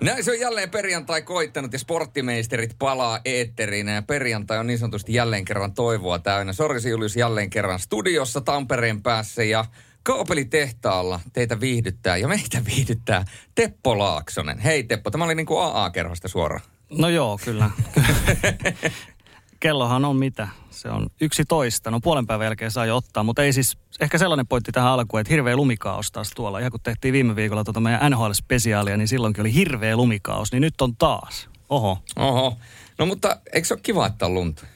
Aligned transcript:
Näin 0.00 0.24
se 0.24 0.30
on 0.30 0.40
jälleen 0.40 0.70
perjantai 0.70 1.22
koittanut 1.22 1.72
ja 1.72 1.78
sporttimeisterit 1.78 2.76
palaa 2.78 3.20
eetteriin. 3.24 3.88
Ja 3.88 4.02
perjantai 4.02 4.58
on 4.58 4.66
niin 4.66 4.78
sanotusti 4.78 5.14
jälleen 5.14 5.44
kerran 5.44 5.74
toivoa 5.74 6.18
täynnä. 6.18 6.52
Sorsi 6.52 6.90
Julius 6.90 7.16
jälleen 7.16 7.50
kerran 7.50 7.78
studiossa 7.78 8.40
Tampereen 8.40 9.02
päässä 9.02 9.44
ja 9.44 9.64
kaapelitehtaalla 10.02 11.20
teitä 11.32 11.60
viihdyttää 11.60 12.16
ja 12.16 12.28
meitä 12.28 12.62
viihdyttää 12.64 13.24
Teppo 13.54 13.98
Laaksonen. 13.98 14.58
Hei 14.58 14.84
Teppo, 14.84 15.10
tämä 15.10 15.24
oli 15.24 15.34
niin 15.34 15.46
kuin 15.46 15.62
AA-kerhosta 15.62 16.28
suora. 16.28 16.60
No 16.90 17.08
joo, 17.08 17.38
kyllä. 17.44 17.70
Kellohan 19.60 20.04
on 20.04 20.16
mitä? 20.16 20.48
Se 20.70 20.88
on 20.88 21.06
yksi 21.20 21.44
toista. 21.48 21.90
No 21.90 22.00
puolen 22.00 22.26
päivän 22.26 22.44
jälkeen 22.44 22.70
saa 22.70 22.86
jo 22.86 22.96
ottaa, 22.96 23.22
mutta 23.22 23.42
ei 23.42 23.52
siis, 23.52 23.78
ehkä 24.00 24.18
sellainen 24.18 24.46
pointti 24.46 24.72
tähän 24.72 24.90
alkuun, 24.92 25.20
että 25.20 25.32
hirveä 25.32 25.56
lumikaos 25.56 26.12
taas 26.12 26.30
tuolla. 26.36 26.58
Ihan 26.58 26.70
kun 26.70 26.80
tehtiin 26.82 27.12
viime 27.12 27.36
viikolla 27.36 27.64
tuota 27.64 27.80
meidän 27.80 28.12
NHL-spesiaalia, 28.12 28.96
niin 28.96 29.08
silloinkin 29.08 29.42
oli 29.42 29.54
hirveä 29.54 29.96
lumikaos, 29.96 30.52
niin 30.52 30.60
nyt 30.60 30.80
on 30.80 30.96
taas. 30.96 31.48
Oho. 31.68 31.98
Oho. 32.16 32.56
No 32.98 33.06
mutta 33.06 33.40
eikö 33.52 33.68
se 33.68 33.74
ole 33.74 33.80
kiva, 33.82 34.06
että 34.06 34.26
on 34.26 34.34
lunta? 34.34 34.66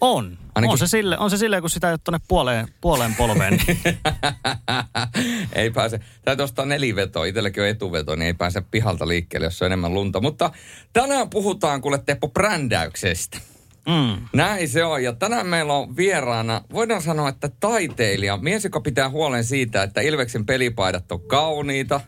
On. 0.00 0.38
Ainakin- 0.54 0.72
On 0.72 0.78
se, 0.78 0.86
sille, 0.86 1.18
on 1.18 1.30
se 1.30 1.36
silleen, 1.36 1.62
kun 1.62 1.70
sitä 1.70 1.86
ei 1.88 1.92
ole 1.92 1.98
tuonne 2.04 2.20
puoleen, 2.28 2.68
puoleen 2.80 3.14
polveen. 3.14 3.60
Ei 5.52 5.70
pääse. 5.70 6.00
Täytyy 6.24 6.44
ostaa 6.44 6.66
nelivetoa. 6.66 7.24
Itselläkin 7.24 7.62
on 7.62 7.68
etuveto, 7.68 8.16
niin 8.16 8.26
ei 8.26 8.34
pääse 8.34 8.60
pihalta 8.70 9.08
liikkeelle, 9.08 9.46
jos 9.46 9.62
on 9.62 9.66
enemmän 9.66 9.94
lunta. 9.94 10.20
Mutta 10.20 10.50
tänään 10.92 11.30
puhutaan 11.30 11.80
kuule 11.80 11.98
Teppo 12.06 12.28
brändäyksestä. 12.28 13.38
Mm. 13.88 14.28
Näin 14.32 14.68
se 14.68 14.84
on. 14.84 15.02
Ja 15.02 15.12
tänään 15.12 15.46
meillä 15.46 15.72
on 15.72 15.96
vieraana, 15.96 16.62
voidaan 16.72 17.02
sanoa, 17.02 17.28
että 17.28 17.50
taiteilija. 17.60 18.36
Mies, 18.36 18.64
joka 18.64 18.80
pitää 18.80 19.08
huolen 19.08 19.44
siitä, 19.44 19.82
että 19.82 20.00
Ilveksen 20.00 20.46
pelipaidat 20.46 21.12
on 21.12 21.20
kauniita. 21.20 22.00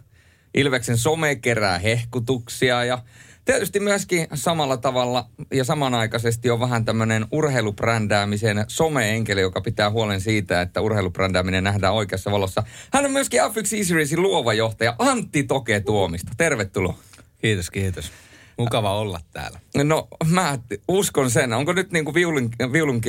Ilveksen 0.54 0.98
some 0.98 1.34
kerää 1.34 1.78
hehkutuksia 1.78 2.84
ja 2.84 2.98
tietysti 3.44 3.80
myöskin 3.80 4.26
samalla 4.34 4.76
tavalla 4.76 5.26
ja 5.52 5.64
samanaikaisesti 5.64 6.50
on 6.50 6.60
vähän 6.60 6.84
tämmöinen 6.84 7.26
urheilubrändäämisen 7.32 8.64
some-enkeli, 8.68 9.40
joka 9.40 9.60
pitää 9.60 9.90
huolen 9.90 10.20
siitä, 10.20 10.60
että 10.60 10.80
urheilubrändääminen 10.80 11.64
nähdään 11.64 11.94
oikeassa 11.94 12.30
valossa. 12.30 12.62
Hän 12.92 13.04
on 13.04 13.10
myöskin 13.10 13.40
F1 13.40 13.76
Easyracing 13.76 14.20
luova 14.20 14.52
johtaja 14.52 14.94
Antti 14.98 15.42
Toke 15.42 15.80
Tuomista. 15.80 16.32
Tervetuloa. 16.36 16.98
Kiitos, 17.38 17.70
kiitos. 17.70 18.12
Mukava 18.58 18.98
olla 18.98 19.20
täällä. 19.32 19.60
No 19.84 20.08
mä 20.26 20.58
uskon 20.88 21.30
sen. 21.30 21.52
Onko 21.52 21.72
nyt 21.72 21.92
niin 21.92 22.04
kuin 22.04 22.14
viulun, 22.14 22.50
viulun 22.72 23.00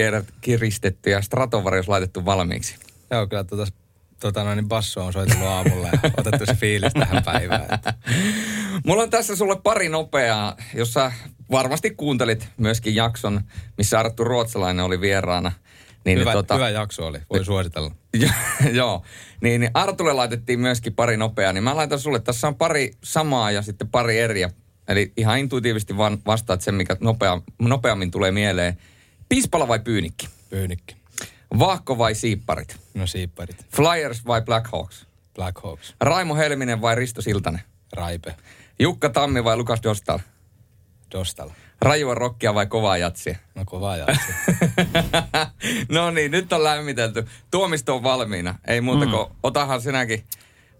kiristetty 0.42 1.09
ja 1.09 1.22
Stratovarius 1.22 1.88
laitettu 1.88 2.25
valmiiksi? 2.25 2.75
Joo, 3.11 3.28
kyllä 3.28 3.44
tota, 3.44 3.66
tota 4.20 4.44
noin, 4.44 4.56
niin 4.56 4.67
basso 4.67 5.06
on 5.06 5.14
soitellut 5.14 5.48
aamulla 5.48 5.88
ja 5.88 6.00
otettu 6.17 6.45
se 6.45 6.53
fiilis 6.53 6.94
tähän 6.94 7.23
päivään. 7.23 7.73
Että 7.73 7.94
Mulla 8.86 9.03
on 9.03 9.09
tässä 9.09 9.36
sulle 9.36 9.56
pari 9.64 9.89
nopeaa, 9.89 10.55
jossa 10.73 11.11
varmasti 11.52 11.89
kuuntelit 11.89 12.49
myöskin 12.58 12.95
jakson, 12.95 13.42
missä 13.77 13.99
Arttu 13.99 14.23
Ruotsalainen 14.23 14.86
oli 14.86 15.02
vieraana. 15.02 15.52
Niin, 16.05 16.20
hyvä, 16.20 16.32
tota, 16.32 16.54
hyvä 16.54 16.70
jakso 16.70 17.08
oli, 17.08 17.20
voi 17.30 17.45
suositella. 17.45 17.92
Joo, 18.71 19.04
niin, 19.42 19.61
niin 19.61 19.71
Artulle 19.73 20.14
laitettiin 20.14 20.60
myöskin 20.60 20.93
pari 20.93 21.17
nopeaa, 21.17 21.54
niin 21.54 21.64
mä 21.64 21.76
laitan 21.76 21.99
sulle, 21.99 22.20
tässä 22.20 22.48
on 22.48 22.55
pari 22.55 22.92
samaa 23.04 23.52
ja 23.52 23.61
sitten 23.61 23.87
pari 23.87 24.20
eriä. 24.20 24.49
Eli 24.92 25.12
ihan 25.18 25.40
intuitiivisesti 25.40 25.98
vaan 25.98 26.18
vastaat 26.26 26.62
sen, 26.62 26.76
mikä 26.76 26.98
nopea, 27.00 27.42
nopeammin 27.60 28.12
tulee 28.12 28.32
mieleen. 28.32 28.78
Piispala 29.30 29.68
vai 29.68 29.80
pyynikki? 29.80 30.30
Pyynikki. 30.50 30.96
Vaahko 31.60 31.98
vai 31.98 32.16
siipparit? 32.16 32.78
No 32.94 33.08
siipparit. 33.08 33.66
Flyers 33.76 34.26
vai 34.26 34.42
Black 34.42 34.68
Hawks? 34.72 35.08
Black 35.36 35.64
Hawks. 35.64 35.96
Raimo 36.02 36.36
Helminen 36.36 36.82
vai 36.82 36.96
Risto 36.96 37.22
Siltanen? 37.22 37.62
Raipe. 37.94 38.36
Jukka 38.80 39.10
Tammi 39.10 39.44
vai 39.44 39.58
Lukas 39.58 39.84
Dostal? 39.84 40.20
Dostal. 41.12 41.50
Rajua 41.82 42.16
rockia 42.16 42.54
vai 42.54 42.66
kovaa 42.66 42.98
jatsia? 42.98 43.38
No 43.56 43.66
kova 43.66 43.98
jatsi. 43.98 44.34
no 45.96 46.12
niin, 46.12 46.32
nyt 46.32 46.54
on 46.54 46.64
lämmitelty. 46.64 47.28
Tuomisto 47.52 47.96
on 47.96 48.04
valmiina. 48.04 48.56
Ei 48.68 48.82
muuta 48.82 49.06
kuin 49.06 49.28
otahan 49.44 49.82
sinäkin 49.82 50.23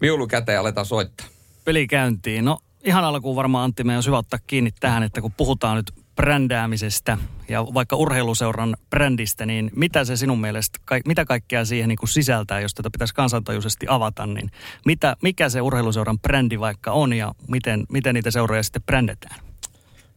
viulu 0.00 0.26
käteen 0.26 0.54
ja 0.54 0.60
aletaan 0.60 0.86
soittaa. 0.86 1.26
Peli 1.64 1.86
käyntiin. 1.86 2.44
No 2.44 2.58
ihan 2.84 3.04
alkuun 3.04 3.36
varmaan 3.36 3.64
Antti 3.64 3.84
meidän 3.84 3.98
on 3.98 4.06
hyvä 4.06 4.18
ottaa 4.18 4.38
kiinni 4.46 4.70
tähän, 4.80 5.02
että 5.02 5.20
kun 5.20 5.32
puhutaan 5.32 5.76
nyt 5.76 5.92
brändäämisestä 6.16 7.18
ja 7.48 7.64
vaikka 7.74 7.96
urheiluseuran 7.96 8.76
brändistä, 8.90 9.46
niin 9.46 9.70
mitä 9.76 10.04
se 10.04 10.16
sinun 10.16 10.40
mielestä, 10.40 10.78
mitä 11.06 11.24
kaikkea 11.24 11.64
siihen 11.64 11.88
niin 11.88 11.98
kuin 11.98 12.08
sisältää, 12.08 12.60
jos 12.60 12.74
tätä 12.74 12.90
pitäisi 12.92 13.14
kansantajuisesti 13.14 13.86
avata, 13.88 14.26
niin 14.26 14.50
mitä, 14.84 15.16
mikä 15.22 15.48
se 15.48 15.60
urheiluseuran 15.60 16.18
brändi 16.18 16.60
vaikka 16.60 16.92
on 16.92 17.12
ja 17.12 17.34
miten, 17.48 17.86
miten 17.88 18.14
niitä 18.14 18.30
seuroja 18.30 18.62
sitten 18.62 18.82
brändetään? 18.82 19.40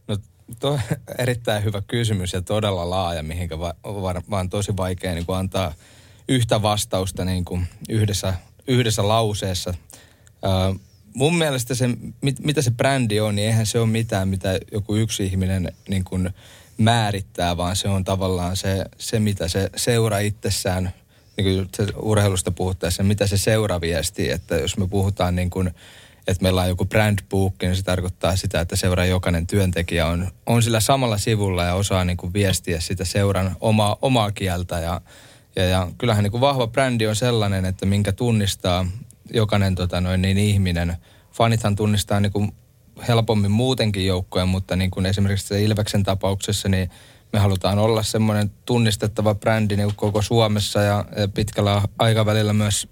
No 0.08 0.16
tuo 0.60 0.78
erittäin 1.18 1.64
hyvä 1.64 1.82
kysymys 1.86 2.32
ja 2.32 2.42
todella 2.42 2.90
laaja, 2.90 3.22
mihinkä 3.22 3.58
va, 3.58 3.74
var, 3.84 4.22
vaan 4.30 4.50
tosi 4.50 4.76
vaikea 4.76 5.14
niin 5.14 5.26
kuin 5.26 5.38
antaa 5.38 5.72
yhtä 6.28 6.62
vastausta 6.62 7.24
niin 7.24 7.44
kuin 7.44 7.66
yhdessä, 7.88 8.34
yhdessä 8.66 9.08
lauseessa. 9.08 9.74
Ö, 10.44 10.78
mun 11.16 11.38
mielestä 11.38 11.74
se, 11.74 11.88
mit, 12.20 12.40
mitä 12.40 12.62
se 12.62 12.70
brändi 12.70 13.20
on, 13.20 13.36
niin 13.36 13.48
eihän 13.48 13.66
se 13.66 13.80
ole 13.80 13.86
mitään, 13.86 14.28
mitä 14.28 14.58
joku 14.72 14.96
yksi 14.96 15.24
ihminen 15.24 15.72
niin 15.88 16.04
kuin 16.04 16.30
määrittää, 16.78 17.56
vaan 17.56 17.76
se 17.76 17.88
on 17.88 18.04
tavallaan 18.04 18.56
se, 18.56 18.84
se 18.98 19.18
mitä 19.18 19.48
se 19.48 19.70
seura 19.76 20.18
itsessään, 20.18 20.92
niin 21.36 21.68
kuin 21.68 21.86
urheilusta 22.02 22.50
puhuttaessa, 22.50 23.02
mitä 23.02 23.26
se 23.26 23.36
seura 23.36 23.80
viestii, 23.80 24.30
että 24.30 24.56
jos 24.56 24.76
me 24.76 24.86
puhutaan 24.88 25.36
niin 25.36 25.50
kuin, 25.50 25.70
että 26.26 26.42
meillä 26.42 26.62
on 26.62 26.68
joku 26.68 26.84
brand 26.84 27.18
book, 27.30 27.54
niin 27.62 27.76
se 27.76 27.82
tarkoittaa 27.82 28.36
sitä, 28.36 28.60
että 28.60 28.76
seuran 28.76 29.08
jokainen 29.08 29.46
työntekijä 29.46 30.06
on, 30.06 30.30
on 30.46 30.62
sillä 30.62 30.80
samalla 30.80 31.18
sivulla 31.18 31.64
ja 31.64 31.74
osaa 31.74 32.04
niin 32.04 32.16
kuin 32.16 32.32
viestiä 32.32 32.80
sitä 32.80 33.04
seuran 33.04 33.56
omaa, 33.60 33.96
omaa 34.02 34.30
kieltä. 34.30 34.80
Ja, 34.80 35.00
ja, 35.56 35.64
ja 35.64 35.88
kyllähän 35.98 36.22
niin 36.22 36.30
kuin 36.30 36.40
vahva 36.40 36.66
brändi 36.66 37.06
on 37.06 37.16
sellainen, 37.16 37.64
että 37.64 37.86
minkä 37.86 38.12
tunnistaa 38.12 38.86
jokainen 39.34 39.74
tota 39.74 40.00
noin, 40.00 40.22
niin 40.22 40.38
ihminen. 40.38 40.96
Fanithan 41.32 41.76
tunnistaa 41.76 42.20
niin 42.20 42.32
kuin 42.32 42.52
helpommin 43.08 43.50
muutenkin 43.50 44.06
joukkoja, 44.06 44.46
mutta 44.46 44.76
niin 44.76 44.90
kuin 44.90 45.06
esimerkiksi 45.06 45.46
se 45.46 45.62
Ilveksen 45.62 46.02
tapauksessa, 46.02 46.68
niin 46.68 46.90
me 47.32 47.38
halutaan 47.38 47.78
olla 47.78 48.02
semmoinen 48.02 48.50
tunnistettava 48.64 49.34
brändi 49.34 49.76
niin 49.76 49.94
koko 49.96 50.22
Suomessa 50.22 50.82
ja, 50.82 51.04
pitkällä 51.34 51.82
aikavälillä 51.98 52.52
myös 52.52 52.88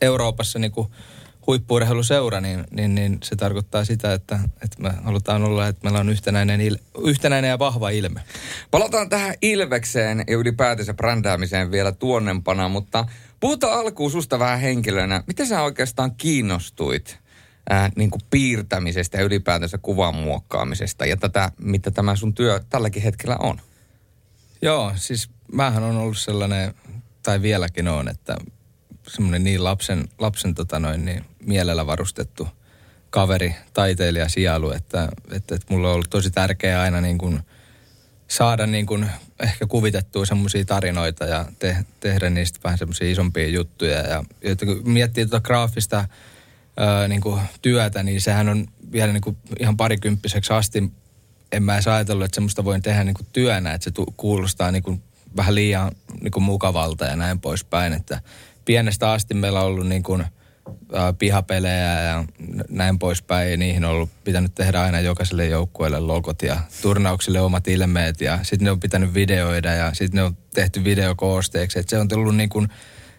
Euroopassa 0.00 0.58
niin 0.58 0.72
kuin 0.72 0.88
niin, 2.40 2.64
niin, 2.70 2.94
niin 2.94 3.18
se 3.24 3.36
tarkoittaa 3.36 3.84
sitä, 3.84 4.12
että, 4.12 4.38
että 4.64 4.82
me 4.82 4.90
halutaan 5.04 5.44
olla, 5.44 5.66
että 5.66 5.80
meillä 5.82 6.00
on 6.00 6.08
yhtenäinen, 6.08 6.60
il, 6.60 6.76
yhtenäinen 7.04 7.48
ja 7.48 7.58
vahva 7.58 7.90
ilme. 7.90 8.20
Palataan 8.70 9.08
tähän 9.08 9.34
Ilvekseen 9.42 10.24
ja 10.28 10.36
ylipäätänsä 10.36 10.94
brändäämiseen 10.94 11.70
vielä 11.70 11.92
tuonnempana, 11.92 12.68
mutta 12.68 13.04
puhutaan 13.40 13.78
alkuun 13.78 14.10
susta 14.10 14.38
vähän 14.38 14.60
henkilönä. 14.60 15.22
Miten 15.26 15.46
sä 15.46 15.62
oikeastaan 15.62 16.14
kiinnostuit 16.14 17.18
ää, 17.70 17.90
niin 17.96 18.10
kuin 18.10 18.22
piirtämisestä 18.30 19.18
ja 19.18 19.24
ylipäätänsä 19.24 19.78
kuvan 19.78 20.14
muokkaamisesta 20.14 21.06
ja 21.06 21.16
tätä, 21.16 21.52
mitä 21.60 21.90
tämä 21.90 22.16
sun 22.16 22.34
työ 22.34 22.60
tälläkin 22.70 23.02
hetkellä 23.02 23.36
on? 23.40 23.60
Joo, 24.62 24.92
siis 24.96 25.30
mähän 25.52 25.82
on 25.82 25.96
ollut 25.96 26.18
sellainen, 26.18 26.74
tai 27.22 27.42
vieläkin 27.42 27.88
on, 27.88 28.08
että 28.08 28.36
semmoinen 29.08 29.44
niin 29.44 29.64
lapsen, 29.64 30.08
lapsen 30.18 30.54
tota 30.54 30.78
noin, 30.78 31.04
niin 31.04 31.24
mielellä 31.44 31.86
varustettu 31.86 32.48
kaveri, 33.10 33.54
taiteilija, 33.72 34.28
sijailu, 34.28 34.70
että, 34.70 35.08
että, 35.32 35.54
että 35.54 35.66
mulla 35.74 35.88
on 35.88 35.94
ollut 35.94 36.10
tosi 36.10 36.30
tärkeää 36.30 36.82
aina 36.82 37.00
niin 37.00 37.18
kuin 37.18 37.40
saada 38.28 38.66
niin 38.66 38.86
kuin 38.86 39.06
ehkä 39.42 39.66
kuvitettua 39.66 40.26
semmoisia 40.26 40.64
tarinoita 40.64 41.24
ja 41.24 41.46
te, 41.58 41.76
tehdä 42.00 42.30
niistä 42.30 42.60
vähän 42.64 42.78
semmoisia 42.78 43.10
isompia 43.10 43.48
juttuja. 43.48 43.98
Ja, 43.98 44.24
ja 44.44 44.56
kun 44.56 44.82
miettii 44.84 45.26
tuota 45.26 45.46
graafista 45.46 46.04
ää, 46.76 47.08
niin 47.08 47.20
kuin 47.20 47.40
työtä, 47.62 48.02
niin 48.02 48.20
sehän 48.20 48.48
on 48.48 48.66
vielä 48.92 49.12
niin 49.12 49.20
kuin 49.20 49.36
ihan 49.60 49.76
parikymppiseksi 49.76 50.52
asti 50.52 50.92
en 51.52 51.62
mä 51.62 51.74
edes 51.74 51.88
ajatellut, 51.88 52.24
että 52.24 52.34
semmoista 52.34 52.64
voin 52.64 52.82
tehdä 52.82 53.04
niin 53.04 53.14
kuin 53.14 53.26
työnä, 53.32 53.72
että 53.72 53.84
se 53.84 53.90
tu- 53.90 54.14
kuulostaa 54.16 54.72
niin 54.72 54.82
kuin 54.82 55.02
vähän 55.36 55.54
liian 55.54 55.92
niin 56.20 56.32
kuin 56.32 56.42
mukavalta 56.42 57.04
ja 57.04 57.16
näin 57.16 57.40
poispäin, 57.40 57.92
että 57.92 58.20
pienestä 58.64 59.12
asti 59.12 59.34
meillä 59.34 59.60
on 59.60 59.66
ollut 59.66 59.86
niin 59.86 60.02
kuin, 60.02 60.24
pihapelejä 61.18 62.02
ja 62.02 62.24
näin 62.68 62.98
poispäin. 62.98 63.60
Niihin 63.60 63.84
on 63.84 63.90
ollut 63.90 64.10
pitänyt 64.24 64.54
tehdä 64.54 64.82
aina 64.82 65.00
jokaiselle 65.00 65.46
joukkueelle 65.46 66.00
logot 66.00 66.42
ja 66.42 66.56
turnauksille 66.82 67.40
omat 67.40 67.68
ilmeet. 67.68 68.20
Ja 68.20 68.38
sitten 68.42 68.64
ne 68.64 68.70
on 68.70 68.80
pitänyt 68.80 69.14
videoida 69.14 69.74
ja 69.74 69.94
sitten 69.94 70.18
ne 70.18 70.22
on 70.22 70.36
tehty 70.54 70.84
videokoosteeksi. 70.84 71.78
Et 71.78 71.88
se 71.88 71.98
on 71.98 72.08
tullut 72.08 72.36
niin 72.36 72.48
kuin 72.48 72.68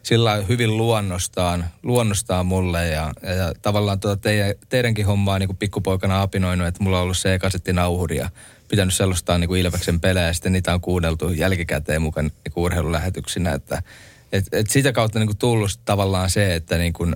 sillä 0.04 0.44
hyvin 0.50 0.78
luonnostaan, 0.78 1.66
luonnostaan 1.84 2.46
mulle 2.46 2.88
ja, 2.88 3.14
ja, 3.24 3.54
tavallaan 3.62 4.00
tuota 4.00 4.22
teidän, 4.22 4.54
teidänkin 4.70 5.06
hommaa 5.06 5.40
niin 5.40 5.48
kuin 5.48 5.58
pikkupoikana 5.58 6.22
apinoinut, 6.22 6.68
että 6.68 6.84
mulla 6.84 6.98
on 6.98 7.04
ollut 7.04 7.18
C-kasettinauhuri 7.18 8.18
ja 8.18 8.30
pitänyt 8.68 8.94
selostaa 8.94 9.38
niin 9.38 9.56
Ilveksen 9.56 10.00
pelejä 10.00 10.28
ja 10.28 10.34
sitten 10.34 10.52
niitä 10.52 10.74
on 10.74 10.82
kuunneltu 10.82 11.30
jälkikäteen 11.30 12.02
mukaan 12.02 12.26
niin 12.26 12.54
urheilulähetyksinä, 12.56 13.54
että 13.54 13.84
et, 14.32 14.46
et 14.52 14.70
sitä 14.70 14.92
kautta 14.92 15.20
niin 15.20 15.28
kuin 15.28 15.38
tullut 15.38 15.80
tavallaan 15.86 16.30
se, 16.30 16.56
että 16.56 16.78
niin 16.78 16.94
kuin, 16.94 17.16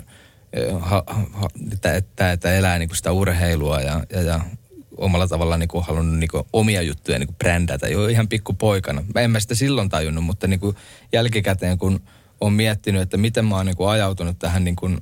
ha, 0.79 1.03
ha, 1.31 1.47
että, 1.73 2.31
että, 2.31 2.53
elää 2.53 2.79
niin 2.79 2.89
kuin 2.89 2.97
sitä 2.97 3.11
urheilua 3.11 3.81
ja, 3.81 4.03
ja, 4.09 4.21
ja 4.21 4.39
omalla 4.97 5.27
tavallaan 5.27 5.59
niin 5.59 5.67
kuin 5.67 5.85
halunnut 5.85 6.19
niin 6.19 6.27
kuin 6.27 6.43
omia 6.53 6.81
juttuja 6.81 7.19
niin 7.19 7.27
kuin 7.27 7.37
brändätä 7.37 7.87
jo 7.87 8.07
ihan 8.07 8.27
pikkupoikana. 8.27 9.03
Mä 9.15 9.21
en 9.21 9.31
mä 9.31 9.39
sitä 9.39 9.55
silloin 9.55 9.89
tajunnut, 9.89 10.23
mutta 10.23 10.47
niin 10.47 10.59
kuin 10.59 10.75
jälkikäteen 11.13 11.77
kun 11.77 11.99
on 12.41 12.53
miettinyt, 12.53 13.01
että 13.01 13.17
miten 13.17 13.45
mä 13.45 13.55
oon 13.55 13.65
niin 13.65 13.77
kuin 13.77 13.89
ajautunut 13.89 14.39
tähän, 14.39 14.63
niin 14.63 14.75
kuin, 14.75 14.97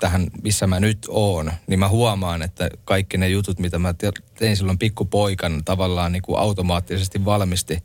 tähän, 0.00 0.26
missä 0.42 0.66
mä 0.66 0.80
nyt 0.80 0.98
oon, 1.08 1.52
niin 1.66 1.78
mä 1.78 1.88
huomaan, 1.88 2.42
että 2.42 2.70
kaikki 2.84 3.18
ne 3.18 3.28
jutut, 3.28 3.58
mitä 3.58 3.78
mä 3.78 3.94
tein 4.38 4.56
silloin 4.56 4.78
pikkupoikana, 4.78 5.60
tavallaan 5.64 6.12
niin 6.12 6.22
kuin 6.22 6.38
automaattisesti 6.38 7.24
valmisti, 7.24 7.82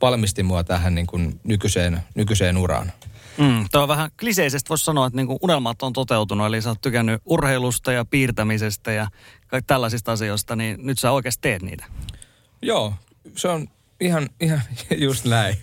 valmisti 0.00 0.42
mua 0.42 0.64
tähän 0.64 0.94
niin 0.94 1.06
kuin 1.06 1.40
nykyiseen, 1.44 2.00
nykyiseen 2.14 2.56
uraan. 2.56 2.92
Mm, 3.38 3.64
tuo 3.72 3.82
on 3.82 3.88
vähän 3.88 4.10
kliseisesti 4.20 4.68
voisi 4.68 4.84
sanoa, 4.84 5.06
että 5.06 5.16
niinku 5.16 5.38
unelmat 5.42 5.82
on 5.82 5.92
toteutunut, 5.92 6.46
eli 6.46 6.62
sä 6.62 6.68
oot 6.68 6.80
tykännyt 6.80 7.22
urheilusta 7.24 7.92
ja 7.92 8.04
piirtämisestä 8.04 8.92
ja 8.92 9.08
tällaisista 9.66 10.12
asioista, 10.12 10.56
niin 10.56 10.78
nyt 10.82 10.98
sä 10.98 11.10
oikeasti 11.10 11.40
teet 11.42 11.62
niitä. 11.62 11.84
Joo, 12.62 12.94
se 13.36 13.48
on 13.48 13.68
ihan, 14.00 14.28
ihan 14.40 14.62
just 15.06 15.24
näin. 15.24 15.56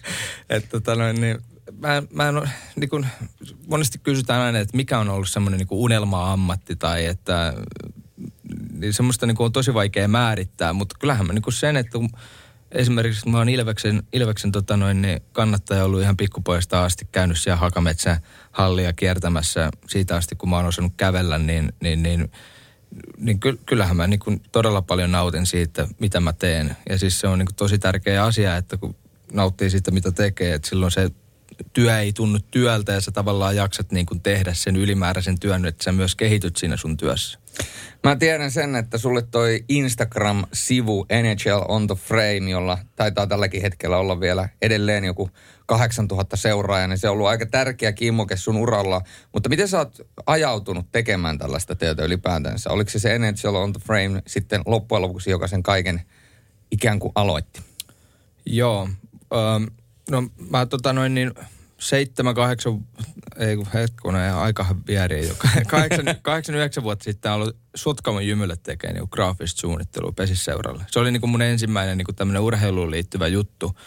Että 0.49 0.69
tota 0.69 0.95
noin, 0.95 1.21
niin 1.21 1.37
mä, 1.79 2.03
mä 2.13 2.29
en 2.29 2.35
niin 2.75 2.89
kun, 2.89 3.05
monesti 3.67 3.97
kysytään 3.97 4.41
aina, 4.41 4.59
että 4.59 4.77
mikä 4.77 4.99
on 4.99 5.09
ollut 5.09 5.29
semmoinen 5.29 5.57
niin 5.57 5.67
unelma-ammatti 5.71 6.75
tai 6.75 7.05
että 7.05 7.53
niin 8.71 8.93
semmoista 8.93 9.25
niin 9.25 9.35
on 9.39 9.51
tosi 9.51 9.73
vaikea 9.73 10.07
määrittää, 10.07 10.73
mutta 10.73 10.95
kyllähän 10.99 11.27
mä 11.27 11.33
niin 11.33 11.43
sen, 11.49 11.77
että 11.77 11.91
kun 11.97 12.09
esimerkiksi 12.75 13.29
mä 13.29 13.37
oon 13.37 13.49
Ilveksen, 13.49 14.03
Ilveksen 14.13 14.51
tota 14.51 14.77
noin, 14.77 15.01
niin 15.01 15.21
kannattaja 15.31 15.85
ollut 15.85 16.01
ihan 16.01 16.17
pikkupojasta 16.17 16.85
asti 16.85 17.07
käynyt 17.11 17.37
siellä 17.39 17.57
Hakametsän 17.57 18.17
hallia 18.51 18.93
kiertämässä 18.93 19.69
siitä 19.89 20.15
asti, 20.15 20.35
kun 20.35 20.49
mä 20.49 20.55
oon 20.55 20.65
osannut 20.65 20.93
kävellä, 20.97 21.37
niin, 21.37 21.73
niin, 21.81 22.03
niin, 22.03 22.31
niin 23.17 23.39
kyllähän 23.65 23.97
mä 23.97 24.07
niin 24.07 24.19
kuin 24.19 24.41
todella 24.51 24.81
paljon 24.81 25.11
nautin 25.11 25.45
siitä, 25.45 25.87
mitä 25.99 26.19
mä 26.19 26.33
teen. 26.33 26.77
Ja 26.89 26.99
siis 26.99 27.19
se 27.19 27.27
on 27.27 27.39
niin 27.39 27.47
kuin 27.47 27.55
tosi 27.55 27.79
tärkeä 27.79 28.23
asia, 28.23 28.57
että 28.57 28.77
kun 28.77 28.95
nauttii 29.33 29.69
siitä, 29.69 29.91
mitä 29.91 30.11
tekee, 30.11 30.53
että 30.53 30.69
silloin 30.69 30.91
se 30.91 31.11
työ 31.73 31.99
ei 31.99 32.13
tunnu 32.13 32.39
työltä 32.51 32.91
ja 32.91 33.01
sä 33.01 33.11
tavallaan 33.11 33.55
jaksat 33.55 33.91
niin 33.91 34.05
kuin 34.05 34.21
tehdä 34.21 34.53
sen 34.53 34.75
ylimääräisen 34.75 35.39
työn, 35.39 35.65
että 35.65 35.83
sä 35.83 35.91
myös 35.91 36.15
kehityt 36.15 36.55
siinä 36.55 36.77
sun 36.77 36.97
työssä. 36.97 37.39
Mä 38.03 38.15
tiedän 38.15 38.51
sen, 38.51 38.75
että 38.75 38.97
sulle 38.97 39.21
toi 39.21 39.65
Instagram-sivu 39.69 41.05
NHL 41.23 41.61
on 41.67 41.87
the 41.87 41.95
frame, 41.95 42.51
jolla 42.51 42.77
taitaa 42.95 43.27
tälläkin 43.27 43.61
hetkellä 43.61 43.97
olla 43.97 44.19
vielä 44.19 44.49
edelleen 44.61 45.03
joku 45.03 45.29
8000 45.65 46.35
seuraajaa, 46.37 46.87
niin 46.87 46.97
se 46.97 47.09
on 47.09 47.13
ollut 47.13 47.27
aika 47.27 47.45
tärkeä 47.45 47.93
kimmoke 47.93 48.35
sun 48.35 48.57
uralla. 48.57 49.01
Mutta 49.33 49.49
miten 49.49 49.67
sä 49.67 49.77
oot 49.77 49.97
ajautunut 50.25 50.91
tekemään 50.91 51.37
tällaista 51.37 51.75
työtä 51.75 52.03
ylipäätänsä? 52.03 52.69
Oliko 52.69 52.89
se 52.89 52.99
se 52.99 53.19
NHL 53.19 53.55
on 53.55 53.73
the 53.73 53.81
frame 53.85 54.21
sitten 54.27 54.61
loppujen 54.65 55.01
lopuksi, 55.01 55.29
joka 55.29 55.47
sen 55.47 55.63
kaiken 55.63 56.01
ikään 56.71 56.99
kuin 56.99 57.11
aloitti? 57.15 57.61
Joo. 58.45 58.89
Um, 59.33 59.67
no 60.11 60.23
mä 60.49 60.65
tota 60.65 60.93
noin 60.93 61.13
niin 61.13 61.31
seitsemän, 61.79 62.35
kahdeksan, 62.35 62.85
ei 63.37 63.55
kun 63.55 63.67
hetkonen, 63.73 64.35
aika 64.35 64.75
vieri 64.87 65.27
jo. 65.27 65.33
Kahdeksan, 65.67 66.05
kahdeksan, 66.21 66.55
yhdeksän 66.55 66.83
vuotta 66.83 67.03
sitten 67.03 67.31
ollut 67.31 67.55
Sotkamon 67.75 68.27
jymylle 68.27 68.55
tekee 68.63 68.93
niin 68.93 69.07
graafista 69.11 69.61
suunnittelua 69.61 70.11
pesisseuralle. 70.11 70.85
Se 70.91 70.99
oli 70.99 71.11
niin 71.11 71.21
kuin 71.21 71.29
mun 71.29 71.41
ensimmäinen 71.41 71.97
niin 71.97 72.05
kuin 72.05 72.15
tämmöinen 72.15 72.41
urheiluun 72.41 72.91
liittyvä 72.91 73.27
juttu. 73.27 73.77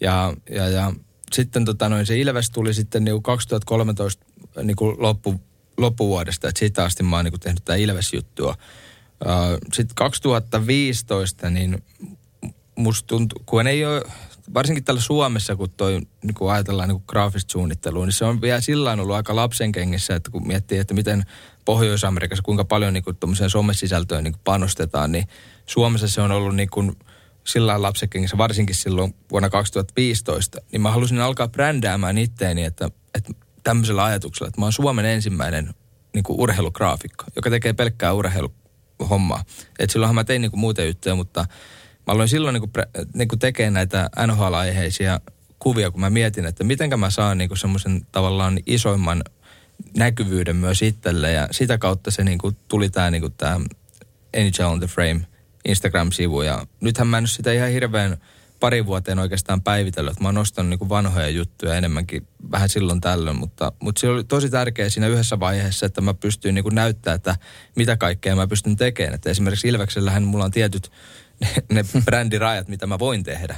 Ja, 0.00 0.34
ja, 0.50 0.68
ja 0.68 0.92
sitten 1.32 1.64
tota 1.64 1.88
noin, 1.88 2.06
se 2.06 2.18
Ilves 2.18 2.50
tuli 2.50 2.74
sitten 2.74 3.04
niin 3.04 3.14
kuin 3.14 3.22
2013 3.22 4.26
niin 4.62 4.76
kuin 4.76 4.96
loppu, 4.98 5.40
loppuvuodesta, 5.76 6.48
että 6.48 6.58
siitä 6.58 6.84
asti 6.84 7.02
mä 7.02 7.16
oon 7.16 7.24
niin 7.24 7.32
kuin 7.32 7.40
tehnyt 7.40 7.64
tätä 7.64 7.76
Ilves-juttua. 7.76 8.56
Sitten 9.72 9.94
2015, 9.94 11.50
niin 11.50 11.84
musta 12.76 13.06
tuntuu, 13.06 13.42
kun 13.46 13.66
ei 13.66 13.84
ole 13.84 14.02
varsinkin 14.54 14.84
täällä 14.84 15.00
Suomessa, 15.00 15.56
kun 15.56 15.70
toi, 15.70 16.00
niin 16.22 16.34
kun 16.34 16.52
ajatellaan 16.52 16.88
niin 16.88 17.02
graafista 17.06 17.52
suunnittelua, 17.52 18.04
niin 18.06 18.12
se 18.12 18.24
on 18.24 18.40
vielä 18.40 18.60
sillä 18.60 18.92
ollut 18.92 19.16
aika 19.16 19.36
lapsen 19.36 19.72
kengissä, 19.72 20.14
että 20.14 20.30
kun 20.30 20.46
miettii, 20.46 20.78
että 20.78 20.94
miten 20.94 21.22
Pohjois-Amerikassa, 21.64 22.42
kuinka 22.42 22.64
paljon 22.64 22.92
niin 22.92 23.04
kuin 23.04 23.16
somesisältöön 23.48 24.24
niin 24.24 24.34
panostetaan, 24.44 25.12
niin 25.12 25.26
Suomessa 25.66 26.08
se 26.08 26.20
on 26.20 26.32
ollut 26.32 26.56
niin 26.56 26.70
kuin 26.70 26.96
sillä 27.44 27.82
lapsen 27.82 28.08
kengissä, 28.08 28.38
varsinkin 28.38 28.74
silloin 28.74 29.14
vuonna 29.30 29.50
2015, 29.50 30.60
niin 30.72 30.82
mä 30.82 30.90
halusin 30.90 31.20
alkaa 31.20 31.48
brändäämään 31.48 32.18
itteeni, 32.18 32.64
että, 32.64 32.90
että 33.14 33.32
tämmöisellä 33.62 34.04
ajatuksella, 34.04 34.48
että 34.48 34.60
mä 34.60 34.66
oon 34.66 34.72
Suomen 34.72 35.04
ensimmäinen 35.04 35.74
niin 36.14 36.22
kuin 36.22 36.40
urheilugraafikko, 36.40 37.24
joka 37.36 37.50
tekee 37.50 37.72
pelkkää 37.72 38.12
urheiluhommaa. 38.12 39.44
Että 39.78 39.92
silloinhan 39.92 40.14
mä 40.14 40.24
tein 40.24 40.42
niin 40.42 40.50
kuin 40.50 40.60
muita 40.60 40.82
juttuja, 40.82 41.14
mutta 41.14 41.46
mä 42.06 42.12
aloin 42.12 42.28
silloin 42.28 42.52
niin 42.52 42.96
niin 43.14 43.38
tekemään 43.38 43.72
näitä 43.72 44.10
NHL-aiheisia 44.26 45.20
kuvia, 45.58 45.90
kun 45.90 46.00
mä 46.00 46.10
mietin, 46.10 46.46
että 46.46 46.64
miten 46.64 47.00
mä 47.00 47.10
saan 47.10 47.38
niin 47.38 47.56
semmoisen 47.56 48.06
tavallaan 48.12 48.58
isoimman 48.66 49.22
näkyvyyden 49.96 50.56
myös 50.56 50.82
itselle. 50.82 51.32
Ja 51.32 51.48
sitä 51.50 51.78
kautta 51.78 52.10
se 52.10 52.24
niin 52.24 52.38
tuli 52.68 52.90
tämä 52.90 53.10
niin 53.10 53.22
NHL 54.44 54.62
on 54.64 54.78
the 54.78 54.86
Frame 54.86 55.20
Instagram-sivu. 55.68 56.42
Ja 56.42 56.66
nythän 56.80 57.06
mä 57.06 57.18
en 57.18 57.26
sitä 57.26 57.52
ihan 57.52 57.70
hirveän 57.70 58.16
pari 58.60 58.86
vuoteen 58.86 59.18
oikeastaan 59.18 59.62
päivitellyt. 59.62 60.10
Että 60.10 60.22
mä 60.22 60.28
oon 60.28 60.34
nostanut 60.34 60.70
niin 60.70 60.88
vanhoja 60.88 61.28
juttuja 61.28 61.74
enemmänkin 61.74 62.26
vähän 62.50 62.68
silloin 62.68 63.00
tällöin, 63.00 63.36
mutta, 63.36 63.72
mutta 63.80 64.00
se 64.00 64.08
oli 64.08 64.24
tosi 64.24 64.50
tärkeää 64.50 64.88
siinä 64.88 65.08
yhdessä 65.08 65.40
vaiheessa, 65.40 65.86
että 65.86 66.00
mä 66.00 66.14
pystyin 66.14 66.54
niin 66.54 66.64
näyttämään, 66.72 67.16
että 67.16 67.36
mitä 67.76 67.96
kaikkea 67.96 68.36
mä 68.36 68.46
pystyn 68.46 68.76
tekemään. 68.76 69.14
Että 69.14 69.30
esimerkiksi 69.30 69.68
Ilveksellähän 69.68 70.22
mulla 70.22 70.44
on 70.44 70.50
tietyt 70.50 70.90
ne, 71.72 71.84
brändirajat, 72.04 72.68
mitä 72.68 72.86
mä 72.86 72.98
voin 72.98 73.24
tehdä. 73.24 73.56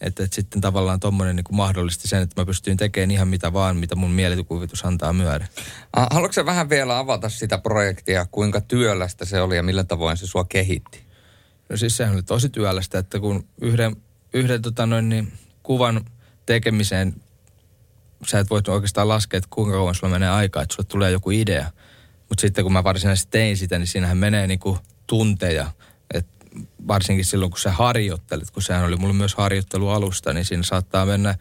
Että 0.00 0.24
et 0.24 0.32
sitten 0.32 0.60
tavallaan 0.60 1.00
tuommoinen 1.00 1.36
niin 1.36 1.44
mahdollisti 1.50 2.08
sen, 2.08 2.22
että 2.22 2.40
mä 2.40 2.46
pystyin 2.46 2.76
tekemään 2.76 3.10
ihan 3.10 3.28
mitä 3.28 3.52
vaan, 3.52 3.76
mitä 3.76 3.96
mun 3.96 4.10
mielikuvitus 4.10 4.84
antaa 4.84 5.12
myöden. 5.12 5.48
Haluatko 6.10 6.46
vähän 6.46 6.68
vielä 6.68 6.98
avata 6.98 7.28
sitä 7.28 7.58
projektia, 7.58 8.26
kuinka 8.30 8.60
työlästä 8.60 9.24
se 9.24 9.40
oli 9.40 9.56
ja 9.56 9.62
millä 9.62 9.84
tavoin 9.84 10.16
se 10.16 10.26
sua 10.26 10.44
kehitti? 10.44 11.04
No 11.68 11.76
siis 11.76 11.96
sehän 11.96 12.14
oli 12.14 12.22
tosi 12.22 12.48
työlästä, 12.48 12.98
että 12.98 13.20
kun 13.20 13.48
yhden, 13.60 13.96
yhden 14.32 14.62
tota 14.62 14.86
noin, 14.86 15.08
niin, 15.08 15.32
kuvan 15.62 16.04
tekemiseen 16.46 17.14
sä 18.26 18.38
et 18.38 18.50
voit 18.50 18.68
oikeastaan 18.68 19.08
laskea, 19.08 19.38
että 19.38 19.48
kuinka 19.50 19.76
kauan 19.76 19.94
sulla 19.94 20.12
menee 20.12 20.28
aikaa, 20.28 20.62
että 20.62 20.74
sulle 20.74 20.88
tulee 20.88 21.10
joku 21.10 21.30
idea. 21.30 21.70
Mutta 22.28 22.40
sitten 22.40 22.64
kun 22.64 22.72
mä 22.72 22.84
varsinaisesti 22.84 23.30
tein 23.30 23.56
sitä, 23.56 23.78
niin 23.78 23.86
siinähän 23.86 24.18
menee 24.18 24.46
niin 24.46 24.58
kuin 24.58 24.78
tunteja– 25.06 25.70
varsinkin 26.88 27.24
silloin, 27.24 27.50
kun 27.50 27.60
sä 27.60 27.72
harjoittelet, 27.72 28.50
kun 28.50 28.62
sehän 28.62 28.84
oli 28.84 28.96
mulla 28.96 29.14
myös 29.14 29.34
harjoittelualusta, 29.34 30.32
niin 30.32 30.44
siinä 30.44 30.62
saattaa 30.62 31.06
mennä 31.06 31.34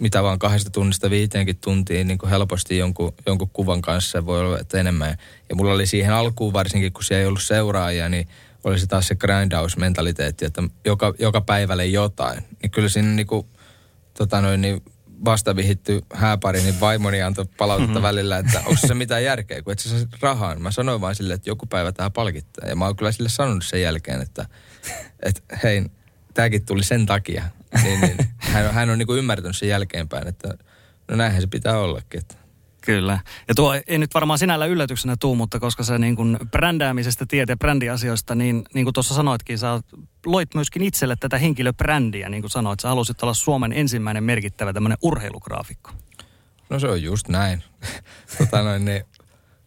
mitä 0.00 0.22
vaan 0.22 0.38
kahdesta 0.38 0.70
tunnista 0.70 1.10
viiteenkin 1.10 1.56
tuntiin 1.56 2.08
niin 2.08 2.18
kuin 2.18 2.30
helposti 2.30 2.78
jonkun, 2.78 3.12
jonkun 3.26 3.50
kuvan 3.52 3.82
kanssa 3.82 4.26
voi 4.26 4.40
olla 4.40 4.58
että 4.58 4.80
enemmän. 4.80 5.16
Ja 5.48 5.56
mulla 5.56 5.72
oli 5.72 5.86
siihen 5.86 6.12
alkuun 6.12 6.52
varsinkin, 6.52 6.92
kun 6.92 7.04
siellä 7.04 7.20
ei 7.20 7.26
ollut 7.26 7.42
seuraajia, 7.42 8.08
niin 8.08 8.28
oli 8.64 8.78
se 8.78 8.86
taas 8.86 9.08
se 9.08 9.14
grindaus-mentaliteetti, 9.14 10.44
että 10.44 10.62
joka, 10.84 11.14
joka 11.18 11.40
päivälle 11.40 11.86
jotain. 11.86 12.44
Niin 12.62 12.70
kyllä 12.70 12.88
siinä 12.88 13.08
niin 13.08 13.26
kuin, 13.26 13.46
tota 14.18 14.40
noin, 14.40 14.60
niin 14.60 14.82
vastavihitty 15.24 16.02
hääpari, 16.14 16.60
niin 16.60 16.80
vaimoni 16.80 17.22
antoi 17.22 17.44
palautetta 17.58 17.92
mm-hmm. 17.92 18.02
välillä, 18.02 18.38
että 18.38 18.58
onko 18.58 18.76
se 18.86 18.94
mitään 18.94 19.24
järkeä, 19.24 19.62
kun 19.62 19.72
et 19.72 19.78
sä 19.78 20.06
rahaa. 20.20 20.58
Mä 20.58 20.70
sanoin 20.70 21.00
vaan 21.00 21.14
sille, 21.14 21.34
että 21.34 21.50
joku 21.50 21.66
päivä 21.66 21.92
tämä 21.92 22.10
palkittaa. 22.10 22.68
Ja 22.68 22.76
mä 22.76 22.84
oon 22.84 22.96
kyllä 22.96 23.12
sille 23.12 23.28
sanonut 23.28 23.64
sen 23.64 23.82
jälkeen, 23.82 24.20
että, 24.20 24.46
että 25.22 25.40
hei, 25.62 25.84
tämäkin 26.34 26.66
tuli 26.66 26.84
sen 26.84 27.06
takia. 27.06 27.44
Niin, 27.82 28.00
niin, 28.00 28.16
hän, 28.36 28.74
hän 28.74 28.90
on 28.90 28.98
niin 28.98 29.06
kuin 29.06 29.18
ymmärtänyt 29.18 29.56
sen 29.56 29.68
jälkeenpäin, 29.68 30.28
että 30.28 30.54
no 31.08 31.16
näinhän 31.16 31.40
se 31.40 31.46
pitää 31.46 31.78
ollakin. 31.78 32.20
Että 32.20 32.34
Kyllä. 32.88 33.18
Ja 33.48 33.54
tuo 33.54 33.74
ei 33.86 33.98
nyt 33.98 34.14
varmaan 34.14 34.38
sinällä 34.38 34.66
yllätyksenä 34.66 35.16
tuu, 35.20 35.34
mutta 35.34 35.60
koska 35.60 35.82
sä 35.82 35.98
niin 35.98 36.16
kuin 36.16 36.38
brändäämisestä 36.50 37.26
tiedät 37.28 37.48
ja 37.48 37.56
brändiasioista, 37.56 38.34
niin, 38.34 38.64
niin 38.74 38.84
kuin 38.84 38.94
tuossa 38.94 39.14
sanoitkin, 39.14 39.58
sä 39.58 39.80
loit 40.26 40.54
myöskin 40.54 40.82
itselle 40.82 41.16
tätä 41.20 41.38
henkilöbrändiä, 41.38 42.28
niin 42.28 42.42
kuin 42.42 42.50
sanoit, 42.50 42.80
sä 42.80 42.88
halusit 42.88 43.22
olla 43.22 43.34
Suomen 43.34 43.72
ensimmäinen 43.72 44.24
merkittävä 44.24 44.72
tämmöinen 44.72 44.98
urheilugraafikko. 45.02 45.90
No 46.70 46.78
se 46.78 46.88
on 46.88 47.02
just 47.02 47.28
näin. 47.28 47.64
tota 48.38 48.62
noin, 48.62 48.84
niin 48.84 49.04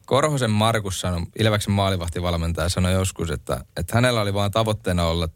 Korhosen 0.06 0.52
Markus 0.52 1.00
sanoi, 1.00 1.22
Ilveksen 1.40 1.74
maalivahtivalmentaja 1.74 2.70
sanoi 2.70 2.94
joskus, 2.94 3.32
että, 3.32 3.66
että 3.78 3.96
hänellä 3.96 4.22
oli 4.22 4.34
vaan 4.34 4.52
tavoitteena 4.52 5.06
olla 5.06 5.30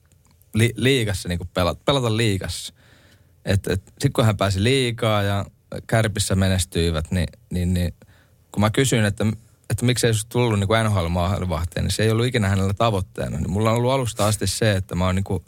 li, 0.53 0.73
liigassa, 0.75 1.29
niin 1.29 1.39
pelata, 1.53 1.81
pelata 1.85 2.17
liigassa. 2.17 2.73
Sitten 3.99 4.13
kun 4.13 4.25
hän 4.25 4.37
pääsi 4.37 4.63
liikaa 4.63 5.23
ja 5.23 5.45
kärpissä 5.87 6.35
menestyivät, 6.35 7.11
niin, 7.11 7.27
niin, 7.49 7.73
niin 7.73 7.93
kun 8.51 8.61
mä 8.61 8.69
kysyin, 8.69 9.05
että, 9.05 9.25
että 9.69 9.85
miksei 9.85 10.13
se 10.13 10.27
tullut 10.29 10.59
niin 10.59 10.69
NHL-maalivahteen, 10.89 11.83
niin 11.83 11.91
se 11.91 12.03
ei 12.03 12.11
ollut 12.11 12.25
ikinä 12.25 12.49
hänellä 12.49 12.73
tavoitteena. 12.73 13.37
Niin 13.37 13.51
mulla 13.51 13.71
on 13.71 13.77
ollut 13.77 13.91
alusta 13.91 14.27
asti 14.27 14.47
se, 14.47 14.71
että 14.71 14.95
mä 14.95 15.05
oon 15.05 15.15
niin 15.15 15.43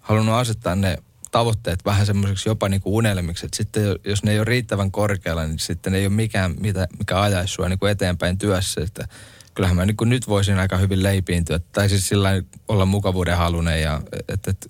halunnut 0.00 0.34
asettaa 0.34 0.76
ne 0.76 0.98
tavoitteet 1.30 1.84
vähän 1.84 2.06
semmoiseksi 2.06 2.48
jopa 2.48 2.68
niin 2.68 2.80
kuin 2.80 2.94
unelmiksi. 2.94 3.46
Että 3.46 3.56
sitten 3.56 3.82
jos 4.04 4.22
ne 4.24 4.32
ei 4.32 4.38
ole 4.38 4.44
riittävän 4.44 4.90
korkealla, 4.90 5.46
niin 5.46 5.58
sitten 5.58 5.94
ei 5.94 6.06
ole 6.06 6.14
mikään, 6.14 6.54
mitä, 6.60 6.88
mikä 6.98 7.20
ajaisi 7.20 7.54
sua 7.54 7.68
niin 7.68 7.78
kuin 7.78 7.92
eteenpäin 7.92 8.38
työssä. 8.38 8.80
Että 8.80 9.08
kyllähän 9.54 9.76
mä 9.76 9.86
niin 9.86 9.96
kuin 9.96 10.10
nyt 10.10 10.28
voisin 10.28 10.58
aika 10.58 10.76
hyvin 10.76 11.02
leipiintyä. 11.02 11.60
Tai 11.72 11.88
siis 11.88 12.08
sillä 12.08 12.42
olla 12.68 12.86
mukavuuden 12.86 13.36
halunen 13.36 13.82
ja 13.82 14.02
että, 14.28 14.50
että 14.50 14.68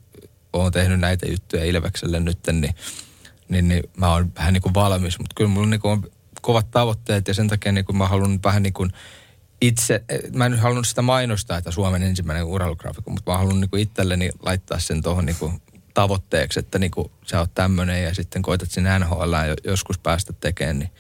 oon 0.52 0.72
tehnyt 0.72 1.00
näitä 1.00 1.26
juttuja 1.26 1.64
Ilvekselle 1.64 2.20
nyt, 2.20 2.38
niin, 2.52 2.74
niin, 3.50 3.68
niin 3.68 3.82
mä 3.96 4.12
oon 4.12 4.34
vähän 4.34 4.52
niin 4.52 4.62
kuin 4.62 4.74
valmis. 4.74 5.18
Mutta 5.18 5.34
kyllä 5.36 5.50
mulla 5.50 5.66
niin 5.66 5.80
kuin 5.80 5.92
on 5.92 6.02
kovat 6.42 6.70
tavoitteet 6.70 7.28
ja 7.28 7.34
sen 7.34 7.48
takia 7.48 7.72
niin 7.72 7.84
kuin 7.84 7.96
mä 7.96 8.08
haluan 8.08 8.38
vähän 8.44 8.62
niin 8.62 8.72
kuin 8.72 8.90
itse, 9.60 10.04
mä 10.34 10.46
en 10.46 10.58
halunnut 10.58 10.86
sitä 10.86 11.02
mainostaa, 11.02 11.58
että 11.58 11.70
Suomen 11.70 12.02
ensimmäinen 12.02 12.44
urheilugraafikko, 12.44 13.10
mutta 13.10 13.30
mä 13.32 13.38
haluan 13.38 13.60
niin 13.60 13.78
itselleni 13.78 14.30
laittaa 14.42 14.78
sen 14.78 15.02
tuohon 15.02 15.26
niin 15.26 15.62
tavoitteeksi, 15.94 16.60
että 16.60 16.78
niin 16.78 16.90
kuin 16.90 17.10
sä 17.26 17.38
oot 17.38 17.54
tämmöinen 17.54 18.04
ja 18.04 18.14
sitten 18.14 18.42
koetat 18.42 18.70
sinne 18.70 18.98
NHL 18.98 19.34
joskus 19.64 19.98
päästä 19.98 20.32
tekemään, 20.32 20.78
niin, 20.78 20.90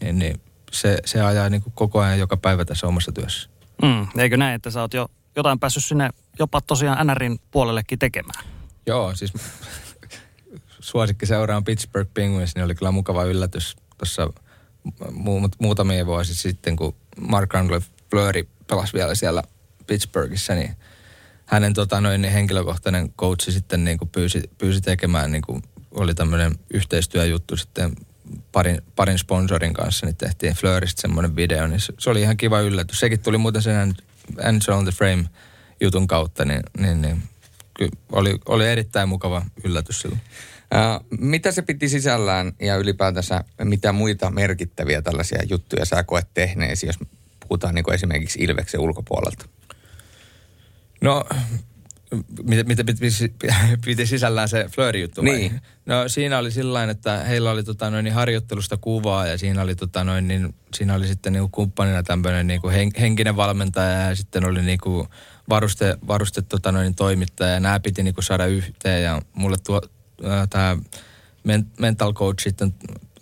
niin, 0.00 0.18
niin 0.18 0.40
se, 0.72 0.98
se 1.04 1.22
ajaa 1.22 1.48
niin 1.48 1.62
kuin 1.62 1.72
koko 1.72 2.00
ajan 2.00 2.18
joka 2.18 2.36
päivä 2.36 2.64
tässä 2.64 2.86
omassa 2.86 3.12
työssä. 3.12 3.48
Mm, 3.82 4.06
eikö 4.20 4.36
näin, 4.36 4.54
että 4.54 4.70
sä 4.70 4.80
oot 4.80 4.94
jo 4.94 5.08
jotain 5.36 5.60
päässyt 5.60 5.84
sinne 5.84 6.10
jopa 6.38 6.60
tosiaan 6.60 7.06
NRin 7.06 7.40
puolellekin 7.50 7.98
tekemään? 7.98 8.44
Joo, 8.86 9.14
siis 9.14 9.32
suosikki 10.86 11.26
seuraan 11.26 11.64
Pittsburgh 11.64 12.10
Penguins, 12.14 12.54
niin 12.54 12.64
oli 12.64 12.74
kyllä 12.74 12.90
mukava 12.90 13.24
yllätys 13.24 13.76
tuossa 13.98 14.30
mu- 15.10 15.56
muutamia 15.58 16.06
vuosia 16.06 16.34
sitten, 16.34 16.76
kun 16.76 16.94
Mark 17.20 17.54
Randall 17.54 17.80
Fleury 18.10 18.48
pelasi 18.66 18.92
vielä 18.92 19.14
siellä 19.14 19.42
Pittsburghissa, 19.86 20.54
niin 20.54 20.76
hänen 21.46 21.74
tota, 21.74 22.00
noin, 22.00 22.22
niin 22.22 22.32
henkilökohtainen 22.32 23.12
coachi 23.12 23.52
sitten 23.52 23.84
niin 23.84 23.98
kuin 23.98 24.08
pyysi, 24.08 24.42
pyysi 24.58 24.80
tekemään, 24.80 25.32
niin 25.32 25.42
kuin 25.42 25.62
oli 25.90 26.14
tämmöinen 26.14 26.58
yhteistyöjuttu 26.70 27.56
sitten 27.56 27.96
parin, 28.52 28.82
parin 28.96 29.18
sponsorin 29.18 29.74
kanssa, 29.74 30.06
niin 30.06 30.16
tehtiin 30.16 30.54
Fleuristä 30.54 31.02
semmoinen 31.02 31.36
video, 31.36 31.66
niin 31.66 31.80
se, 31.80 31.92
se, 31.98 32.10
oli 32.10 32.20
ihan 32.20 32.36
kiva 32.36 32.60
yllätys. 32.60 33.00
Sekin 33.00 33.20
tuli 33.20 33.38
muuten 33.38 33.62
sen 33.62 33.94
Answer 34.44 34.74
on 34.74 34.84
the 34.84 34.92
Frame 34.92 35.24
jutun 35.80 36.06
kautta, 36.06 36.44
niin, 36.44 36.62
niin, 36.78 37.02
niin 37.02 37.22
oli, 38.12 38.38
oli 38.46 38.68
erittäin 38.68 39.08
mukava 39.08 39.42
yllätys 39.64 40.00
silloin. 40.00 40.20
Mitä 41.20 41.52
se 41.52 41.62
piti 41.62 41.88
sisällään 41.88 42.52
ja 42.60 42.76
ylipäätänsä 42.76 43.44
mitä 43.64 43.92
muita 43.92 44.30
merkittäviä 44.30 45.02
tällaisia 45.02 45.42
juttuja 45.48 45.84
sä 45.84 46.02
koet 46.02 46.28
tehneesi, 46.34 46.86
jos 46.86 46.98
puhutaan 47.40 47.74
niin 47.74 47.84
kuin 47.84 47.94
esimerkiksi 47.94 48.38
Ilveksen 48.42 48.80
ulkopuolelta? 48.80 49.48
No, 51.00 51.24
mitä, 52.42 52.64
mitä 52.64 52.84
piti, 52.84 53.34
piti 53.84 54.06
sisällään 54.06 54.48
se 54.48 54.66
Fleur-juttu 54.74 55.24
vai? 55.24 55.32
Niin. 55.32 55.60
No 55.86 56.08
siinä 56.08 56.38
oli 56.38 56.50
sillä 56.50 56.84
että 56.84 57.18
heillä 57.18 57.50
oli 57.50 57.64
tota, 57.64 57.90
noin, 57.90 58.04
niin 58.04 58.14
harjoittelusta 58.14 58.76
kuvaa 58.76 59.26
ja 59.26 59.38
siinä 59.38 59.62
oli, 59.62 59.74
tota, 59.74 60.04
noin, 60.04 60.28
niin, 60.28 60.54
siinä 60.74 60.94
oli 60.94 61.06
sitten 61.06 61.32
niin 61.32 61.50
kumppanina 61.50 62.02
tämmöinen 62.02 62.46
niin 62.46 62.60
henkinen 63.00 63.36
valmentaja 63.36 64.08
ja 64.08 64.14
sitten 64.14 64.44
oli 64.44 64.62
niin 64.62 64.78
varuste, 65.48 65.98
varuste 66.08 66.42
tota, 66.42 66.72
noin, 66.72 66.94
toimittaja 66.94 67.50
ja 67.50 67.60
nämä 67.60 67.80
piti 67.80 68.02
niin 68.02 68.14
saada 68.20 68.46
yhteen 68.46 69.02
ja 69.02 69.22
mulle 69.32 69.56
tuo, 69.66 69.80
tämä 70.50 70.76
mental 71.78 72.12
coach 72.12 72.42
sitten 72.42 72.74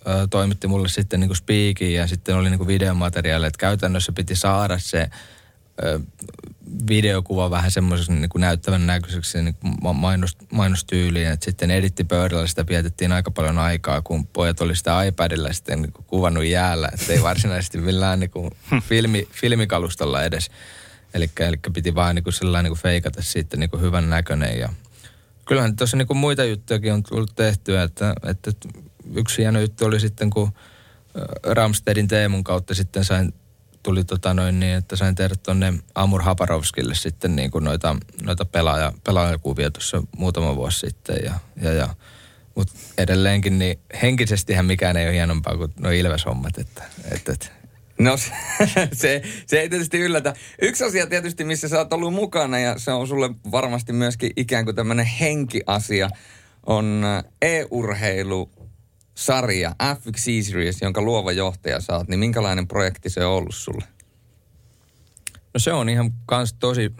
äh, 0.07 0.13
toimitti 0.29 0.67
mulle 0.67 0.87
sitten 0.87 1.19
niin 1.19 1.35
speakin 1.35 1.93
ja 1.93 2.07
sitten 2.07 2.35
oli 2.35 2.49
niin 2.49 2.67
videomateriaali, 2.67 3.47
että 3.47 3.59
käytännössä 3.59 4.11
piti 4.11 4.35
saada 4.35 4.79
se 4.79 5.09
videokuva 6.87 7.49
vähän 7.49 7.71
semmoisen 7.71 8.21
niin 8.21 8.29
näyttävän 8.37 8.87
näköiseksi 8.87 9.41
niin 9.41 9.55
mainos, 9.93 10.37
mainostyyliin. 10.51 11.27
Että 11.27 11.45
sitten 11.45 11.71
edittipöydällä 11.71 12.47
sitä 12.47 12.67
vietettiin 12.67 13.11
aika 13.11 13.31
paljon 13.31 13.57
aikaa, 13.57 14.01
kun 14.01 14.27
pojat 14.27 14.61
oli 14.61 14.75
sitä 14.75 15.03
iPadilla 15.03 15.53
sitten 15.53 15.81
niin 15.81 15.93
kuvannut 16.07 16.45
jäällä. 16.45 16.89
Että 16.93 17.13
ei 17.13 17.21
varsinaisesti 17.21 17.77
millään 17.77 18.19
niin 18.19 18.29
kuin 18.29 18.51
filmi, 18.81 19.27
filmikalustalla 19.31 20.23
edes. 20.23 20.51
Eli, 21.13 21.29
piti 21.73 21.95
vaan 21.95 22.15
niin 22.15 22.23
kuin 22.23 22.33
sellainen 22.33 22.63
niin 22.63 22.77
kuin 22.77 22.81
feikata 22.81 23.21
sitten 23.21 23.59
niin 23.59 23.69
kuin 23.69 23.81
hyvän 23.81 24.09
näköinen. 24.09 24.59
Ja 24.59 24.69
kyllähän 25.45 25.75
tuossa 25.75 25.97
niin 25.97 26.07
kuin 26.07 26.17
muita 26.17 26.43
juttujakin 26.43 26.93
on 26.93 27.03
tullut 27.03 27.35
tehtyä. 27.35 27.83
Että, 27.83 28.13
että 28.23 28.51
yksi 29.13 29.41
hieno 29.41 29.59
juttu 29.59 29.85
oli 29.85 29.99
sitten, 29.99 30.29
kun 30.29 30.51
Ramstedin 31.43 32.07
Teemun 32.07 32.43
kautta 32.43 32.73
sitten 32.73 33.05
sain 33.05 33.33
tuli 33.83 34.03
tota 34.03 34.33
noin 34.33 34.59
niin, 34.59 34.75
että 34.75 34.95
sain 34.95 35.15
tehdä 35.15 35.35
tuonne 35.43 35.73
Amur 35.95 36.21
Haparovskille 36.21 36.95
sitten 36.95 37.35
niin 37.35 37.51
kuin 37.51 37.63
noita, 37.63 37.95
noita 38.23 38.45
pelaaja, 38.45 38.93
pelaajakuvia 39.03 39.71
tuossa 39.71 40.03
muutama 40.17 40.55
vuosi 40.55 40.79
sitten. 40.79 41.17
Ja, 41.23 41.33
ja, 41.61 41.73
ja. 41.73 41.89
Mutta 42.55 42.73
edelleenkin 42.97 43.59
niin 43.59 43.79
henkisestihän 44.01 44.65
mikään 44.65 44.97
ei 44.97 45.05
ole 45.05 45.13
hienompaa 45.13 45.57
kuin 45.57 45.73
nuo 45.79 45.91
Ilves-hommat. 45.91 46.57
Että, 46.57 46.83
että, 47.11 47.33
että. 47.33 47.54
No 47.99 48.17
se, 48.93 49.21
se, 49.47 49.59
ei 49.59 49.69
tietysti 49.69 49.99
yllätä. 49.99 50.33
Yksi 50.61 50.83
asia 50.83 51.07
tietysti, 51.07 51.43
missä 51.43 51.67
sä 51.67 51.77
oot 51.77 51.93
ollut 51.93 52.13
mukana 52.13 52.59
ja 52.59 52.79
se 52.79 52.91
on 52.91 53.07
sulle 53.07 53.29
varmasti 53.51 53.93
myöskin 53.93 54.31
ikään 54.35 54.65
kuin 54.65 54.75
tämmöinen 54.75 55.05
henkiasia, 55.05 56.09
on 56.65 57.03
e-urheilu 57.41 58.49
sarja, 59.15 59.75
F1 59.83 60.43
Series, 60.43 60.81
jonka 60.81 61.01
luova 61.01 61.31
johtaja 61.31 61.79
saat, 61.79 62.07
niin 62.07 62.19
minkälainen 62.19 62.67
projekti 62.67 63.09
se 63.09 63.25
on 63.25 63.33
ollut 63.33 63.55
sulle? 63.55 63.85
No 65.53 65.59
se 65.59 65.73
on 65.73 65.89
ihan 65.89 66.11
kans 66.25 66.53
tosi 66.53 66.91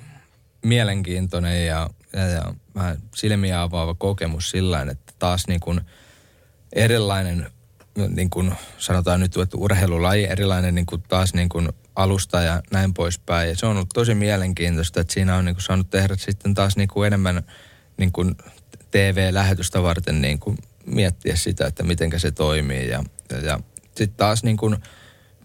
mielenkiintoinen 0.65 1.65
ja, 1.65 1.89
ja, 2.13 2.27
ja 2.27 2.53
vähän 2.75 2.97
silmiä 3.15 3.61
avaava 3.61 3.93
kokemus 3.93 4.49
sillä 4.49 4.81
että 4.91 5.13
taas 5.19 5.47
niin 5.47 5.59
kuin 5.59 5.81
erilainen, 6.73 7.51
niin 7.95 8.29
kuin 8.29 8.53
sanotaan 8.77 9.19
nyt, 9.19 9.37
että 9.37 9.57
urheilulaji, 9.57 10.25
erilainen 10.25 10.75
niin 10.75 10.85
kuin 10.85 11.03
taas 11.07 11.33
niin 11.33 11.49
kuin 11.49 11.69
alusta 11.95 12.41
ja 12.41 12.61
näin 12.71 12.93
poispäin. 12.93 13.49
Ja 13.49 13.55
se 13.55 13.65
on 13.65 13.75
ollut 13.75 13.89
tosi 13.93 14.15
mielenkiintoista, 14.15 15.01
että 15.01 15.13
siinä 15.13 15.35
on 15.35 15.45
niin 15.45 15.55
kuin 15.55 15.63
saanut 15.63 15.89
tehdä 15.89 16.15
sitten 16.17 16.53
taas 16.53 16.77
niin 16.77 16.87
kuin 16.87 17.07
enemmän 17.07 17.43
niin 17.97 18.11
kuin 18.11 18.35
TV-lähetystä 18.91 19.83
varten 19.83 20.21
niin 20.21 20.39
kuin 20.39 20.57
miettiä 20.85 21.35
sitä, 21.35 21.67
että 21.67 21.83
miten 21.83 22.19
se 22.19 22.31
toimii. 22.31 22.89
Ja, 22.89 23.03
ja, 23.31 23.37
ja 23.37 23.59
sitten 23.85 24.17
taas 24.17 24.43
niin 24.43 24.57
kuin, 24.57 24.77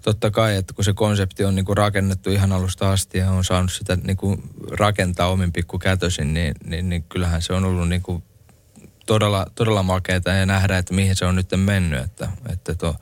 totta 0.02 0.30
kai, 0.30 0.56
että 0.56 0.74
kun 0.74 0.84
se 0.84 0.92
konsepti 0.92 1.44
on 1.44 1.54
niin 1.54 1.64
kuin 1.64 1.76
rakennettu 1.76 2.30
ihan 2.30 2.52
alusta 2.52 2.92
asti 2.92 3.18
ja 3.18 3.30
on 3.30 3.44
saanut 3.44 3.72
sitä 3.72 3.96
niin 3.96 4.16
kuin 4.16 4.42
rakentaa 4.70 5.30
omin 5.30 5.52
kätösin, 5.82 6.34
niin, 6.34 6.54
niin, 6.64 6.88
niin 6.88 7.02
kyllähän 7.02 7.42
se 7.42 7.52
on 7.52 7.64
ollut 7.64 7.88
niin 7.88 8.02
kuin 8.02 8.22
todella, 9.10 9.46
todella 9.54 9.82
makeata 9.82 10.30
ja 10.30 10.46
nähdä, 10.46 10.78
että 10.78 10.94
mihin 10.94 11.16
se 11.16 11.24
on 11.24 11.36
nyt 11.36 11.48
mennyt. 11.56 12.04
Että, 12.04 12.28
että 12.52 12.74
tuo, 12.74 12.94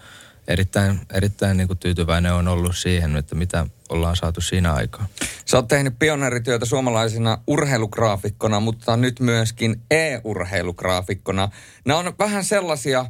erittäin, 0.49 1.01
erittäin 1.15 1.57
niin 1.57 1.67
kuin 1.67 1.79
tyytyväinen 1.79 2.33
on 2.33 2.49
ollut 2.49 2.77
siihen, 2.77 3.17
että 3.17 3.35
mitä 3.35 3.67
ollaan 3.89 4.17
saatu 4.17 4.41
siinä 4.41 4.73
aikaa. 4.73 5.07
Sä 5.45 5.57
oot 5.57 5.69
tehnyt 5.69 5.99
pioneerityötä 5.99 6.65
suomalaisena 6.65 7.39
urheilugraafikkona, 7.47 8.61
mutta 8.61 8.97
nyt 8.97 9.21
myöskin 9.21 9.83
e-urheilugraafikkona. 9.91 11.49
Nämä 11.85 11.99
on 11.99 12.15
vähän 12.19 12.45
sellaisia 12.45 13.07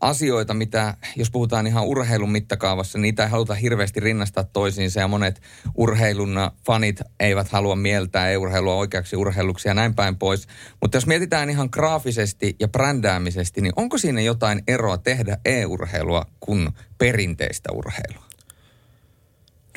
asioita, 0.00 0.54
mitä 0.54 0.94
jos 1.16 1.30
puhutaan 1.30 1.66
ihan 1.66 1.84
urheilun 1.84 2.32
mittakaavassa, 2.32 2.98
niitä 2.98 3.22
ei 3.22 3.30
haluta 3.30 3.54
hirveästi 3.54 4.00
rinnastaa 4.00 4.44
toisiinsa 4.44 5.00
ja 5.00 5.08
monet 5.08 5.42
urheilun 5.74 6.36
fanit 6.66 7.00
eivät 7.20 7.48
halua 7.48 7.76
mieltää 7.76 8.30
e-urheilua 8.30 8.74
oikeaksi 8.74 9.16
urheiluksi 9.16 9.68
ja 9.68 9.74
näin 9.74 9.94
päin 9.94 10.16
pois. 10.16 10.48
Mutta 10.80 10.96
jos 10.96 11.06
mietitään 11.06 11.50
ihan 11.50 11.68
graafisesti 11.72 12.56
ja 12.60 12.68
brändäämisesti, 12.68 13.60
niin 13.60 13.72
onko 13.76 13.98
siinä 13.98 14.20
jotain 14.20 14.62
eroa 14.68 14.98
tehdä 14.98 15.38
e-urheilua 15.44 16.26
kuin 16.40 16.68
perinteistä 16.98 17.72
urheilua? 17.72 18.28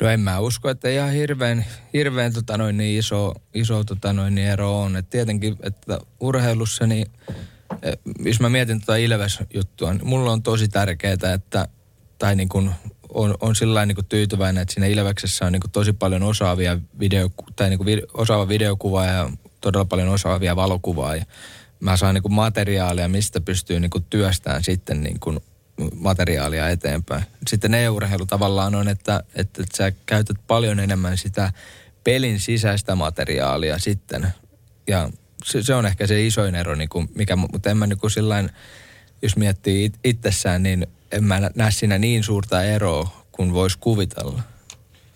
No 0.00 0.08
en 0.08 0.20
mä 0.20 0.38
usko, 0.38 0.70
että 0.70 0.88
ihan 0.88 1.12
hirveän, 1.12 1.64
hirveän 1.92 2.32
tota 2.32 2.58
noin, 2.58 2.76
niin 2.76 2.98
iso, 2.98 3.34
iso 3.54 3.84
tota 3.84 4.12
noin, 4.12 4.34
niin 4.34 4.48
ero 4.48 4.80
on. 4.80 4.96
Et 4.96 5.10
tietenkin, 5.10 5.56
että 5.62 5.98
urheilussa 6.20 6.86
niin– 6.86 7.06
jos 8.24 8.40
mä 8.40 8.48
mietin 8.48 8.80
tuota 8.80 8.96
Ilves-juttua, 8.96 9.92
niin 9.92 10.06
mulla 10.06 10.32
on 10.32 10.42
tosi 10.42 10.68
tärkeää, 10.68 11.32
että, 11.34 11.68
tai 12.18 12.36
niin 12.36 12.48
kuin 12.48 12.70
on, 13.14 13.34
on 13.40 13.56
sillä 13.56 13.86
niin 13.86 13.94
kuin 13.94 14.06
tyytyväinen, 14.06 14.62
että 14.62 14.74
siinä 14.74 14.86
Ilveksessä 14.86 15.46
on 15.46 15.52
niin 15.52 15.60
kuin 15.60 15.70
tosi 15.70 15.92
paljon 15.92 16.22
osaavia 16.22 16.78
video, 17.00 17.30
tai 17.56 17.68
niin 17.68 17.78
kuin 17.78 17.86
video, 17.86 18.06
osaava 18.14 18.48
videokuvaa 18.48 19.06
ja 19.06 19.30
todella 19.60 19.84
paljon 19.84 20.08
osaavia 20.08 20.56
valokuvaa. 20.56 21.16
Ja 21.16 21.24
mä 21.80 21.96
saan 21.96 22.14
niin 22.14 22.22
kuin 22.22 22.34
materiaalia, 22.34 23.08
mistä 23.08 23.40
pystyy 23.40 23.80
niin 23.80 23.90
kuin 23.90 24.04
työstämään 24.10 24.64
sitten 24.64 25.02
niin 25.02 25.20
kuin 25.20 25.40
materiaalia 25.94 26.68
eteenpäin. 26.68 27.24
Sitten 27.48 27.74
e-urheilu 27.74 28.26
tavallaan 28.26 28.74
on, 28.74 28.88
että, 28.88 29.22
että, 29.34 29.62
että 29.62 29.76
sä 29.76 29.92
käytät 30.06 30.36
paljon 30.46 30.80
enemmän 30.80 31.18
sitä 31.18 31.52
pelin 32.04 32.40
sisäistä 32.40 32.94
materiaalia 32.94 33.78
sitten. 33.78 34.26
Ja 34.88 35.10
se, 35.44 35.62
se 35.62 35.74
on 35.74 35.86
ehkä 35.86 36.06
se 36.06 36.26
isoin 36.26 36.54
ero, 36.54 36.74
niin 36.74 36.88
kuin 36.88 37.08
mikä, 37.14 37.36
mutta 37.36 37.70
en 37.70 37.76
mä 37.76 37.86
niin 37.86 37.98
kuin 37.98 38.10
sillain, 38.10 38.50
jos 39.22 39.36
miettii 39.36 39.84
it, 39.84 39.98
itsessään, 40.04 40.62
niin 40.62 40.86
en 41.12 41.24
mä 41.24 41.50
näe 41.54 41.70
siinä 41.70 41.98
niin 41.98 42.24
suurta 42.24 42.62
eroa 42.62 43.24
kuin 43.32 43.52
voisi 43.52 43.78
kuvitella. 43.78 44.42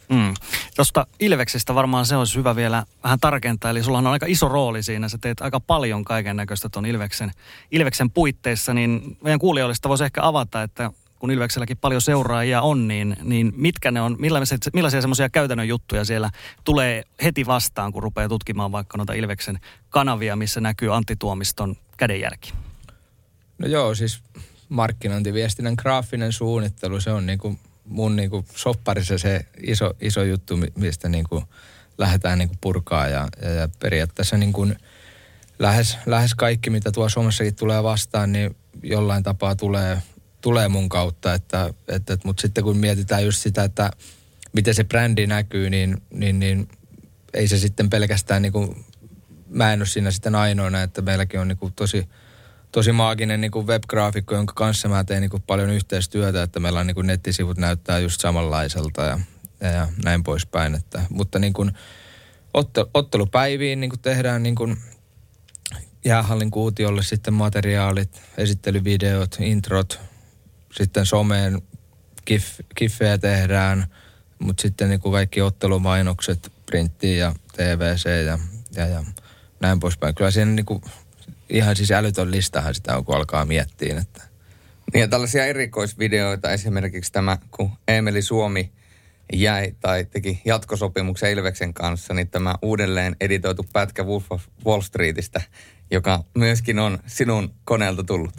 Mm. 0.08 0.34
Tuosta 0.76 1.06
Ilveksestä 1.20 1.74
varmaan 1.74 2.06
se 2.06 2.16
olisi 2.16 2.38
hyvä 2.38 2.56
vielä 2.56 2.84
vähän 3.04 3.20
tarkentaa. 3.20 3.70
Eli 3.70 3.82
sulla 3.82 3.98
on 3.98 4.06
aika 4.06 4.26
iso 4.28 4.48
rooli 4.48 4.82
siinä. 4.82 5.08
Sä 5.08 5.18
teet 5.20 5.40
aika 5.40 5.60
paljon 5.60 6.04
kaiken 6.04 6.36
näköistä 6.36 6.68
tuon 6.68 6.86
Ilveksen, 6.86 7.30
Ilveksen 7.70 8.10
puitteissa. 8.10 8.74
Niin 8.74 9.16
meidän 9.22 9.40
kuulijoillista 9.40 9.88
voisi 9.88 10.04
ehkä 10.04 10.20
avata, 10.24 10.62
että 10.62 10.90
kun 11.18 11.30
Ilvekselläkin 11.30 11.76
paljon 11.76 12.02
seuraajia 12.02 12.62
on, 12.62 12.88
niin, 12.88 13.16
niin 13.22 13.52
mitkä 13.56 13.90
ne 13.90 14.00
on, 14.00 14.16
millaisia, 14.18 14.58
millaisia 14.72 15.00
semmoisia 15.00 15.28
käytännön 15.28 15.68
juttuja 15.68 16.04
siellä 16.04 16.30
tulee 16.64 17.02
heti 17.22 17.46
vastaan, 17.46 17.92
kun 17.92 18.02
rupeaa 18.02 18.28
tutkimaan 18.28 18.72
vaikka 18.72 18.98
noita 18.98 19.12
Ilveksen 19.12 19.60
kanavia, 19.88 20.36
missä 20.36 20.60
näkyy 20.60 20.94
Antti 20.94 21.16
Tuomiston 21.16 21.76
kädenjälki? 21.96 22.52
No 23.58 23.68
joo, 23.68 23.94
siis 23.94 24.22
markkinointiviestinnän 24.68 25.74
graafinen 25.78 26.32
suunnittelu, 26.32 27.00
se 27.00 27.10
on 27.10 27.26
niin 27.26 27.38
kuin 27.38 27.58
mun 27.84 28.16
niin 28.16 28.30
kuin 28.30 28.46
sopparissa 28.54 29.18
se 29.18 29.46
iso, 29.62 29.94
iso 30.00 30.22
juttu, 30.22 30.58
mistä 30.74 31.08
niin 31.08 31.24
kuin 31.28 31.44
lähdetään 31.98 32.38
niin 32.38 32.48
kuin 32.48 32.58
purkaa 32.60 33.08
ja, 33.08 33.28
ja, 33.42 33.50
ja 33.50 33.68
periaatteessa 33.80 34.36
niin 34.36 34.52
kuin 34.52 34.76
lähes, 35.58 35.98
lähes 36.06 36.34
kaikki, 36.34 36.70
mitä 36.70 36.92
tuo 36.92 37.08
Suomessakin 37.08 37.54
tulee 37.54 37.82
vastaan, 37.82 38.32
niin 38.32 38.56
jollain 38.82 39.22
tapaa 39.22 39.56
tulee, 39.56 40.02
tulee 40.40 40.68
mun 40.68 40.88
kautta. 40.88 41.34
Että, 41.34 41.74
että, 41.88 42.12
että, 42.14 42.28
mutta 42.28 42.40
sitten 42.40 42.64
kun 42.64 42.76
mietitään 42.76 43.24
just 43.24 43.38
sitä, 43.42 43.64
että 43.64 43.90
miten 44.52 44.74
se 44.74 44.84
brändi 44.84 45.26
näkyy, 45.26 45.70
niin, 45.70 46.02
niin, 46.10 46.38
niin 46.38 46.68
ei 47.34 47.48
se 47.48 47.58
sitten 47.58 47.90
pelkästään 47.90 48.42
niin 48.42 48.52
kuin, 48.52 48.84
mä 49.48 49.72
en 49.72 49.80
ole 49.80 49.86
siinä 49.86 50.10
sitten 50.10 50.34
ainoana, 50.34 50.82
että 50.82 51.02
meilläkin 51.02 51.40
on 51.40 51.48
niin 51.48 51.58
kuin 51.58 51.72
tosi– 51.72 52.08
tosi 52.76 52.92
maaginen 52.92 53.40
niin 53.40 53.50
kuin 53.50 53.66
webgraafikko, 53.66 54.34
jonka 54.34 54.52
kanssa 54.56 54.88
mä 54.88 55.04
teen 55.04 55.20
niin 55.20 55.30
kuin 55.30 55.42
paljon 55.46 55.70
yhteistyötä, 55.70 56.42
että 56.42 56.60
meillä 56.60 56.80
on 56.80 56.86
niin 56.86 56.94
kuin 56.94 57.06
nettisivut 57.06 57.58
näyttää 57.58 57.98
just 57.98 58.20
samanlaiselta 58.20 59.02
ja, 59.02 59.18
ja, 59.60 59.70
ja 59.70 59.88
näin 60.04 60.22
poispäin. 60.22 60.74
Että, 60.74 61.02
mutta 61.10 61.38
niin 61.38 61.52
kuin 61.52 61.72
otte, 62.54 62.86
ottelupäiviin 62.94 63.80
niin 63.80 63.90
kuin 63.90 64.00
tehdään 64.00 64.42
niin 64.42 64.54
kuin 64.54 64.76
jäähallin 66.04 66.50
kuutiolle 66.50 67.02
sitten 67.02 67.34
materiaalit, 67.34 68.22
esittelyvideot, 68.38 69.36
introt, 69.40 70.00
sitten 70.72 71.06
someen 71.06 71.62
kif, 72.24 72.60
kiffejä 72.74 73.18
tehdään, 73.18 73.86
mutta 74.38 74.62
sitten 74.62 74.88
niin 74.88 75.00
kuin 75.00 75.12
kaikki 75.12 75.42
ottelumainokset 75.42 76.52
printtiin 76.66 77.18
ja 77.18 77.34
TVC 77.56 78.04
ja, 78.26 78.38
ja, 78.74 78.86
ja 78.86 79.04
näin 79.60 79.80
poispäin. 79.80 80.14
Kyllä 80.14 80.30
siinä 80.30 80.50
niin 80.50 80.66
kuin 80.66 80.82
ihan 81.48 81.76
siis 81.76 81.90
älytön 81.90 82.30
listahan 82.30 82.74
sitä 82.74 82.96
on, 82.96 83.04
kun 83.04 83.16
alkaa 83.16 83.44
miettiä. 83.44 83.98
Että. 84.00 84.22
Niin 84.92 85.00
ja 85.00 85.08
tällaisia 85.08 85.46
erikoisvideoita, 85.46 86.50
esimerkiksi 86.50 87.12
tämä, 87.12 87.38
kun 87.50 87.70
Emeli 87.88 88.22
Suomi 88.22 88.72
jäi 89.32 89.74
tai 89.80 90.04
teki 90.04 90.42
jatkosopimuksen 90.44 91.30
Ilveksen 91.30 91.74
kanssa, 91.74 92.14
niin 92.14 92.28
tämä 92.28 92.54
uudelleen 92.62 93.16
editoitu 93.20 93.66
pätkä 93.72 94.04
Wolf 94.04 94.24
of 94.30 94.42
Wall 94.66 94.80
Streetistä, 94.80 95.42
joka 95.90 96.24
myöskin 96.34 96.78
on 96.78 96.98
sinun 97.06 97.54
koneelta 97.64 98.04
tullut. 98.04 98.34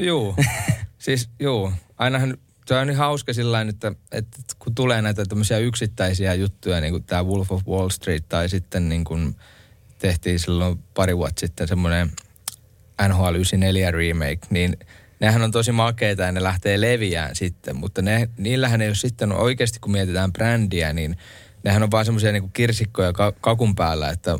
Juu, 0.00 0.36
siis 1.04 1.30
juu. 1.40 1.72
Ainahan 1.98 2.38
se 2.66 2.74
on 2.74 2.86
niin 2.86 2.96
hauska 2.96 3.32
sillä 3.32 3.60
että, 3.60 3.92
että 4.12 4.38
kun 4.58 4.74
tulee 4.74 5.02
näitä 5.02 5.24
tämmöisiä 5.24 5.58
yksittäisiä 5.58 6.34
juttuja, 6.34 6.80
niin 6.80 6.92
kuin 6.92 7.04
tämä 7.04 7.24
Wolf 7.24 7.52
of 7.52 7.66
Wall 7.68 7.88
Street, 7.88 8.24
tai 8.28 8.48
sitten 8.48 8.88
niin 8.88 9.04
kuin 9.04 9.36
tehtiin 9.98 10.38
silloin 10.38 10.78
pari 10.94 11.16
vuotta 11.16 11.40
sitten 11.40 11.68
semmoinen– 11.68 12.10
NHL 13.08 13.34
94 13.34 13.90
remake, 13.90 14.46
niin 14.50 14.76
nehän 15.20 15.42
on 15.42 15.50
tosi 15.50 15.72
makeita 15.72 16.22
ja 16.22 16.32
ne 16.32 16.42
lähtee 16.42 16.80
leviään 16.80 17.36
sitten, 17.36 17.76
mutta 17.76 18.02
ne, 18.02 18.28
niillähän 18.36 18.82
ei 18.82 18.88
ole 18.88 18.94
sitten 18.94 19.32
oikeasti, 19.32 19.78
kun 19.80 19.92
mietitään 19.92 20.32
brändiä, 20.32 20.92
niin 20.92 21.16
nehän 21.62 21.82
on 21.82 21.90
vaan 21.90 22.04
semmoisia 22.04 22.32
niin 22.32 22.52
kirsikkoja 22.52 23.12
kakun 23.40 23.74
päällä, 23.74 24.10
että 24.10 24.38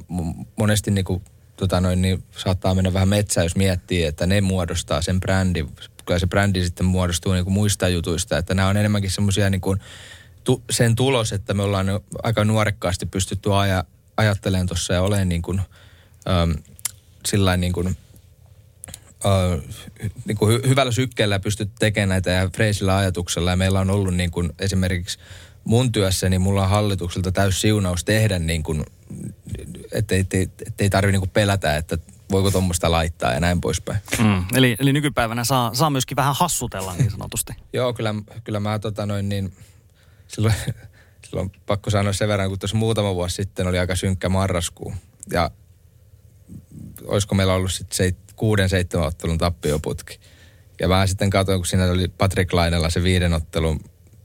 monesti 0.57 0.91
niin 0.91 1.05
kuin, 1.05 1.23
tota 1.57 1.81
noin, 1.81 2.03
niin 2.03 2.25
saattaa 2.31 2.75
mennä 2.75 2.93
vähän 2.93 3.09
metsään, 3.09 3.45
jos 3.45 3.57
miettii, 3.57 4.05
että 4.05 4.27
ne 4.27 4.41
muodostaa 4.41 5.03
sen 5.03 5.21
brändin. 5.21 5.69
Kyllä 6.07 6.19
se 6.19 6.27
brändi 6.27 6.65
sitten 6.65 6.87
muodostuu 6.87 7.33
niin 7.33 7.45
kuin 7.45 7.55
muista 7.55 7.89
jutuista, 7.89 8.39
että 8.39 8.55
nämä 8.55 8.69
on 8.69 8.77
enemmänkin 8.77 9.11
semmoisia 9.11 9.51
niin 9.51 9.61
kuin, 9.61 9.81
tu, 10.45 10.63
sen 10.71 10.95
tulos, 10.95 11.33
että 11.33 11.55
me 11.55 11.63
ollaan 11.63 11.87
aika 12.23 12.45
nuorekkaasti 12.45 13.07
pystytty 13.07 13.55
aja, 13.55 13.85
ajattelemaan 14.17 14.67
tuossa 14.67 14.95
ja 14.95 15.03
olemaan 15.03 15.29
niin 15.29 15.43
kuin, 15.43 15.61
äm, 16.29 16.55
sillä 17.27 17.57
niin 17.57 17.73
kuin 17.73 17.97
äh, 19.27 19.63
niin 20.25 20.37
kuin 20.37 20.61
hy- 20.61 20.69
hyvällä 20.69 20.93
sykkeellä 20.93 21.41
pystyt 21.41 21.71
tekemään 21.79 22.09
näitä 22.09 22.31
ja 22.31 22.51
freisillä 22.57 22.97
ajatuksella. 22.97 23.51
Ja 23.51 23.57
meillä 23.57 23.81
on 23.81 23.91
ollut 23.91 24.15
niin 24.15 24.31
kuin 24.31 24.53
esimerkiksi 24.59 25.19
mun 25.65 25.93
työssä, 25.93 26.29
niin 26.29 26.41
mulla 26.41 26.63
on 26.63 26.69
hallitukselta 26.69 27.33
täys 27.33 27.61
siunaus 27.61 28.05
tehdä 28.05 28.39
niin 28.39 28.63
kuin, 28.63 28.85
ettei, 29.93 30.21
ettei, 30.21 30.49
ettei 30.67 30.91
tarvitse 30.91 31.19
niin 31.19 31.31
pelätä, 31.31 31.77
että 31.77 31.99
voiko 32.31 32.51
tuommoista 32.51 32.91
laittaa 32.91 33.33
ja 33.33 33.41
näin 33.41 33.61
poispäin. 33.61 33.99
Mm, 34.19 34.45
eli, 34.55 34.77
eli 34.79 34.93
nykypäivänä 34.93 35.45
saa, 35.45 35.75
saa 35.75 35.91
myöskin 35.91 36.17
vähän 36.17 36.35
hassutella 36.39 36.95
niin 36.95 37.11
sanotusti. 37.11 37.53
Joo, 37.73 37.93
kyllä, 37.93 38.15
kyllä 38.45 38.61
mä 38.61 38.79
tota 38.79 39.07
noin 39.07 39.29
niin, 39.29 39.53
silloin, 40.29 40.55
silloin 41.29 41.53
pakko 41.67 41.91
sanoa 41.91 42.13
sen 42.13 42.29
verran, 42.29 42.49
kun 42.49 42.59
tuossa 42.59 42.77
muutama 42.77 43.15
vuosi 43.15 43.37
sitten 43.37 43.67
oli 43.67 43.79
aika 43.79 43.97
synkkä 43.97 44.29
marraskuu. 44.29 44.95
Ja 45.33 45.51
olisiko 47.07 47.35
meillä 47.35 47.55
ollut 47.55 47.73
sitten 47.73 47.97
se 47.97 48.13
kuuden, 48.37 48.69
seitsemän 48.69 49.07
ottelun 49.07 49.39
tappioputki. 49.39 50.21
Ja 50.81 50.89
mä 50.89 51.07
sitten 51.07 51.31
katsoin, 51.31 51.59
kun 51.59 51.67
siinä 51.67 51.85
oli 51.85 52.09
Patrick 52.09 52.53
Lainella 52.53 52.91
se 52.91 53.03
viiden 53.03 53.33
ottelun, 53.33 53.81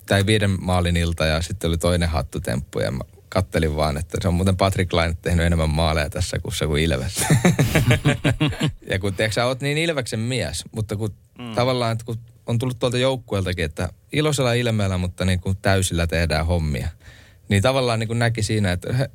tai 0.05 0.25
viiden 0.25 0.57
maalin 0.61 0.97
ilta 0.97 1.25
ja 1.25 1.41
sitten 1.41 1.67
oli 1.67 1.77
toinen 1.77 2.09
hattutemppu 2.09 2.79
ja 2.79 2.91
mä 2.91 3.03
kattelin 3.29 3.75
vaan, 3.75 3.97
että 3.97 4.17
se 4.21 4.27
on 4.27 4.33
muuten 4.33 4.57
Patrick 4.57 4.93
Laine 4.93 5.17
tehnyt 5.21 5.45
enemmän 5.45 5.69
maaleja 5.69 6.09
tässä 6.09 6.39
kuussa 6.39 6.67
kuin 6.67 6.83
Ilves. 6.83 7.25
ja 8.91 8.99
kun 8.99 9.13
tiedätkö, 9.13 9.33
sä 9.33 9.45
oot 9.45 9.61
niin 9.61 9.77
Ilveksen 9.77 10.19
mies, 10.19 10.63
mutta 10.71 10.95
kun 10.95 11.09
mm. 11.39 11.55
tavallaan, 11.55 11.91
että 11.91 12.05
kun 12.05 12.19
on 12.45 12.59
tullut 12.59 12.79
tuolta 12.79 12.97
joukkueeltakin, 12.97 13.65
että 13.65 13.89
iloisella 14.11 14.53
ilmeellä, 14.53 14.97
mutta 14.97 15.25
niin 15.25 15.39
kuin 15.39 15.57
täysillä 15.61 16.07
tehdään 16.07 16.45
hommia. 16.45 16.87
Niin 17.49 17.61
tavallaan 17.61 17.99
niin 17.99 18.07
kuin 18.07 18.19
näki 18.19 18.43
siinä, 18.43 18.71
että 18.71 18.93
he, 18.93 19.09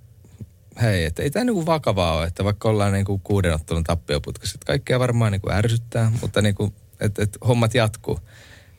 hei, 0.82 1.04
että 1.04 1.22
ei 1.22 1.30
tämä 1.30 1.44
niinku 1.44 1.66
vakavaa 1.66 2.16
ole, 2.18 2.26
että 2.26 2.44
vaikka 2.44 2.68
ollaan 2.68 2.92
niinku 2.92 3.18
kuuden 3.18 3.54
ottelun 3.54 3.84
tappioputkassa, 3.84 4.56
että 4.56 4.66
kaikkea 4.66 4.98
varmaan 4.98 5.32
niinku 5.32 5.50
ärsyttää, 5.50 6.12
mutta 6.20 6.42
niinku, 6.42 6.74
että 7.00 7.22
et 7.22 7.38
hommat 7.46 7.74
jatkuu. 7.74 8.20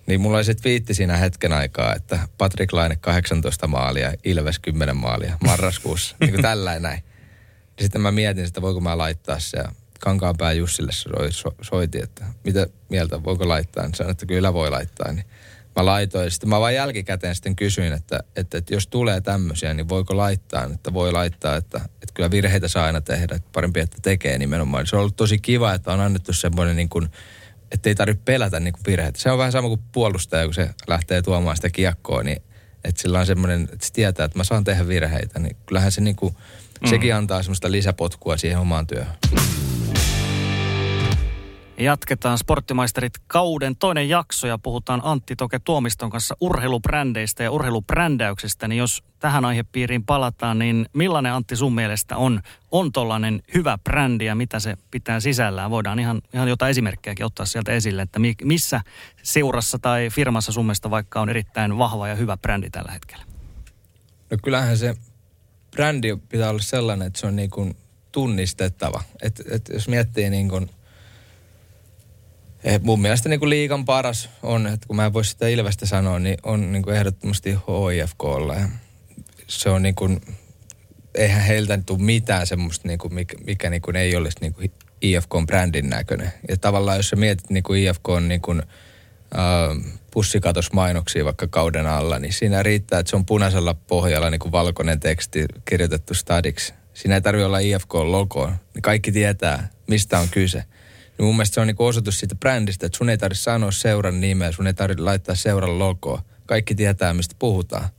Niin 0.05 0.21
mulla 0.21 0.37
oli 0.37 0.45
se 0.45 0.53
twiitti 0.53 0.93
siinä 0.93 1.17
hetken 1.17 1.53
aikaa, 1.53 1.95
että 1.95 2.19
Patrick 2.37 2.73
Laine 2.73 2.95
18 2.95 3.67
maalia, 3.67 4.13
Ilves 4.23 4.59
10 4.59 4.97
maalia 4.97 5.37
marraskuussa, 5.45 6.15
niin 6.19 6.31
kuin 6.31 6.41
tällainen 6.41 6.81
näin. 6.81 7.03
Ja 7.77 7.83
sitten 7.83 8.01
mä 8.01 8.11
mietin, 8.11 8.45
että 8.45 8.61
voiko 8.61 8.81
mä 8.81 8.97
laittaa 8.97 9.39
se 9.39 9.57
ja 9.57 9.71
Kankaanpää 9.99 10.53
Jussille 10.53 10.91
soi, 10.91 11.31
so, 11.31 11.55
soiti, 11.61 12.01
että 12.03 12.25
mitä 12.43 12.67
mieltä, 12.89 13.23
voiko 13.23 13.47
laittaa. 13.47 13.83
Niin 13.83 13.95
sanoin, 13.95 14.11
että 14.11 14.25
kyllä 14.25 14.53
voi 14.53 14.69
laittaa. 14.69 15.11
Niin 15.11 15.25
mä 15.75 15.85
laitoin. 15.85 16.31
Sitten 16.31 16.49
mä 16.49 16.59
vaan 16.59 16.73
jälkikäteen 16.73 17.35
sitten 17.35 17.55
kysyin, 17.55 17.93
että, 17.93 18.19
että, 18.35 18.57
että 18.57 18.73
jos 18.73 18.87
tulee 18.87 19.21
tämmöisiä, 19.21 19.73
niin 19.73 19.89
voiko 19.89 20.17
laittaa, 20.17 20.63
että 20.73 20.93
voi 20.93 21.11
laittaa, 21.11 21.55
että, 21.55 21.77
että 21.77 22.13
kyllä 22.13 22.31
virheitä 22.31 22.67
saa 22.67 22.85
aina 22.85 23.01
tehdä, 23.01 23.35
että 23.35 23.49
parempi, 23.53 23.79
että 23.79 23.97
tekee 24.01 24.37
nimenomaan. 24.37 24.87
Se 24.87 24.95
on 24.95 24.99
ollut 24.99 25.15
tosi 25.15 25.37
kiva, 25.37 25.73
että 25.73 25.93
on 25.93 25.99
annettu 25.99 26.33
semmoinen 26.33 26.75
niin 26.75 26.89
kuin, 26.89 27.09
että 27.71 27.89
ei 27.89 27.95
tarvitse 27.95 28.23
pelätä 28.25 28.59
niin 28.59 28.73
kuin 28.73 28.83
virheitä. 28.87 29.19
Se 29.19 29.31
on 29.31 29.37
vähän 29.37 29.51
sama 29.51 29.67
kuin 29.67 29.81
puolustaja, 29.91 30.45
kun 30.45 30.53
se 30.53 30.69
lähtee 30.87 31.21
tuomaan 31.21 31.55
sitä 31.55 31.69
kiekkoa, 31.69 32.23
niin 32.23 32.41
että 32.83 33.01
sillä 33.01 33.19
on 33.19 33.25
semmoinen, 33.25 33.69
että 33.73 33.85
se 33.85 33.93
tietää, 33.93 34.25
että 34.25 34.37
mä 34.37 34.43
saan 34.43 34.63
tehdä 34.63 34.87
virheitä, 34.87 35.39
niin 35.39 35.57
kyllähän 35.65 35.91
se 35.91 36.01
niin 36.01 36.15
kuin, 36.15 36.35
mm. 36.81 36.89
sekin 36.89 37.15
antaa 37.15 37.43
semmoista 37.43 37.71
lisäpotkua 37.71 38.37
siihen 38.37 38.59
omaan 38.59 38.87
työhön. 38.87 39.15
Jatketaan 41.77 42.37
Sporttimaisterit 42.37 43.13
kauden 43.27 43.75
toinen 43.75 44.09
jakso 44.09 44.47
ja 44.47 44.57
puhutaan 44.57 45.01
Antti 45.03 45.35
Toke 45.35 45.59
Tuomiston 45.59 46.09
kanssa 46.09 46.35
urheilubrändeistä 46.41 47.43
ja 47.43 47.51
urheilubrändäyksestä. 47.51 48.67
Niin 48.67 48.77
jos 48.77 49.03
tähän 49.19 49.45
aihepiiriin 49.45 50.05
palataan, 50.05 50.59
niin 50.59 50.85
millainen 50.93 51.33
Antti 51.33 51.55
sun 51.55 51.75
mielestä 51.75 52.17
on, 52.17 52.41
on 52.71 52.91
tollainen 52.91 53.43
hyvä 53.53 53.77
brändi 53.83 54.25
ja 54.25 54.35
mitä 54.35 54.59
se 54.59 54.77
pitää 54.91 55.19
sisällään? 55.19 55.71
Voidaan 55.71 55.99
ihan, 55.99 56.21
ihan 56.33 56.47
jotain 56.47 56.69
esimerkkejäkin 56.69 57.25
ottaa 57.25 57.45
sieltä 57.45 57.71
esille, 57.71 58.01
että 58.01 58.19
missä 58.43 58.81
seurassa 59.23 59.79
tai 59.79 60.09
firmassa 60.11 60.51
sun 60.51 60.65
mielestä 60.65 60.89
vaikka 60.89 61.21
on 61.21 61.29
erittäin 61.29 61.77
vahva 61.77 62.07
ja 62.07 62.15
hyvä 62.15 62.37
brändi 62.37 62.69
tällä 62.69 62.91
hetkellä? 62.91 63.25
No 64.31 64.37
kyllähän 64.43 64.77
se 64.77 64.95
brändi 65.71 66.17
pitää 66.29 66.49
olla 66.49 66.61
sellainen, 66.61 67.07
että 67.07 67.19
se 67.19 67.27
on 67.27 67.35
niin 67.35 67.49
kuin 67.49 67.75
tunnistettava. 68.11 69.03
Että 69.21 69.43
et 69.51 69.69
jos 69.73 69.87
miettii 69.87 70.29
niin 70.29 70.49
kuin– 70.49 70.69
Eh, 72.65 72.81
mun 72.81 73.01
mielestä 73.01 73.29
niin 73.29 73.39
kuin 73.39 73.49
liikan 73.49 73.85
paras 73.85 74.29
on, 74.43 74.67
että 74.67 74.87
kun 74.87 74.95
mä 74.95 75.05
en 75.05 75.13
voi 75.13 75.25
sitä 75.25 75.47
Ilvestä 75.47 75.85
sanoa, 75.85 76.19
niin 76.19 76.37
on 76.43 76.71
niin 76.71 76.83
kuin 76.83 76.95
ehdottomasti 76.95 77.49
HIFKlla. 77.51 78.55
Se 79.47 79.69
on 79.69 79.81
niin 79.81 79.95
kuin, 79.95 80.21
eihän 81.15 81.41
heiltä 81.41 81.79
tule 81.85 81.99
mitään 81.99 82.47
semmoista, 82.47 82.87
niin 82.87 82.97
kuin, 82.97 83.13
mikä, 83.13 83.35
mikä 83.45 83.69
niin 83.69 83.81
kuin 83.81 83.95
ei 83.95 84.15
olisi 84.15 84.37
niin 84.41 84.53
kuin 84.53 84.71
IFK-brändin 85.01 85.89
näköinen. 85.89 86.31
Ja 86.49 86.57
tavallaan 86.57 86.97
jos 86.97 87.09
sä 87.09 87.15
mietit 87.15 87.49
niin 87.49 87.63
kuin 87.63 87.83
IFK 87.83 88.09
on 88.09 88.27
niin 88.27 88.41
kuin, 88.41 88.61
äh, 89.37 89.93
pussikatosmainoksia 90.11 91.25
vaikka 91.25 91.47
kauden 91.47 91.87
alla, 91.87 92.19
niin 92.19 92.33
siinä 92.33 92.63
riittää, 92.63 92.99
että 92.99 93.09
se 93.09 93.15
on 93.15 93.25
punaisella 93.25 93.73
pohjalla 93.73 94.29
niin 94.29 94.39
kuin 94.39 94.51
valkoinen 94.51 94.99
teksti 94.99 95.45
kirjoitettu 95.65 96.13
stadiksi. 96.13 96.73
Siinä 96.93 97.15
ei 97.15 97.21
tarvitse 97.21 97.45
olla 97.45 97.59
IFK-logo, 97.59 98.51
kaikki 98.81 99.11
tietää, 99.11 99.69
mistä 99.87 100.19
on 100.19 100.27
kyse. 100.29 100.63
Niin 101.17 101.25
mun 101.25 101.35
mielestä 101.35 101.53
se 101.53 101.61
on 101.61 101.67
niin 101.67 101.75
osoitus 101.79 102.19
siitä 102.19 102.35
brändistä, 102.35 102.85
että 102.85 102.97
sun 102.97 103.09
ei 103.09 103.17
tarvitse 103.17 103.43
sanoa 103.43 103.71
seuran 103.71 104.21
nimeä, 104.21 104.51
sun 104.51 104.67
ei 104.67 104.73
tarvitse 104.73 105.03
laittaa 105.03 105.35
seuran 105.35 105.79
logoa. 105.79 106.21
Kaikki 106.45 106.75
tietää, 106.75 107.13
mistä 107.13 107.35
puhutaan. 107.39 107.89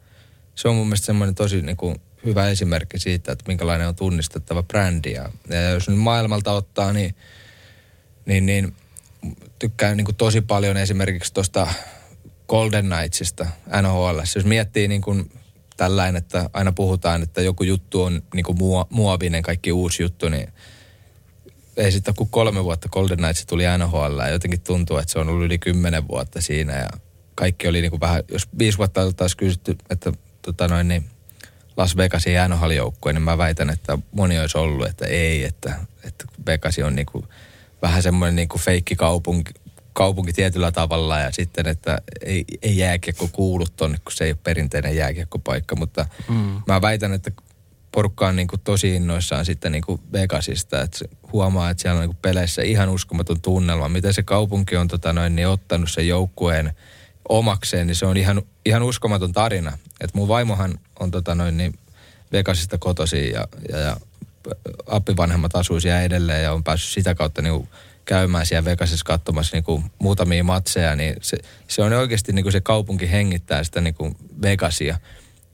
Se 0.54 0.68
on 0.68 0.74
mun 0.74 0.86
mielestä 0.86 1.06
semmoinen 1.06 1.34
tosi 1.34 1.62
niin 1.62 1.76
kuin 1.76 1.96
hyvä 2.24 2.48
esimerkki 2.48 2.98
siitä, 2.98 3.32
että 3.32 3.44
minkälainen 3.48 3.88
on 3.88 3.96
tunnistettava 3.96 4.62
brändi. 4.62 5.12
Ja, 5.12 5.30
jos 5.72 5.88
nyt 5.88 5.98
maailmalta 5.98 6.52
ottaa, 6.52 6.92
niin, 6.92 7.14
niin, 8.26 8.46
niin 8.46 8.74
tykkään 9.58 9.96
niin 9.96 10.04
kuin 10.04 10.16
tosi 10.16 10.40
paljon 10.40 10.76
esimerkiksi 10.76 11.34
tuosta 11.34 11.66
Golden 12.48 12.86
Knightsista 12.86 13.46
NHL. 13.82 14.18
Jos 14.36 14.44
miettii 14.44 14.88
niin 14.88 15.02
kuin 15.02 15.30
tällainen, 15.76 16.16
että 16.16 16.50
aina 16.52 16.72
puhutaan, 16.72 17.22
että 17.22 17.42
joku 17.42 17.62
juttu 17.62 18.02
on 18.02 18.22
niin 18.34 18.44
kuin 18.44 18.58
muovinen, 18.90 19.42
kaikki 19.42 19.72
uusi 19.72 20.02
juttu, 20.02 20.28
niin 20.28 20.48
ei 21.76 21.92
sitten 21.92 22.14
kuin 22.14 22.30
kolme 22.30 22.64
vuotta 22.64 22.88
Golden 22.88 23.18
Knights 23.18 23.46
tuli 23.46 23.64
NHL 23.78 24.18
ja 24.18 24.28
jotenkin 24.28 24.60
tuntuu, 24.60 24.96
että 24.96 25.12
se 25.12 25.18
on 25.18 25.28
ollut 25.28 25.46
yli 25.46 25.58
kymmenen 25.58 26.08
vuotta 26.08 26.40
siinä 26.40 26.72
ja 26.72 26.88
kaikki 27.34 27.68
oli 27.68 27.80
niin 27.80 27.90
kuin 27.90 28.00
vähän, 28.00 28.22
jos 28.28 28.48
viisi 28.58 28.78
vuotta 28.78 29.02
oltaisiin 29.02 29.38
kysytty, 29.38 29.76
että 29.90 30.12
tota 30.42 30.68
noin, 30.68 30.88
niin 30.88 31.04
Las 31.76 31.96
Vegasin 31.96 32.34
NHL-joukkue, 32.48 33.12
niin 33.12 33.22
mä 33.22 33.38
väitän, 33.38 33.70
että 33.70 33.98
moni 34.12 34.38
olisi 34.38 34.58
ollut, 34.58 34.86
että 34.86 35.06
ei, 35.06 35.44
että, 35.44 35.74
että 36.04 36.24
Vegas 36.46 36.78
on 36.78 36.96
niin 36.96 37.06
kuin 37.06 37.24
vähän 37.82 38.02
semmoinen 38.02 38.36
niin 38.36 38.48
kuin 38.48 38.62
feikkikaupunki, 38.62 39.52
kaupunki 39.92 40.32
tietyllä 40.32 40.72
tavalla 40.72 41.18
ja 41.18 41.30
sitten, 41.30 41.66
että 41.66 41.98
ei, 42.24 42.44
ei 42.62 42.76
jääkiekko 42.76 43.28
kuulu 43.32 43.66
tonne, 43.76 43.98
kun 44.04 44.12
se 44.12 44.24
ei 44.24 44.30
ole 44.30 44.38
perinteinen 44.42 44.96
jääkiekkopaikka, 44.96 45.76
mutta 45.76 46.06
mm. 46.28 46.62
mä 46.66 46.80
väitän, 46.80 47.12
että 47.12 47.30
porukka 47.96 48.26
on 48.26 48.36
niin 48.36 48.48
kuin 48.48 48.60
tosi 48.64 48.94
innoissaan 48.94 49.44
sitten 49.44 49.72
niin 49.72 49.82
kuin 49.86 50.00
Vegasista, 50.12 50.82
että 50.82 50.98
huomaa, 51.32 51.70
että 51.70 51.82
siellä 51.82 51.96
on 51.96 52.00
niin 52.00 52.08
kuin 52.08 52.18
peleissä 52.22 52.62
ihan 52.62 52.88
uskomaton 52.88 53.40
tunnelma. 53.40 53.88
Miten 53.88 54.14
se 54.14 54.22
kaupunki 54.22 54.76
on 54.76 54.88
tota 54.88 55.12
noin, 55.12 55.36
niin 55.36 55.48
ottanut 55.48 55.90
sen 55.90 56.08
joukkueen 56.08 56.72
omakseen, 57.28 57.86
niin 57.86 57.94
se 57.94 58.06
on 58.06 58.16
ihan, 58.16 58.42
ihan 58.66 58.82
uskomaton 58.82 59.32
tarina. 59.32 59.78
Et 60.00 60.14
mun 60.14 60.28
vaimohan 60.28 60.78
on 61.00 61.10
tota 61.10 61.34
noin, 61.34 61.56
niin 61.56 61.78
Vegasista 62.32 62.78
kotosi 62.78 63.30
ja, 63.30 63.48
ja, 63.68 63.78
ja 63.78 63.96
appivanhemmat 64.86 65.56
asuu 65.56 65.80
siellä 65.80 66.02
edelleen 66.02 66.42
ja 66.42 66.52
on 66.52 66.64
päässyt 66.64 66.94
sitä 66.94 67.14
kautta 67.14 67.42
niin 67.42 67.68
käymään 68.04 68.46
siellä 68.46 68.64
Vegasissa 68.64 69.04
katsomassa 69.04 69.56
niin 69.56 69.84
muutamia 69.98 70.44
matseja, 70.44 70.96
niin 70.96 71.16
se, 71.20 71.36
se 71.68 71.82
on 71.82 71.92
oikeasti 71.92 72.32
niin 72.32 72.44
kuin 72.44 72.52
se 72.52 72.60
kaupunki 72.60 73.10
hengittää 73.10 73.64
sitä 73.64 73.80
niin 73.80 73.94
kuin 73.94 74.16
Vegasia. 74.42 74.98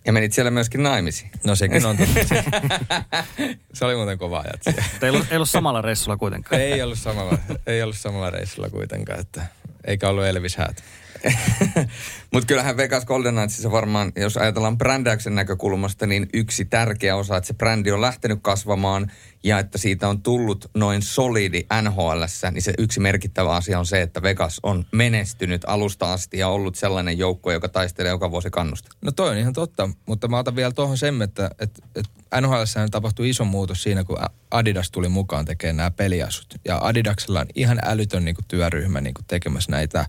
Ja 0.07 0.13
menit 0.13 0.33
siellä 0.33 0.51
myöskin 0.51 0.83
naimisiin. 0.83 1.31
No 1.45 1.55
sekin 1.55 1.87
on 1.87 1.97
totta. 1.97 2.21
se 3.75 3.85
oli 3.85 3.97
muuten 3.97 4.19
kova 4.19 4.39
ajat 4.41 4.79
Ei 5.03 5.11
ollut, 5.11 5.27
ei 5.31 5.37
ollut 5.37 5.49
samalla 5.51 5.83
reissulla 5.83 6.17
kuitenkaan. 6.17 6.61
ei 6.63 6.83
ollut 6.83 6.99
samalla, 6.99 7.39
ei 7.67 7.83
ollut 7.83 7.97
samalla 7.97 8.31
reissulla 8.31 8.71
kuitenkaan, 8.71 9.21
että 9.21 9.47
eikä 9.85 10.09
ollut 10.09 10.25
Elvis 10.25 10.57
Häät. 10.57 10.85
Mutta 12.33 12.47
kyllähän 12.47 12.77
Vegas 12.77 13.05
Golden 13.05 13.35
Knightsissa 13.35 13.71
varmaan, 13.71 14.13
jos 14.17 14.37
ajatellaan 14.37 14.79
brändäyksen 14.79 15.35
näkökulmasta, 15.35 16.07
niin 16.07 16.27
yksi 16.35 16.65
tärkeä 16.65 17.17
osa, 17.17 17.37
että 17.37 17.47
se 17.47 17.55
brändi 17.55 17.91
on 17.91 18.01
lähtenyt 18.01 18.39
kasvamaan 18.43 19.13
ja 19.45 19.59
että 19.59 19.79
siitä 19.79 20.09
on 20.09 20.23
tullut 20.23 20.71
noin 20.75 21.03
solidi 21.03 21.67
nhl 21.83 22.23
niin 22.53 22.63
se 22.63 22.75
yksi 22.79 23.01
merkittävä 23.01 23.55
asia 23.55 23.79
on 23.79 23.87
se, 23.87 24.03
että 24.03 24.23
Vegas 24.23 24.61
on 24.63 24.85
menestynyt 24.93 25.63
alusta 25.67 26.13
asti 26.13 26.39
ja 26.39 26.49
ollut 26.49 26.75
sellainen 26.75 27.19
joukko, 27.19 27.53
joka 27.53 27.69
taistelee 27.69 28.11
joka 28.11 28.31
vuosi 28.31 28.51
kannusta. 28.51 28.89
No 29.03 29.13
toi 29.13 29.31
on 29.31 29.37
ihan 29.37 29.53
totta, 29.53 29.89
mutta 30.07 30.29
mä 30.29 30.39
otan 30.39 30.57
vielä 30.57 30.73
tuohon 30.73 30.99
sen, 30.99 31.23
että, 31.23 31.51
että, 31.59 31.83
että 31.95 32.41
NHL 32.41 32.63
tapahtui 32.91 33.29
iso 33.29 33.45
muutos 33.45 33.83
siinä, 33.83 34.05
kun 34.05 34.19
Adidas 34.51 34.91
tuli 34.91 35.09
mukaan 35.09 35.45
tekemään 35.45 35.77
nämä 35.77 35.91
peliasut. 35.91 36.47
Ja 36.65 36.79
Adidaksella 36.83 37.41
on 37.41 37.47
ihan 37.55 37.79
älytön 37.85 38.25
niin 38.25 38.35
kuin, 38.35 38.45
työryhmä 38.49 39.01
niin 39.01 39.15
kuin, 39.15 39.25
tekemässä 39.29 39.73
näitä 39.73 40.07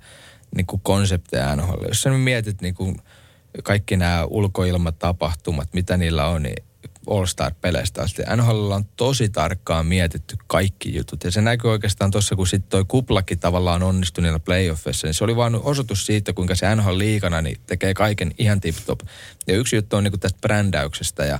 niin 0.55 0.65
kuin 0.65 0.81
konsepteja 0.83 1.55
NHL. 1.55 1.85
Jos 1.87 2.01
sä 2.01 2.09
mietit 2.09 2.61
niin 2.61 2.75
kuin 2.75 2.95
kaikki 3.63 3.97
nämä 3.97 4.25
ulkoilmatapahtumat, 4.25 5.73
mitä 5.73 5.97
niillä 5.97 6.27
on, 6.27 6.43
niin 6.43 6.63
All-Star-peleistä 7.07 8.01
asti. 8.01 8.21
NHL 8.35 8.71
on 8.71 8.85
tosi 8.95 9.29
tarkkaan 9.29 9.85
mietitty 9.85 10.35
kaikki 10.47 10.95
jutut. 10.95 11.23
Ja 11.23 11.31
se 11.31 11.41
näkyy 11.41 11.71
oikeastaan 11.71 12.11
tuossa, 12.11 12.35
kun 12.35 12.47
sitten 12.47 12.69
toi 12.69 12.85
kuplakin 12.87 13.39
tavallaan 13.39 13.83
onnistui 13.83 14.21
niillä 14.21 14.39
playoffissa. 14.39 15.07
Niin 15.07 15.13
se 15.13 15.23
oli 15.23 15.35
vain 15.35 15.55
osoitus 15.55 16.05
siitä, 16.05 16.33
kuinka 16.33 16.55
se 16.55 16.75
NHL 16.75 16.97
liikana 16.97 17.41
niin 17.41 17.57
tekee 17.67 17.93
kaiken 17.93 18.31
ihan 18.37 18.61
tip-top. 18.61 18.99
Ja 19.47 19.55
yksi 19.55 19.75
juttu 19.75 19.95
on 19.95 20.03
niin 20.03 20.11
kuin 20.11 20.19
tästä 20.19 20.39
brändäyksestä 20.41 21.25
ja 21.25 21.39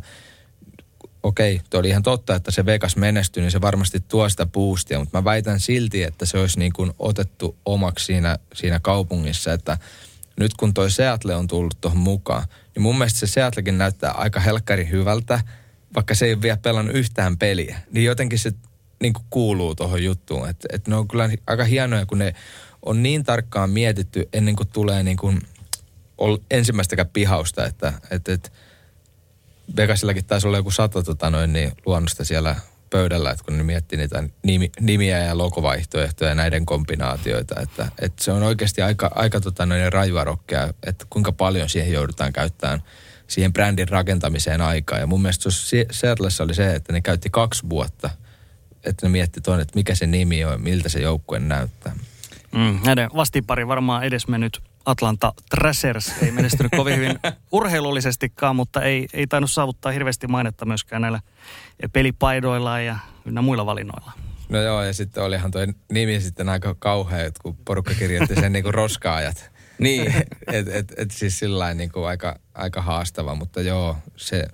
okei, 1.34 1.62
tuo 1.70 1.80
oli 1.80 1.90
ihan 1.90 2.04
totta, 2.04 2.36
että 2.36 2.52
se 2.52 2.66
Vegas 2.66 2.96
menestyi, 2.96 3.42
niin 3.42 3.52
se 3.52 3.62
varmasti 3.62 4.00
tuo 4.00 4.30
sitä 4.30 4.46
boostia, 4.46 5.00
mutta 5.00 5.18
mä 5.18 5.24
väitän 5.24 5.60
silti, 5.60 6.04
että 6.04 6.26
se 6.26 6.38
olisi 6.38 6.60
niin 6.60 6.74
kuin 6.74 6.92
otettu 7.00 7.58
omaksi 7.66 8.06
siinä, 8.06 8.40
siinä 8.54 8.80
kaupungissa, 8.80 9.54
että 9.54 9.78
nyt 10.40 10.54
kun 10.54 10.74
toi 10.74 10.92
Seattle 10.92 11.36
on 11.36 11.48
tullut 11.48 11.78
tuohon 11.82 12.00
mukaan, 12.00 12.44
niin 12.76 12.84
mun 12.84 12.98
mielestä 12.98 13.20
se 13.20 13.28
Seattlekin 13.28 13.78
näyttää 13.78 14.12
aika 14.12 14.40
helkkari 14.40 14.90
hyvältä, 14.90 15.42
vaikka 15.96 16.16
se 16.16 16.26
ei 16.26 16.34
ole 16.34 16.42
vielä 16.42 16.58
pelannut 16.58 16.96
yhtään 16.96 17.38
peliä. 17.38 17.80
Niin 17.92 18.06
jotenkin 18.06 18.40
se 18.40 18.52
niin 19.02 19.14
kuin 19.14 19.26
kuuluu 19.30 19.76
tuohon 19.76 20.04
juttuun. 20.04 20.50
Että 20.50 20.68
et 20.72 20.88
ne 20.88 20.96
on 20.96 21.08
kyllä 21.08 21.30
aika 21.48 21.64
hienoja, 21.64 22.06
kun 22.06 22.20
ne 22.20 22.36
on 22.82 23.04
niin 23.04 23.24
tarkkaan 23.24 23.70
mietitty 23.70 24.30
ennen 24.34 24.56
kuin 24.56 24.70
tulee 24.70 25.04
niin 25.04 25.18
kuin 25.18 25.42
ensimmäistäkään 26.52 27.10
pihausta, 27.14 27.66
että 27.66 27.94
et, 28.12 28.30
et, 28.30 28.54
Vegasillakin 29.78 30.26
taisi 30.26 30.48
olla 30.48 30.58
joku 30.58 30.72
sata 30.72 31.04
tota 31.04 31.30
noin, 31.30 31.54
niin 31.54 31.72
luonnosta 31.86 32.26
siellä 32.26 32.56
pöydällä, 32.90 33.32
että 33.32 33.44
kun 33.44 33.58
ne 33.58 33.64
miettii 33.64 33.98
niitä 33.98 34.24
nimi, 34.44 34.72
nimiä 34.80 35.20
ja 35.20 35.38
logovaihtoehtoja 35.38 36.30
ja 36.30 36.36
näiden 36.36 36.66
kombinaatioita, 36.66 37.62
että, 37.62 37.92
että 38.02 38.24
se 38.24 38.32
on 38.32 38.44
oikeasti 38.44 38.82
aika, 38.82 39.12
aika 39.16 39.42
tota 39.42 39.66
noin 39.66 39.94
rajua 39.94 40.24
rokkia, 40.24 40.74
että 40.88 41.06
kuinka 41.10 41.32
paljon 41.32 41.70
siihen 41.70 41.94
joudutaan 41.94 42.34
käyttämään 42.34 42.84
siihen 43.28 43.54
brändin 43.54 43.88
rakentamiseen 43.88 44.62
aikaa. 44.62 45.00
Ja 45.00 45.08
mun 45.08 45.22
mielestä 45.22 45.50
Seattleissa 45.92 46.44
oli 46.44 46.54
se, 46.54 46.76
että 46.76 46.94
ne 46.94 47.02
käytti 47.02 47.30
kaksi 47.30 47.70
vuotta, 47.70 48.10
että 48.84 49.06
ne 49.06 49.12
mietti 49.12 49.42
tuonne, 49.42 49.62
että 49.62 49.76
mikä 49.76 49.96
se 49.96 50.08
nimi 50.08 50.46
on, 50.46 50.62
miltä 50.62 50.90
se 50.90 51.00
joukkue 51.00 51.40
näyttää. 51.40 51.96
Mm, 52.56 52.80
näiden 52.86 53.10
vastipari 53.16 53.68
varmaan 53.68 54.04
edesmennyt 54.04 54.62
Atlanta 54.86 55.34
Thrashers 55.50 56.12
ei 56.22 56.32
menestynyt 56.32 56.72
kovin 56.76 56.96
hyvin 56.96 57.20
urheilullisestikaan, 57.52 58.56
mutta 58.56 58.82
ei, 58.82 59.08
ei 59.14 59.28
tainnut 59.28 59.52
saavuttaa 59.52 59.92
hirveästi 59.92 60.28
mainetta 60.28 60.66
myöskään 60.66 61.02
näillä 61.02 61.20
pelipaidoilla 61.94 62.80
ja 62.80 62.98
ynnä 63.26 63.42
muilla 63.42 63.66
valinnoilla. 63.66 64.12
No 64.50 64.62
joo, 64.62 64.84
ja 64.84 64.94
sitten 64.94 65.24
olihan 65.24 65.52
tuo 65.52 65.62
nimi 65.92 66.22
sitten 66.22 66.50
aika 66.50 66.76
kauhea, 66.80 67.32
kun 67.42 67.58
porukka 67.66 67.94
kirjoitti 67.94 68.36
sen 68.36 68.54
niinku 68.54 68.72
roskaajat. 68.72 69.52
niin. 69.80 70.14
et, 70.52 70.68
et, 70.68 70.94
et 70.98 71.12
siis 71.12 71.40
sillä 71.40 71.74
niinku 71.74 72.04
aika, 72.04 72.40
aika 72.54 72.82
haastava, 72.82 73.36
mutta 73.36 73.62
joo, 73.62 73.98
se, 74.16 74.48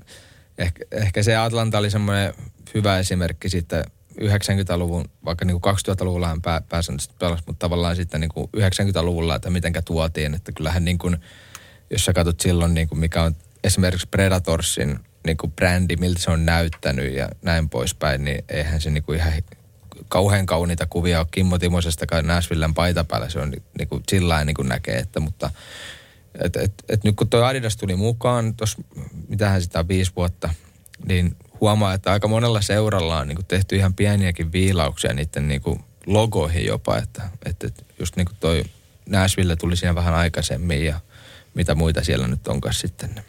ehkä, 0.58 0.86
ehkä 0.92 1.24
se 1.24 1.36
Atlanta 1.36 1.78
oli 1.78 1.90
semmoinen 1.90 2.34
hyvä 2.74 3.00
esimerkki 3.00 3.50
sitten 3.50 3.84
90-luvun, 4.22 5.06
vaikka 5.26 5.46
niin 5.46 5.62
kuin 5.62 5.76
2000-luvulla 5.76 6.28
hän 6.28 6.42
pää, 6.42 6.62
pääsääntöisesti 6.62 7.16
pelasi, 7.20 7.44
mutta 7.48 7.60
tavallaan 7.60 7.96
sitten 7.96 8.22
niin 8.22 8.32
kuin 8.34 8.50
90-luvulla, 8.58 9.36
että 9.36 9.50
mitenkä 9.50 9.82
tuotiin, 9.82 10.34
että 10.34 10.52
kyllähän 10.52 10.86
niin 10.86 10.98
kuin, 10.98 11.18
jos 11.90 12.06
sä 12.06 12.14
katsot 12.14 12.40
silloin, 12.40 12.74
niin 12.74 12.88
kuin 12.90 13.00
mikä 13.00 13.24
on 13.24 13.36
esimerkiksi 13.64 14.08
Predatorsin 14.12 15.00
niin 15.26 15.38
kuin 15.38 15.52
brändi, 15.52 15.96
miltä 15.96 16.20
se 16.20 16.32
on 16.32 16.46
näyttänyt 16.46 17.14
ja 17.14 17.30
näin 17.42 17.70
poispäin, 17.70 18.24
niin 18.24 18.44
eihän 18.50 18.82
se 18.82 18.90
niin 18.90 19.04
kuin 19.04 19.18
ihan 19.18 19.34
kauhean 20.08 20.46
kauniita 20.46 20.86
kuvia 20.86 21.20
ole 21.20 21.28
Kimmo 21.32 21.60
Timosesta 21.60 22.22
Nashvillen 22.22 22.74
paita 22.74 23.04
päällä. 23.04 23.30
Se 23.30 23.40
on 23.40 23.54
niin 23.78 23.88
kuin 23.90 24.04
sillä 24.10 24.46
niin 24.46 24.56
kuin 24.56 24.70
näkee, 24.70 24.98
että 24.98 25.20
mutta 25.20 25.52
et, 26.44 26.56
et, 26.56 26.74
et 26.90 27.04
nyt 27.04 27.16
kun 27.16 27.30
tuo 27.30 27.44
Adidas 27.44 27.78
tuli 27.78 27.96
mukaan, 27.96 28.56
tuossa 28.56 28.82
mitähän 29.28 29.62
sitä 29.62 29.80
on 29.80 29.88
viisi 29.88 30.12
vuotta, 30.16 30.50
niin 31.08 31.36
huomaa, 31.62 31.94
että 31.94 32.12
aika 32.12 32.28
monella 32.28 32.62
seuralla 32.62 33.18
on 33.18 33.28
niin 33.28 33.36
kuin 33.36 33.46
tehty 33.46 33.76
ihan 33.76 33.94
pieniäkin 33.94 34.52
viilauksia 34.52 35.14
niiden 35.14 35.48
niin 35.48 35.62
kuin 35.62 35.80
logoihin 36.06 36.66
jopa, 36.66 36.98
että, 36.98 37.30
että 37.46 37.70
just 38.00 38.16
niin 38.16 38.26
kuin 38.26 38.38
toi 38.40 38.64
Nashville 39.10 39.56
tuli 39.56 39.76
siinä 39.76 39.96
vähän 39.96 40.14
aikaisemmin 40.14 40.86
ja 40.86 41.00
mitä 41.54 41.76
muita 41.76 42.04
siellä 42.04 42.28
nyt 42.28 42.48
onkaan 42.48 42.74
sitten. 42.74 43.24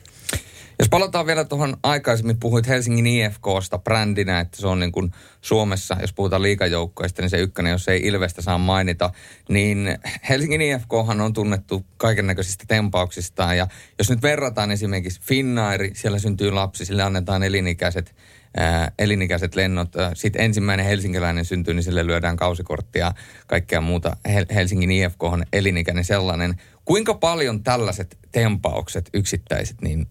Jos 0.81 0.89
palataan 0.89 1.27
vielä 1.27 1.45
tuohon 1.45 1.77
aikaisemmin, 1.83 2.41
puhuit 2.41 2.69
Helsingin 2.69 3.07
IFKsta 3.07 3.79
brändinä, 3.79 4.41
että 4.41 4.57
se 4.57 4.67
on 4.67 4.81
niin 4.81 4.93
kuin 4.93 5.13
Suomessa, 5.41 5.97
jos 6.01 6.13
puhutaan 6.13 6.43
liikajoukkoista, 6.43 7.23
niin 7.23 7.31
se 7.31 7.39
ykkönen, 7.39 7.71
jos 7.71 7.89
ei 7.89 8.01
Ilvestä 8.05 8.43
saa 8.43 8.59
mainita, 8.59 9.11
niin 9.49 9.99
Helsingin 10.29 10.61
IFKhan 10.61 11.21
on 11.21 11.33
tunnettu 11.33 11.87
kaiken 11.97 12.27
näköisistä 12.27 12.65
tempauksistaan. 12.69 13.57
Ja 13.57 13.67
jos 13.99 14.11
nyt 14.11 14.23
verrataan 14.23 14.71
esimerkiksi 14.71 15.21
Finnairi, 15.23 15.91
siellä 15.95 16.19
syntyy 16.19 16.51
lapsi, 16.51 16.85
sille 16.85 17.03
annetaan 17.03 17.43
elinikäiset 17.43 18.15
ää, 18.57 18.93
elinikäiset 18.99 19.55
lennot. 19.55 19.89
Sitten 20.15 20.43
ensimmäinen 20.43 20.87
helsinkiläinen 20.87 21.45
syntyy, 21.45 21.75
niin 21.75 21.85
sille 21.85 22.07
lyödään 22.07 22.37
kausikorttia 22.37 23.13
kaikkea 23.47 23.81
muuta. 23.81 24.17
Helsingin 24.55 24.91
IFK 24.91 25.23
on 25.23 25.45
elinikäinen 25.53 26.05
sellainen. 26.05 26.61
Kuinka 26.85 27.15
paljon 27.15 27.63
tällaiset 27.63 28.19
tempaukset 28.33 29.11
yksittäiset, 29.15 29.83
niin 29.83 30.07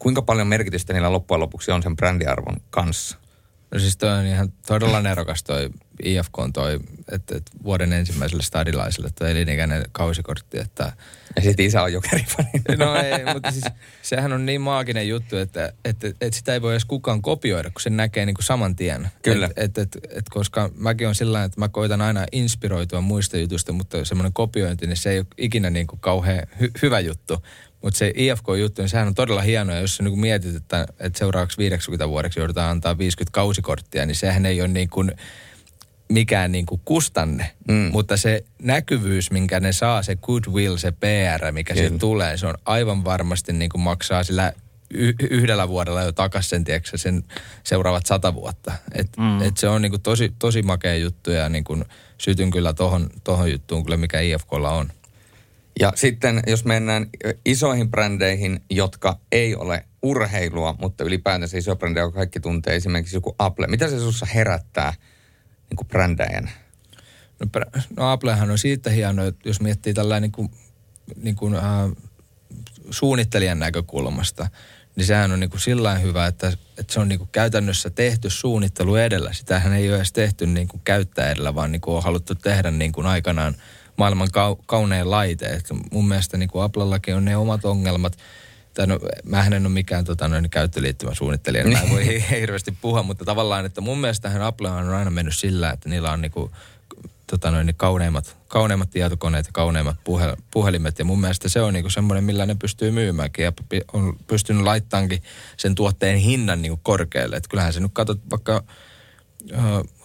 kuinka 0.00 0.22
paljon 0.22 0.46
merkitystä 0.46 0.92
niillä 0.92 1.12
loppujen 1.12 1.40
lopuksi 1.40 1.70
on 1.70 1.82
sen 1.82 1.96
brändiarvon 1.96 2.56
kanssa? 2.70 3.18
No 3.70 3.78
siis 3.78 3.96
toi 3.96 4.10
on 4.10 4.26
ihan 4.26 4.52
todella 4.66 5.00
nerokas 5.00 5.42
toi 5.42 5.70
IFK 6.04 6.38
on 6.38 6.52
toi, 6.52 6.80
että, 7.12 7.36
että 7.36 7.50
vuoden 7.64 7.92
ensimmäiselle 7.92 8.42
stadilaiselle 8.42 9.10
toi 9.18 9.30
elinikäinen 9.30 9.84
kausikortti, 9.92 10.58
että... 10.58 10.92
Ja 11.36 11.42
sitten 11.42 11.66
isä 11.66 11.82
on 11.82 11.92
jokerifani. 11.92 12.48
No 12.78 12.94
ei, 12.94 13.34
mutta 13.34 13.50
siis 13.50 13.64
sehän 14.02 14.32
on 14.32 14.46
niin 14.46 14.60
maaginen 14.60 15.08
juttu, 15.08 15.36
että, 15.36 15.72
että, 15.84 16.08
että 16.08 16.36
sitä 16.36 16.54
ei 16.54 16.62
voi 16.62 16.72
edes 16.72 16.84
kukaan 16.84 17.22
kopioida, 17.22 17.70
kun 17.70 17.80
sen 17.80 17.96
näkee 17.96 18.26
niin 18.26 18.34
kuin 18.34 18.44
saman 18.44 18.76
tien. 18.76 19.10
Kyllä. 19.22 19.46
Et, 19.56 19.78
et, 19.78 19.78
et, 19.78 19.98
et, 20.16 20.24
koska 20.30 20.70
mäkin 20.74 21.08
on 21.08 21.14
sillä 21.14 21.44
että 21.44 21.60
mä 21.60 21.68
koitan 21.68 22.00
aina 22.00 22.26
inspiroitua 22.32 23.00
muista 23.00 23.36
jutusta, 23.36 23.72
mutta 23.72 24.04
semmoinen 24.04 24.32
kopiointi, 24.32 24.86
niin 24.86 24.96
se 24.96 25.10
ei 25.10 25.18
ole 25.18 25.26
ikinä 25.38 25.70
niin 25.70 25.86
kuin 25.86 26.00
kauhean 26.00 26.46
hy- 26.62 26.78
hyvä 26.82 27.00
juttu. 27.00 27.42
Mutta 27.82 27.98
se 27.98 28.12
IFK-juttu, 28.16 28.82
niin 28.82 28.88
sehän 28.88 29.08
on 29.08 29.14
todella 29.14 29.40
hienoa, 29.40 29.76
jos 29.76 29.96
sä 29.96 30.02
niin 30.02 30.20
mietit, 30.20 30.56
että, 30.56 30.86
että 31.00 31.18
seuraavaksi 31.18 31.58
50 31.58 32.08
vuodeksi 32.08 32.40
joudutaan 32.40 32.70
antaa 32.70 32.98
50 32.98 33.34
kausikorttia, 33.34 34.06
niin 34.06 34.14
sehän 34.14 34.46
ei 34.46 34.60
ole 34.60 34.68
niin 34.68 34.90
kuin 34.90 35.12
mikään 36.10 36.52
niin 36.52 36.66
kuin 36.66 36.80
kustanne, 36.84 37.50
mm. 37.68 37.90
mutta 37.92 38.16
se 38.16 38.44
näkyvyys, 38.62 39.30
minkä 39.30 39.60
ne 39.60 39.72
saa, 39.72 40.02
se 40.02 40.16
goodwill, 40.16 40.76
se 40.76 40.92
PR, 40.92 41.52
mikä 41.52 41.74
siitä 41.74 41.98
tulee, 41.98 42.36
se 42.36 42.46
on 42.46 42.54
aivan 42.64 43.04
varmasti 43.04 43.52
niin 43.52 43.70
kuin 43.70 43.82
maksaa 43.82 44.24
sillä 44.24 44.52
y- 44.94 45.14
yhdellä 45.30 45.68
vuodella 45.68 46.02
jo 46.02 46.12
takaisin 46.12 46.50
sen, 46.50 46.64
tiedätkö, 46.64 46.98
sen 46.98 47.24
seuraavat 47.64 48.06
sata 48.06 48.34
vuotta. 48.34 48.72
Et, 48.92 49.08
mm. 49.16 49.42
et 49.42 49.56
se 49.56 49.68
on 49.68 49.82
niin 49.82 49.92
kuin 49.92 50.02
tosi, 50.02 50.32
tosi 50.38 50.62
makea 50.62 50.94
juttu 50.94 51.30
ja 51.30 51.48
niin 51.48 51.64
kuin 51.64 51.84
sytyn 52.18 52.50
kyllä 52.50 52.72
tohon, 52.72 53.10
tohon 53.24 53.52
juttuun 53.52 53.84
kyllä, 53.84 53.96
mikä 53.96 54.20
IFKlla 54.20 54.70
on. 54.70 54.92
Ja 55.80 55.92
sitten 55.94 56.42
jos 56.46 56.64
mennään 56.64 57.06
isoihin 57.44 57.90
brändeihin, 57.90 58.60
jotka 58.70 59.18
ei 59.32 59.54
ole 59.54 59.84
urheilua, 60.02 60.74
mutta 60.80 61.04
ylipäätänsä 61.04 61.58
iso 61.58 61.76
brändejä, 61.76 62.04
joka 62.04 62.16
kaikki 62.16 62.40
tuntee, 62.40 62.76
esimerkiksi 62.76 63.16
joku 63.16 63.34
Apple. 63.38 63.66
Mitä 63.66 63.88
se 63.88 63.98
sinussa 63.98 64.26
herättää 64.26 64.92
niin 65.70 65.76
kuin 65.76 65.88
brändäjän? 65.88 66.50
No, 67.40 67.46
no 67.96 68.10
Applehan 68.10 68.50
on 68.50 68.58
siitä 68.58 68.90
hieno, 68.90 69.26
että 69.26 69.48
jos 69.48 69.60
miettii 69.60 69.94
tällainen 69.94 70.22
niin 70.22 70.32
kuin, 70.32 70.50
niin 71.16 71.36
kuin, 71.36 71.54
äh, 71.54 71.62
suunnittelijan 72.90 73.58
näkökulmasta, 73.58 74.48
niin 74.96 75.06
sehän 75.06 75.32
on 75.32 75.40
niin 75.40 75.50
kuin 75.50 75.60
sillä 75.60 75.98
hyvä, 75.98 76.26
että, 76.26 76.52
että 76.78 76.92
se 76.92 77.00
on 77.00 77.08
niin 77.08 77.18
kuin 77.18 77.28
käytännössä 77.32 77.90
tehty 77.90 78.30
suunnittelu 78.30 78.96
edellä. 78.96 79.32
Sitähän 79.32 79.72
ei 79.72 79.88
ole 79.88 79.96
edes 79.96 80.12
tehty 80.12 80.46
niin 80.46 80.68
kuin 80.68 80.80
käyttää 80.84 81.30
edellä, 81.30 81.54
vaan 81.54 81.72
niin 81.72 81.80
kuin 81.80 81.96
on 81.96 82.02
haluttu 82.02 82.34
tehdä 82.34 82.70
niin 82.70 82.92
kuin 82.92 83.06
aikanaan– 83.06 83.54
maailman 84.00 84.28
kau- 84.28 84.62
kaunein 84.66 85.10
laite. 85.10 85.46
Et 85.46 85.68
mun 85.92 86.08
mielestä 86.08 86.36
niin 86.36 86.48
kuin 86.48 86.64
Applellakin 86.64 87.14
on 87.14 87.24
ne 87.24 87.36
omat 87.36 87.64
ongelmat. 87.64 88.16
Tai 88.74 88.86
no, 88.86 89.00
mä 89.24 89.46
en 89.46 89.66
ole 89.66 89.68
mikään 89.68 90.04
tota, 90.04 90.28
noin 90.28 90.50
käyttöliittymä 90.50 91.14
suunnittelija, 91.14 91.64
niin 91.64 91.78
mä 91.78 91.82
en 91.82 91.90
voi 91.90 92.24
hirveästi 92.30 92.76
puhua, 92.80 93.02
mutta 93.02 93.24
tavallaan, 93.24 93.66
että 93.66 93.80
mun 93.80 94.00
mielestä 94.00 94.46
Apple 94.46 94.70
on 94.70 94.88
aina 94.88 95.10
mennyt 95.10 95.36
sillä, 95.36 95.70
että 95.70 95.88
niillä 95.88 96.12
on 96.12 96.20
niin 96.20 96.32
kuin, 96.32 96.50
tota 97.30 97.50
noin, 97.50 97.66
niin 97.66 97.76
kauneimmat, 97.76 98.36
kauneimmat 98.48 98.90
tietokoneet 98.90 99.46
ja 99.46 99.52
kauneimmat 99.52 99.96
puhe, 100.04 100.36
puhelimet. 100.50 100.98
Ja 100.98 101.04
mun 101.04 101.20
mielestä 101.20 101.48
se 101.48 101.60
on 101.60 101.74
niin 101.74 101.90
semmoinen, 101.90 102.24
millä 102.24 102.46
ne 102.46 102.54
pystyy 102.54 102.90
myymäänkin 102.90 103.44
ja 103.44 103.52
on 103.92 104.16
pystynyt 104.26 104.62
laittaankin 104.62 105.22
sen 105.56 105.74
tuotteen 105.74 106.18
hinnan 106.18 106.62
niin 106.62 106.70
kuin 106.70 106.80
korkealle. 106.82 107.36
Että 107.36 107.48
kyllähän 107.48 107.72
se 107.72 107.80
nyt 107.80 107.90
katsot 107.94 108.20
vaikka 108.30 108.64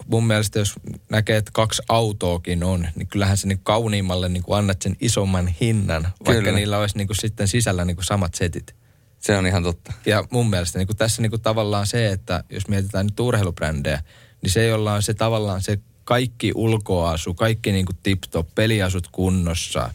mun 0.08 0.28
mielestä 0.28 0.60
jos 0.60 0.74
näkee, 1.10 1.38
että 1.38 1.52
kaksi 1.54 1.82
autoakin 1.89 2.63
on, 2.63 2.88
niin 2.95 3.08
kyllähän 3.08 3.38
se 3.38 3.48
niin 3.48 3.60
kauniimmalle 3.63 4.30
niin 4.30 4.43
kuin 4.43 4.58
annat 4.58 4.82
sen 4.82 4.95
isomman 5.02 5.48
hinnan, 5.48 6.04
vaikka 6.04 6.43
Kyllä. 6.43 6.52
niillä 6.52 6.78
olisi 6.78 6.98
niin 6.98 7.08
kuin 7.08 7.17
sitten 7.17 7.48
sisällä 7.48 7.86
niin 7.86 7.95
kuin 7.95 8.06
samat 8.06 8.34
setit. 8.34 8.76
Se 9.19 9.38
on 9.38 9.48
ihan 9.48 9.63
totta. 9.63 9.93
Ja 10.06 10.24
mun 10.30 10.50
mielestä 10.50 10.80
niin 10.80 10.88
kuin 10.88 10.98
tässä 10.98 11.21
niin 11.21 11.30
kuin 11.30 11.41
tavallaan 11.41 11.88
se, 11.88 12.12
että 12.12 12.43
jos 12.50 12.67
mietitään 12.67 13.06
nyt 13.06 13.19
urheilubrändejä, 13.19 14.04
niin 14.41 14.52
se, 14.52 14.67
jolla 14.67 14.93
on 14.93 15.04
se 15.04 15.13
tavallaan 15.13 15.62
se 15.62 15.80
kaikki 16.04 16.52
ulkoasu, 16.56 17.34
kaikki 17.34 17.71
niin 17.71 17.86
kuin 17.86 17.98
tip-top, 18.04 18.48
peliasut 18.56 19.08
kunnossa, 19.12 19.93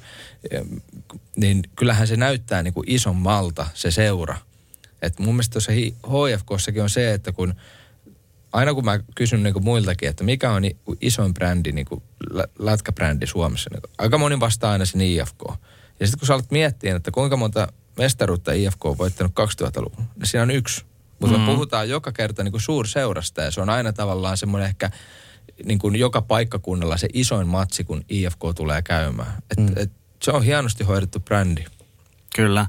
niin 1.37 1.63
kyllähän 1.77 2.07
se 2.07 2.17
näyttää 2.17 2.63
niin 2.63 2.75
kuin 2.75 2.91
isommalta 2.91 3.67
se 3.75 3.91
seura. 3.91 4.37
Et 5.03 5.19
mun 5.19 5.35
mielestä 5.35 5.53
tuossa 5.53 5.73
HFKssakin 6.07 6.83
on 6.83 6.91
se, 6.91 7.15
että 7.15 7.33
kun– 7.33 7.55
aina 8.53 8.75
kun 8.75 8.85
mä 8.85 9.01
kysyn 9.15 9.43
niin 9.43 9.65
muiltakin, 9.65 10.09
että 10.09 10.25
mikä 10.25 10.51
on 10.51 10.63
isoin 11.01 11.35
brändi, 11.35 11.73
niin 11.73 11.87
kuin 11.87 12.03
lätkäbrändi 12.59 13.27
Suomessa, 13.27 13.71
niin 13.73 13.83
aika 13.99 14.19
moni 14.19 14.41
vastaa 14.41 14.73
aina 14.73 14.85
sen 14.85 15.01
IFK. 15.01 15.43
Ja 16.01 16.07
sitten 16.07 16.19
kun 16.19 16.27
sä 16.27 16.35
alat 16.35 16.51
miettiä, 16.51 16.97
että 16.97 17.11
kuinka 17.11 17.37
monta 17.37 17.69
mestaruutta 17.99 18.53
IFK 18.53 18.85
on 18.85 18.99
voittanut 18.99 19.33
2000-luvulla, 19.41 20.11
niin 20.17 20.27
siinä 20.27 20.43
on 20.43 20.51
yksi. 20.51 20.85
Mutta 21.21 21.37
mm-hmm. 21.37 21.51
me 21.51 21.55
puhutaan 21.55 21.89
joka 21.89 22.13
kerta 22.13 22.45
niin 22.45 22.53
kuin 22.53 22.61
suurseurasta 22.61 23.43
ja 23.43 23.51
se 23.51 23.61
on 23.61 23.71
aina 23.71 23.93
tavallaan 23.93 24.37
semmoinen 24.37 24.69
ehkä 24.69 24.91
niin 25.65 25.79
kuin 25.79 25.97
joka 25.97 26.23
paikkakunnalla 26.23 26.97
se 26.97 27.09
isoin 27.13 27.49
matsi, 27.49 27.85
kun 27.85 28.05
IFK 28.09 28.41
tulee 28.57 28.83
käymään. 28.83 29.33
Et, 29.51 29.59
mm. 29.59 29.73
et, 29.77 29.91
se 30.23 30.31
on 30.31 30.45
hienosti 30.45 30.85
hoidettu 30.85 31.21
brändi. 31.21 31.65
Kyllä. 32.37 32.67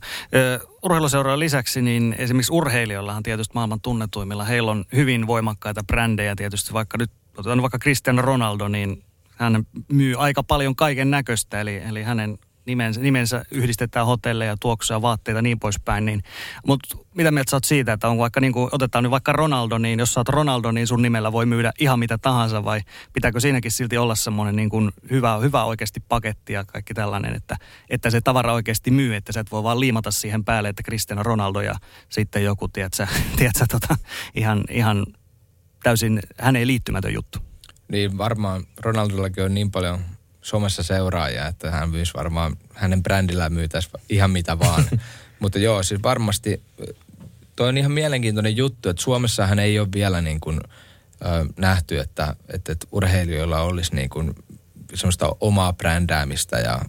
Urheiluseuraa 0.84 1.40
lisäksi, 1.40 1.82
niin 1.82 2.16
esimerkiksi 2.18 2.54
urheilijoillahan 2.54 3.24
tietysti 3.24 3.54
maailman 3.54 3.82
tunnetuimmilla, 3.82 4.46
heillä 4.46 4.72
on 4.72 4.86
hyvin 4.96 5.28
voimakkaita 5.28 5.84
brändejä 5.84 6.36
tietysti, 6.36 6.74
vaikka 6.74 6.98
nyt 6.98 7.12
otetaan 7.38 7.62
vaikka 7.62 7.80
Cristiano 7.80 8.22
Ronaldo, 8.22 8.68
niin 8.68 9.04
hän 9.36 9.68
myy 9.92 10.16
aika 10.18 10.44
paljon 10.44 10.76
kaiken 10.76 11.12
näköistä, 11.12 11.62
eli, 11.62 11.78
eli 11.78 12.04
hänen 12.04 12.38
nimensä, 12.66 13.02
nimensä 13.02 13.46
yhdistetään 13.52 14.06
hotelleja, 14.06 14.56
tuoksuja, 14.60 15.02
vaatteita 15.02 15.42
niin 15.42 15.60
poispäin. 15.60 16.06
Niin, 16.06 16.24
mutta 16.68 16.98
mitä 17.16 17.32
mieltä 17.32 17.50
sä 17.50 17.56
oot 17.56 17.64
siitä, 17.64 17.94
että 17.94 18.08
on 18.08 18.18
vaikka 18.18 18.42
niin 18.42 18.54
kuin, 18.54 18.70
otetaan 18.72 19.04
nyt 19.04 19.12
vaikka 19.12 19.34
Ronaldo, 19.34 19.78
niin 19.78 20.00
jos 20.00 20.14
sä 20.14 20.20
oot 20.20 20.30
Ronaldo, 20.30 20.72
niin 20.72 20.88
sun 20.88 21.02
nimellä 21.02 21.32
voi 21.32 21.46
myydä 21.46 21.72
ihan 21.80 22.00
mitä 22.00 22.18
tahansa 22.18 22.64
vai 22.64 22.82
pitääkö 23.14 23.40
siinäkin 23.40 23.72
silti 23.72 23.98
olla 23.98 24.16
semmoinen 24.16 24.56
niin 24.56 24.70
kuin 24.70 24.92
hyvä, 25.12 25.38
hyvä 25.38 25.64
oikeasti 25.64 26.00
paketti 26.00 26.54
ja 26.54 26.66
kaikki 26.66 26.94
tällainen, 26.94 27.36
että, 27.36 27.58
että 27.90 28.10
se 28.10 28.22
tavara 28.22 28.54
oikeasti 28.54 28.92
myy, 28.92 29.16
että 29.16 29.32
sä 29.32 29.40
et 29.40 29.52
voi 29.52 29.64
vaan 29.64 29.80
liimata 29.80 30.12
siihen 30.12 30.46
päälle, 30.46 30.70
että 30.70 30.84
Cristiano 30.84 31.24
Ronaldo 31.24 31.62
ja 31.62 31.76
sitten 32.10 32.44
joku, 32.44 32.68
tiedätkö, 32.68 33.08
tiedätkö 33.38 33.66
tota, 33.72 33.98
ihan, 34.36 34.64
ihan 34.70 35.06
täysin 35.84 36.20
häneen 36.40 36.68
liittymätön 36.68 37.14
juttu. 37.14 37.40
Niin 37.88 38.18
varmaan 38.18 38.64
Ronaldollakin 38.78 39.44
on 39.44 39.54
niin 39.54 39.72
paljon 39.72 40.00
somessa 40.42 40.84
seuraajia, 40.84 41.48
että 41.48 41.72
hän 41.72 41.90
myisi 41.90 42.14
varmaan, 42.14 42.58
hänen 42.74 43.04
brändillään 43.04 43.54
myytäisi 43.54 43.90
ihan 44.10 44.32
mitä 44.32 44.60
vaan. 44.60 44.84
Mutta 45.40 45.60
joo, 45.60 45.84
siis 45.84 46.04
varmasti 46.04 46.62
toi 47.56 47.70
on 47.70 47.78
ihan 47.78 47.92
mielenkiintoinen 47.92 48.58
juttu, 48.58 48.90
että 48.90 49.04
Suomessahan 49.04 49.60
ei 49.60 49.80
ole 49.80 49.88
vielä 49.94 50.22
niin 50.22 50.40
kuin, 50.40 50.60
ö, 51.26 51.46
nähty, 51.58 52.00
että, 52.00 52.36
että, 52.54 52.72
että 52.72 52.88
urheilijoilla 52.92 53.62
olisi 53.62 53.96
niin 53.96 54.10
kuin 54.10 54.36
semmoista 54.94 55.36
omaa 55.40 55.74
brändäämistä 55.74 56.60
ja 56.60 56.82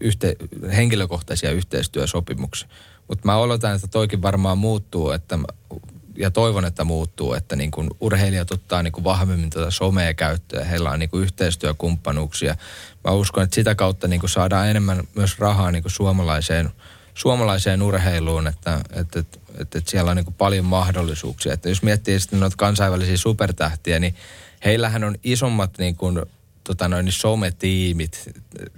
yhte, 0.00 0.36
henkilökohtaisia 0.76 1.50
yhteistyösopimuksia. 1.50 2.68
Mutta 3.08 3.26
mä 3.26 3.36
oletan, 3.36 3.74
että 3.74 3.88
toikin 3.88 4.22
varmaan 4.22 4.58
muuttuu, 4.58 5.10
että 5.10 5.38
ja 6.16 6.30
toivon, 6.30 6.64
että 6.64 6.84
muuttuu, 6.84 7.34
että 7.34 7.56
niin 7.56 7.70
kuin 7.70 7.90
urheilijat 8.00 8.50
ottaa 8.50 8.82
niin 8.82 8.92
kuin 8.92 9.04
vahvemmin 9.04 9.50
tätä 9.50 9.70
somea 9.70 10.14
käyttöön. 10.14 10.66
Heillä 10.66 10.90
on 10.90 10.98
niin 10.98 11.10
kuin 11.10 11.22
yhteistyökumppanuuksia. 11.22 12.56
Mä 13.04 13.10
uskon, 13.10 13.44
että 13.44 13.54
sitä 13.54 13.74
kautta 13.74 14.08
niin 14.08 14.20
kuin 14.20 14.30
saadaan 14.30 14.68
enemmän 14.68 15.02
myös 15.14 15.38
rahaa 15.38 15.70
niin 15.70 15.82
kuin 15.82 15.92
suomalaiseen, 15.92 16.70
suomalaiseen 17.14 17.82
urheiluun, 17.82 18.46
että, 18.46 18.80
että, 18.92 19.18
että, 19.18 19.38
että, 19.58 19.80
siellä 19.86 20.10
on 20.10 20.16
niin 20.16 20.24
kuin 20.24 20.34
paljon 20.34 20.64
mahdollisuuksia. 20.64 21.52
Että 21.52 21.68
jos 21.68 21.82
miettii 21.82 22.20
sitten 22.20 22.40
noita 22.40 22.56
kansainvälisiä 22.56 23.16
supertähtiä, 23.16 23.98
niin 23.98 24.14
heillähän 24.64 25.04
on 25.04 25.16
isommat 25.24 25.78
niin 25.78 25.96
kuin, 25.96 26.22
tota 26.64 26.88
noin, 26.88 27.04
niin 27.04 27.12
sometiimit, 27.12 28.30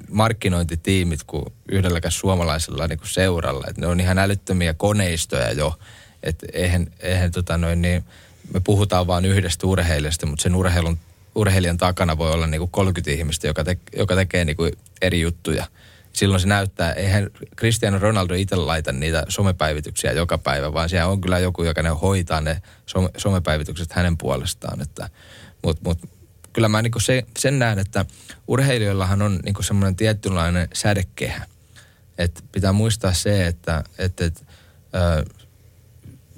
markkinointitiimit 0.08 1.20
kuin 1.26 1.44
yhdelläkään 1.68 2.12
suomalaisella 2.12 2.86
niin 2.86 2.98
kuin 2.98 3.08
seuralla. 3.08 3.66
Että 3.68 3.80
ne 3.80 3.86
on 3.86 4.00
ihan 4.00 4.18
älyttömiä 4.18 4.74
koneistoja 4.74 5.52
jo– 5.52 5.74
että 6.24 6.46
eihän, 6.52 6.86
eihän 7.00 7.30
tota 7.30 7.58
noin 7.58 7.82
niin, 7.82 8.04
me 8.52 8.60
puhutaan 8.60 9.06
vain 9.06 9.24
yhdestä 9.24 9.66
urheilijasta, 9.66 10.26
mutta 10.26 10.42
sen 10.42 10.54
urheilun, 10.54 10.98
urheilijan 11.34 11.76
takana 11.76 12.18
voi 12.18 12.30
olla 12.30 12.46
niin 12.46 12.58
kuin 12.58 12.70
30 12.70 13.10
ihmistä, 13.10 13.46
joka, 13.46 13.64
te, 13.64 13.78
joka 13.96 14.14
tekee 14.14 14.44
niin 14.44 14.56
kuin 14.56 14.72
eri 15.02 15.20
juttuja. 15.20 15.66
silloin 16.12 16.40
se 16.40 16.46
näyttää, 16.46 16.92
eihän 16.92 17.30
Cristiano 17.56 17.98
Ronaldo 17.98 18.34
itse 18.34 18.56
laita 18.56 18.92
niitä 18.92 19.24
somepäivityksiä 19.28 20.12
joka 20.12 20.38
päivä, 20.38 20.72
vaan 20.72 20.88
siellä 20.88 21.08
on 21.08 21.20
kyllä 21.20 21.38
joku, 21.38 21.62
joka 21.62 21.82
ne 21.82 21.88
hoitaa 21.88 22.40
ne 22.40 22.62
some, 22.86 23.08
somepäivitykset 23.16 23.92
hänen 23.92 24.16
puolestaan. 24.16 24.80
Että, 24.80 25.10
mut, 25.62 25.82
mut, 25.82 25.98
kyllä 26.52 26.68
mä 26.68 26.82
niinku 26.82 27.00
se, 27.00 27.22
sen 27.38 27.58
näen, 27.58 27.78
että 27.78 28.06
urheilijoillahan 28.48 29.22
on 29.22 29.40
niinku 29.44 29.62
semmoinen 29.62 29.96
tietynlainen 29.96 30.68
sädekehä. 30.74 31.46
Et 32.18 32.44
pitää 32.52 32.72
muistaa 32.72 33.12
se, 33.12 33.46
että 33.46 33.84
et, 33.98 34.20
et, 34.20 34.44
ö, 34.94 35.43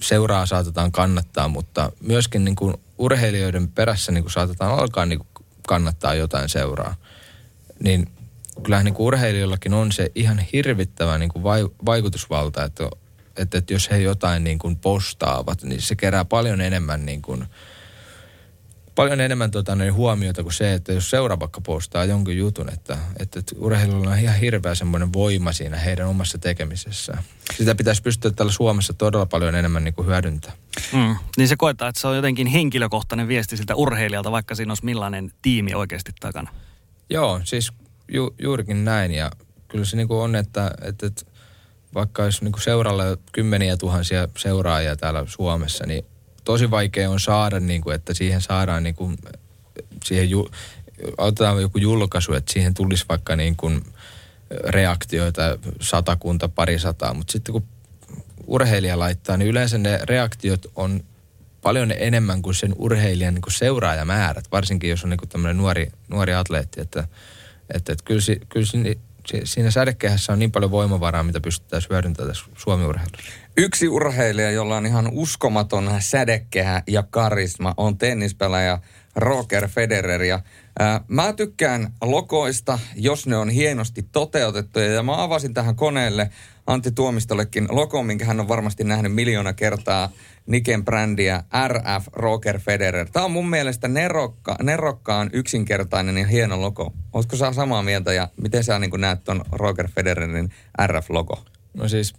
seuraa 0.01 0.47
saatetaan 0.47 0.93
kannattaa, 0.93 1.49
mutta 1.49 1.93
myöskin 2.01 2.45
niinku 2.45 2.81
urheilijoiden 2.99 3.69
perässä 3.69 4.13
niinku 4.13 4.31
saatetaan 4.31 4.79
alkaa 4.79 5.07
niinku 5.07 5.27
kannattaa 5.69 6.15
jotain 6.15 6.49
seuraa. 6.49 6.95
Niin 7.81 8.09
kyllähän 8.63 8.85
niin 8.85 8.95
kuin 8.95 9.07
urheilijoillakin 9.07 9.75
on 9.75 9.93
se 9.93 10.13
ihan 10.15 10.39
hirvittävä 10.53 11.19
niin 11.19 11.29
kuin 11.29 11.43
vai, 11.43 11.69
vaikutusvalta, 11.87 12.65
että, 12.65 12.89
että, 13.37 13.59
että 13.59 13.73
jos 13.73 13.91
he 13.91 13.99
jotain 13.99 14.45
niin 14.45 14.59
kuin 14.59 14.77
postaavat, 14.77 15.63
niin 15.63 15.83
se 15.83 15.97
kerää 15.97 16.25
paljon 16.25 16.61
enemmän 16.61 17.07
niin 17.07 17.23
kuin, 17.23 17.47
paljon 18.97 19.21
enemmän 19.21 19.51
tota, 19.51 19.77
niin 19.77 19.95
huomiota 19.95 20.43
kuin 20.43 20.53
se, 20.53 20.75
että 20.75 20.93
jos 20.93 21.11
seura 21.11 21.41
vaikka 21.41 21.61
postaa 21.61 22.05
jonkun 22.05 22.37
jutun, 22.37 22.73
että, 22.73 22.99
että, 23.19 23.39
että 23.39 23.55
urheilulla 23.59 24.11
on 24.11 24.19
ihan 24.19 24.37
hirveä 24.37 24.75
semmoinen 24.75 25.13
voima 25.13 25.53
siinä 25.53 25.77
heidän 25.77 26.09
omassa 26.09 26.39
tekemisessään. 26.39 27.23
Sitä 27.57 27.75
pitäisi 27.75 28.03
pystyä 28.03 28.31
täällä 28.31 28.53
Suomessa 28.53 28.93
todella 28.93 29.27
paljon 29.27 29.55
enemmän 29.55 29.85
niin 29.85 29.95
kuin 29.95 30.07
hyödyntää. 30.07 30.53
Mm. 30.93 31.17
Niin 31.37 31.49
se 31.49 31.57
koetaan, 31.57 31.89
että 31.89 32.01
se 32.01 32.07
on 32.07 32.17
jotenkin 32.17 32.47
henkilökohtainen 32.47 33.29
viesti 33.29 33.57
siltä 33.57 33.75
urheilijalta, 33.75 34.33
vaikka 34.33 34.55
siinä 34.55 34.71
olisi 34.71 34.85
millainen 34.85 35.33
tiimi 35.43 35.75
oikeasti 35.75 36.13
takana. 36.21 36.51
Joo, 37.11 37.41
siis 37.45 37.73
ju, 38.09 38.35
juurikin 38.43 38.85
näin 38.85 39.13
ja 39.13 39.31
kyllä 39.69 39.85
se 39.85 39.97
niin 39.97 40.09
kuin 40.09 40.21
on, 40.21 40.37
että, 40.37 40.71
että, 40.83 41.07
että 41.07 41.23
vaikka 41.95 42.23
olisi 42.23 42.45
niin 42.45 42.53
kuin 42.53 42.63
seuralle 42.63 43.19
kymmeniä 43.33 43.77
tuhansia 43.77 44.29
seuraajia 44.39 44.97
täällä 44.97 45.25
Suomessa, 45.27 45.87
niin 45.87 46.05
tosi 46.47 46.71
vaikea 46.71 47.11
on 47.11 47.21
saada, 47.21 47.61
niin 47.61 47.83
kuin, 47.83 47.95
että 47.95 48.15
siihen 48.15 48.41
saadaan 48.41 48.83
niin 48.83 48.95
kuin, 48.95 49.19
siihen 50.05 50.31
ju, 50.31 50.49
otetaan 51.19 51.63
joku 51.63 51.79
julkaisu, 51.79 52.33
että 52.33 52.53
siihen 52.53 52.75
tulisi 52.75 53.05
vaikka 53.09 53.37
niin 53.37 53.57
kuin 53.57 53.83
reaktioita 54.65 55.43
satakunta, 55.81 56.49
parisataa, 56.49 57.15
mutta 57.15 57.33
sitten 57.33 57.53
kun 57.53 57.65
urheilija 58.47 58.99
laittaa, 58.99 59.37
niin 59.37 59.49
yleensä 59.49 59.79
ne 59.79 60.01
reaktiot 60.03 60.67
on 60.77 61.05
paljon 61.63 61.93
enemmän 61.99 62.43
kuin 62.43 62.55
sen 62.55 62.75
urheilijan 62.79 63.35
niin 63.35 63.43
kuin 63.43 63.53
seuraajamäärät, 63.53 64.45
varsinkin 64.53 64.91
jos 64.91 65.05
on 65.05 65.11
niin 65.11 65.29
tämmöinen 65.29 65.57
nuori, 65.57 65.91
nuori 66.09 66.35
atleetti, 66.35 66.81
että, 66.81 67.09
että, 67.75 67.93
että 67.93 68.05
kyllä, 68.05 68.21
kyllä 68.49 68.67
siinä 69.45 69.71
sädekehässä 69.71 70.33
on 70.33 70.39
niin 70.39 70.53
paljon 70.53 70.71
voimavaraa, 70.71 71.23
mitä 71.23 71.41
pystyttäisiin 71.41 71.91
hyödyntämään 71.91 72.35
tässä 72.35 72.51
Suomi-urheilussa. 72.57 73.46
Yksi 73.59 73.89
urheilija, 73.89 74.51
jolla 74.51 74.77
on 74.77 74.87
ihan 74.87 75.09
uskomaton 75.13 75.91
sädekehä 75.99 76.83
ja 76.87 77.03
karisma, 77.03 77.75
on 77.77 77.99
tennispelaaja 77.99 78.79
Roger 79.17 79.69
Federer. 79.69 80.23
Ja, 80.23 80.41
ää, 80.79 81.01
mä 81.09 81.33
tykkään 81.33 81.93
lokoista, 82.03 82.79
jos 82.95 83.27
ne 83.27 83.37
on 83.37 83.51
hienosti 83.51 84.03
toteutettuja. 84.03 84.87
Ja 84.87 85.03
mä 85.03 85.23
avasin 85.23 85.55
tähän 85.55 85.77
koneelle 85.77 86.31
Antti 86.67 86.93
Tuomistollekin 86.93 87.67
logo, 87.71 88.03
minkä 88.03 88.25
hän 88.25 88.41
on 88.41 88.49
varmasti 88.49 88.85
nähnyt 88.85 89.15
miljoona 89.15 89.53
kertaa. 89.53 90.11
Niken 90.47 90.85
brändiä 90.85 91.43
RF 91.69 92.07
Roger 92.13 92.59
Federer. 92.59 93.09
Tämä 93.13 93.25
on 93.25 93.33
mun 93.33 93.51
mielestä 93.51 93.89
nerokka, 93.89 94.57
nerokkaan 94.63 95.31
yksinkertainen 95.33 96.19
ja 96.19 96.27
hieno 96.27 96.61
logo. 96.61 96.93
Oletko 97.13 97.37
sä 97.37 97.53
samaa 97.53 97.83
mieltä 97.83 98.13
ja 98.13 98.29
miten 98.43 98.65
sä 98.65 98.79
niin 98.79 98.91
näet 98.99 99.25
ton 99.25 99.45
Roger 99.53 99.89
Federerin 99.89 100.51
RF-logo? 100.87 101.45
No 101.75 101.89
siis 101.89 102.15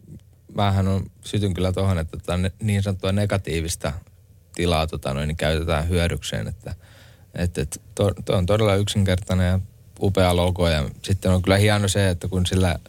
vähän 0.55 0.87
on, 0.87 1.05
sytyn 1.23 1.53
kyllä 1.53 1.71
tuohon, 1.71 1.97
että 1.97 2.17
tota 2.17 2.39
niin 2.61 2.83
sanottua 2.83 3.11
negatiivista 3.11 3.93
tilaa 4.55 4.87
tota 4.87 5.13
noin, 5.13 5.27
niin 5.27 5.37
käytetään 5.37 5.89
hyödykseen. 5.89 6.47
Että, 6.47 6.75
että, 7.35 7.65
to, 7.95 8.11
to 8.25 8.37
on 8.37 8.45
todella 8.45 8.75
yksinkertainen 8.75 9.47
ja 9.47 9.59
upea 10.01 10.35
logo 10.35 10.69
ja 10.69 10.89
sitten 11.03 11.31
on 11.31 11.41
kyllä 11.41 11.57
hieno 11.57 11.87
se, 11.87 12.09
että 12.09 12.27
kun 12.27 12.45
sillä 12.45 12.79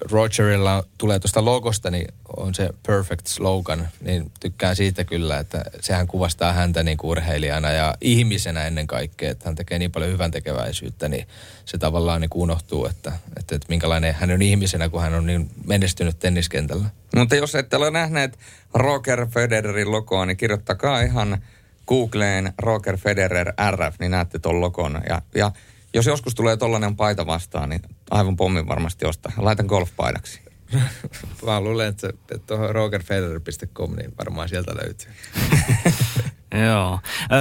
Rogerilla 0.00 0.84
tulee 0.98 1.18
tuosta 1.18 1.44
logosta, 1.44 1.90
niin 1.90 2.06
on 2.36 2.54
se 2.54 2.70
perfect 2.86 3.26
slogan, 3.26 3.88
niin 4.00 4.32
tykkään 4.40 4.76
siitä 4.76 5.04
kyllä, 5.04 5.38
että 5.38 5.64
sehän 5.80 6.06
kuvastaa 6.06 6.52
häntä 6.52 6.82
niin 6.82 6.98
kuin 6.98 7.10
urheilijana 7.10 7.70
ja 7.70 7.94
ihmisenä 8.00 8.66
ennen 8.66 8.86
kaikkea, 8.86 9.30
että 9.30 9.44
hän 9.44 9.54
tekee 9.54 9.78
niin 9.78 9.92
paljon 9.92 10.12
hyvän 10.12 10.30
tekeväisyyttä, 10.30 11.08
niin 11.08 11.26
se 11.64 11.78
tavallaan 11.78 12.20
niin 12.20 12.30
unohtuu, 12.34 12.86
että, 12.86 13.12
että, 13.38 13.54
että 13.54 13.66
minkälainen 13.68 14.14
hän 14.14 14.30
on 14.30 14.42
ihmisenä, 14.42 14.88
kun 14.88 15.02
hän 15.02 15.14
on 15.14 15.26
niin 15.26 15.50
menestynyt 15.66 16.18
tenniskentällä. 16.18 16.84
Mutta 17.16 17.36
jos 17.36 17.54
ette 17.54 17.76
ole 17.76 17.90
nähneet 17.90 18.38
Roger 18.74 19.26
Federerin 19.26 19.92
logoa, 19.92 20.26
niin 20.26 20.36
kirjoittakaa 20.36 21.00
ihan 21.00 21.42
Googleen 21.86 22.52
Roger 22.58 22.96
Federer 22.96 23.52
RF, 23.70 23.94
niin 24.00 24.10
näette 24.10 24.38
tuon 24.38 24.60
logon. 24.60 25.02
Ja, 25.08 25.22
ja 25.34 25.52
jos 25.94 26.06
joskus 26.06 26.34
tulee 26.34 26.56
tollainen 26.56 26.96
paita 26.96 27.26
vastaan, 27.26 27.68
niin 27.68 27.82
aivan 28.12 28.36
pommin 28.36 28.68
varmasti 28.68 29.06
ostaa. 29.06 29.32
Laitan 29.36 29.66
golfpaidaksi. 29.66 30.40
Mä 31.46 31.60
luulen, 31.60 31.88
että, 31.88 32.12
tuohon 32.46 32.74
rogerfederer.com, 32.74 33.96
niin 33.96 34.14
varmaan 34.18 34.48
sieltä 34.48 34.72
löytyy. 34.76 35.10
Joo. 36.52 37.00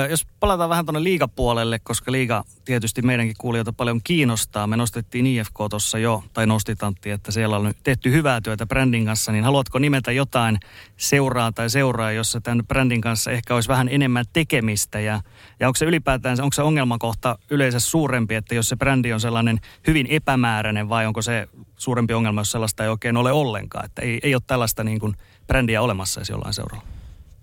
Jos 0.09 0.27
palataan 0.39 0.69
vähän 0.69 0.85
tuonne 0.85 1.03
liigapuolelle, 1.03 1.79
koska 1.79 2.11
liiga 2.11 2.43
tietysti 2.65 3.01
meidänkin 3.01 3.35
kuulijoita 3.39 3.73
paljon 3.73 4.01
kiinnostaa. 4.03 4.67
Me 4.67 4.77
nostettiin 4.77 5.27
IFK 5.27 5.55
tuossa 5.69 5.97
jo, 5.97 6.23
tai 6.33 6.47
nostit 6.47 6.83
Antti, 6.83 7.11
että 7.11 7.31
siellä 7.31 7.57
on 7.57 7.73
tehty 7.83 8.11
hyvää 8.11 8.41
työtä 8.41 8.65
brändin 8.65 9.05
kanssa, 9.05 9.31
niin 9.31 9.43
haluatko 9.43 9.79
nimetä 9.79 10.11
jotain 10.11 10.59
seuraa 10.97 11.51
tai 11.51 11.69
seuraa, 11.69 12.11
jossa 12.11 12.41
tämän 12.41 12.67
brändin 12.67 13.01
kanssa 13.01 13.31
ehkä 13.31 13.55
olisi 13.55 13.69
vähän 13.69 13.89
enemmän 13.91 14.25
tekemistä? 14.33 14.99
Ja, 14.99 15.21
ja 15.59 15.67
onko 15.67 15.77
se 15.77 15.85
ylipäätään, 15.85 16.41
onko 16.41 16.53
se 16.53 16.61
ongelmakohta 16.61 17.37
yleensä 17.49 17.79
suurempi, 17.79 18.35
että 18.35 18.55
jos 18.55 18.69
se 18.69 18.75
brändi 18.75 19.13
on 19.13 19.19
sellainen 19.19 19.59
hyvin 19.87 20.07
epämääräinen, 20.09 20.89
vai 20.89 21.05
onko 21.05 21.21
se 21.21 21.47
suurempi 21.77 22.13
ongelma, 22.13 22.41
jos 22.41 22.51
sellaista 22.51 22.83
ei 22.83 22.89
oikein 22.89 23.17
ole 23.17 23.31
ollenkaan? 23.31 23.85
Että 23.85 24.01
ei, 24.01 24.19
ei 24.23 24.35
ole 24.35 24.41
tällaista 24.47 24.83
niin 24.83 24.99
kuin 24.99 25.15
brändiä 25.47 25.81
olemassa 25.81 26.21
jollain 26.29 26.53
seuralla. 26.53 27.00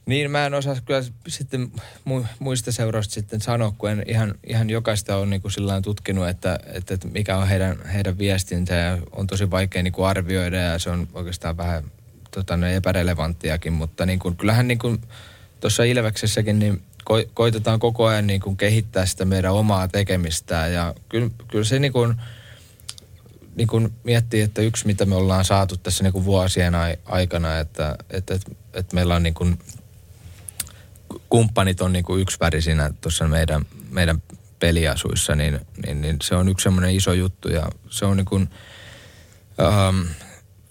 Niin, 0.09 0.31
mä 0.31 0.47
en 0.47 0.55
osaa 0.55 0.77
kyllä 0.85 1.03
sitten 1.29 1.73
muista 2.39 2.73
seurausta 2.73 3.15
sitten 3.15 3.41
sanoa, 3.41 3.75
kun 3.79 3.91
en 3.91 4.03
ihan, 4.07 4.35
ihan 4.47 4.71
jokaista 4.71 5.17
on 5.17 5.31
niin 5.31 5.43
kuin 5.43 5.53
tutkinut, 5.83 6.29
että, 6.29 6.59
että, 6.67 6.95
että, 6.95 7.09
mikä 7.09 7.37
on 7.37 7.49
heidän, 7.49 7.77
heidän 7.95 8.19
viestintä 8.19 8.75
ja 8.75 8.99
on 9.13 9.27
tosi 9.27 9.51
vaikea 9.51 9.83
niin 9.83 9.93
kuin 9.93 10.07
arvioida 10.07 10.57
ja 10.57 10.79
se 10.79 10.91
on 10.91 11.09
oikeastaan 11.15 11.57
vähän 11.57 11.85
tota, 12.31 12.69
epärelevanttiakin, 12.75 13.73
mutta 13.73 14.07
niin 14.07 14.19
kuin, 14.19 14.37
kyllähän 14.37 14.69
niin 14.69 14.79
kuin 14.79 15.01
tuossa 15.61 15.85
Ilveksessäkin 15.85 16.59
niin 16.59 16.83
ko, 17.05 17.15
koitetaan 17.35 17.81
koko 17.81 18.07
ajan 18.07 18.27
niin 18.27 18.41
kuin 18.41 18.57
kehittää 18.57 19.07
sitä 19.07 19.25
meidän 19.25 19.53
omaa 19.53 19.89
tekemistä 19.89 20.67
ja 20.67 20.95
kyllä, 21.09 21.31
kyllä 21.49 21.65
se 21.65 21.79
niin 21.79 21.93
kuin, 21.93 22.15
niin 23.57 23.69
kuin 23.69 23.93
miettii, 24.05 24.41
että 24.41 24.63
yksi 24.63 24.87
mitä 24.87 25.07
me 25.07 25.15
ollaan 25.15 25.45
saatu 25.45 25.77
tässä 25.77 26.05
niin 26.05 26.13
kuin 26.13 26.25
vuosien 26.25 26.75
aikana, 27.05 27.59
että, 27.59 27.97
että, 28.11 28.35
että, 28.35 28.51
että 28.75 28.95
meillä 28.95 29.15
on 29.15 29.23
niin 29.23 29.35
kuin 29.35 29.59
kumppanit 31.29 31.81
on 31.81 31.93
niin 31.93 32.05
kuin 32.05 32.21
yksivärisinä 32.21 32.91
tuossa 33.01 33.29
meidän, 33.29 33.67
meidän 33.91 34.23
peliasuissa, 34.59 35.35
niin, 35.35 35.61
niin, 35.87 36.01
niin 36.01 36.17
se 36.23 36.35
on 36.35 36.49
yksi 36.49 36.65
semmoinen 36.65 36.95
iso 36.95 37.13
juttu 37.13 37.49
ja 37.49 37.69
se 37.91 38.05
on 38.05 38.17
niin 38.17 38.25
kuin, 38.25 38.49
ähm, 39.61 40.01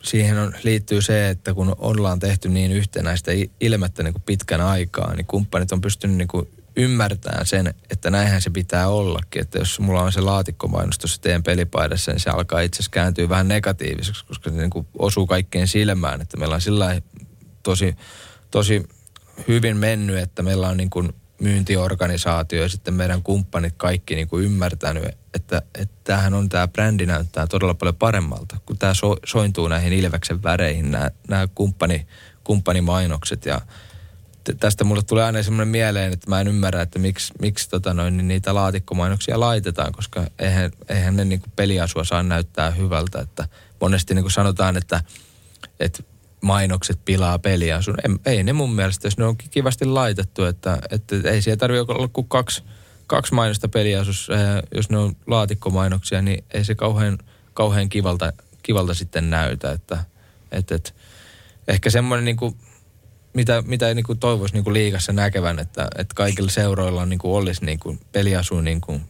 siihen 0.04 0.38
on, 0.38 0.54
liittyy 0.64 1.02
se, 1.02 1.30
että 1.30 1.54
kun 1.54 1.76
ollaan 1.78 2.20
tehty 2.20 2.50
niin 2.50 2.72
yhtenäistä 2.72 3.32
ilmettä 3.60 4.04
niin 4.04 4.14
kuin 4.14 4.24
pitkän 4.26 4.62
aikaa, 4.62 5.16
niin 5.16 5.26
kumppanit 5.26 5.72
on 5.72 5.82
pystynyt 5.82 6.18
niin 6.18 6.28
kuin 6.28 6.48
ymmärtämään 6.78 7.46
sen, 7.46 7.74
että 7.90 8.10
näinhän 8.10 8.42
se 8.42 8.50
pitää 8.50 8.88
ollakin. 8.88 9.42
Että 9.42 9.58
jos 9.58 9.80
mulla 9.80 10.02
on 10.02 10.12
se 10.12 10.22
laatikkomainos 10.22 10.98
tuossa 10.98 11.22
teidän 11.22 11.44
pelipaidassa, 11.44 12.12
niin 12.12 12.20
se 12.20 12.30
alkaa 12.30 12.62
itse 12.62 12.76
asiassa 12.76 12.92
kääntyä 12.92 13.30
vähän 13.30 13.48
negatiiviseksi, 13.48 14.26
koska 14.26 14.50
se 14.50 14.56
niin 14.56 14.70
kuin 14.70 14.88
osuu 15.00 15.28
kaikkeen 15.28 15.68
silmään. 15.68 16.22
Että 16.22 16.38
meillä 16.38 16.56
on 16.56 16.62
sillä 16.62 17.02
tosi, 17.64 17.96
tosi 18.52 18.84
hyvin 19.48 19.78
mennyt, 19.78 20.18
että 20.18 20.44
meillä 20.44 20.68
on 20.68 20.78
niin 20.78 20.90
kuin 20.90 21.14
myyntiorganisaatio 21.42 22.62
ja 22.62 22.70
sitten 22.70 22.94
meidän 22.94 23.24
kumppanit 23.24 23.74
kaikki 23.78 24.16
niin 24.16 24.28
kuin 24.28 24.46
ymmärtänyt, 24.46 25.04
että, 25.34 25.62
että 25.76 25.96
tämähän 26.04 26.34
on 26.34 26.50
tämä 26.50 26.68
brändi 26.68 27.06
näyttää 27.06 27.48
todella 27.48 27.74
paljon 27.74 27.96
paremmalta, 27.96 28.58
kun 28.66 28.78
tämä 28.78 28.94
so, 28.94 29.18
sointuu 29.26 29.68
näihin 29.68 29.94
Ilveksen 29.94 30.44
väreihin, 30.44 30.92
nämä, 30.92 31.12
nämä 31.28 31.48
kumppani, 31.56 32.08
kumppanimainokset. 32.44 33.46
Ja 33.46 33.62
tästä 34.60 34.84
mulle 34.84 35.02
tulee 35.04 35.24
aina 35.24 35.44
semmoinen 35.44 35.68
mieleen, 35.68 36.14
että 36.14 36.30
mä 36.30 36.42
en 36.42 36.48
ymmärrä, 36.48 36.82
että 36.82 37.00
miksi, 37.00 37.34
miksi 37.42 37.70
tota 37.70 37.94
noin, 37.94 38.18
niin 38.18 38.28
niitä 38.28 38.56
laatikkomainoksia 38.56 39.40
laitetaan, 39.40 39.92
koska 39.92 40.28
eihän, 40.40 40.72
eihän 40.90 41.16
ne 41.16 41.26
niin 41.26 41.42
peliasua 41.56 42.04
saa 42.04 42.24
näyttää 42.24 42.72
hyvältä, 42.72 43.20
että 43.20 43.48
monesti 43.82 44.14
niin 44.14 44.32
sanotaan, 44.32 44.78
että, 44.78 45.02
että 45.80 46.04
mainokset 46.42 47.00
pilaa 47.06 47.40
peliä. 47.40 47.82
Sun, 47.82 47.96
ei, 48.26 48.44
ne 48.44 48.54
mun 48.54 48.76
mielestä, 48.76 49.08
jos 49.08 49.18
ne 49.18 49.26
on 49.26 49.38
kivasti 49.38 49.86
laitettu, 49.86 50.46
että, 50.46 50.80
että 50.92 51.16
ei 51.24 51.42
siellä 51.42 51.58
tarvitse 51.58 51.92
olla 51.94 52.08
kuin 52.08 52.28
kaksi, 52.28 52.64
kaksi 53.08 53.34
mainosta 53.34 53.68
peliasussa, 53.68 54.34
jos 54.76 54.90
ne 54.90 54.98
on 54.98 55.16
laatikkomainoksia, 55.28 56.22
niin 56.22 56.44
ei 56.54 56.64
se 56.64 56.76
kauhean, 56.76 57.18
kauhean 57.54 57.90
kivalta, 57.90 58.34
kivalta 58.64 58.94
sitten 58.94 59.30
näytä. 59.30 59.72
Että, 59.72 60.06
et, 60.52 60.72
et, 60.72 60.96
ehkä 61.68 61.90
semmoinen 61.90 62.26
niin 62.26 62.38
kuin, 62.38 62.56
mitä, 63.34 63.64
mitä 63.66 63.94
niin 63.94 64.06
kuin 64.06 64.20
toivoisi 64.20 64.54
niin 64.54 64.64
kuin 64.64 64.74
liigassa 64.74 65.14
näkevän, 65.14 65.60
että, 65.60 65.88
että 65.98 66.16
kaikilla 66.16 66.50
seuroilla 66.50 67.06
niin 67.06 67.20
kuin 67.20 67.34
olisi 67.34 67.66
niin 67.66 67.80
kuin 67.80 68.00
peliasuun 68.12 68.64
niin 68.64 68.82
kuin 68.82 69.02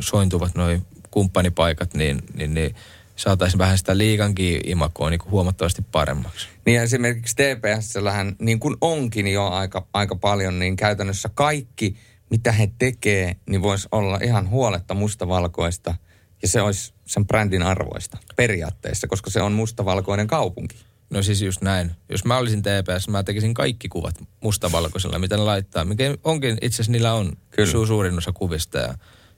sointuvat 0.00 0.54
noin 0.54 0.86
kumppanipaikat, 1.10 1.94
niin, 1.94 2.22
niin, 2.34 2.54
niin 2.54 2.74
saataisiin 3.16 3.58
vähän 3.58 3.78
sitä 3.78 3.98
liigankin 3.98 4.60
imakoa 4.64 5.10
niin 5.10 5.18
kuin 5.18 5.30
huomattavasti 5.30 5.82
paremmaksi. 5.92 6.48
Niin 6.66 6.80
esimerkiksi 6.80 7.36
TPS-llähän, 7.36 8.36
niin 8.38 8.60
kuin 8.60 8.76
onkin 8.80 9.26
jo 9.26 9.48
aika, 9.48 9.86
aika 9.92 10.16
paljon, 10.16 10.58
niin 10.58 10.76
käytännössä 10.76 11.30
kaikki, 11.34 11.96
mitä 12.30 12.52
he 12.52 12.70
tekee, 12.78 13.36
niin 13.48 13.62
voisi 13.62 13.88
olla 13.92 14.18
ihan 14.22 14.50
huoletta 14.50 14.94
mustavalkoista. 14.94 15.94
Ja 16.42 16.48
se 16.48 16.62
olisi 16.62 16.94
sen 17.06 17.26
brändin 17.26 17.62
arvoista 17.62 18.18
periaatteessa, 18.36 19.06
koska 19.06 19.30
se 19.30 19.42
on 19.42 19.52
mustavalkoinen 19.52 20.26
kaupunki. 20.26 20.76
No 21.10 21.22
siis 21.22 21.42
just 21.42 21.62
näin. 21.62 21.90
Jos 22.08 22.24
mä 22.24 22.38
olisin 22.38 22.62
TPS, 22.62 23.08
mä 23.08 23.22
tekisin 23.22 23.54
kaikki 23.54 23.88
kuvat 23.88 24.14
mustavalkoisella, 24.40 25.18
mitä 25.18 25.36
ne 25.36 25.42
laittaa. 25.42 25.84
Mikä 25.84 26.14
onkin, 26.24 26.58
itse 26.62 26.76
asiassa 26.76 26.92
niillä 26.92 27.14
on 27.14 27.32
Kyllä. 27.50 27.72
Su- 27.72 27.86
suurin 27.86 28.18
osa 28.18 28.32
kuvista. 28.32 28.78
Ja 28.78 28.94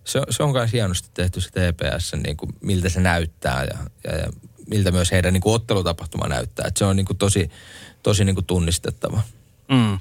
se, 0.08 0.22
se 0.30 0.42
on 0.42 0.52
myös 0.52 0.72
hienosti 0.72 1.08
tehty 1.14 1.40
se 1.40 1.48
TPS, 1.50 2.12
niin 2.24 2.36
kuin, 2.36 2.52
miltä 2.60 2.88
se 2.88 3.00
näyttää 3.00 3.64
ja, 3.64 3.78
ja, 4.04 4.18
ja 4.18 4.26
miltä 4.70 4.92
myös 4.92 5.12
heidän 5.12 5.32
niin 5.32 5.40
kuin 5.40 5.54
ottelutapahtuma 5.54 6.28
näyttää. 6.28 6.66
Et 6.68 6.76
se 6.76 6.84
on 6.84 6.96
niin 6.96 7.06
kuin 7.06 7.16
tosi, 7.16 7.50
tosi 8.02 8.24
niin 8.24 8.34
kuin 8.34 8.46
tunnistettava. 8.46 9.22
Mm. 9.68 9.98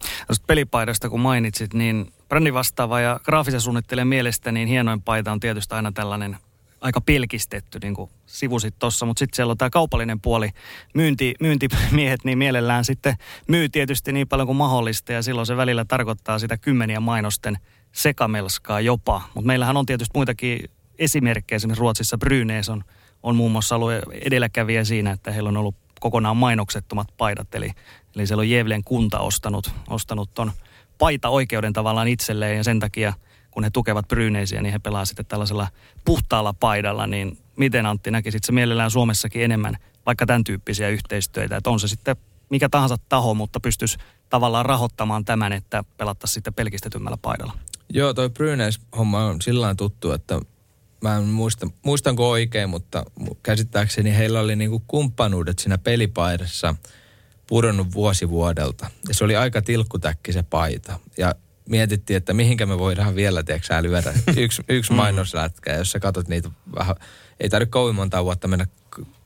pelipaidasta 0.48 1.10
kun 1.10 1.20
mainitsit, 1.20 1.74
niin 1.74 2.14
brändi 2.30 2.54
vastaava 2.54 3.00
ja 3.00 3.20
graafisen 3.24 3.62
suunnittelijan 3.62 4.08
mielestä 4.08 4.52
niin 4.52 4.68
hienoin 4.68 5.02
paita 5.02 5.32
on 5.32 5.40
tietysti 5.40 5.76
aina 5.76 5.92
tällainen 5.92 6.38
aika 6.82 7.02
pilkistetty, 7.02 7.80
niin 7.82 7.94
kuin 7.94 8.10
sivusit 8.26 8.76
tuossa, 8.80 9.06
mutta 9.06 9.20
sitten 9.20 9.36
siellä 9.36 9.52
on 9.52 9.58
tämä 9.58 9.70
kaupallinen 9.70 10.22
puoli. 10.22 10.50
Myynti, 10.94 11.36
myyntimiehet 11.40 12.24
niin 12.24 12.38
mielellään 12.38 12.86
sitten 12.86 13.16
myy 13.48 13.70
tietysti 13.70 14.14
niin 14.14 14.28
paljon 14.28 14.48
kuin 14.48 14.58
mahdollista 14.58 15.14
ja 15.14 15.22
silloin 15.22 15.48
se 15.48 15.58
välillä 15.58 15.86
tarkoittaa 15.86 16.40
sitä 16.40 16.58
kymmeniä 16.58 17.00
mainosten 17.00 17.58
sekamelskaa 17.92 18.82
jopa. 18.82 19.22
Mutta 19.34 19.48
meillähän 19.48 19.78
on 19.78 19.86
tietysti 19.86 20.12
muitakin 20.16 20.70
esimerkkejä, 21.00 21.56
esimerkiksi 21.56 21.80
Ruotsissa 21.80 22.18
Brynees 22.18 22.70
on, 22.70 22.84
on 23.24 23.36
muun 23.36 23.52
muassa 23.52 23.76
ollut 23.76 23.92
edelläkävijä 24.12 24.84
siinä, 24.84 25.12
että 25.12 25.32
heillä 25.32 25.50
on 25.50 25.58
ollut 25.58 25.76
kokonaan 26.00 26.38
mainoksettomat 26.38 27.08
paidat, 27.18 27.56
eli, 27.56 27.72
eli 28.16 28.28
siellä 28.28 28.42
on 28.42 28.50
Jevlen 28.50 28.84
kunta 28.84 29.20
ostanut, 29.20 29.72
ostanut 29.90 30.30
paita-oikeuden 30.98 31.74
tavallaan 31.74 32.08
itselleen. 32.08 32.58
Ja 32.58 32.64
sen 32.64 32.80
takia– 32.80 33.14
kun 33.58 33.64
he 33.64 33.70
tukevat 33.70 34.08
Bryneisiä, 34.08 34.62
niin 34.62 34.74
he 34.74 34.80
pelaa 34.80 35.06
sitten 35.06 35.26
tällaisella 35.26 35.68
puhtaalla 36.06 36.54
paidalla, 36.54 37.08
niin 37.08 37.38
miten 37.56 37.86
Antti 37.86 38.12
näkisit 38.12 38.44
se 38.44 38.52
mielellään 38.52 38.92
Suomessakin 38.92 39.42
enemmän 39.42 39.78
vaikka 40.06 40.26
tämän 40.26 40.44
tyyppisiä 40.44 40.90
yhteistyötä, 40.90 41.58
että 41.58 41.70
on 41.70 41.80
se 41.80 41.88
sitten 41.88 42.16
mikä 42.50 42.70
tahansa 42.70 42.98
taho, 43.10 43.34
mutta 43.34 43.60
pystyisi 43.60 43.98
tavallaan 44.30 44.66
rahoittamaan 44.66 45.26
tämän, 45.26 45.54
että 45.54 45.84
pelattaisiin 45.98 46.34
sitten 46.34 46.54
pelkistetymmällä 46.54 47.18
paidalla. 47.22 47.54
Joo, 47.94 48.14
toi 48.14 48.30
Bryneis-homma 48.30 49.26
on 49.26 49.42
sillä 49.42 49.76
tuttu, 49.76 50.12
että 50.12 50.40
mä 51.02 51.18
en 51.18 51.24
muista, 51.24 51.68
muistanko 51.86 52.30
oikein, 52.30 52.70
mutta 52.70 53.06
käsittääkseni 53.44 54.18
heillä 54.18 54.40
oli 54.40 54.56
niinku 54.56 54.84
kumppanuudet 54.88 55.60
siinä 55.60 55.78
pelipaidassa 55.78 56.76
pudonnut 57.48 57.94
vuosi 57.94 58.30
vuodelta. 58.30 58.90
Ja 59.08 59.14
se 59.14 59.24
oli 59.24 59.36
aika 59.36 59.62
tilkkutäkki 59.62 60.34
se 60.34 60.44
paita. 60.44 61.00
Ja 61.18 61.36
mietittiin, 61.70 62.18
että 62.18 62.34
mihinkä 62.34 62.66
me 62.66 62.80
voidaan 62.80 63.16
vielä, 63.16 63.44
tiedätkö 63.44 63.82
lyödä 63.82 64.14
yksi, 64.38 64.64
yksi 64.70 64.92
mm. 64.92 64.96
mainoslätkä. 64.96 65.72
Ja 65.72 65.78
jos 65.78 65.92
sä 65.92 66.00
katsot 66.00 66.28
niitä 66.28 66.50
vähän, 66.76 66.96
ei 67.40 67.50
tarvitse 67.50 67.72
kovin 67.72 67.96
monta 67.96 68.24
vuotta 68.24 68.48
mennä 68.48 68.68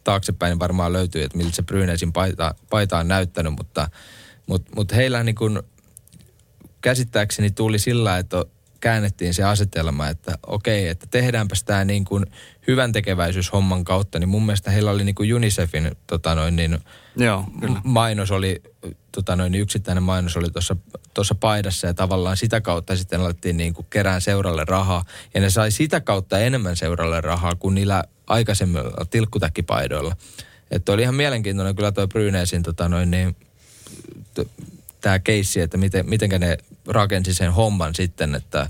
taaksepäin, 0.04 0.52
niin 0.52 0.60
varmaan 0.60 0.94
löytyy, 0.94 1.24
että 1.24 1.38
miltä 1.38 1.56
se 1.56 1.64
Brynäsin 1.64 2.14
paita, 2.14 2.56
paita 2.70 2.98
on 2.98 3.08
näyttänyt, 3.08 3.54
mutta, 3.54 3.90
mutta, 4.48 4.72
mutta 4.76 4.96
heillä 4.96 5.24
niin 5.24 5.36
kuin 5.36 5.60
käsittääkseni 6.82 7.52
tuli 7.52 7.80
sillä, 7.80 8.18
että 8.18 8.46
käännettiin 8.80 9.34
se 9.34 9.44
asetelma, 9.44 10.08
että 10.08 10.38
okei, 10.48 10.88
että 10.88 11.08
tehdäänpäs 11.12 11.64
tämä 11.64 11.86
niin 11.86 12.06
kuin 12.06 12.26
hyvän 12.68 12.92
tekeväisyyshomman 12.92 13.84
kautta, 13.84 14.20
niin 14.20 14.30
mun 14.30 14.46
mielestä 14.46 14.72
heillä 14.72 14.92
oli 14.92 15.04
niin 15.04 15.16
kuin 15.16 15.34
UNICEFin 15.34 15.92
tota 16.08 16.36
noin, 16.36 16.56
niin 16.56 16.80
Joo, 17.16 17.46
kyllä. 17.60 17.82
mainos 17.84 18.32
oli, 18.32 18.62
tota 19.12 19.36
noin, 19.36 19.52
niin 19.52 19.62
yksittäinen 19.62 20.04
mainos 20.04 20.38
oli 20.38 20.48
tuossa 21.14 21.36
paidassa 21.36 21.88
ja 21.88 21.94
tavallaan 21.94 22.38
sitä 22.38 22.62
kautta 22.62 22.96
sitten 22.96 23.22
alettiin 23.22 23.58
niin 23.58 23.74
kuin 23.74 23.88
kerään 23.90 24.22
seuralle 24.22 24.66
rahaa. 24.68 25.06
Ja 25.34 25.42
ne 25.42 25.50
sai 25.50 25.72
sitä 25.72 26.02
kautta 26.02 26.40
enemmän 26.40 26.76
seuralle 26.76 27.22
rahaa 27.22 27.56
kuin 27.56 27.76
niillä 27.76 28.04
aikaisemmilla 28.28 29.06
tilkkutäkkipaidoilla. 29.10 30.16
Että 30.72 30.92
oli 30.92 31.02
ihan 31.02 31.16
mielenkiintoinen 31.16 31.76
kyllä 31.76 31.92
tuo 31.92 32.08
Bryneesin 32.08 32.64
tota 32.64 32.90
noin, 32.90 33.12
niin, 33.12 33.36
tämä 35.02 35.20
keissi, 35.20 35.62
että 35.62 35.78
miten, 35.78 36.10
mitenkä 36.10 36.40
ne 36.40 36.58
rakensi 36.88 37.34
sen 37.34 37.52
homman 37.52 37.96
sitten, 37.96 38.36
että 38.36 38.70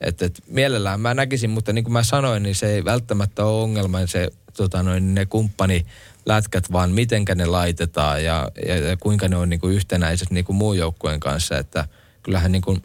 et, 0.00 0.22
et 0.22 0.42
mielellään 0.46 1.00
mä 1.00 1.14
näkisin, 1.14 1.50
mutta 1.50 1.72
niin 1.72 1.84
kuin 1.84 1.92
mä 1.92 2.02
sanoin, 2.02 2.42
niin 2.42 2.54
se 2.54 2.74
ei 2.74 2.84
välttämättä 2.84 3.44
ole 3.44 3.62
ongelma 3.62 4.06
se, 4.06 4.28
tota 4.56 4.82
noin, 4.82 5.14
ne 5.14 5.26
kumppani 5.26 5.86
lätkät, 6.26 6.72
vaan 6.72 6.90
mitenkä 6.90 7.34
ne 7.34 7.46
laitetaan 7.46 8.24
ja, 8.24 8.50
ja, 8.66 8.76
ja 8.78 8.96
kuinka 8.96 9.28
ne 9.28 9.36
on 9.36 9.48
niin 9.48 9.60
kuin 9.60 9.74
yhtenäiset 9.74 10.30
niin 10.30 10.44
kuin 10.44 10.56
muun 10.56 10.78
joukkueen 10.78 11.20
kanssa. 11.20 11.58
Että 11.58 11.88
kyllähän 12.22 12.52
niin 12.52 12.62
kuin, 12.62 12.82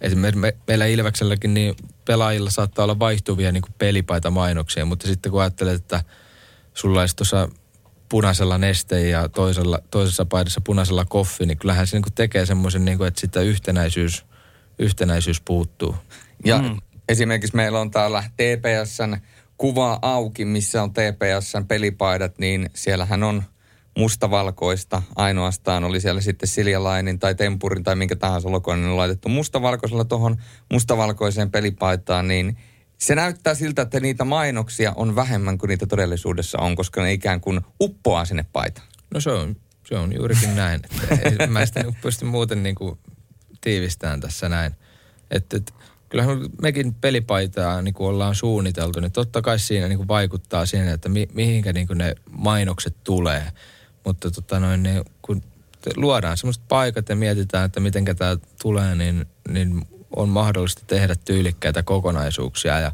esimerkiksi 0.00 0.40
me, 0.40 0.54
meillä 0.66 0.86
Ilvekselläkin 0.86 1.54
niin 1.54 1.74
pelaajilla 2.04 2.50
saattaa 2.50 2.82
olla 2.82 2.98
vaihtuvia 2.98 3.52
niin 3.52 3.62
kuin 3.62 3.74
pelipaita 3.78 4.30
mainoksia, 4.30 4.84
mutta 4.84 5.06
sitten 5.06 5.32
kun 5.32 5.40
ajattelet, 5.40 5.74
että 5.74 6.04
sulla 6.74 7.00
olisi 7.00 7.16
tuossa 7.16 7.48
punaisella 8.08 8.58
neste 8.58 9.08
ja 9.08 9.28
toisella, 9.28 9.78
toisessa 9.90 10.24
paidassa 10.24 10.60
punaisella 10.60 11.04
koffi, 11.04 11.46
niin 11.46 11.58
kyllähän 11.58 11.86
se 11.86 11.96
niin 11.96 12.02
kuin 12.02 12.14
tekee 12.14 12.46
semmoisen, 12.46 12.84
niin 12.84 12.98
kuin, 12.98 13.08
että 13.08 13.20
sitä 13.20 13.40
yhtenäisyys, 13.40 14.26
yhtenäisyys 14.78 15.40
puuttuu. 15.40 15.94
Ja 16.44 16.58
mm. 16.58 16.76
esimerkiksi 17.08 17.56
meillä 17.56 17.80
on 17.80 17.90
täällä 17.90 18.22
TPSn 18.22 19.16
kuva 19.56 19.98
auki, 20.02 20.44
missä 20.44 20.82
on 20.82 20.92
TPSn 20.92 21.66
pelipaidat, 21.68 22.38
niin 22.38 22.70
siellähän 22.74 23.22
on 23.22 23.42
mustavalkoista 23.98 25.02
ainoastaan. 25.16 25.84
Oli 25.84 26.00
siellä 26.00 26.20
sitten 26.20 26.48
Siljalainin 26.48 27.18
tai 27.18 27.34
Tempurin 27.34 27.84
tai 27.84 27.96
minkä 27.96 28.16
tahansa 28.16 28.52
lokoinen 28.52 28.96
laitettu 28.96 29.28
mustavalkoisella 29.28 30.04
tuohon 30.04 30.36
mustavalkoiseen 30.72 31.50
pelipaitaan, 31.50 32.28
niin 32.28 32.56
se 32.98 33.14
näyttää 33.14 33.54
siltä, 33.54 33.82
että 33.82 34.00
niitä 34.00 34.24
mainoksia 34.24 34.92
on 34.96 35.16
vähemmän 35.16 35.58
kuin 35.58 35.68
niitä 35.68 35.86
todellisuudessa 35.86 36.58
on, 36.58 36.76
koska 36.76 37.02
ne 37.02 37.12
ikään 37.12 37.40
kuin 37.40 37.60
uppoaa 37.80 38.24
sinne 38.24 38.46
paitaan. 38.52 38.86
No 39.14 39.20
se 39.20 39.30
on, 39.30 39.56
se 39.88 39.94
on 39.94 40.14
juurikin 40.14 40.56
näin. 40.56 40.80
Että 41.22 41.46
mä 41.56 41.66
sitä 41.66 41.84
pysty 42.02 42.24
muuten 42.24 42.62
niin 42.62 42.74
kuin 42.74 42.98
tiivistään 43.60 44.20
tässä 44.20 44.48
näin. 44.48 44.72
Että, 45.30 45.56
että 45.56 45.72
kyllähän 46.08 46.38
mekin 46.62 46.94
pelipaitaa 46.94 47.82
niin 47.82 47.94
kuin 47.94 48.08
ollaan 48.08 48.34
suunniteltu, 48.34 49.00
niin 49.00 49.12
totta 49.12 49.42
kai 49.42 49.58
siinä 49.58 49.88
niin 49.88 49.98
kuin 49.98 50.08
vaikuttaa 50.08 50.66
siihen, 50.66 50.88
että 50.88 51.08
mi, 51.08 51.28
mihinkä 51.32 51.72
niin 51.72 51.86
kuin 51.86 51.98
ne 51.98 52.14
mainokset 52.30 52.96
tulee. 53.04 53.52
Mutta 54.04 54.30
tota 54.30 54.60
noin, 54.60 54.82
niin 54.82 55.04
kun 55.22 55.42
luodaan 55.96 56.36
semmoiset 56.36 56.62
paikat 56.68 57.08
ja 57.08 57.16
mietitään, 57.16 57.64
että 57.64 57.80
miten 57.80 58.04
tämä 58.04 58.36
tulee, 58.62 58.94
niin, 58.94 59.26
niin 59.48 59.86
on 60.16 60.28
mahdollista 60.28 60.82
tehdä 60.86 61.14
tyylikkäitä 61.24 61.82
kokonaisuuksia. 61.82 62.80
Ja 62.80 62.92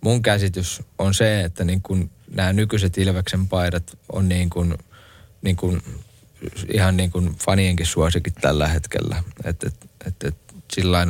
mun 0.00 0.22
käsitys 0.22 0.82
on 0.98 1.14
se, 1.14 1.40
että 1.40 1.64
niin 1.64 1.82
kuin 1.82 2.10
nämä 2.30 2.52
nykyiset 2.52 2.98
Ilveksen 2.98 3.48
paidat 3.48 3.98
on 4.12 4.28
niin 4.28 4.50
kuin, 4.50 4.74
niin 5.42 5.56
kuin 5.56 5.82
ihan 6.74 6.96
niin 6.96 7.10
kuin 7.10 7.34
fanienkin 7.34 7.86
suosikin 7.86 8.34
tällä 8.40 8.68
hetkellä. 8.68 9.22
Että 9.44 9.66
et, 9.66 9.74
et, 10.06 10.24
et, 10.24 10.36
sillä 10.72 11.06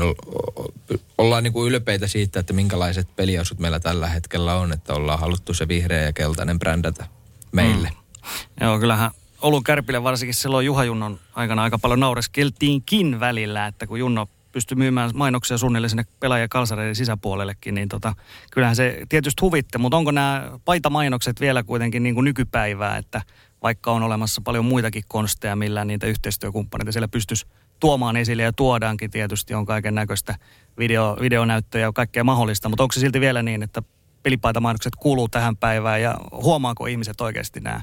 ollaan 1.18 1.42
niin 1.42 1.52
kuin 1.52 1.68
ylpeitä 1.68 2.06
siitä, 2.06 2.40
että 2.40 2.52
minkälaiset 2.52 3.16
peliasut 3.16 3.58
meillä 3.58 3.80
tällä 3.80 4.08
hetkellä 4.08 4.54
on, 4.54 4.72
että 4.72 4.94
ollaan 4.94 5.20
haluttu 5.20 5.54
se 5.54 5.68
vihreä 5.68 6.02
ja 6.02 6.12
keltainen 6.12 6.58
brändätä 6.58 7.06
meille. 7.52 7.88
Mm. 7.88 8.66
Joo, 8.66 8.78
kyllähän 8.78 9.10
Oulun 9.42 9.64
Kärpille 9.64 10.02
varsinkin 10.02 10.34
silloin 10.34 10.66
Juha 10.66 10.84
Junnon 10.84 11.18
aikana 11.34 11.62
aika 11.62 11.78
paljon 11.78 12.00
naureskeltiinkin 12.00 13.20
välillä, 13.20 13.66
että 13.66 13.86
kun 13.86 13.98
Junno 13.98 14.28
pystyi 14.52 14.76
myymään 14.76 15.10
mainoksia 15.14 15.58
suunnilleen 15.58 15.90
sinne 15.90 16.04
pelaaja 16.20 16.48
kalsareiden 16.48 16.96
sisäpuolellekin, 16.96 17.74
niin 17.74 17.88
tota, 17.88 18.14
kyllähän 18.50 18.76
se 18.76 19.02
tietysti 19.08 19.40
huvitti, 19.40 19.78
mutta 19.78 19.96
onko 19.96 20.10
nämä 20.10 20.58
paitamainokset 20.64 21.40
vielä 21.40 21.62
kuitenkin 21.62 22.02
niin 22.02 22.14
kuin 22.14 22.24
nykypäivää, 22.24 22.96
että 22.96 23.22
vaikka 23.62 23.92
on 23.92 24.02
olemassa 24.02 24.40
paljon 24.44 24.64
muitakin 24.64 25.02
konsteja, 25.08 25.56
millä 25.56 25.84
niitä 25.84 26.06
yhteistyökumppaneita 26.06 26.92
siellä 26.92 27.08
pystyisi 27.08 27.46
tuomaan 27.80 28.16
esille 28.16 28.42
ja 28.42 28.52
tuodaankin 28.52 29.10
tietysti 29.10 29.54
on 29.54 29.66
kaiken 29.66 29.94
näköistä 29.94 30.34
video, 30.78 31.16
videonäyttöjä 31.20 31.86
ja 31.86 31.92
kaikkea 31.92 32.24
mahdollista, 32.24 32.68
mutta 32.68 32.82
onko 32.82 32.92
se 32.92 33.00
silti 33.00 33.20
vielä 33.20 33.42
niin, 33.42 33.62
että 33.62 33.82
pelipaitamainokset 34.22 34.96
kuuluu 34.96 35.28
tähän 35.28 35.56
päivään 35.56 36.02
ja 36.02 36.14
huomaako 36.32 36.86
ihmiset 36.86 37.20
oikeasti 37.20 37.60
nämä, 37.60 37.80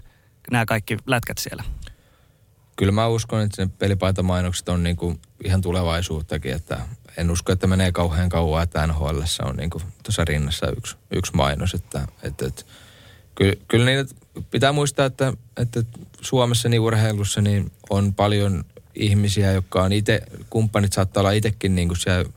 nämä 0.52 0.66
kaikki 0.66 0.98
lätkät 1.08 1.38
siellä? 1.38 1.64
Kyllä 2.80 2.92
mä 2.92 3.08
uskon, 3.08 3.42
että 3.42 3.66
ne 3.66 3.72
pelipaitamainokset 3.80 4.70
on 4.70 4.84
niinku 4.84 5.20
ihan 5.44 5.62
tulevaisuuttakin, 5.62 6.54
että 6.54 6.78
en 7.18 7.32
usko, 7.32 7.52
että 7.52 7.68
menee 7.68 7.92
kauhean 7.92 8.30
kauan, 8.30 8.64
että 8.64 8.88
NHL 8.88 9.20
on 9.44 9.56
niinku 9.56 9.82
tuossa 10.04 10.26
rinnassa 10.26 10.68
yksi, 10.78 10.96
yksi 11.12 11.32
mainos, 11.36 11.74
että, 11.74 12.08
että, 12.24 12.46
että 12.46 12.64
kyllä, 13.36 13.54
kyllä 13.68 13.86
niitä 13.86 14.16
pitää 14.52 14.72
muistaa, 14.72 15.06
että, 15.06 15.34
että 15.58 15.84
Suomessa 16.22 16.70
niin 16.70 16.80
urheilussa 16.80 17.42
niin 17.42 17.72
on 17.90 18.14
paljon 18.14 18.66
ihmisiä, 18.96 19.52
jotka 19.52 19.84
on 19.84 19.94
itse, 19.94 20.22
kumppanit 20.50 20.94
saattaa 20.94 21.22
olla 21.22 21.32
itsekin 21.32 21.76
niin 21.76 21.88
kuin 21.88 22.00
siellä 22.00 22.30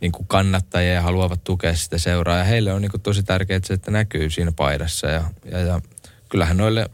niin 0.00 0.12
kuin 0.12 0.26
kannattajia 0.26 0.92
ja 0.92 1.02
haluavat 1.02 1.44
tukea 1.44 1.76
sitä 1.76 1.98
seuraa. 1.98 2.38
Ja 2.38 2.44
heille 2.44 2.72
on 2.72 2.82
niin 2.82 2.90
kuin 2.90 3.00
tosi 3.00 3.22
tärkeää 3.22 3.60
se, 3.64 3.74
että 3.74 3.90
näkyy 3.90 4.30
siinä 4.30 4.52
paidassa. 4.52 5.06
Ja, 5.06 5.24
ja, 5.44 5.58
ja 5.58 5.80
kyllähän 6.28 6.56
noille 6.56 6.90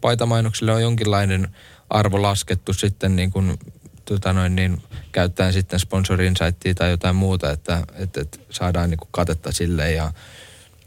paitamainoksille 0.00 0.72
on 0.72 0.82
jonkinlainen 0.82 1.48
arvo 1.92 2.22
laskettu 2.22 2.72
sitten 2.72 3.16
niin 3.16 3.30
kuin, 3.30 3.58
tota 4.04 4.32
noin, 4.32 4.56
niin, 4.56 4.82
käyttäen 5.12 5.52
sitten 5.52 5.80
sponsorin 5.80 6.34
tai 6.78 6.90
jotain 6.90 7.16
muuta, 7.16 7.50
että, 7.50 7.82
että, 7.94 8.20
että 8.20 8.38
saadaan 8.50 8.90
niin 8.90 8.98
kuin 8.98 9.08
katetta 9.10 9.52
sille 9.52 9.92
ja 9.92 10.12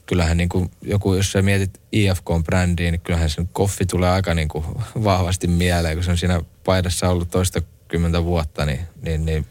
kyllähän 0.06 0.38
niin 0.38 0.50
kuin 0.50 0.72
joku, 0.82 1.14
jos 1.14 1.32
sä 1.32 1.42
mietit 1.42 1.82
IFK-brändiä, 1.92 2.92
niin 2.92 3.02
kyllähän 3.02 3.30
sen 3.30 3.50
koffi 3.54 3.86
tulee 3.86 4.10
aika 4.10 4.34
niin 4.34 4.48
kuin 4.48 4.66
vahvasti 5.04 5.48
mieleen, 5.48 5.96
kun 5.96 6.04
se 6.04 6.12
on 6.12 6.18
siinä 6.18 6.42
paidassa 6.64 7.10
ollut 7.10 7.30
toista 7.30 7.62
kymmentä 7.88 8.24
vuotta, 8.24 8.66
niin, 8.66 8.80
niin, 9.02 9.26
niin 9.26 9.46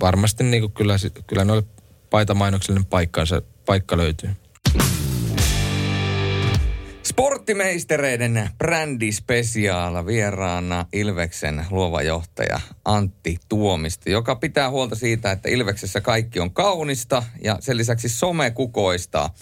varmasti 0.00 0.44
niin 0.44 0.62
kuin 0.62 0.72
kyllä, 0.72 0.96
kyllä 1.26 1.44
noille 1.44 1.66
paitamainoksille 2.10 2.80
paikkansa, 2.90 3.42
paikka 3.66 3.96
löytyy. 3.96 4.30
Sporttimeistereiden 7.14 8.50
brändispesiaala 8.58 10.06
vieraana 10.06 10.86
Ilveksen 10.92 11.66
luova 11.70 12.02
johtaja 12.02 12.60
Antti 12.84 13.38
Tuomisto, 13.48 14.10
joka 14.10 14.36
pitää 14.36 14.70
huolta 14.70 14.96
siitä, 14.96 15.32
että 15.32 15.48
Ilveksessä 15.48 16.00
kaikki 16.00 16.40
on 16.40 16.54
kaunista 16.54 17.22
ja 17.44 17.56
sen 17.60 17.76
lisäksi 17.76 18.08
some 18.08 18.50
kukoistaa. 18.50 19.34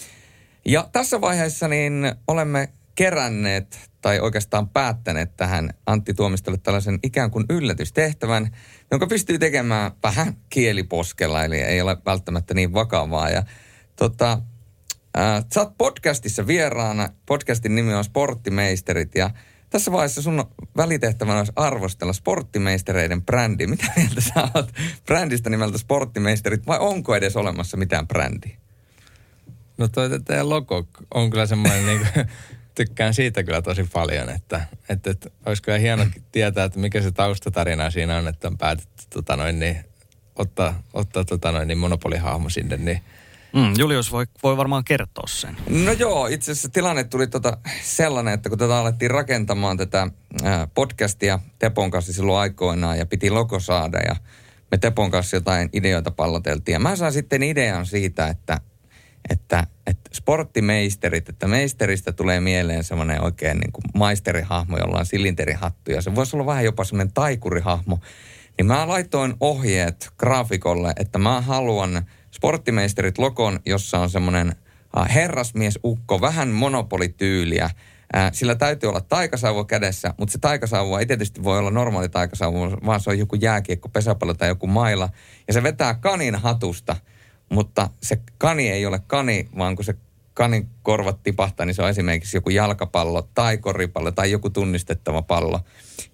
Ja 0.65 0.89
tässä 0.93 1.21
vaiheessa 1.21 1.69
niin 1.69 2.13
olemme 2.29 2.69
keränneet 2.95 3.91
tai 4.01 4.21
oikeastaan 4.21 4.69
päättäneet 4.69 5.37
tähän 5.37 5.71
Antti 5.87 6.15
Tuomistolle 6.15 6.59
tällaisen 6.59 6.99
ikään 7.03 7.31
kuin 7.31 7.45
yllätystehtävän, 7.51 8.57
jonka 8.91 9.07
pystyy 9.07 9.39
tekemään 9.39 9.93
vähän 10.03 10.37
kieliposkella, 10.51 11.45
eli 11.45 11.61
ei 11.61 11.81
ole 11.81 11.97
välttämättä 12.07 12.55
niin 12.55 12.75
vakavaa. 12.75 13.31
Ja 13.31 13.43
tota, 13.97 14.39
Äh, 15.19 15.45
sä 15.55 15.61
oot 15.61 15.79
podcastissa 15.79 16.47
vieraana. 16.47 17.09
Podcastin 17.27 17.75
nimi 17.75 17.95
on 17.95 18.05
Sporttimeisterit 18.05 19.15
ja 19.15 19.31
tässä 19.71 19.93
vaiheessa 19.93 20.23
sun 20.23 20.45
välitehtävänä 20.77 21.39
olisi 21.39 21.53
arvostella 21.57 22.13
sporttimeistereiden 22.13 23.23
brändi. 23.23 23.67
Mitä 23.67 23.87
mieltä 23.97 24.21
sä 24.21 24.49
oot 24.55 24.73
brändistä 25.07 25.51
nimeltä 25.51 25.79
Sporttimeisterit 25.79 26.67
vai 26.67 26.79
onko 26.79 27.17
edes 27.17 27.37
olemassa 27.37 27.77
mitään 27.77 28.09
brändiä? 28.09 28.57
No 29.79 29.89
toi 29.89 30.21
teidän 30.25 30.49
logo 30.49 30.89
on 31.15 31.31
kyllä 31.31 31.47
semmoinen, 31.47 31.87
niin 31.87 31.99
kuin, 31.99 32.27
tykkään 32.75 33.15
siitä 33.15 33.43
kyllä 33.43 33.63
tosi 33.63 33.85
paljon, 33.93 34.31
että, 34.31 34.67
että, 34.89 35.11
että 35.11 35.31
olisi 35.47 35.63
kyllä 35.63 35.79
hieno 35.79 36.07
tietää, 36.33 36.65
että 36.65 36.79
mikä 36.79 37.03
se 37.03 37.13
taustatarina 37.13 37.91
siinä 37.91 38.17
on, 38.17 38.29
että 38.29 38.49
on 38.49 38.59
päätetty 38.59 39.03
tota 39.11 39.37
noin, 39.37 39.59
niin, 39.59 39.85
ottaa, 40.37 40.83
ottaa 40.93 41.25
tota 41.25 41.53
noin, 41.53 41.69
niin 41.69 41.79
monopolihahmo 41.79 42.49
sinne, 42.49 42.77
niin 42.77 43.03
Mm, 43.53 43.75
Julius 43.79 44.13
voi, 44.13 44.27
voi 44.43 44.57
varmaan 44.57 44.85
kertoa 44.85 45.27
sen. 45.27 45.57
No 45.85 45.93
joo, 45.93 46.27
itse 46.27 46.53
asiassa 46.53 46.69
tilanne 46.69 47.05
tuli 47.05 47.27
tota 47.27 47.57
sellainen, 47.83 48.35
että 48.35 48.49
kun 48.49 48.59
tätä 48.59 48.79
alettiin 48.79 49.11
rakentamaan 49.11 49.77
tätä 49.77 50.09
podcastia 50.75 51.39
Tepon 51.59 51.91
kanssa 51.91 52.13
silloin 52.13 52.41
aikoinaan 52.41 52.99
ja 52.99 53.07
piti 53.07 53.31
logo 53.31 53.61
saada 53.61 53.99
ja 53.99 54.17
me 54.71 54.79
Tepon 54.79 55.11
kanssa 55.11 55.37
jotain 55.37 55.69
ideoita 55.73 56.11
palloteltiin. 56.11 56.73
Ja 56.73 56.79
mä 56.79 56.97
sain 56.97 57.13
sitten 57.13 57.43
idean 57.43 57.87
siitä, 57.87 58.29
että, 58.29 58.61
että, 59.31 59.67
että 59.87 60.11
sporttimeisterit, 60.13 61.29
että 61.29 61.49
meisteristä 61.49 62.13
tulee 62.13 62.41
mieleen 62.41 62.85
semmoinen 62.85 63.25
oikein 63.25 63.59
niin 63.59 63.73
kuin 63.73 63.85
maisterihahmo, 63.95 64.79
jolla 64.79 64.99
on 64.99 65.07
silinterihattu 65.07 65.91
ja 65.91 66.03
se 66.03 66.15
voisi 66.15 66.37
olla 66.37 66.47
vähän 66.47 66.65
jopa 66.65 66.85
semmoinen 66.85 67.13
taikurihahmo. 67.15 67.99
Niin 68.59 68.67
mä 68.67 68.89
laitoin 68.89 69.35
ohjeet 69.41 70.11
graafikolle, 70.19 70.93
että 70.97 71.19
mä 71.19 71.41
haluan– 71.41 72.03
sporttimeisterit 72.43 73.19
lokon, 73.19 73.61
jossa 73.67 73.99
on 73.99 74.11
semmoinen 74.11 74.57
herrasmiesukko, 75.15 76.21
vähän 76.21 76.49
monopolityyliä. 76.49 77.71
Sillä 78.33 78.55
täytyy 78.55 78.89
olla 78.89 79.01
taikasauva 79.01 79.65
kädessä, 79.65 80.15
mutta 80.19 80.33
se 80.33 80.39
taikasauva 80.39 81.01
ei 81.01 81.07
tietysti 81.07 81.43
voi 81.43 81.59
olla 81.59 81.71
normaali 81.71 82.09
taikasauva, 82.09 82.79
vaan 82.87 83.01
se 83.01 83.11
on 83.11 83.19
joku 83.19 83.37
jääkiekko, 83.37 83.89
pesäpallo 83.89 84.35
tai 84.35 84.49
joku 84.49 84.67
maila. 84.67 85.09
Ja 85.47 85.53
se 85.55 85.63
vetää 85.63 85.95
kanin 85.95 86.35
hatusta, 86.35 86.97
mutta 87.49 87.91
se 88.03 88.19
kani 88.39 88.71
ei 88.71 88.87
ole 88.87 89.01
kani, 89.07 89.49
vaan 89.59 89.77
kun 89.77 89.85
se 89.85 89.95
kanin 90.35 90.69
korvat 90.83 91.23
tipahtaa, 91.23 91.67
niin 91.67 91.75
se 91.75 91.83
on 91.83 91.89
esimerkiksi 91.89 92.37
joku 92.37 92.51
jalkapallo 92.51 93.29
tai 93.35 93.59
koripallo 93.59 94.13
tai 94.13 94.31
joku 94.31 94.51
tunnistettava 94.51 95.23
pallo, 95.23 95.61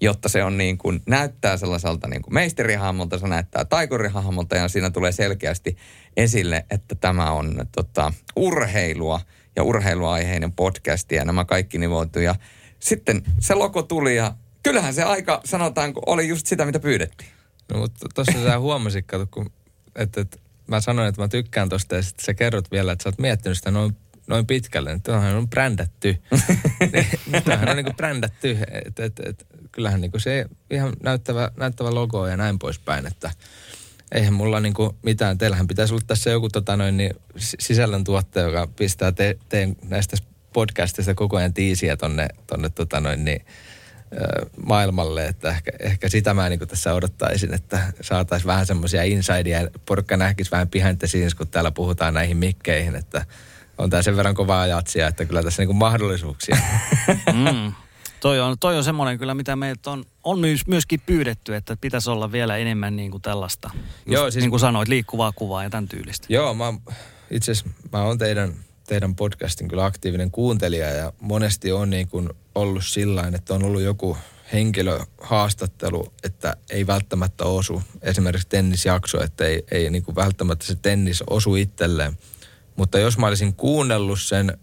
jotta 0.00 0.28
se 0.28 0.44
on 0.44 0.58
niin 0.58 0.78
kuin, 0.78 1.02
näyttää 1.06 1.56
sellaiselta 1.56 2.08
niin 2.08 2.22
kuin 2.22 2.34
meisterihahmolta, 2.34 3.18
se 3.18 3.28
näyttää 3.28 3.64
taikorihahmolta 3.64 4.56
ja 4.56 4.68
siinä 4.68 4.90
tulee 4.90 5.12
selkeästi 5.12 5.76
esille, 6.18 6.64
että 6.70 6.94
tämä 6.94 7.30
on 7.30 7.66
tota, 7.76 8.12
urheilua 8.36 9.20
ja 9.56 9.62
urheiluaiheinen 9.62 10.52
podcast 10.52 11.12
ja 11.12 11.24
nämä 11.24 11.44
kaikki 11.44 11.78
nivoutuu. 11.78 12.22
Ja 12.22 12.34
sitten 12.80 13.22
se 13.40 13.54
logo 13.54 13.82
tuli 13.82 14.16
ja 14.16 14.34
kyllähän 14.62 14.94
se 14.94 15.02
aika, 15.02 15.40
sanotaanko, 15.44 16.02
oli 16.06 16.28
just 16.28 16.46
sitä, 16.46 16.64
mitä 16.64 16.80
pyydettiin. 16.80 17.30
No 17.72 17.78
mutta 17.78 18.06
tuossa 18.14 18.42
sä 18.42 18.58
huomasit, 18.58 19.06
kato, 19.06 19.26
kun, 19.30 19.50
että, 19.96 20.20
että 20.20 20.38
mä 20.66 20.80
sanoin, 20.80 21.08
että 21.08 21.22
mä 21.22 21.28
tykkään 21.28 21.68
tosta 21.68 21.94
ja 21.94 22.02
sitten 22.02 22.24
sä 22.24 22.34
kerrot 22.34 22.70
vielä, 22.70 22.92
että 22.92 23.02
sä 23.02 23.08
oot 23.08 23.18
miettinyt 23.18 23.58
sitä 23.58 23.70
noin 23.70 23.96
noin 24.28 24.46
pitkälle, 24.46 25.00
tuohan 25.02 25.36
on 25.36 25.48
brändätty. 25.48 26.22
Tämähän 27.44 27.68
on 27.70 27.76
niin 27.76 27.84
kuin 27.84 27.96
brändätty. 27.96 28.58
Et, 28.84 29.00
et, 29.00 29.20
et, 29.20 29.46
kyllähän 29.72 30.00
niin 30.00 30.10
kuin 30.10 30.20
se 30.20 30.46
ihan 30.70 30.92
näyttävä, 31.02 31.50
näyttävä 31.56 31.94
logo 31.94 32.26
ja 32.26 32.36
näin 32.36 32.58
poispäin, 32.58 33.06
että 33.06 33.30
eihän 34.12 34.32
mulla 34.34 34.61
niin 34.61 34.74
kuin 34.74 34.90
mitään. 35.02 35.38
Teillähän 35.38 35.66
pitäisi 35.66 35.94
olla 35.94 36.04
tässä 36.06 36.30
joku 36.30 36.48
tota 36.48 36.76
noin, 36.76 36.96
niin 36.96 37.14
sisällöntuottaja, 37.36 38.46
joka 38.46 38.66
pistää 38.76 39.12
te, 39.12 39.38
teen 39.48 39.76
näistä 39.88 40.16
podcastista 40.52 41.14
koko 41.14 41.36
ajan 41.36 41.54
tiisiä 41.54 41.96
tonne, 41.96 42.28
tonne 42.46 42.68
tota 42.68 43.00
noin, 43.00 43.24
niin, 43.24 43.44
maailmalle, 44.66 45.26
että 45.26 45.50
ehkä, 45.50 45.70
ehkä 45.80 46.09
sitä 46.09 46.34
mä 46.34 46.48
niin 46.48 46.61
tässä 46.68 46.94
odottaisin, 46.94 47.54
että 47.54 47.92
saataisiin 48.00 48.46
vähän 48.46 48.66
semmoisia 48.66 49.02
insideja, 49.02 49.68
porukka 49.86 50.16
nähkisi 50.16 50.50
vähän 50.50 50.68
behind 50.68 50.96
the 50.96 51.06
scenes, 51.06 51.34
kun 51.34 51.48
täällä 51.48 51.70
puhutaan 51.70 52.14
näihin 52.14 52.36
mikkeihin, 52.36 52.94
että 52.94 53.26
on 53.78 53.90
tämä 53.90 54.02
sen 54.02 54.16
verran 54.16 54.34
kovaa 54.34 54.66
jatsia, 54.66 55.06
että 55.06 55.24
kyllä 55.24 55.42
tässä 55.42 55.62
niinku 55.62 55.74
mahdollisuuksia. 55.74 56.56
mm. 57.34 57.72
Toi 58.20 58.40
on, 58.40 58.56
toi 58.60 58.76
on 58.76 58.84
semmoinen 58.84 59.18
kyllä, 59.18 59.34
mitä 59.34 59.56
meiltä 59.56 59.90
on, 59.90 60.04
on 60.24 60.38
myös, 60.38 60.66
myöskin 60.66 61.00
pyydetty, 61.06 61.54
että 61.54 61.76
pitäisi 61.80 62.10
olla 62.10 62.32
vielä 62.32 62.56
enemmän 62.56 62.96
niin 62.96 63.10
kuin 63.10 63.22
tällaista. 63.22 63.70
Just, 63.74 63.92
Joo, 64.06 64.30
siis, 64.30 64.42
niin 64.42 64.50
kuin 64.50 64.60
sanoit, 64.60 64.88
liikkuvaa 64.88 65.32
kuvaa 65.32 65.62
ja 65.62 65.70
tämän 65.70 65.88
tyylistä. 65.88 66.26
Joo, 66.28 66.54
mä, 66.54 66.74
itse 67.30 67.52
asiassa 67.52 67.70
mä 67.92 68.02
oon 68.02 68.18
teidän, 68.18 68.54
teidän 68.86 69.14
podcastin 69.14 69.68
kyllä 69.68 69.84
aktiivinen 69.84 70.30
kuuntelija 70.30 70.90
ja 70.90 71.12
monesti 71.20 71.72
on 71.72 71.90
niin 71.90 72.08
kuin 72.08 72.30
ollut 72.54 72.84
sillä 72.84 73.30
että 73.34 73.54
on 73.54 73.64
ollut 73.64 73.82
joku 73.82 74.16
henkilöhaastattelu, 74.52 76.12
että 76.24 76.56
ei 76.70 76.86
välttämättä 76.86 77.44
osu. 77.44 77.82
Esimerkiksi 78.02 78.48
tennisjakso, 78.48 79.22
että 79.22 79.44
ei, 79.44 79.62
ei 79.70 79.90
niin 79.90 80.02
kuin 80.02 80.14
välttämättä 80.14 80.66
se 80.66 80.74
tennis 80.74 81.22
osu 81.30 81.56
itselleen. 81.56 82.18
Mutta 82.76 82.98
jos 82.98 83.18
mä 83.18 83.26
olisin 83.26 83.54
kuunnellut 83.54 84.20
sen 84.20 84.58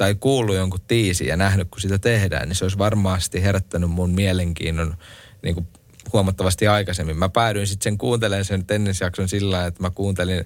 tai 0.00 0.14
kuullut 0.14 0.56
jonkun 0.56 0.80
tiisi 0.88 1.26
ja 1.26 1.36
nähnyt, 1.36 1.68
kun 1.70 1.80
sitä 1.80 1.98
tehdään, 1.98 2.48
niin 2.48 2.56
se 2.56 2.64
olisi 2.64 2.78
varmasti 2.78 3.42
herättänyt 3.42 3.90
mun 3.90 4.10
mielenkiinnon 4.10 4.96
niin 5.42 5.54
kuin 5.54 5.68
huomattavasti 6.12 6.68
aikaisemmin. 6.68 7.18
Mä 7.18 7.28
päädyin 7.28 7.66
sitten 7.66 7.84
sen 7.84 7.98
kuuntelemaan 7.98 8.44
sen 8.44 8.66
tennisjakson 8.66 9.28
sillä 9.28 9.66
että 9.66 9.82
mä 9.82 9.90
kuuntelin 9.90 10.44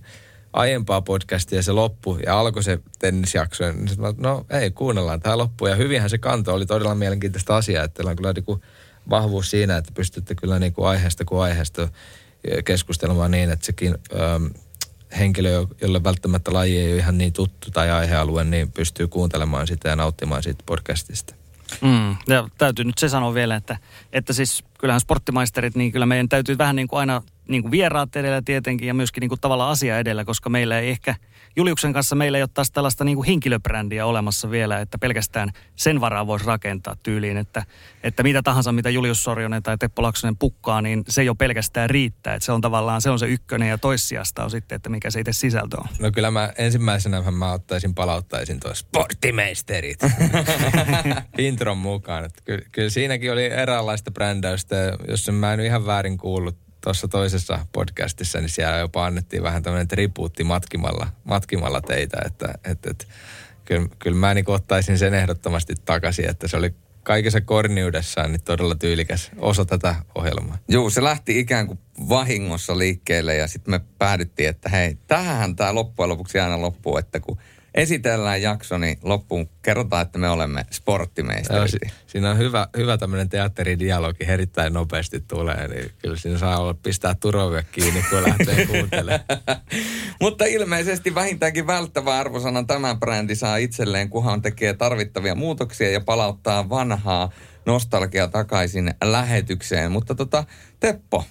aiempaa 0.52 1.02
podcastia 1.02 1.62
se 1.62 1.72
loppu 1.72 2.18
ja 2.26 2.38
alkoi 2.38 2.62
se 2.62 2.78
tennisjakso. 2.98 3.64
Niin 3.72 4.00
mä, 4.00 4.14
no 4.16 4.46
ei, 4.50 4.70
kuunnellaan 4.70 5.20
tämä 5.20 5.38
loppu. 5.38 5.66
Ja 5.66 5.76
hyvinhän 5.76 6.10
se 6.10 6.18
kanto 6.18 6.54
oli 6.54 6.66
todella 6.66 6.94
mielenkiintoista 6.94 7.56
asiaa, 7.56 7.84
että 7.84 7.94
teillä 7.94 8.10
on 8.10 8.16
kyllä 8.16 8.32
niin 8.32 8.44
kuin 8.44 8.60
vahvuus 9.10 9.50
siinä, 9.50 9.76
että 9.76 9.92
pystytte 9.94 10.34
kyllä 10.34 10.58
niin 10.58 10.72
kuin 10.72 10.88
aiheesta 10.88 11.24
kuin 11.24 11.42
aiheesta 11.42 11.88
keskustelemaan 12.64 13.30
niin, 13.30 13.50
että 13.50 13.66
sekin 13.66 13.94
ähm, 14.20 14.46
henkilö, 15.18 15.66
jolle 15.80 16.04
välttämättä 16.04 16.52
laji 16.52 16.78
ei 16.78 16.92
ole 16.92 16.98
ihan 16.98 17.18
niin 17.18 17.32
tuttu 17.32 17.70
tai 17.70 17.90
aihealue, 17.90 18.44
niin 18.44 18.72
pystyy 18.72 19.08
kuuntelemaan 19.08 19.66
sitä 19.66 19.88
ja 19.88 19.96
nauttimaan 19.96 20.42
siitä 20.42 20.62
podcastista. 20.66 21.34
Mm, 21.80 22.16
ja 22.28 22.48
täytyy 22.58 22.84
nyt 22.84 22.98
se 22.98 23.08
sanoa 23.08 23.34
vielä, 23.34 23.56
että, 23.56 23.76
että 24.12 24.32
siis 24.32 24.64
kyllähän 24.78 25.00
sporttimaisterit, 25.00 25.74
niin 25.74 25.92
kyllä 25.92 26.06
meidän 26.06 26.28
täytyy 26.28 26.58
vähän 26.58 26.76
niin 26.76 26.88
kuin 26.88 27.00
aina 27.00 27.22
niin 27.48 27.62
kuin 27.62 27.70
vieraat 27.70 28.16
edellä 28.16 28.42
tietenkin 28.44 28.88
ja 28.88 28.94
myöskin 28.94 29.20
niin 29.20 29.28
kuin 29.28 29.40
tavallaan 29.40 29.70
asia 29.70 29.98
edellä, 29.98 30.24
koska 30.24 30.50
meillä 30.50 30.78
ei 30.78 30.90
ehkä 30.90 31.14
Juliuksen 31.56 31.92
kanssa 31.92 32.16
meillä 32.16 32.38
ei 32.38 32.42
ole 32.42 32.50
taas 32.54 32.70
tällaista 32.70 33.04
niin 33.04 33.16
kuin 33.16 33.26
henkilöbrändiä 33.26 34.06
olemassa 34.06 34.50
vielä, 34.50 34.80
että 34.80 34.98
pelkästään 34.98 35.52
sen 35.76 36.00
varaa 36.00 36.26
voisi 36.26 36.46
rakentaa 36.46 36.96
tyyliin, 37.02 37.36
että, 37.36 37.64
että 38.02 38.22
mitä 38.22 38.42
tahansa, 38.42 38.72
mitä 38.72 38.90
Julius 38.90 39.24
Sorjonen 39.24 39.62
tai 39.62 39.78
Teppo 39.78 40.02
Laksonen 40.02 40.36
pukkaa, 40.36 40.82
niin 40.82 41.04
se 41.08 41.24
jo 41.24 41.34
pelkästään 41.34 41.90
riittää. 41.90 42.34
Että 42.34 42.46
se 42.46 42.52
on 42.52 42.60
tavallaan, 42.60 43.02
se 43.02 43.10
on 43.10 43.18
se 43.18 43.26
ykkönen 43.26 43.68
ja 43.68 43.78
toissijasta 43.78 44.44
on 44.44 44.50
sitten, 44.50 44.76
että 44.76 44.88
mikä 44.88 45.10
se 45.10 45.20
itse 45.20 45.32
sisältö 45.32 45.76
on. 45.80 45.86
No 45.98 46.10
kyllä 46.10 46.30
mä 46.30 46.52
ensimmäisenä 46.58 47.30
mä 47.30 47.52
ottaisin, 47.52 47.94
palauttaisin 47.94 48.60
tuo 48.60 48.74
sporttimeisterit 48.74 49.98
intron 51.38 51.78
mukaan. 51.78 52.24
Että 52.24 52.42
kyllä, 52.44 52.64
kyllä 52.72 52.90
siinäkin 52.90 53.32
oli 53.32 53.44
eräänlaista 53.44 54.10
brändäystä. 54.10 54.76
Jos 55.08 55.30
mä 55.30 55.52
en 55.52 55.60
ihan 55.60 55.86
väärin 55.86 56.18
kuullut 56.18 56.63
tuossa 56.84 57.08
toisessa 57.08 57.66
podcastissa, 57.72 58.40
niin 58.40 58.48
siellä 58.48 58.78
jopa 58.78 59.06
annettiin 59.06 59.42
vähän 59.42 59.62
tämmöinen 59.62 59.88
tribuutti 59.88 60.44
matkimalla, 60.44 61.06
matkimalla 61.24 61.80
teitä, 61.80 62.16
että 62.26 62.54
että 62.64 62.90
että 62.90 63.04
kyllä, 63.64 63.88
kyllä 63.98 64.16
mä 64.16 64.34
niin 64.34 64.44
ottaisin 64.50 64.98
sen 64.98 65.14
ehdottomasti 65.14 65.74
takaisin, 65.84 66.30
että 66.30 66.48
se 66.48 66.56
oli 66.56 66.74
kaikessa 67.02 67.40
korniudessaan 67.40 68.32
niin 68.32 68.42
todella 68.44 68.74
tyylikäs 68.74 69.30
osa 69.38 69.64
tätä 69.64 69.94
ohjelmaa. 70.14 70.58
Joo, 70.68 70.90
se 70.90 71.04
lähti 71.04 71.38
ikään 71.38 71.66
kuin 71.66 71.78
vahingossa 72.08 72.78
liikkeelle 72.78 73.36
ja 73.36 73.46
sitten 73.46 73.74
me 73.74 73.80
päädyttiin, 73.98 74.48
että 74.48 74.68
hei, 74.68 74.98
tähän 75.06 75.56
tämä 75.56 75.74
loppujen 75.74 76.08
lopuksi 76.08 76.40
aina 76.40 76.60
loppuu, 76.60 76.98
että 76.98 77.20
kun– 77.20 77.38
esitellään 77.74 78.42
jakso, 78.42 78.78
niin 78.78 78.98
loppuun 79.02 79.48
kerrotaan, 79.62 80.02
että 80.02 80.18
me 80.18 80.28
olemme 80.28 80.66
sporttimeisterit. 80.70 81.70
si- 81.70 81.92
siinä 82.06 82.30
on 82.30 82.38
hyvä, 82.38 82.68
hyvä 82.76 82.98
tämmöinen 82.98 83.28
teatteridialogi, 83.28 84.24
erittäin 84.28 84.72
nopeasti 84.72 85.20
tulee, 85.20 85.68
niin 85.68 85.90
kyllä 85.98 86.16
siinä 86.16 86.38
saa 86.38 86.58
olla 86.60 86.74
pistää 86.74 87.14
turvavia 87.14 87.62
kiinni, 87.62 88.04
kun 88.10 88.22
lähtee 88.22 88.66
kuuntelemaan. 88.70 89.24
Mutta 90.20 90.44
ilmeisesti 90.44 91.14
vähintäänkin 91.14 91.66
välttävä 91.66 92.18
arvosanan 92.18 92.66
tämä 92.66 92.94
brändi 92.94 93.34
saa 93.34 93.56
itselleen, 93.56 94.10
kunhan 94.10 94.42
tekee 94.42 94.74
tarvittavia 94.74 95.34
muutoksia 95.34 95.90
ja 95.90 96.00
palauttaa 96.00 96.68
vanhaa 96.68 97.30
nostalgia 97.66 98.28
takaisin 98.28 98.94
lähetykseen. 99.04 99.92
Mutta 99.92 100.14
tota, 100.14 100.44
Teppo, 100.80 101.24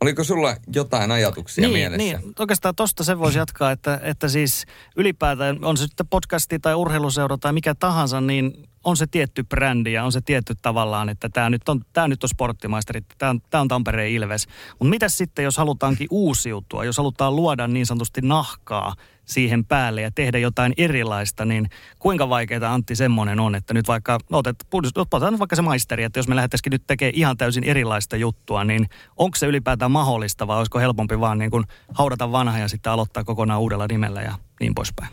Oliko 0.00 0.24
sulla 0.24 0.56
jotain 0.74 1.10
ajatuksia 1.10 1.62
niin, 1.62 1.72
mielessä? 1.72 2.18
Niin, 2.18 2.34
oikeastaan 2.38 2.74
tosta 2.74 3.04
se 3.04 3.18
voisi 3.18 3.38
jatkaa, 3.38 3.70
että, 3.70 4.00
että 4.02 4.28
siis 4.28 4.64
ylipäätään 4.96 5.64
on 5.64 5.76
se 5.76 5.84
sitten 5.84 6.08
podcasti 6.08 6.58
tai 6.58 6.74
urheiluseura 6.74 7.38
tai 7.38 7.52
mikä 7.52 7.74
tahansa, 7.74 8.20
niin 8.20 8.68
on 8.84 8.96
se 8.96 9.06
tietty 9.06 9.44
brändi 9.44 9.92
ja 9.92 10.04
on 10.04 10.12
se 10.12 10.20
tietty 10.20 10.54
tavallaan, 10.62 11.08
että 11.08 11.28
tämä 11.28 11.50
nyt 11.50 11.68
on, 11.68 11.80
tämä 11.92 12.08
nyt 12.08 12.24
on 12.24 12.28
sporttimaisteri, 12.28 13.00
tämä 13.18 13.30
on, 13.30 13.40
tämä 13.50 13.60
on 13.60 13.68
Tampereen 13.68 14.10
Ilves. 14.10 14.46
Mutta 14.70 14.90
mitä 14.90 15.08
sitten, 15.08 15.42
jos 15.42 15.56
halutaankin 15.56 16.08
uusiutua, 16.10 16.84
jos 16.84 16.96
halutaan 16.96 17.36
luoda 17.36 17.68
niin 17.68 17.86
sanotusti 17.86 18.20
nahkaa 18.20 18.94
siihen 19.24 19.64
päälle 19.64 20.00
ja 20.00 20.10
tehdä 20.10 20.38
jotain 20.38 20.74
erilaista, 20.76 21.44
niin 21.44 21.70
kuinka 21.98 22.28
vaikeaa 22.28 22.74
Antti 22.74 22.96
semmoinen 22.96 23.40
on, 23.40 23.54
että 23.54 23.74
nyt 23.74 23.88
vaikka, 23.88 24.18
otet, 24.32 24.56
otetaan 24.96 25.38
vaikka 25.38 25.56
se 25.56 25.62
maisteri, 25.62 26.04
että 26.04 26.18
jos 26.18 26.28
me 26.28 26.36
lähdettäisikin 26.36 26.70
nyt 26.70 26.82
tekemään 26.86 27.14
ihan 27.14 27.36
täysin 27.36 27.64
erilaista 27.64 28.16
juttua, 28.16 28.64
niin 28.64 28.88
onko 29.16 29.36
se 29.36 29.46
ylipäätään 29.46 29.90
mahdollista 29.90 30.46
vai 30.46 30.58
olisiko 30.58 30.78
helpompi 30.78 31.20
vaan 31.20 31.38
niin 31.38 31.50
kuin 31.50 31.64
haudata 31.94 32.32
vanha 32.32 32.58
ja 32.58 32.68
sitten 32.68 32.92
aloittaa 32.92 33.24
kokonaan 33.24 33.60
uudella 33.60 33.86
nimellä 33.86 34.22
ja 34.22 34.34
niin 34.60 34.74
poispäin? 34.74 35.10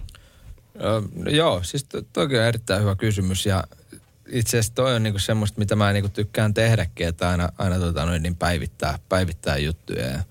Joo, 1.30 1.64
siis 1.64 1.84
to, 1.84 2.02
toki 2.14 2.38
on 2.38 2.44
erittäin 2.44 2.82
hyvä 2.82 2.96
kysymys 2.96 3.46
ja 3.46 3.64
itse 4.30 4.50
asiassa 4.58 4.76
toi 4.76 4.96
on 4.96 5.04
niinku 5.04 5.20
semmoista, 5.20 5.60
mitä 5.60 5.76
mä 5.76 5.94
niinku 5.94 6.10
tykkään 6.10 6.54
tehdäkin, 6.54 7.08
että 7.08 7.30
aina, 7.30 7.50
aina 7.58 7.80
tota 7.80 8.06
noin, 8.06 8.24
niin 8.24 8.36
päivittää, 8.36 9.00
päivittää 9.10 9.58
juttuja. 9.58 10.06
Ja 10.06 10.24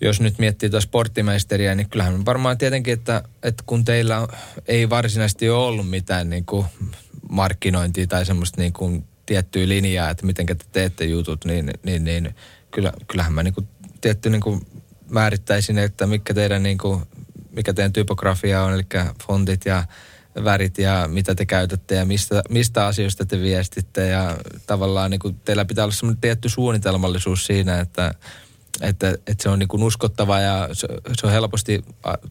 jos 0.00 0.20
nyt 0.20 0.38
miettii 0.38 0.70
tuota 0.70 0.84
sporttimeisteriä, 0.84 1.74
niin 1.74 1.90
kyllähän 1.90 2.26
varmaan 2.26 2.58
tietenkin, 2.58 2.94
että, 2.94 3.22
että 3.42 3.62
kun 3.66 3.84
teillä 3.84 4.28
ei 4.68 4.90
varsinaisesti 4.90 5.50
ole 5.50 5.66
ollut 5.66 5.90
mitään 5.90 6.30
niinku 6.30 6.66
markkinointia 7.30 8.06
tai 8.06 8.26
semmoista 8.26 8.60
niinku 8.60 9.04
tiettyä 9.26 9.68
linjaa, 9.68 10.10
että 10.10 10.26
miten 10.26 10.46
te 10.46 10.56
teette 10.72 11.04
jutut, 11.04 11.44
niin, 11.44 11.70
niin, 11.82 12.04
niin 12.04 12.34
kyllä, 12.70 12.92
kyllähän 13.08 13.32
mä 13.32 13.42
niinku 13.42 13.62
tietty 14.00 14.30
niinku 14.30 14.60
määrittäisin, 15.10 15.78
että 15.78 16.06
mikä 16.06 16.34
teidän 16.34 16.62
niinku 16.62 17.02
mikä 17.56 17.72
teidän 17.72 17.92
typografia 17.92 18.62
on, 18.62 18.72
eli 18.74 18.82
fontit 19.26 19.64
ja 19.64 19.84
värit 20.44 20.78
ja 20.78 21.08
mitä 21.12 21.34
te 21.34 21.46
käytätte 21.46 21.94
ja 21.94 22.04
mistä, 22.04 22.42
mistä 22.48 22.86
asioista 22.86 23.26
te 23.26 23.40
viestitte. 23.40 24.08
Ja 24.08 24.36
tavallaan 24.66 25.10
niin 25.10 25.18
kuin, 25.18 25.40
teillä 25.44 25.64
pitää 25.64 25.84
olla 25.84 25.94
semmoinen 25.94 26.20
tietty 26.20 26.48
suunnitelmallisuus 26.48 27.46
siinä, 27.46 27.80
että, 27.80 28.14
että, 28.80 29.08
että 29.08 29.42
se 29.42 29.48
on 29.48 29.58
niin 29.58 29.68
kuin 29.68 29.82
uskottava 29.82 30.40
ja 30.40 30.68
se, 30.72 30.88
se 31.20 31.26
on 31.26 31.32
helposti 31.32 31.84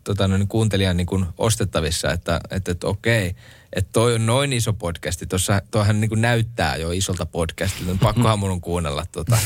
tota, 0.04 0.28
niin 0.28 0.48
kuuntelijan 0.48 0.98
niin 0.98 1.08
kuin 1.08 1.26
ostettavissa, 1.38 2.12
että, 2.12 2.40
että, 2.52 2.72
että 2.72 2.88
okei, 2.88 3.36
että 3.74 3.90
toi 3.94 4.16
on 4.16 4.26
noin 4.26 4.54
iso 4.54 4.74
podcasti, 4.74 5.26
tuossa, 5.26 5.62
toihan 5.72 6.02
niin 6.02 6.10
kuin 6.10 6.22
näyttää 6.22 6.76
jo 6.76 6.92
isolta 6.92 7.26
podcastilta, 7.26 7.92
niin 7.92 8.00
pakkohan 8.00 8.40
mun 8.40 8.52
on 8.52 8.62
kuunnella 8.62 9.06
tota. 9.12 9.38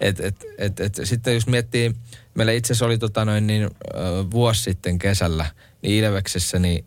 Et, 0.00 0.20
et, 0.20 0.44
et, 0.58 0.80
et, 0.80 1.00
sitten 1.04 1.34
jos 1.34 1.46
miettii, 1.46 1.94
meillä 2.38 2.52
itse 2.52 2.72
asiassa 2.72 2.86
oli 2.86 2.98
tota 2.98 3.24
noin 3.24 3.46
niin, 3.46 3.70
vuosi 4.30 4.62
sitten 4.62 4.98
kesällä, 4.98 5.46
niin 5.82 6.04
Ilveksessä 6.04 6.58
niin 6.58 6.84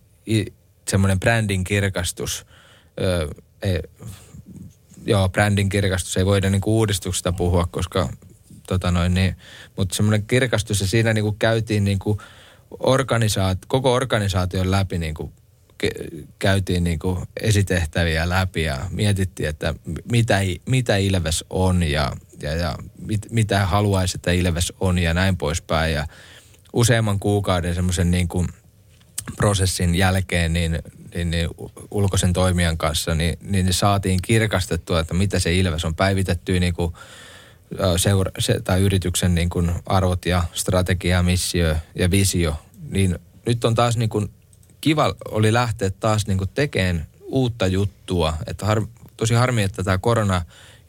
semmoinen 0.89 1.19
brändin 1.19 1.63
kirkastus, 1.63 2.45
ö, 3.01 3.29
ei, 3.61 3.79
joo, 5.05 5.29
brändin 5.29 5.69
kirkastus, 5.69 6.17
ei 6.17 6.25
voida 6.25 6.49
niinku 6.49 6.77
uudistuksesta 6.77 7.31
puhua, 7.31 7.67
koska 7.71 8.09
tota 8.67 8.91
noin 8.91 9.13
niin, 9.13 9.35
mutta 9.77 9.95
semmoinen 9.95 10.25
kirkastus 10.27 10.81
ja 10.81 10.87
siinä 10.87 11.13
niinku 11.13 11.31
käytiin 11.31 11.83
niinku 11.83 12.21
organisaat, 12.79 13.57
koko 13.67 13.93
organisaation 13.93 14.71
läpi 14.71 14.97
niinku 14.97 15.33
käytiin 16.39 16.83
niin 16.83 16.99
kuin 16.99 17.25
esitehtäviä 17.41 18.29
läpi 18.29 18.63
ja 18.63 18.79
mietittiin, 18.89 19.49
että 19.49 19.73
mitä, 20.11 20.39
mitä 20.65 20.97
Ilves 20.97 21.45
on 21.49 21.83
ja, 21.83 22.11
ja, 22.41 22.55
ja 22.55 22.75
mit, 22.97 23.27
mitä 23.31 23.65
haluaisi, 23.65 24.17
että 24.17 24.31
Ilves 24.31 24.73
on 24.79 24.99
ja 24.99 25.13
näin 25.13 25.37
poispäin. 25.37 25.93
Ja 25.93 26.07
useamman 26.73 27.19
kuukauden 27.19 27.75
semmoisen 27.75 28.11
niin 28.11 28.27
kuin 28.27 28.47
prosessin 29.35 29.95
jälkeen 29.95 30.53
niin, 30.53 30.79
niin, 31.15 31.31
niin 31.31 31.49
ulkoisen 31.91 32.33
toimijan 32.33 32.77
kanssa, 32.77 33.15
niin, 33.15 33.37
niin 33.41 33.73
saatiin 33.73 34.19
kirkastettua, 34.21 34.99
että 34.99 35.13
mitä 35.13 35.39
se 35.39 35.55
Ilves 35.55 35.85
on 35.85 35.95
päivitetty 35.95 36.59
niin 36.59 36.73
kuin 36.73 36.93
seura, 37.97 38.31
se, 38.39 38.61
tai 38.63 38.81
yrityksen 38.81 39.35
niin 39.35 39.49
kuin 39.49 39.71
arvot 39.85 40.25
ja 40.25 40.43
strategia, 40.53 41.23
missio 41.23 41.75
ja 41.95 42.11
visio. 42.11 42.55
Niin 42.89 43.19
nyt 43.45 43.65
on 43.65 43.75
taas 43.75 43.97
niin 43.97 44.09
kuin 44.09 44.31
kiva 44.81 45.15
oli 45.31 45.53
lähteä 45.53 45.89
taas 45.89 46.27
niin 46.27 46.39
tekemään 46.53 47.07
uutta 47.21 47.67
juttua. 47.67 48.33
Että 48.47 48.65
har, 48.65 48.85
tosi 49.17 49.33
harmi, 49.33 49.63
että 49.63 49.83
tämä 49.83 49.97
korona 49.97 50.41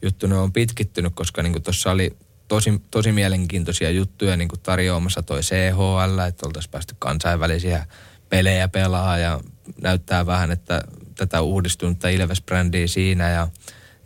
juttu 0.03 0.27
on 0.35 0.53
pitkittynyt, 0.53 1.13
koska 1.15 1.43
niin 1.43 1.63
tuossa 1.63 1.91
oli 1.91 2.17
tosi, 2.47 2.81
tosi 2.91 3.11
mielenkiintoisia 3.11 3.89
juttuja 3.89 4.37
niin 4.37 4.49
tarjoamassa 4.63 5.21
toi 5.21 5.41
CHL, 5.41 6.19
että 6.27 6.47
oltaisiin 6.47 6.71
päästy 6.71 6.95
kansainvälisiä 6.99 7.85
pelejä 8.29 8.67
pelaa 8.67 9.17
ja 9.17 9.39
näyttää 9.81 10.25
vähän, 10.25 10.51
että 10.51 10.81
tätä 11.15 11.41
uudistunutta 11.41 12.09
Ilves-brändiä 12.09 12.87
siinä 12.87 13.29
ja, 13.29 13.47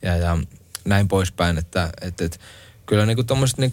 ja, 0.01 0.15
ja 0.15 0.37
näin 0.85 1.07
poispäin, 1.07 1.57
että, 1.57 1.89
että, 2.01 2.25
että 2.25 2.37
kyllä 2.85 3.05
niin 3.05 3.25
tuommoiset 3.25 3.57
niin 3.57 3.71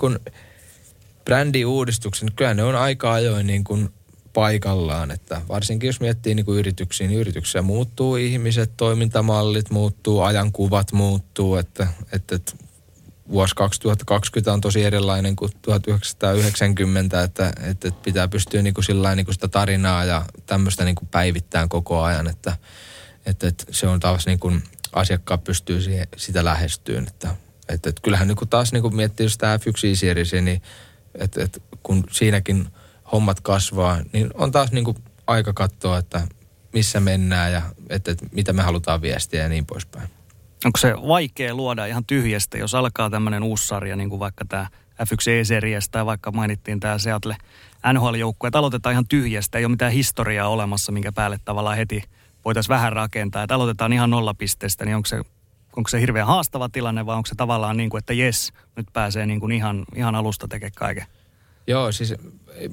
brändiuudistukset, 1.24 2.28
kyllä 2.36 2.54
ne 2.54 2.62
on 2.62 2.76
aika 2.76 3.12
ajoin 3.12 3.46
niin 3.46 3.64
kuin 3.64 3.88
paikallaan. 4.34 5.10
Että 5.10 5.42
varsinkin 5.48 5.86
jos 5.86 6.00
miettii 6.00 6.34
niin 6.34 6.46
kuin 6.46 6.58
yrityksiä, 6.58 7.08
niin 7.08 7.20
yrityksissä 7.20 7.62
muuttuu 7.62 8.16
ihmiset, 8.16 8.72
toimintamallit 8.76 9.70
muuttuu, 9.70 10.20
ajankuvat 10.20 10.92
muuttuu. 10.92 11.56
Että, 11.56 11.86
että, 12.12 12.34
että 12.34 12.52
vuosi 13.28 13.54
2020 13.54 14.52
on 14.52 14.60
tosi 14.60 14.84
erilainen 14.84 15.36
kuin 15.36 15.52
1990, 15.62 17.22
että, 17.22 17.52
että 17.62 17.90
pitää 18.02 18.28
pystyä 18.28 18.62
niin 18.62 18.74
kuin 18.74 18.84
sillain, 18.84 19.16
niin 19.16 19.24
kuin 19.24 19.34
sitä 19.34 19.48
tarinaa 19.48 20.04
ja 20.04 20.24
tämmöistä 20.46 20.84
niin 20.84 20.94
kuin 20.94 21.08
päivittämään 21.08 21.68
koko 21.68 22.02
ajan. 22.02 22.26
Että, 22.26 22.56
että, 23.26 23.48
että 23.48 23.64
se 23.70 23.88
on 23.88 24.00
taas 24.00 24.26
niin 24.26 24.40
kuin 24.40 24.62
asiakkaat 24.92 25.44
pystyy 25.44 25.80
siihen, 25.80 26.08
sitä 26.16 26.44
lähestyyn. 26.44 27.06
Että, 27.06 27.34
että, 27.68 27.88
että 27.88 28.02
kyllähän 28.02 28.28
niin 28.28 28.36
kuin 28.36 28.48
taas 28.48 28.72
niin 28.72 28.82
kuin 28.82 28.96
miettii 28.96 29.30
sitä 29.30 29.56
F1 29.56 30.40
niin 30.40 30.62
että, 31.14 31.44
että 31.44 31.60
kun 31.82 32.04
siinäkin– 32.10 32.66
hommat 33.12 33.40
kasvaa, 33.40 33.98
niin 34.12 34.30
on 34.34 34.52
taas 34.52 34.72
niin 34.72 34.84
kuin 34.84 34.96
aika 35.26 35.52
katsoa, 35.52 35.98
että 35.98 36.26
missä 36.72 37.00
mennään 37.00 37.52
ja 37.52 37.62
että, 37.88 38.10
että 38.10 38.26
mitä 38.32 38.52
me 38.52 38.62
halutaan 38.62 39.02
viestiä 39.02 39.42
ja 39.42 39.48
niin 39.48 39.66
poispäin. 39.66 40.08
Onko 40.64 40.78
se 40.78 40.94
vaikea 41.08 41.54
luoda 41.54 41.86
ihan 41.86 42.04
tyhjästä, 42.04 42.58
jos 42.58 42.74
alkaa 42.74 43.10
tämmöinen 43.10 43.42
uusi 43.42 43.66
sarja, 43.66 43.96
niin 43.96 44.08
kuin 44.08 44.20
vaikka 44.20 44.44
tämä 44.44 44.66
F1 45.02 45.30
E-series 45.30 45.88
tai 45.88 46.06
vaikka 46.06 46.32
mainittiin 46.32 46.80
tämä 46.80 46.98
Seattle 46.98 47.36
NHL-joukkue, 47.92 48.48
että 48.48 48.58
aloitetaan 48.58 48.92
ihan 48.92 49.08
tyhjästä, 49.08 49.58
ei 49.58 49.64
ole 49.64 49.70
mitään 49.70 49.92
historiaa 49.92 50.48
olemassa, 50.48 50.92
minkä 50.92 51.12
päälle 51.12 51.38
tavallaan 51.44 51.76
heti 51.76 52.02
voitaisiin 52.44 52.74
vähän 52.74 52.92
rakentaa. 52.92 53.42
Että 53.42 53.54
aloitetaan 53.54 53.92
ihan 53.92 54.10
nollapisteestä, 54.10 54.84
niin 54.84 54.96
onko 54.96 55.06
se, 55.06 55.16
onko 55.76 55.88
se 55.88 56.00
hirveän 56.00 56.26
haastava 56.26 56.68
tilanne 56.68 57.06
vai 57.06 57.16
onko 57.16 57.26
se 57.26 57.34
tavallaan 57.34 57.76
niin 57.76 57.90
kuin, 57.90 57.98
että 57.98 58.12
jes, 58.12 58.52
nyt 58.76 58.86
pääsee 58.92 59.26
niin 59.26 59.40
kuin 59.40 59.52
ihan, 59.52 59.84
ihan 59.94 60.14
alusta 60.14 60.48
tekemään 60.48 60.72
kaiken? 60.76 61.06
Joo, 61.66 61.92
siis 61.92 62.14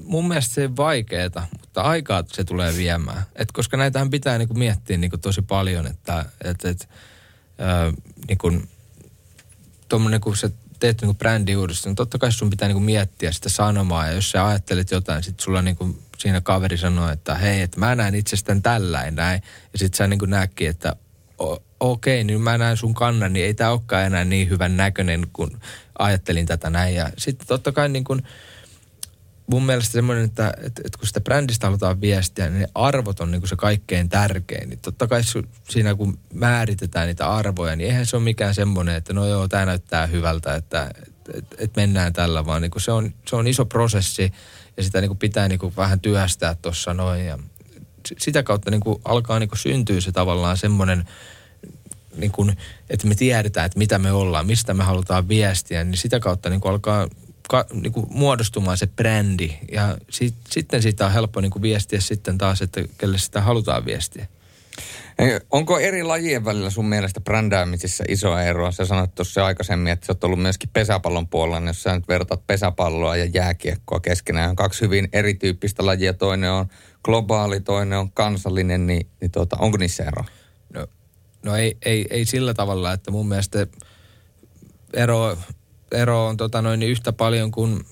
mun 0.04 0.28
mielestä 0.28 0.54
se 0.54 0.64
on 0.64 0.76
vaikeeta, 0.76 1.46
mutta 1.60 1.82
aikaa 1.82 2.24
se 2.26 2.44
tulee 2.44 2.76
viemään. 2.76 3.22
Et 3.36 3.52
koska 3.52 3.76
näitähän 3.76 4.10
pitää 4.10 4.38
niinku 4.38 4.54
miettiä 4.54 4.96
niinku 4.96 5.18
tosi 5.18 5.42
paljon, 5.42 5.86
että 5.86 6.24
et, 6.44 6.64
et, 6.64 6.88
ää, 7.58 7.92
niinku, 8.28 8.52
tommonen, 9.88 10.20
kun 10.20 10.36
sä 10.36 10.50
teet 10.80 11.00
niinku 11.00 11.14
brändiuudistus, 11.14 11.86
niin 11.86 11.96
totta 11.96 12.18
kai 12.18 12.32
sun 12.32 12.50
pitää 12.50 12.68
niinku 12.68 12.80
miettiä 12.80 13.32
sitä 13.32 13.48
sanomaa. 13.48 14.06
Ja 14.06 14.12
jos 14.12 14.30
sä 14.30 14.46
ajattelet 14.46 14.90
jotain, 14.90 15.22
sit 15.22 15.40
sulla 15.40 15.62
niinku 15.62 15.98
siinä 16.18 16.40
kaveri 16.40 16.78
sanoo, 16.78 17.08
että 17.08 17.34
hei, 17.34 17.60
että 17.60 17.80
mä 17.80 17.94
näen 17.94 18.14
itsestäni 18.14 18.60
tälläin 18.60 19.14
näin. 19.14 19.42
Ja 19.72 19.78
sit 19.78 19.94
sä 19.94 20.06
niinku 20.06 20.26
näkki, 20.26 20.66
että 20.66 20.96
okei, 21.38 21.66
okay, 21.80 22.24
niin 22.24 22.40
mä 22.40 22.58
näen 22.58 22.76
sun 22.76 22.94
kannan, 22.94 23.32
niin 23.32 23.46
ei 23.46 23.54
tää 23.54 23.72
olekaan 23.72 24.04
enää 24.04 24.24
niin 24.24 24.50
hyvän 24.50 24.76
näköinen, 24.76 25.26
kun 25.32 25.60
ajattelin 25.98 26.46
tätä 26.46 26.70
näin. 26.70 26.94
Ja 26.94 27.10
sitten 27.18 27.46
totta 27.46 27.72
kai 27.72 27.88
niin 27.88 28.04
kun, 28.04 28.22
mun 29.46 29.66
mielestä 29.66 29.92
semmoinen, 29.92 30.24
että, 30.24 30.54
että, 30.56 30.82
että 30.84 30.98
kun 30.98 31.06
sitä 31.06 31.20
brändistä 31.20 31.66
halutaan 31.66 32.00
viestiä, 32.00 32.48
niin 32.48 32.60
ne 32.60 32.68
arvot 32.74 33.20
on 33.20 33.30
niin 33.30 33.48
se 33.48 33.56
kaikkein 33.56 34.08
tärkein. 34.08 34.68
Niin 34.68 34.78
totta 34.78 35.06
kai 35.06 35.20
siinä 35.68 35.94
kun 35.94 36.18
määritetään 36.34 37.06
niitä 37.06 37.30
arvoja, 37.30 37.76
niin 37.76 37.90
eihän 37.90 38.06
se 38.06 38.16
ole 38.16 38.24
mikään 38.24 38.54
semmoinen, 38.54 38.94
että 38.96 39.12
no 39.12 39.26
joo, 39.26 39.48
tämä 39.48 39.66
näyttää 39.66 40.06
hyvältä, 40.06 40.54
että, 40.54 40.90
että, 41.06 41.32
että, 41.34 41.56
että 41.58 41.80
mennään 41.80 42.12
tällä, 42.12 42.46
vaan 42.46 42.62
niin 42.62 42.72
se, 42.76 42.92
on, 42.92 43.14
se 43.28 43.36
on 43.36 43.46
iso 43.46 43.64
prosessi 43.64 44.32
ja 44.76 44.82
sitä 44.82 45.00
niin 45.00 45.16
pitää 45.16 45.48
niin 45.48 45.76
vähän 45.76 46.00
työstää 46.00 46.54
tuossa 46.54 46.94
noin. 46.94 47.26
Ja 47.26 47.38
sitä 48.18 48.42
kautta 48.42 48.70
niin 48.70 48.82
alkaa 49.04 49.38
niin 49.38 49.50
syntyä 49.54 50.00
se 50.00 50.12
tavallaan 50.12 50.56
semmoinen, 50.56 51.04
niin 52.16 52.32
kuin, 52.32 52.56
että 52.90 53.06
me 53.06 53.14
tiedetään, 53.14 53.66
että 53.66 53.78
mitä 53.78 53.98
me 53.98 54.12
ollaan, 54.12 54.46
mistä 54.46 54.74
me 54.74 54.84
halutaan 54.84 55.28
viestiä, 55.28 55.84
niin 55.84 55.96
sitä 55.96 56.20
kautta 56.20 56.50
niin 56.50 56.60
alkaa 56.64 57.08
ka, 57.48 57.64
niin 57.72 57.92
kuin 57.92 58.06
muodostumaan 58.10 58.78
se 58.78 58.86
brändi. 58.86 59.50
Ja 59.72 59.96
sit, 60.10 60.34
sitten 60.50 60.82
siitä 60.82 61.06
on 61.06 61.12
helppo 61.12 61.40
niin 61.40 61.50
kuin 61.50 61.62
viestiä 61.62 62.00
sitten 62.00 62.38
taas, 62.38 62.62
että 62.62 62.84
kelle 62.98 63.18
sitä 63.18 63.40
halutaan 63.40 63.84
viestiä. 63.84 64.26
Onko 65.50 65.78
eri 65.78 66.02
lajien 66.02 66.44
välillä 66.44 66.70
sun 66.70 66.88
mielestä 66.88 67.20
brändäämisissä 67.20 68.04
isoa 68.08 68.42
eroa? 68.42 68.72
Sä 68.72 68.84
sanoit 68.84 69.14
tuossa 69.14 69.46
aikaisemmin, 69.46 69.92
että 69.92 70.06
sä 70.06 70.12
oot 70.12 70.24
ollut 70.24 70.42
myöskin 70.42 70.70
pesäpallon 70.72 71.28
puolella, 71.28 71.60
niin 71.60 71.66
jos 71.66 71.82
sä 71.82 71.94
nyt 71.94 72.08
vertaat 72.08 72.46
pesäpalloa 72.46 73.16
ja 73.16 73.24
jääkiekkoa 73.24 74.00
keskenään, 74.00 74.50
on 74.50 74.56
kaksi 74.56 74.80
hyvin 74.80 75.08
erityyppistä 75.12 75.86
lajia. 75.86 76.12
Toinen 76.12 76.50
on 76.50 76.66
globaali, 77.04 77.60
toinen 77.60 77.98
on 77.98 78.12
kansallinen, 78.12 78.86
niin, 78.86 79.06
niin 79.20 79.30
tuota, 79.30 79.56
onko 79.60 79.78
niissä 79.78 80.04
eroa? 80.04 80.24
No, 80.74 80.86
no 81.42 81.56
ei, 81.56 81.76
ei, 81.82 82.06
ei, 82.10 82.24
sillä 82.24 82.54
tavalla, 82.54 82.92
että 82.92 83.10
mun 83.10 83.28
mielestä 83.28 83.66
ero, 84.92 85.38
ero 85.92 86.26
on 86.26 86.36
tota 86.36 86.62
noin, 86.62 86.80
niin 86.80 86.90
yhtä 86.90 87.12
paljon 87.12 87.50
kuin 87.50 87.86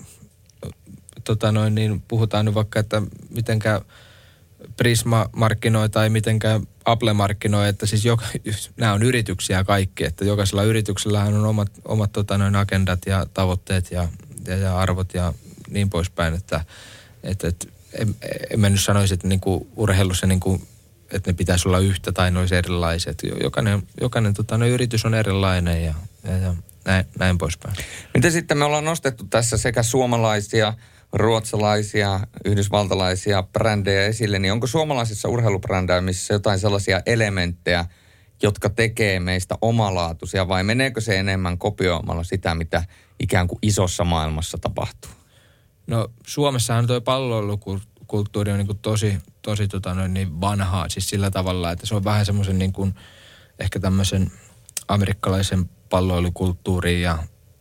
tota 1.23 1.51
noin, 1.51 1.75
niin 1.75 2.01
puhutaan 2.01 2.45
nyt 2.45 2.55
vaikka, 2.55 2.79
että 2.79 3.01
mitenkä 3.29 3.81
Prisma 4.77 5.29
markkinoi 5.35 5.89
tai 5.89 6.09
mitenkä 6.09 6.59
Apple 6.85 7.13
markkinoi, 7.13 7.69
että 7.69 7.85
siis 7.85 8.05
joka, 8.05 8.25
nämä 8.77 8.93
on 8.93 9.03
yrityksiä 9.03 9.63
kaikki, 9.63 10.03
että 10.03 10.25
jokaisella 10.25 10.63
yrityksellä 10.63 11.23
on 11.23 11.45
omat, 11.45 11.71
omat 11.85 12.11
tota 12.11 12.37
noin 12.37 12.55
agendat 12.55 12.99
ja 13.05 13.25
tavoitteet 13.33 13.91
ja, 13.91 14.07
ja, 14.47 14.57
ja 14.57 14.79
arvot 14.79 15.13
ja 15.13 15.33
niin 15.69 15.89
poispäin, 15.89 16.33
että 16.33 16.65
et, 17.23 17.43
et, 17.43 17.73
en, 17.93 18.15
en 18.49 18.59
mä 18.59 18.69
nyt 18.69 18.81
sanoisi, 18.81 19.13
että 19.13 19.27
niinku 19.27 19.67
urheilussa 19.75 20.27
niinku, 20.27 20.61
että 21.11 21.31
ne 21.31 21.33
pitäisi 21.33 21.67
olla 21.67 21.79
yhtä 21.79 22.11
tai 22.11 22.31
ne 22.31 22.39
olisi 22.39 22.55
erilaiset. 22.55 23.23
Jokainen, 23.43 23.83
jokainen 24.01 24.33
tota, 24.33 24.57
no, 24.57 24.65
yritys 24.65 25.05
on 25.05 25.13
erilainen 25.13 25.85
ja, 25.85 25.93
ja, 26.23 26.37
ja 26.37 26.55
näin, 26.85 27.05
näin 27.19 27.37
poispäin. 27.37 27.75
Miten 28.13 28.31
sitten 28.31 28.57
me 28.57 28.65
ollaan 28.65 28.85
nostettu 28.85 29.23
tässä 29.23 29.57
sekä 29.57 29.83
suomalaisia, 29.83 30.73
ruotsalaisia, 31.13 32.19
yhdysvaltalaisia 32.45 33.43
brändejä 33.43 34.05
esille, 34.05 34.39
niin 34.39 34.51
onko 34.51 34.67
suomalaisissa 34.67 35.29
urheilubrändäämisissä 35.29 36.33
jotain 36.33 36.59
sellaisia 36.59 37.01
elementtejä, 37.05 37.85
jotka 38.43 38.69
tekee 38.69 39.19
meistä 39.19 39.55
omalaatuisia 39.61 40.47
vai 40.47 40.63
meneekö 40.63 41.01
se 41.01 41.19
enemmän 41.19 41.57
kopioimalla 41.57 42.23
sitä, 42.23 42.55
mitä 42.55 42.83
ikään 43.19 43.47
kuin 43.47 43.59
isossa 43.61 44.03
maailmassa 44.03 44.57
tapahtuu? 44.57 45.11
No 45.87 46.07
Suomessahan 46.27 46.87
tuo 46.87 47.01
palloilukulttuuri 47.01 48.51
on 48.51 48.57
niin 48.57 48.67
kuin 48.67 48.79
tosi, 48.79 49.17
tosi 49.41 49.67
tota 49.67 49.93
noin, 49.93 50.13
niin 50.13 50.41
vanhaa, 50.41 50.89
siis 50.89 51.09
sillä 51.09 51.31
tavalla, 51.31 51.71
että 51.71 51.85
se 51.85 51.95
on 51.95 52.03
vähän 52.03 52.25
semmoisen 52.25 52.59
niin 52.59 52.73
kuin, 52.73 52.95
ehkä 53.59 53.79
tämmöisen 53.79 54.31
amerikkalaisen 54.87 55.69
palloilukulttuuriin 55.91 57.01
ja 57.01 57.17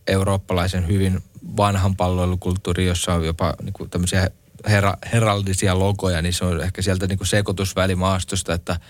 eurooppalaisen 0.07 0.89
hyvin 0.89 1.22
vanhan 1.57 1.97
palloilukulttuuriin, 1.97 2.89
jossa 2.89 3.14
on 3.14 3.24
jopa 3.24 3.55
niin 3.62 3.72
kuin 3.72 3.91
tämmöisiä 3.91 4.31
hera, 4.68 4.95
heraldisia 5.12 5.78
logoja, 5.78 6.22
niin 6.22 6.33
se 6.33 6.45
on 6.45 6.61
ehkä 6.61 6.83
sieltä 6.83 7.07
niin 7.07 7.18
kuin 7.18 7.26
sekoitusvälimaastosta, 7.26 8.55
että 8.55 8.81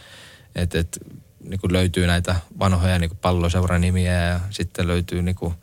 et, 0.54 0.74
et, 0.74 0.98
niin 1.44 1.60
kuin 1.60 1.72
löytyy 1.72 2.06
näitä 2.06 2.36
vanhoja 2.58 2.98
niin 2.98 3.10
kuin 3.10 3.18
palloseuranimiä 3.18 4.12
ja 4.12 4.40
sitten 4.50 4.86
löytyy 4.86 5.22
niin 5.22 5.34
kuin, 5.34 5.54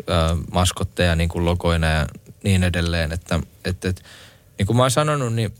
ö, 0.00 0.36
maskotteja 0.52 1.16
niin 1.16 1.28
kuin 1.28 1.44
logoina 1.44 1.86
ja 1.86 2.06
niin 2.44 2.62
edelleen. 2.62 3.12
Että, 3.12 3.40
et, 3.64 3.84
et, 3.84 4.02
niin 4.58 4.66
kuin 4.66 4.76
mä 4.76 4.82
oon 4.82 4.90
sanonut, 4.90 5.34
niin 5.34 5.54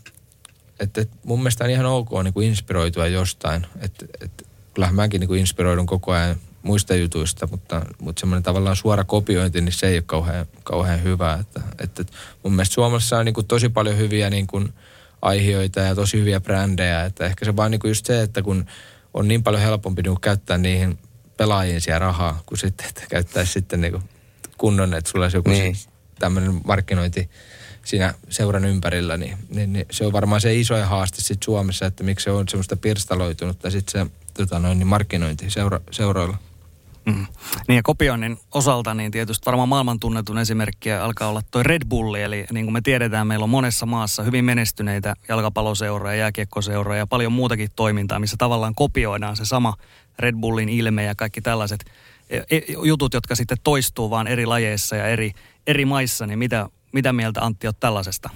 että 0.79 1.01
et 1.01 1.09
mun 1.23 1.39
mielestä 1.39 1.63
on 1.63 1.69
ihan 1.69 1.85
ok 1.85 2.09
niin 2.23 2.33
kuin 2.33 2.47
inspiroitua 2.47 3.07
jostain. 3.07 3.67
Että 3.81 4.05
et, 4.21 4.47
kyllähän 4.73 4.95
mäkin 4.95 5.19
niin 5.19 5.27
kuin 5.27 5.39
inspiroidun 5.39 5.85
koko 5.85 6.11
ajan 6.11 6.35
muista 6.65 6.95
jutuista, 6.95 7.47
mutta, 7.51 7.81
mutta 7.99 8.19
semmoinen 8.19 8.43
tavallaan 8.43 8.75
suora 8.75 9.03
kopiointi, 9.03 9.61
niin 9.61 9.73
se 9.73 9.87
ei 9.87 9.97
ole 9.97 10.03
kauhean, 10.05 10.45
kauhean 10.63 11.03
hyvä. 11.03 11.37
Että, 11.41 11.61
että 11.79 12.03
mun 12.43 12.53
mielestä 12.53 12.73
Suomessa 12.73 13.17
on 13.17 13.25
niin 13.25 13.33
kuin 13.33 13.47
tosi 13.47 13.69
paljon 13.69 13.97
hyviä 13.97 14.29
niin 14.29 14.47
kuin 14.47 14.73
aiheita 15.21 15.79
ja 15.79 15.95
tosi 15.95 16.19
hyviä 16.19 16.39
brändejä, 16.39 17.05
että 17.05 17.25
ehkä 17.25 17.45
se 17.45 17.55
vaan 17.55 17.71
niin 17.71 17.79
kuin 17.79 17.89
just 17.89 18.05
se, 18.05 18.21
että 18.21 18.41
kun 18.41 18.65
on 19.13 19.27
niin 19.27 19.43
paljon 19.43 19.63
helpompi 19.63 20.01
niin 20.01 20.11
kuin 20.11 20.21
käyttää 20.21 20.57
niihin 20.57 20.99
pelaajiin 21.37 21.81
siellä 21.81 21.99
rahaa, 21.99 22.43
kuin 22.45 22.59
sitten, 22.59 22.87
että 22.87 23.01
käyttäisi 23.09 23.51
sitten 23.51 23.81
niin 23.81 23.91
kuin 23.91 24.03
kunnon, 24.57 24.93
että 24.93 25.11
sulla 25.11 25.25
olisi 25.25 25.37
joku 25.37 25.49
niin. 25.49 25.75
tämmöinen 26.19 26.61
markkinointi 26.65 27.29
siinä 27.85 28.13
seuran 28.29 28.65
ympärillä, 28.65 29.17
niin, 29.17 29.37
niin, 29.49 29.73
niin 29.73 29.85
se 29.91 30.05
on 30.05 30.13
varmaan 30.13 30.41
se 30.41 30.55
iso 30.55 30.85
haaste 30.85 31.21
sitten 31.21 31.45
Suomessa, 31.45 31.85
että 31.85 32.03
miksi 32.03 32.23
se 32.23 32.31
on 32.31 32.47
semmoista 32.49 32.75
pirstaloitunutta 32.75 33.69
sitten 33.71 34.07
se 34.07 34.11
tota 34.33 34.59
noin, 34.59 34.79
niin 34.79 34.87
markkinointi 34.87 35.49
seura, 35.49 35.79
seuroilla. 35.91 36.37
Mm. 37.05 37.25
Niin 37.67 37.75
ja 37.75 37.83
kopioinnin 37.83 38.37
osalta 38.51 38.93
niin 38.93 39.11
tietysti 39.11 39.45
varmaan 39.45 39.69
maailman 39.69 39.99
tunnetun 39.99 40.37
esimerkkiä 40.37 41.03
alkaa 41.03 41.29
olla 41.29 41.41
toi 41.51 41.63
Red 41.63 41.81
Bulli. 41.89 42.21
Eli 42.21 42.45
niin 42.51 42.65
kuin 42.65 42.73
me 42.73 42.81
tiedetään, 42.81 43.27
meillä 43.27 43.43
on 43.43 43.49
monessa 43.49 43.85
maassa 43.85 44.23
hyvin 44.23 44.45
menestyneitä 44.45 45.13
jalkapalloseuroja, 45.27 46.15
jääkiekkoseuroja 46.15 46.99
ja 46.99 47.07
paljon 47.07 47.31
muutakin 47.31 47.69
toimintaa, 47.75 48.19
missä 48.19 48.35
tavallaan 48.39 48.75
kopioidaan 48.75 49.35
se 49.35 49.45
sama 49.45 49.73
Red 50.19 50.35
Bullin 50.35 50.69
ilme 50.69 51.03
ja 51.03 51.15
kaikki 51.15 51.41
tällaiset 51.41 51.85
e, 52.29 52.37
e, 52.37 52.61
jutut, 52.83 53.13
jotka 53.13 53.35
sitten 53.35 53.57
toistuu 53.63 54.09
vaan 54.09 54.27
eri 54.27 54.45
lajeissa 54.45 54.95
ja 54.95 55.07
eri, 55.07 55.31
eri 55.67 55.85
maissa. 55.85 56.27
Niin 56.27 56.39
mitä, 56.39 56.69
mitä 56.91 57.13
mieltä 57.13 57.41
Antti 57.41 57.67
on 57.67 57.73
tällaisesta? 57.79 58.29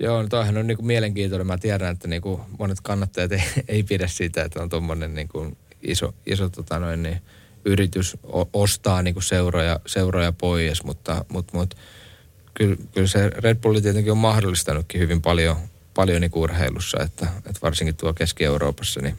Joo, 0.00 0.22
no 0.22 0.58
on 0.58 0.66
niin 0.66 0.76
kuin 0.76 0.86
mielenkiintoinen. 0.86 1.46
Mä 1.46 1.58
tiedän, 1.58 1.92
että 1.92 2.08
niin 2.08 2.22
kuin 2.22 2.40
monet 2.58 2.78
kannattajat 2.82 3.32
ei, 3.32 3.42
ei 3.68 3.82
pidä 3.82 4.06
siitä, 4.06 4.42
että 4.42 4.62
on 4.62 4.68
tuommoinen 4.68 5.14
niin 5.14 5.28
kuin 5.28 5.56
iso, 5.82 6.14
iso 6.26 6.48
tota 6.48 6.78
noin, 6.78 7.02
niin 7.02 7.22
yritys 7.64 8.16
ostaa 8.52 9.02
niin 9.02 9.14
kuin 9.14 9.24
seuroja, 9.24 9.80
seuroja 9.86 10.32
pois, 10.32 10.84
mutta, 10.84 11.24
mutta, 11.28 11.56
mutta 11.56 11.76
kyllä, 12.54 12.76
kyllä 12.94 13.06
se 13.06 13.28
Red 13.28 13.56
Bull 13.56 13.80
tietenkin 13.80 14.12
on 14.12 14.18
mahdollistanutkin 14.18 15.00
hyvin 15.00 15.22
paljon, 15.22 15.56
paljon 15.94 16.20
niin 16.20 16.30
urheilussa, 16.34 16.98
että, 17.02 17.26
että 17.36 17.60
varsinkin 17.62 17.96
tuo 17.96 18.14
Keski-Euroopassa, 18.14 19.00
niin 19.00 19.18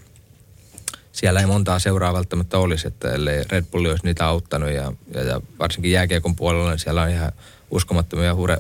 siellä 1.11 1.39
ei 1.39 1.45
montaa 1.45 1.79
seuraa 1.79 2.13
välttämättä 2.13 2.57
olisi, 2.57 2.87
että 2.87 3.11
ellei 3.11 3.43
Red 3.51 3.65
Bull 3.71 3.85
olisi 3.85 4.05
niitä 4.05 4.25
auttanut 4.25 4.69
ja, 4.69 4.93
ja, 5.13 5.23
ja 5.23 5.41
varsinkin 5.59 5.91
jääkiekon 5.91 6.35
puolella, 6.35 6.69
niin 6.69 6.79
siellä 6.79 7.01
on 7.01 7.09
ihan 7.09 7.31
uskomattomia 7.71 8.35
hure, 8.35 8.57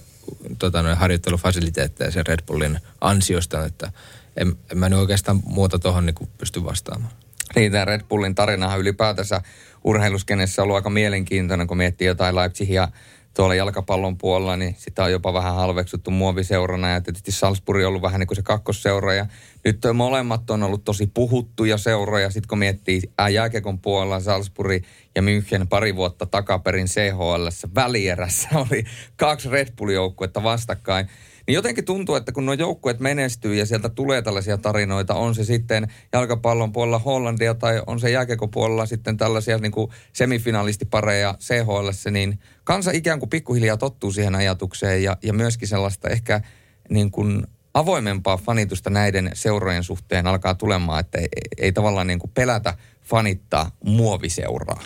tota, 0.59 0.81
noin 0.81 0.97
harjoittelufasiliteetteja 0.97 2.11
sen 2.11 2.25
Red 2.27 2.39
Bullin 2.47 2.79
ansiosta, 3.01 3.65
että 3.65 3.91
en, 4.37 4.55
en 4.71 4.77
mä 4.77 4.89
nyt 4.89 4.99
oikeastaan 4.99 5.41
muuta 5.45 5.79
tuohon 5.79 6.05
niin 6.05 6.29
pysty 6.37 6.63
vastaamaan. 6.63 7.13
Niin, 7.55 7.71
tämä 7.71 7.85
Red 7.85 8.01
Bullin 8.09 8.35
tarinahan 8.35 8.79
ylipäätänsä 8.79 9.41
urheiluskenessä 9.83 10.61
on 10.61 10.63
ollut 10.63 10.75
aika 10.75 10.89
mielenkiintoinen, 10.89 11.67
kun 11.67 11.77
miettii 11.77 12.07
jotain 12.07 12.35
Leipzigia 12.35 12.87
tuolla 13.33 13.55
jalkapallon 13.55 14.17
puolella, 14.17 14.57
niin 14.57 14.75
sitä 14.77 15.03
on 15.03 15.11
jopa 15.11 15.33
vähän 15.33 15.55
halveksuttu 15.55 16.11
muoviseurana 16.11 16.89
ja 16.89 17.01
tietysti 17.01 17.31
Salzburg 17.31 17.81
on 17.81 17.87
ollut 17.87 18.01
vähän 18.01 18.19
niin 18.19 18.27
kuin 18.27 18.35
se 18.35 18.41
kakkosseura 18.41 19.13
ja 19.13 19.25
nyt 19.65 19.81
molemmat 19.93 20.49
on 20.49 20.63
ollut 20.63 20.83
tosi 20.83 21.07
puhuttuja 21.13 21.77
seuroja. 21.77 22.29
Sitten 22.29 22.47
kun 22.47 22.59
miettii 22.59 23.01
jääkiekon 23.31 23.79
puolella 23.79 24.19
Salzburg 24.19 24.83
ja 25.15 25.21
München 25.21 25.67
pari 25.69 25.95
vuotta 25.95 26.25
takaperin 26.25 26.87
CHL 26.87 27.47
välierässä 27.75 28.49
oli 28.53 28.83
kaksi 29.15 29.49
Red 29.49 29.67
Bull-joukkuetta 29.75 30.43
vastakkain. 30.43 31.09
Niin 31.49 31.55
jotenkin 31.55 31.85
tuntuu, 31.85 32.15
että 32.15 32.31
kun 32.31 32.45
nuo 32.45 32.53
joukkueet 32.53 32.99
menestyy 32.99 33.55
ja 33.55 33.65
sieltä 33.65 33.89
tulee 33.89 34.21
tällaisia 34.21 34.57
tarinoita, 34.57 35.13
on 35.13 35.35
se 35.35 35.43
sitten 35.43 35.87
jalkapallon 36.13 36.71
puolella 36.71 36.99
Hollandia 36.99 37.53
tai 37.53 37.81
on 37.87 37.99
se 37.99 38.09
jääkekopuolella 38.09 38.85
sitten 38.85 39.17
tällaisia 39.17 39.57
niin 39.57 39.71
kuin 39.71 39.91
semifinalistipareja 40.13 41.35
CHL, 41.39 42.11
niin 42.11 42.39
kansa 42.63 42.91
ikään 42.91 43.19
kuin 43.19 43.29
pikkuhiljaa 43.29 43.77
tottuu 43.77 44.11
siihen 44.11 44.35
ajatukseen 44.35 45.03
ja, 45.03 45.17
ja 45.23 45.33
myöskin 45.33 45.67
sellaista 45.67 46.09
ehkä 46.09 46.41
niin 46.89 47.11
kuin 47.11 47.47
avoimempaa 47.73 48.37
fanitusta 48.37 48.89
näiden 48.89 49.31
seurojen 49.33 49.83
suhteen 49.83 50.27
alkaa 50.27 50.55
tulemaan, 50.55 50.99
että 50.99 51.17
ei, 51.17 51.27
ei 51.57 51.71
tavallaan 51.71 52.07
niin 52.07 52.19
kuin 52.19 52.31
pelätä 52.33 52.73
fanittaa 53.01 53.71
muoviseuraa. 53.85 54.81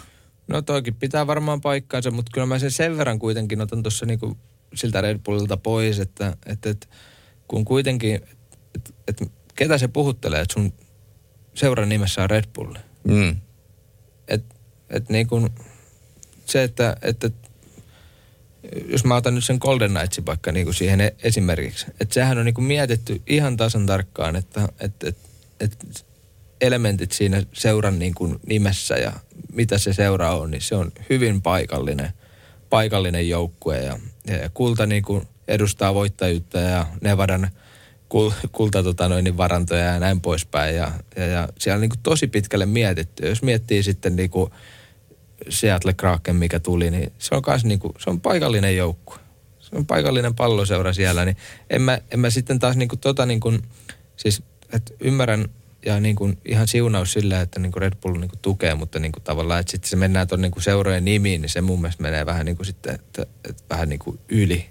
No 0.48 0.62
toikin 0.62 0.96
pitää 0.96 1.28
varmaan 1.28 1.62
paikkaansa, 1.62 2.12
mutta 2.12 2.32
kyllä 2.34 2.48
mä 2.48 2.60
sen 2.60 2.72
sen 2.72 2.98
verran 2.98 3.20
kuitenkin 3.20 3.62
otan 3.62 3.84
tuossa 3.84 4.06
niinku 4.06 4.38
siltä 4.76 5.02
Red 5.02 5.20
Bullilta 5.20 5.58
pois, 5.58 6.00
että, 6.00 6.38
että, 6.46 6.70
että 6.70 6.88
kun 7.48 7.66
kuitenkin, 7.66 8.16
että, 8.76 8.94
että 9.08 9.26
ketä 9.56 9.78
se 9.78 9.88
puhuttelee, 9.88 10.42
että 10.42 10.54
sun 10.54 10.74
seuran 11.54 11.90
nimessä 11.90 12.24
on 12.24 12.30
Red 12.30 12.46
Bull. 12.56 12.74
Mm. 13.04 13.36
Että 14.28 14.56
et 14.90 15.10
niin 15.10 15.28
kuin 15.28 15.50
se, 16.46 16.64
että, 16.64 16.98
että 17.02 17.30
jos 18.88 19.06
mä 19.06 19.16
otan 19.16 19.36
nyt 19.36 19.44
sen 19.44 19.58
Golden 19.62 19.92
Knightsin 19.92 20.26
vaikka 20.26 20.52
niin 20.52 20.66
kuin 20.66 20.74
siihen 20.74 21.12
esimerkiksi, 21.24 21.86
että 22.00 22.14
sehän 22.14 22.38
on 22.38 22.46
niin 22.46 22.54
kuin 22.54 22.66
mietitty 22.66 23.22
ihan 23.28 23.58
tasan 23.58 23.86
tarkkaan, 23.86 24.36
että, 24.36 24.70
että, 24.80 25.10
että, 25.10 25.28
että 25.60 25.88
elementit 26.62 27.12
siinä 27.12 27.44
seuran 27.54 28.00
niin 28.00 28.14
kuin 28.14 28.40
nimessä 28.46 28.96
ja 28.96 29.14
mitä 29.54 29.78
se 29.78 29.94
seura 29.94 30.36
on, 30.36 30.52
niin 30.52 30.62
se 30.62 30.76
on 30.76 30.92
hyvin 31.10 31.42
paikallinen, 31.42 32.14
paikallinen 32.74 33.30
joukkue. 33.30 33.82
Ja, 33.82 34.00
ja 34.28 34.50
Kulta 34.54 34.86
niin 34.86 35.04
kuin 35.04 35.28
edustaa 35.48 35.94
voittajuutta 35.94 36.60
ja 36.60 36.86
Nevadan 37.02 37.50
kul, 38.10 38.32
kulta 38.52 38.84
tota 38.84 39.10
noin, 39.10 39.24
niin 39.24 39.38
varantoja 39.38 39.84
ja 39.84 40.00
näin 40.00 40.22
poispäin. 40.22 40.76
Ja, 40.76 40.92
ja, 41.16 41.26
ja 41.26 41.50
siellä 41.60 41.76
on 41.76 41.82
niin 41.82 41.90
kuin 41.90 42.04
tosi 42.04 42.28
pitkälle 42.28 42.66
mietitty. 42.66 43.28
Jos 43.28 43.42
miettii 43.42 43.84
sitten 43.84 44.16
niin 44.16 44.30
kuin 44.30 44.52
Seattle 45.50 45.94
Kraken, 45.94 46.36
mikä 46.36 46.60
tuli, 46.60 46.92
niin 46.92 47.14
se 47.18 47.36
on 47.36 47.42
myös 47.48 47.66
niin 47.66 47.80
kuin, 47.80 47.94
se 48.00 48.10
on 48.10 48.22
paikallinen 48.22 48.78
joukkue. 48.78 49.18
Se 49.60 49.76
on 49.76 49.86
paikallinen 49.86 50.36
palloseura 50.36 50.94
siellä, 50.94 51.26
niin 51.26 51.38
en 51.70 51.82
mä, 51.82 52.00
en 52.12 52.20
mä 52.20 52.30
sitten 52.30 52.60
taas 52.60 52.76
niin 52.76 52.90
kuin 52.90 53.00
tota 53.00 53.26
niin 53.26 53.40
kuin, 53.40 53.62
siis 54.18 54.44
ymmärrän 55.00 55.46
ja 55.86 56.00
niin 56.00 56.16
kuin 56.16 56.38
ihan 56.46 56.68
siunaus 56.68 57.14
sillä, 57.14 57.42
että 57.42 57.60
niin 57.60 57.72
kuin 57.72 57.82
Red 57.82 57.94
Bull 58.02 58.18
niin 58.20 58.30
kuin 58.30 58.40
tukee, 58.42 58.76
mutta 58.76 59.00
niin 59.00 59.12
kuin 59.12 59.24
tavallaan, 59.24 59.60
että 59.60 59.72
sitten 59.72 59.90
se 59.90 59.96
mennään 59.96 60.28
tuonne 60.28 60.50
niin 60.50 60.64
seurojen 60.64 61.06
nimiin, 61.06 61.42
niin 61.42 61.50
se 61.50 61.62
mun 61.62 61.82
mielestä 61.82 62.04
menee 62.04 62.26
vähän 62.26 62.46
niin 62.46 62.56
kuin 62.56 62.66
sitten, 62.66 62.96
että, 62.96 63.26
että 63.50 63.64
vähän 63.70 63.90
niin 63.90 64.00
kuin 64.00 64.20
yli. 64.30 64.70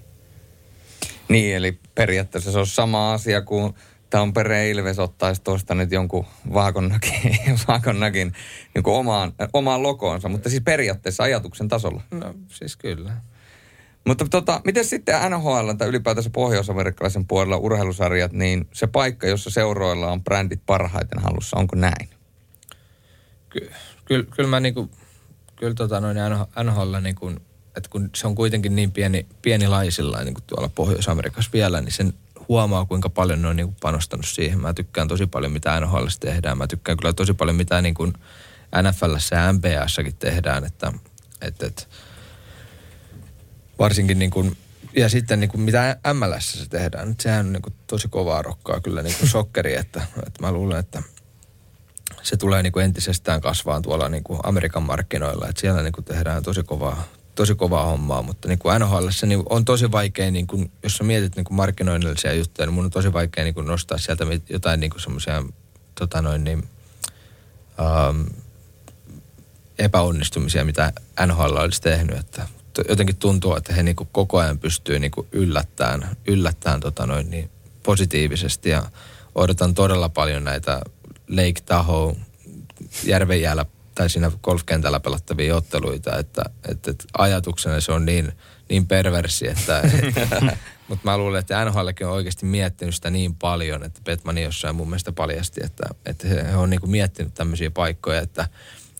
Niin, 1.29 1.55
eli 1.55 1.79
periaatteessa 1.95 2.51
se 2.51 2.59
on 2.59 2.67
sama 2.67 3.13
asia 3.13 3.41
kuin 3.41 3.73
Tampere 4.09 4.69
Ilves 4.69 4.99
ottaisi 4.99 5.41
tuosta 5.41 5.75
nyt 5.75 5.91
jonkun 5.91 6.25
vaakonnakin, 6.53 7.39
vaakonnakin 7.67 8.33
niin 8.73 8.83
kuin 8.83 8.95
omaan, 8.95 9.33
omaan 9.53 9.83
lokoonsa, 9.83 10.29
mutta 10.29 10.49
siis 10.49 10.61
periaatteessa 10.65 11.23
ajatuksen 11.23 11.67
tasolla. 11.67 12.01
No 12.11 12.33
siis 12.47 12.75
kyllä. 12.75 13.13
Mutta 14.07 14.25
tota, 14.29 14.61
miten 14.65 14.85
sitten 14.85 15.15
NHL 15.31 15.71
tai 15.77 15.87
ylipäätänsä 15.87 16.29
pohjois-amerikkalaisen 16.29 17.27
puolella 17.27 17.57
urheilusarjat, 17.57 18.31
niin 18.31 18.67
se 18.73 18.87
paikka, 18.87 19.27
jossa 19.27 19.49
seuroilla 19.49 20.11
on 20.11 20.23
brändit 20.23 20.61
parhaiten 20.65 21.19
halussa, 21.19 21.57
onko 21.57 21.75
näin? 21.75 22.09
Ky- 23.49 23.71
kyllä, 24.05 24.25
kyllä 24.35 24.49
mä 24.49 24.59
niinku, 24.59 24.89
kyllä 25.55 25.73
tota 25.73 25.99
noin 25.99 26.17
NHL 26.63 26.95
niin 27.01 27.15
kuin, 27.15 27.39
että 27.77 27.89
kun 27.89 28.09
se 28.15 28.27
on 28.27 28.35
kuitenkin 28.35 28.75
niin 28.75 28.91
pieni, 28.91 29.25
pieni 29.41 29.67
laisilla 29.67 30.23
niin 30.23 30.33
kuin 30.33 30.43
tuolla 30.47 30.69
Pohjois-Amerikassa 30.75 31.51
vielä, 31.53 31.81
niin 31.81 31.91
sen 31.91 32.13
huomaa, 32.49 32.85
kuinka 32.85 33.09
paljon 33.09 33.41
ne 33.41 33.47
on 33.47 33.55
niin 33.55 33.75
panostanut 33.81 34.25
siihen. 34.27 34.61
Mä 34.61 34.73
tykkään 34.73 35.07
tosi 35.07 35.27
paljon, 35.27 35.51
mitä 35.51 35.79
NHL 35.79 36.05
tehdään. 36.19 36.57
Mä 36.57 36.67
tykkään 36.67 36.97
kyllä 36.97 37.13
tosi 37.13 37.33
paljon, 37.33 37.55
mitä 37.55 37.81
niin 37.81 37.93
kuin 37.93 38.13
NFLssä 38.81 39.35
ja 39.35 39.53
NBAssakin 39.53 40.15
tehdään, 40.15 40.65
että, 40.65 40.93
että, 41.41 41.65
että 41.65 41.83
varsinkin 43.79 44.19
niin 44.19 44.31
kuin, 44.31 44.57
ja 44.95 45.09
sitten 45.09 45.39
niin 45.39 45.49
kuin 45.49 45.61
mitä 45.61 45.97
MLS 46.13 46.51
se 46.51 46.69
tehdään, 46.69 47.07
nyt 47.07 47.19
sehän 47.19 47.45
on 47.45 47.53
niin 47.53 47.61
kuin 47.61 47.73
tosi 47.87 48.07
kovaa 48.07 48.41
rokkaa 48.41 48.79
kyllä 48.79 49.01
niin 49.01 49.15
kuin 49.19 49.29
sokkeri, 49.29 49.75
että, 49.75 50.01
että 50.27 50.41
mä 50.41 50.51
luulen, 50.51 50.79
että 50.79 51.03
se 52.23 52.37
tulee 52.37 52.63
niin 52.63 52.73
kuin 52.73 52.85
entisestään 52.85 53.41
kasvaan 53.41 53.81
tuolla 53.81 54.09
niin 54.09 54.23
kuin 54.23 54.39
Amerikan 54.43 54.83
markkinoilla, 54.83 55.47
että 55.47 55.61
siellä 55.61 55.83
niin 55.83 55.93
kuin 55.93 56.05
tehdään 56.05 56.43
tosi 56.43 56.63
kovaa, 56.63 57.03
tosi 57.35 57.55
kovaa 57.55 57.85
hommaa, 57.85 58.21
mutta 58.21 58.47
niin 58.47 58.59
kuin 58.59 58.79
NHL 58.79 59.07
niin 59.25 59.43
on 59.49 59.65
tosi 59.65 59.91
vaikea, 59.91 60.31
niin 60.31 60.47
kuin, 60.47 60.71
jos 60.83 60.97
sä 60.97 61.03
mietit 61.03 61.35
niin 61.35 61.43
kuin 61.43 61.55
markkinoinnillisia 61.55 62.33
juttuja, 62.33 62.65
niin 62.65 62.73
mun 62.73 62.85
on 62.85 62.91
tosi 62.91 63.13
vaikea 63.13 63.43
niin 63.43 63.53
kuin 63.53 63.67
nostaa 63.67 63.97
sieltä 63.97 64.25
jotain 64.49 64.79
niin 64.79 64.89
kuin 64.89 65.01
semmoisia 65.01 65.43
tota 65.95 66.21
noin 66.21 66.43
niin, 66.43 66.63
um, 68.09 68.25
epäonnistumisia, 69.79 70.65
mitä 70.65 70.93
NHL 71.25 71.57
olisi 71.57 71.81
tehnyt, 71.81 72.17
että 72.17 72.47
jotenkin 72.89 73.15
tuntuu, 73.15 73.55
että 73.55 73.73
he 73.73 73.83
niin 73.83 73.95
kuin 73.95 74.09
koko 74.11 74.37
ajan 74.37 74.59
pystyy 74.59 74.99
niin 74.99 75.11
kuin 75.11 75.27
yllättämään, 75.31 76.17
yllättämään 76.27 76.79
tota 76.79 77.05
noin 77.05 77.29
niin 77.31 77.49
positiivisesti. 77.83 78.69
Ja 78.69 78.83
odotan 79.35 79.73
todella 79.73 80.09
paljon 80.09 80.43
näitä 80.43 80.81
Lake 81.29 81.61
Tahoe 81.65 82.15
järvenjäällä 83.03 83.65
tai 83.95 84.09
siinä 84.09 84.31
golfkentällä 84.43 84.99
pelattavia 84.99 85.55
otteluita, 85.55 86.17
että, 86.17 86.41
että, 86.69 86.91
että 86.91 87.03
ajatuksena 87.17 87.81
se 87.81 87.91
on 87.91 88.05
niin, 88.05 88.33
niin 88.69 88.87
perversi, 88.87 89.47
että, 89.47 89.81
mutta 90.87 91.03
mä 91.03 91.17
luulen, 91.17 91.39
että 91.39 91.65
NHLkin 91.65 92.07
on 92.07 92.13
oikeasti 92.13 92.45
miettinyt 92.45 92.95
sitä 92.95 93.09
niin 93.09 93.35
paljon, 93.35 93.83
että 93.83 94.01
Petmani 94.03 94.43
jossain 94.43 94.75
mun 94.75 94.89
mielestä 94.89 95.11
paljasti, 95.11 95.61
että, 95.63 95.83
että 96.05 96.27
he, 96.27 96.43
he 96.51 96.55
on 96.55 96.69
niin 96.69 96.79
kuin 96.79 96.91
miettinyt 96.91 97.33
tämmöisiä 97.33 97.71
paikkoja, 97.71 98.21
että 98.21 98.49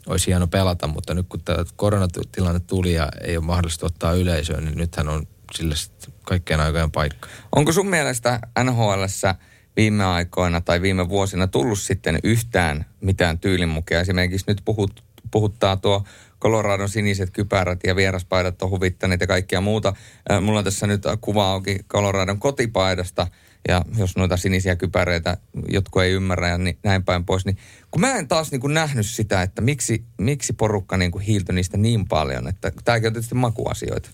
olisi 0.08 0.28
hieno 0.28 0.48
pelata, 0.48 0.88
mutta 0.88 1.14
nyt 1.14 1.26
kun 1.30 1.42
tämä 1.44 1.66
koronatilanne 1.76 2.60
tuli 2.60 2.94
ja 2.94 3.10
ei 3.22 3.38
ole 3.38 3.46
mahdollista 3.46 3.86
ottaa 3.86 4.14
yleisöön, 4.14 4.66
niin 4.66 4.78
nythän 4.78 5.10
on 5.10 5.28
sille 5.56 5.76
kaikkien 6.24 6.60
aikojen 6.60 6.92
paikka. 6.92 7.28
Onko 7.56 7.72
sun 7.72 7.90
mielestä 7.90 8.40
NHLssä 8.64 9.36
viime 9.78 10.06
aikoina 10.06 10.62
tai 10.62 10.82
viime 10.82 11.10
vuosina 11.10 11.48
tullut 11.48 11.80
sitten 11.80 12.20
yhtään 12.24 12.86
mitään 13.02 13.40
tyylimukia? 13.40 14.00
Esimerkiksi 14.00 14.46
nyt 14.48 14.62
puhut, 14.66 15.04
puhuttaa 15.32 15.78
tuo 15.78 16.04
Coloradon 16.42 16.90
siniset 16.90 17.30
kypärät 17.30 17.80
ja 17.84 17.96
vieraspaidat 17.96 18.62
on 18.62 18.70
huvittaneet 18.70 19.22
ja 19.22 19.28
kaikkia 19.28 19.62
muuta. 19.62 19.94
Mulla 20.42 20.60
on 20.60 20.66
tässä 20.66 20.88
nyt 20.88 21.04
kuva 21.22 21.52
auki 21.52 21.80
Coloradon 21.90 22.40
kotipaidasta– 22.40 23.28
ja 23.68 23.82
jos 23.98 24.18
noita 24.18 24.38
sinisiä 24.38 24.76
kypäreitä 24.76 25.38
jotkut 25.70 26.02
ei 26.02 26.12
ymmärrä 26.12 26.50
ja 26.50 26.58
niin, 26.58 26.78
näin 26.84 27.04
päin 27.04 27.26
pois, 27.26 27.46
niin 27.46 27.58
kun 27.92 28.02
mä 28.02 28.16
en 28.18 28.28
taas 28.28 28.52
niin 28.52 28.62
kuin 28.62 28.74
nähnyt 28.74 29.06
sitä, 29.06 29.42
että 29.42 29.62
miksi, 29.62 30.04
miksi 30.18 30.54
porukka 30.54 30.98
niin 30.98 31.12
kuin 31.12 31.24
hiiltyi 31.24 31.56
niistä 31.56 31.78
niin 31.78 32.08
paljon, 32.08 32.48
että 32.48 32.72
tämäkin 32.86 33.08
on 33.08 33.14
tietysti 33.14 33.36
makuasioita. 33.36 34.10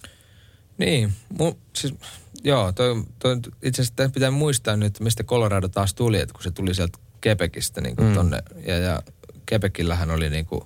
Niin, 0.77 1.13
mu, 1.39 1.53
siis, 1.75 1.93
joo, 2.43 2.71
toi, 2.71 3.03
toi, 3.19 3.39
itse 3.61 3.81
asiassa 3.81 4.09
pitää 4.13 4.31
muistaa 4.31 4.75
nyt, 4.75 4.99
mistä 4.99 5.23
Colorado 5.23 5.67
taas 5.67 5.93
tuli, 5.93 6.19
että 6.19 6.33
kun 6.33 6.43
se 6.43 6.51
tuli 6.51 6.73
sieltä 6.73 6.99
Quebecistä 7.27 7.81
niin 7.81 7.95
kuin 7.95 8.07
mm. 8.07 8.13
tonne, 8.13 8.43
ja, 8.67 8.77
ja 8.77 9.01
Quebecillähän 9.51 10.11
oli 10.11 10.29
niin 10.29 10.45
kuin 10.45 10.61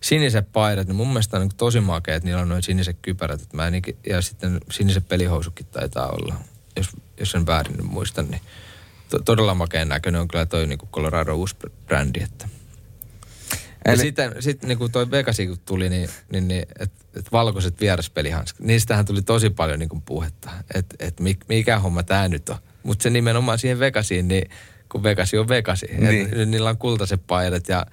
siniset 0.00 0.52
paidat, 0.52 0.86
niin 0.86 0.96
mun 0.96 1.08
mielestä 1.08 1.36
on 1.36 1.42
niin 1.42 1.56
tosi 1.56 1.80
makea, 1.80 2.16
että 2.16 2.26
niillä 2.26 2.42
on 2.42 2.48
noin 2.48 2.62
siniset 2.62 2.98
kypärät, 3.02 3.42
että 3.42 3.56
mä 3.56 3.66
en, 3.66 3.82
ja 4.06 4.22
sitten 4.22 4.60
siniset 4.70 5.08
pelihousukit 5.08 5.70
taitaa 5.70 6.08
olla 6.08 6.34
jos, 6.76 6.88
jos 7.20 7.34
en 7.34 7.46
väärin 7.46 7.76
nyt 7.76 7.86
muista, 7.86 8.22
niin 8.22 8.40
to, 9.08 9.18
todella 9.18 9.54
makeen 9.54 9.88
näköinen 9.88 10.20
on 10.20 10.28
kyllä 10.28 10.46
toi 10.46 10.66
niin 10.66 10.78
kuin 10.78 10.90
Colorado 10.90 11.34
uusi 11.34 11.56
brändi. 11.86 12.22
Että. 12.22 12.48
Eli... 13.84 13.92
Ja 13.92 13.96
sitten 13.96 14.34
sit, 14.40 14.62
niin 14.62 14.78
kuin 14.78 14.92
toi 14.92 15.10
Vegasi 15.10 15.46
kun 15.46 15.58
tuli, 15.64 15.88
niin, 15.88 16.08
niin, 16.32 16.48
niin 16.48 16.66
että 16.78 17.04
et 17.16 17.32
valkoiset 17.32 17.80
vieraspelihanskat, 17.80 18.66
niistähän 18.66 19.04
tuli 19.04 19.22
tosi 19.22 19.50
paljon 19.50 19.78
niin 19.78 19.88
kuin 19.88 20.02
puhetta, 20.02 20.50
että 20.74 20.96
et 20.98 21.20
mikä 21.48 21.78
homma 21.78 22.02
tämä 22.02 22.28
nyt 22.28 22.48
on. 22.48 22.56
Mutta 22.82 23.02
se 23.02 23.10
nimenomaan 23.10 23.58
siihen 23.58 23.78
Vegasiin, 23.78 24.28
niin 24.28 24.50
kun 24.88 25.02
Vegasi 25.02 25.38
on 25.38 25.48
Vegasi. 25.48 25.86
Niin. 25.86 26.40
Et, 26.40 26.48
niillä 26.48 26.70
on 26.70 26.78
kultaiset 26.78 27.20
paidat 27.26 27.68
ja 27.68 27.86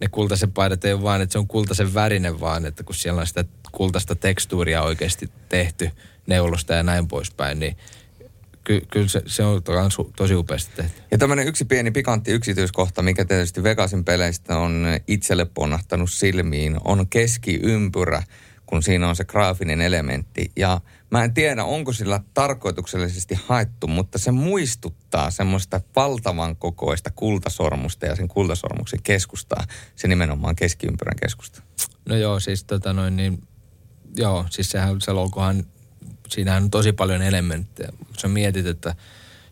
ne 0.00 0.08
kultaiset 0.08 0.54
paidat 0.54 0.84
ei 0.84 0.92
ole 0.92 1.02
vaan, 1.02 1.22
että 1.22 1.32
se 1.32 1.38
on 1.38 1.48
kultaisen 1.48 1.94
värinen, 1.94 2.40
vaan 2.40 2.66
että 2.66 2.84
kun 2.84 2.94
siellä 2.94 3.20
on 3.20 3.26
sitä 3.26 3.44
kultaista 3.72 4.14
tekstuuria 4.14 4.82
oikeasti 4.82 5.30
tehty 5.48 5.90
neulosta 6.26 6.74
ja 6.74 6.82
näin 6.82 7.08
poispäin, 7.08 7.58
niin 7.58 7.76
ky, 8.68 8.86
kyllä 8.90 9.08
se, 9.08 9.22
se 9.26 9.42
on 9.42 9.62
tosi 10.16 10.34
upeasti 10.34 10.72
tehty. 10.76 11.02
Ja 11.10 11.18
tämmöinen 11.18 11.48
yksi 11.48 11.64
pieni 11.64 11.90
pikantti 11.90 12.30
yksityiskohta, 12.30 13.02
mikä 13.02 13.24
tietysti 13.24 13.62
Vegasin 13.62 14.04
peleistä 14.04 14.58
on 14.58 14.86
itselle 15.06 15.44
ponnahtanut 15.44 16.10
silmiin, 16.10 16.76
on 16.84 17.08
keskiympyrä, 17.08 18.22
kun 18.66 18.82
siinä 18.82 19.08
on 19.08 19.16
se 19.16 19.24
graafinen 19.24 19.80
elementti. 19.80 20.50
Ja 20.56 20.80
mä 21.10 21.24
en 21.24 21.34
tiedä, 21.34 21.64
onko 21.64 21.92
sillä 21.92 22.20
tarkoituksellisesti 22.34 23.38
haettu, 23.46 23.86
mutta 23.86 24.18
se 24.18 24.30
muistuttaa 24.30 25.30
semmoista 25.30 25.80
valtavan 25.96 26.56
kokoista 26.56 27.10
kultasormusta 27.10 28.06
ja 28.06 28.16
sen 28.16 28.28
kultasormuksen 28.28 29.02
keskustaa, 29.02 29.64
se 29.96 30.08
nimenomaan 30.08 30.56
keskiympyrän 30.56 31.16
keskusta. 31.22 31.62
No 32.08 32.16
joo, 32.16 32.40
siis 32.40 32.64
tota 32.64 32.92
noin 32.92 33.16
niin, 33.16 33.42
joo, 34.16 34.46
siis 34.50 34.70
sehän 34.70 35.00
se 35.00 35.12
logohan 35.12 35.64
siinähän 36.28 36.62
on 36.62 36.70
tosi 36.70 36.92
paljon 36.92 37.22
elementtejä. 37.22 37.92
Kun 38.06 38.16
sä 38.18 38.28
mietit, 38.28 38.66
että 38.66 38.94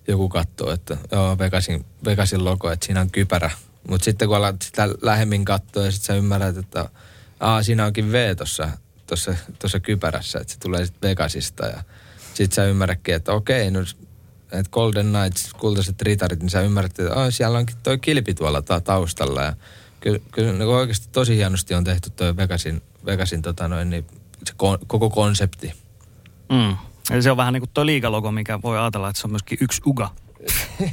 joku 0.08 0.28
katsoo, 0.28 0.72
että 0.72 0.96
joo, 1.12 1.38
Vegasin, 1.38 1.84
Vegasin 2.04 2.44
logo, 2.44 2.70
että 2.70 2.86
siinä 2.86 3.00
on 3.00 3.10
kypärä. 3.10 3.50
Mutta 3.88 4.04
sitten 4.04 4.28
kun 4.28 4.36
alat 4.36 4.62
sitä 4.62 4.88
lähemmin 5.02 5.44
katsoa 5.44 5.84
ja 5.84 5.90
sitten 5.90 6.06
sä 6.06 6.14
ymmärrät, 6.14 6.56
että 6.56 6.88
aa, 7.40 7.62
siinä 7.62 7.86
onkin 7.86 8.12
V 8.12 8.36
tuossa 8.36 8.68
tossa, 9.06 9.34
tossa 9.58 9.80
kypärässä, 9.80 10.38
että 10.38 10.52
se 10.52 10.58
tulee 10.58 10.86
sitten 10.86 11.08
Vegasista. 11.08 11.66
Ja 11.66 11.82
sitten 12.34 12.54
sä 12.54 12.64
ymmärrätkin, 12.64 13.14
että 13.14 13.32
okei, 13.32 13.70
no 13.70 13.80
että 14.52 14.70
Golden 14.70 15.06
Knights, 15.06 15.52
kultaiset 15.54 16.02
ritarit, 16.02 16.40
niin 16.40 16.50
sä 16.50 16.60
ymmärrät, 16.60 16.98
että 16.98 17.14
oh, 17.14 17.26
siellä 17.30 17.58
onkin 17.58 17.76
toi 17.82 17.98
kilpi 17.98 18.34
tuolla 18.34 18.62
ta- 18.62 18.80
taustalla. 18.80 19.42
Ja 19.42 19.54
kyllä, 20.00 20.18
kyllä 20.32 20.52
niin 20.52 20.62
oikeasti 20.62 21.08
tosi 21.12 21.36
hienosti 21.36 21.74
on 21.74 21.84
tehty 21.84 22.10
toi 22.10 22.36
Vegasin, 22.36 22.82
Vegasin 23.06 23.42
tota 23.42 23.68
noin, 23.68 23.90
niin 23.90 24.06
se 24.46 24.52
ko- 24.52 24.84
koko 24.86 25.10
konsepti. 25.10 25.72
Mm. 26.52 26.76
Eli 27.10 27.22
se 27.22 27.30
on 27.30 27.36
vähän 27.36 27.52
niin 27.52 27.60
kuin 27.60 27.70
tuo 27.74 27.86
liigalogo, 27.86 28.32
mikä 28.32 28.62
voi 28.62 28.78
ajatella, 28.78 29.08
että 29.08 29.20
se 29.20 29.26
on 29.26 29.30
myöskin 29.30 29.58
yksi 29.60 29.82
uga. 29.86 30.10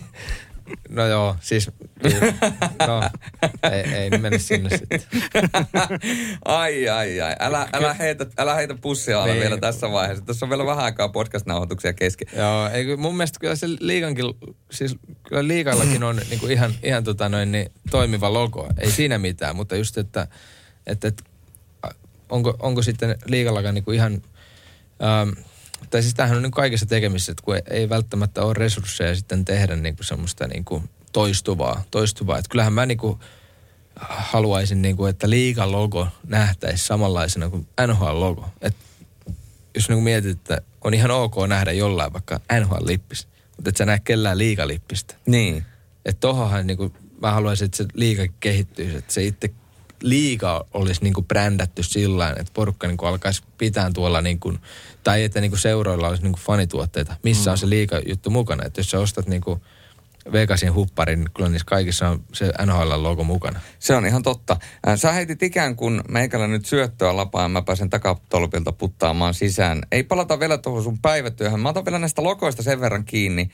No 0.89 1.07
joo, 1.07 1.35
siis 1.39 1.71
no, 2.87 3.01
ei, 3.71 3.93
ei 3.93 4.09
mene 4.09 4.37
sinne 4.39 4.69
sitten. 4.77 5.01
ai, 6.45 6.89
ai, 6.89 7.21
ai. 7.21 7.35
Älä, 7.39 7.67
älä, 7.73 7.93
heitä, 7.93 8.25
älä 8.37 8.55
heitä 8.55 8.75
pussia 8.75 9.19
alle 9.21 9.33
Niin. 9.33 9.41
vielä 9.41 9.57
tässä 9.57 9.91
vaiheessa. 9.91 10.25
Tässä 10.25 10.45
on 10.45 10.49
vielä 10.49 10.65
vähän 10.65 10.83
aikaa 10.85 11.09
podcast-nauhoituksia 11.09 11.93
kesken. 11.93 12.27
Joo, 12.37 12.67
ei, 12.69 12.83
kyllä 12.83 12.97
mun 12.97 13.17
mielestä 13.17 13.39
kyllä 13.39 13.55
se 13.55 13.67
liigankin, 13.79 14.25
siis 14.71 14.95
kyllä 15.27 15.47
liigallakin 15.47 16.03
on 16.03 16.21
niin 16.29 16.39
kuin 16.39 16.51
ihan, 16.51 16.73
ihan 16.83 17.03
tota 17.03 17.29
noin, 17.29 17.51
niin, 17.51 17.71
toimiva 17.91 18.33
logo. 18.33 18.67
Ei 18.77 18.91
siinä 18.91 19.17
mitään, 19.17 19.55
mutta 19.55 19.75
just, 19.75 19.97
että, 19.97 20.27
että, 20.87 21.07
että 21.07 21.23
onko, 22.29 22.55
onko 22.59 22.81
sitten 22.81 23.17
liigallakaan 23.25 23.75
niin 23.75 23.85
kuin 23.85 23.95
ihan, 23.95 24.21
ähm, 25.03 25.29
tai 25.89 26.01
siis 26.01 26.13
tämähän 26.13 26.37
on 26.37 26.43
niin 26.43 26.51
kaikessa 26.51 26.85
tekemisissä, 26.85 27.31
että 27.31 27.43
kun 27.43 27.57
ei, 27.69 27.89
välttämättä 27.89 28.43
ole 28.43 28.53
resursseja 28.53 29.15
sitten 29.15 29.45
tehdä 29.45 29.75
niin 29.75 29.95
kuin 29.95 30.05
semmoista 30.05 30.47
niin 30.47 30.65
kuin 30.65 30.89
toistuvaa, 31.11 31.83
toistuvaa. 31.91 32.37
Että 32.37 32.49
kyllähän 32.49 32.73
mä 32.73 32.85
niin 32.85 32.97
kuin 32.97 33.19
haluaisin, 33.99 34.81
niin 34.81 34.97
kuin, 34.97 35.09
että 35.09 35.29
liigan 35.29 35.71
logo 35.71 36.07
nähtäisi 36.27 36.85
samanlaisena 36.85 37.49
kuin 37.49 37.67
NHL-logo. 37.87 38.45
Että 38.61 38.85
jos 39.75 39.89
niin 39.89 40.03
mietit, 40.03 40.31
että 40.31 40.61
on 40.81 40.93
ihan 40.93 41.11
ok 41.11 41.35
nähdä 41.47 41.71
jollain 41.71 42.13
vaikka 42.13 42.39
NHL-lippis, 42.59 43.27
mutta 43.57 43.69
et 43.69 43.77
sä 43.77 43.85
näe 43.85 43.99
kellään 43.99 44.37
liigalippistä. 44.37 45.15
Niin. 45.25 45.65
Että 46.05 46.19
tohonhan 46.19 46.67
niin 46.67 46.77
kuin, 46.77 46.93
mä 47.21 47.31
haluaisin, 47.31 47.65
että 47.65 47.77
se 47.77 47.85
liiga 47.93 48.23
kehittyisi, 48.39 48.97
että 48.97 49.13
se 49.13 49.23
itse 49.23 49.53
liiga 50.03 50.65
olisi 50.73 51.03
niin 51.03 51.13
kuin 51.13 51.25
brändätty 51.25 51.83
sillä 51.83 52.23
tavalla, 52.23 52.41
että 52.41 52.53
porukka 52.53 52.87
niin 52.87 52.97
kuin 52.97 53.09
alkaisi 53.09 53.43
pitää 53.57 53.91
tuolla 53.93 54.21
niin 54.21 54.39
kuin, 54.39 54.59
tai 55.03 55.23
että 55.23 55.41
niin 55.41 55.51
kuin 55.51 55.59
seuroilla 55.59 56.07
olisi 56.07 56.23
niin 56.23 56.33
kuin 56.33 56.43
fanituotteita, 56.43 57.15
missä 57.23 57.51
on 57.51 57.57
se 57.57 57.69
liiga 57.69 58.01
juttu 58.07 58.29
mukana. 58.29 58.65
Että 58.65 58.79
jos 58.79 58.91
sä 58.91 58.99
ostat 58.99 59.27
niin 59.27 59.41
kuin 59.41 59.61
Vegasin 60.31 60.73
hupparin, 60.73 61.25
kyllä 61.33 61.49
niissä 61.49 61.65
kaikissa 61.65 62.09
on 62.09 62.23
se 62.33 62.51
NHL-logo 62.65 63.23
mukana. 63.23 63.59
Se 63.79 63.95
on 63.95 64.05
ihan 64.05 64.23
totta. 64.23 64.57
Äh, 64.87 64.95
Sä 64.95 65.11
heitit 65.11 65.43
ikään 65.43 65.75
kuin 65.75 66.01
meikällä 66.09 66.47
nyt 66.47 66.65
syöttöä 66.65 67.15
lapaan 67.15 67.51
mä 67.51 67.61
pääsen 67.61 67.89
takatolpilta 67.89 68.71
puttaamaan 68.71 69.33
sisään. 69.33 69.81
Ei 69.91 70.03
palata 70.03 70.39
vielä 70.39 70.57
tuohon 70.57 70.83
sun 70.83 70.99
päivätyöhön. 70.99 71.59
Mä 71.59 71.69
otan 71.69 71.85
vielä 71.85 71.99
näistä 71.99 72.23
logoista 72.23 72.63
sen 72.63 72.81
verran 72.81 73.05
kiinni. 73.05 73.49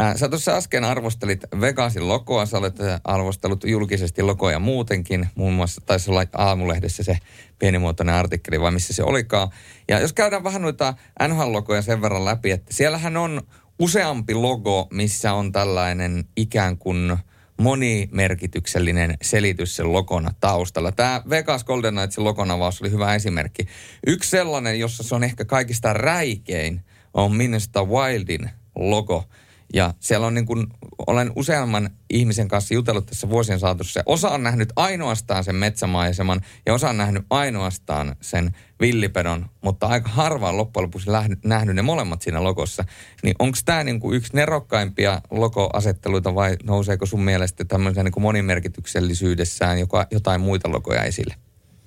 Äh, 0.00 0.16
Sä 0.16 0.28
tuossa 0.28 0.56
äsken 0.56 0.84
arvostelit 0.84 1.44
Vegasin 1.60 2.08
logoa. 2.08 2.46
Sä 2.46 2.58
olet 2.58 2.80
äh, 2.80 3.00
arvostellut 3.04 3.64
julkisesti 3.64 4.22
logoja 4.22 4.58
muutenkin. 4.58 5.28
Muun 5.34 5.52
muassa 5.52 5.80
taisi 5.86 6.10
olla 6.10 6.24
aamulehdessä 6.32 7.02
se 7.02 7.18
pienimuotoinen 7.58 8.14
artikkeli 8.14 8.60
vai 8.60 8.70
missä 8.70 8.94
se 8.94 9.02
olikaan. 9.02 9.48
Ja 9.88 10.00
jos 10.00 10.12
käydään 10.12 10.44
vähän 10.44 10.62
noita 10.62 10.94
NHL-logoja 11.28 11.82
sen 11.82 12.02
verran 12.02 12.24
läpi, 12.24 12.50
että 12.50 12.74
siellähän 12.74 13.16
on 13.16 13.42
useampi 13.82 14.34
logo, 14.34 14.88
missä 14.90 15.32
on 15.32 15.52
tällainen 15.52 16.24
ikään 16.36 16.78
kuin 16.78 17.16
monimerkityksellinen 17.60 19.16
selitys 19.22 19.76
sen 19.76 19.92
logona 19.92 20.30
taustalla. 20.40 20.92
Tämä 20.92 21.22
Vegas 21.30 21.64
Golden 21.64 21.94
Knightsin 21.94 22.24
logon 22.24 22.50
avaus 22.50 22.82
oli 22.82 22.90
hyvä 22.90 23.14
esimerkki. 23.14 23.66
Yksi 24.06 24.30
sellainen, 24.30 24.78
jossa 24.78 25.02
se 25.02 25.14
on 25.14 25.24
ehkä 25.24 25.44
kaikista 25.44 25.92
räikein, 25.92 26.84
on 27.14 27.36
Minnesota 27.36 27.84
Wildin 27.84 28.50
logo. 28.74 29.24
Ja 29.72 29.94
siellä 30.00 30.26
on 30.26 30.34
niin 30.34 30.46
kuin, 30.46 30.66
olen 31.06 31.32
useamman 31.36 31.90
ihmisen 32.10 32.48
kanssa 32.48 32.74
jutellut 32.74 33.06
tässä 33.06 33.28
vuosien 33.28 33.60
saatossa. 33.60 34.00
Ja 34.00 34.04
osa 34.06 34.30
on 34.30 34.42
nähnyt 34.42 34.72
ainoastaan 34.76 35.44
sen 35.44 35.54
metsämaiseman 35.54 36.40
ja 36.66 36.74
osa 36.74 36.88
on 36.88 36.96
nähnyt 36.96 37.26
ainoastaan 37.30 38.16
sen 38.20 38.56
villipedon, 38.80 39.46
mutta 39.60 39.86
aika 39.86 40.08
harvaan 40.08 40.56
loppujen 40.56 40.84
lopuksi 40.84 41.10
nähnyt 41.44 41.76
ne 41.76 41.82
molemmat 41.82 42.22
siinä 42.22 42.44
logossa. 42.44 42.84
Niin 43.22 43.34
onko 43.38 43.58
tämä 43.64 43.84
niin 43.84 44.00
kuin 44.00 44.16
yksi 44.16 44.36
nerokkaimpia 44.36 45.22
logoasetteluita 45.30 46.34
vai 46.34 46.56
nouseeko 46.62 47.06
sun 47.06 47.22
mielestä 47.22 47.64
tämmöisen 47.64 48.04
niin 48.04 48.12
kuin 48.12 48.22
monimerkityksellisyydessään 48.22 49.78
joka, 49.78 50.06
jotain 50.10 50.40
muita 50.40 50.70
logoja 50.70 51.04
esille? 51.04 51.34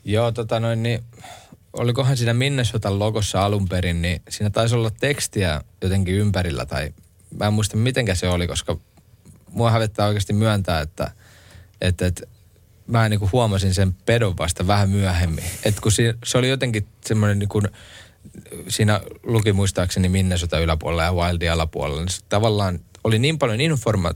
Joo, 0.05 0.31
tota 0.31 0.59
noin, 0.59 0.83
niin 0.83 1.03
olikohan 1.73 2.17
siinä 2.17 2.33
Minnesotan 2.33 2.99
logossa 2.99 3.45
alun 3.45 3.69
perin, 3.69 4.01
niin 4.01 4.21
siinä 4.29 4.49
taisi 4.49 4.75
olla 4.75 4.91
tekstiä 4.99 5.61
jotenkin 5.81 6.15
ympärillä 6.15 6.65
tai 6.65 6.93
mä 7.39 7.47
en 7.47 7.53
muista 7.53 7.77
mitenkä 7.77 8.15
se 8.15 8.29
oli, 8.29 8.47
koska 8.47 8.77
mua 9.51 9.71
hävettää 9.71 10.07
oikeasti 10.07 10.33
myöntää, 10.33 10.81
että, 10.81 11.11
että, 11.81 12.05
että 12.05 12.27
mä 12.87 13.09
niin 13.09 13.19
kuin 13.19 13.31
huomasin 13.31 13.73
sen 13.73 13.93
pedon 14.05 14.37
vasta 14.37 14.67
vähän 14.67 14.89
myöhemmin. 14.89 15.45
Että 15.63 15.81
kun 15.81 15.91
si, 15.91 16.03
se 16.25 16.37
oli 16.37 16.49
jotenkin 16.49 16.87
semmoinen 17.05 17.39
niin 17.39 17.49
kuin, 17.49 17.67
siinä 18.67 19.01
luki 19.23 19.53
muistaakseni 19.53 20.09
Minnesota 20.09 20.59
yläpuolella 20.59 21.03
ja 21.03 21.13
Wildin 21.13 21.51
alapuolella, 21.51 22.01
niin 22.01 22.09
se 22.09 22.21
tavallaan 22.29 22.79
oli 23.03 23.19
niin 23.19 23.39
paljon 23.39 23.61
informa, 23.61 24.11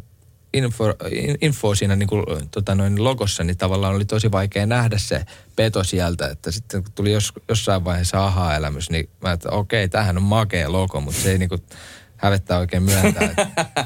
info, 0.54 0.94
in- 1.12 1.38
infoa 1.42 1.76
siinä 1.76 1.96
niin 1.96 2.10
kuin, 2.10 2.26
tota 2.52 2.76
noin 2.76 3.04
logossa, 3.04 3.44
niin 3.44 3.58
tavallaan 3.58 3.96
oli 3.96 4.06
tosi 4.06 4.32
vaikea 4.32 4.66
nähdä 4.66 4.98
se 4.98 5.26
peto 5.56 5.84
sieltä, 5.84 6.28
että 6.28 6.52
sitten 6.52 6.84
kun 6.84 6.92
tuli 6.96 7.12
jos, 7.12 7.34
jossain 7.50 7.86
vaiheessa 7.86 8.26
aha-elämys, 8.26 8.90
niin 8.90 9.10
mä 9.22 9.32
että 9.32 9.50
okei, 9.50 9.90
tämähän 9.90 10.18
on 10.18 10.24
makea 10.24 10.72
logo, 10.72 11.02
mutta 11.02 11.22
se 11.22 11.32
ei 11.32 11.38
niin 11.38 11.50
kuin, 11.50 11.62
hävettää 12.20 12.58
oikein 12.60 12.84
myöntää. 12.84 13.24
Että 13.24 13.86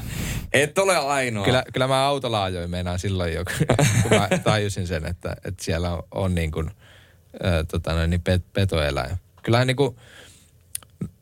Et 0.52 0.78
ole 0.78 0.96
ainoa. 0.96 1.44
kyllä, 1.44 1.64
kyllä 1.72 1.88
mä 1.88 2.06
autolla 2.06 2.44
ajoin 2.44 2.70
meinaan 2.70 2.98
silloin 2.98 3.34
jo, 3.34 3.44
kun 4.02 4.18
mä 4.18 4.28
tajusin 4.44 4.86
sen, 4.86 5.06
että, 5.06 5.36
että 5.44 5.64
siellä 5.64 5.90
on, 5.90 6.02
on 6.10 6.34
niin 6.34 6.50
kuin, 6.50 6.70
ä, 7.44 7.64
tota 7.64 7.92
noin, 7.92 8.10
niin 8.10 8.22
pet, 8.22 8.52
petoeläin. 8.52 9.16
Kyllähän 9.42 9.66
niin 9.66 9.76
kuin, 9.76 9.96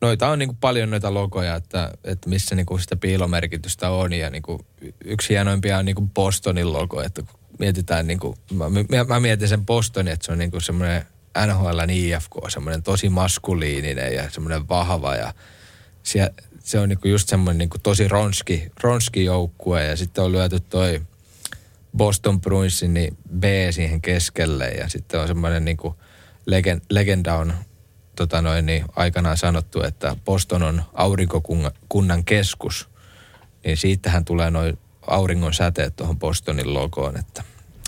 noita 0.01 0.27
on 0.27 0.39
niin 0.39 0.49
kuin 0.49 0.57
paljon 0.57 0.89
noita 0.89 1.13
logoja, 1.13 1.55
että, 1.55 1.91
että 2.03 2.29
missä 2.29 2.55
niin 2.55 2.65
kuin 2.65 2.81
sitä 2.81 2.95
piilomerkitystä 2.95 3.89
on. 3.89 4.13
Ja 4.13 4.29
niin 4.29 4.43
kuin 4.43 4.59
yksi 5.05 5.29
hienoimpia 5.29 5.77
on 5.77 5.85
niin 5.85 5.95
kuin 5.95 6.09
Bostonin 6.09 6.73
logo, 6.73 7.01
että 7.01 7.21
kun 7.21 7.39
mietitään, 7.59 8.07
niin 8.07 8.19
kuin, 8.19 8.37
mä, 8.53 8.69
mä, 8.69 9.03
mä 9.07 9.19
mietin 9.19 9.47
sen 9.47 9.65
Bostonin, 9.65 10.13
että 10.13 10.25
se 10.25 10.31
on 10.31 10.37
niin 10.37 10.51
kuin 10.51 10.61
semmoinen 10.61 11.05
NHLn 11.45 11.89
IFK, 11.89 12.31
semmoinen 12.47 12.83
tosi 12.83 13.09
maskuliininen 13.09 14.15
ja 14.15 14.29
semmoinen 14.29 14.69
vahva 14.69 15.15
ja 15.15 15.33
siellä, 16.03 16.33
se 16.63 16.79
on 16.79 16.89
niinku 16.89 17.07
just 17.07 17.29
semmoinen 17.29 17.57
niinku 17.57 17.77
tosi 17.83 18.07
ronski, 18.07 18.71
ronski 18.83 19.25
joukkue 19.25 19.83
ja 19.83 19.95
sitten 19.95 20.23
on 20.23 20.31
lyöty 20.31 20.59
toi 20.59 21.01
Boston 21.97 22.41
Bruinsin 22.41 22.93
niin 22.93 23.17
B 23.39 23.43
siihen 23.71 24.01
keskelle 24.01 24.67
ja 24.67 24.89
sitten 24.89 25.19
on 25.19 25.27
semmoinen 25.27 25.65
niinku 25.65 25.95
legen, 26.45 26.81
legenda 26.89 27.35
on 27.35 27.53
tota 28.15 28.41
noin, 28.41 28.65
niin 28.65 28.85
aikanaan 28.95 29.37
sanottu, 29.37 29.83
että 29.83 30.15
Boston 30.25 30.63
on 30.63 30.83
aurinkokunnan 30.93 32.23
keskus, 32.25 32.89
niin 33.65 33.77
siitähän 33.77 34.25
tulee 34.25 34.51
noin 34.51 34.77
auringon 35.07 35.53
säteet 35.53 35.95
tuohon 35.95 36.19
Bostonin 36.19 36.73
logoon, 36.73 37.17
että, 37.17 37.43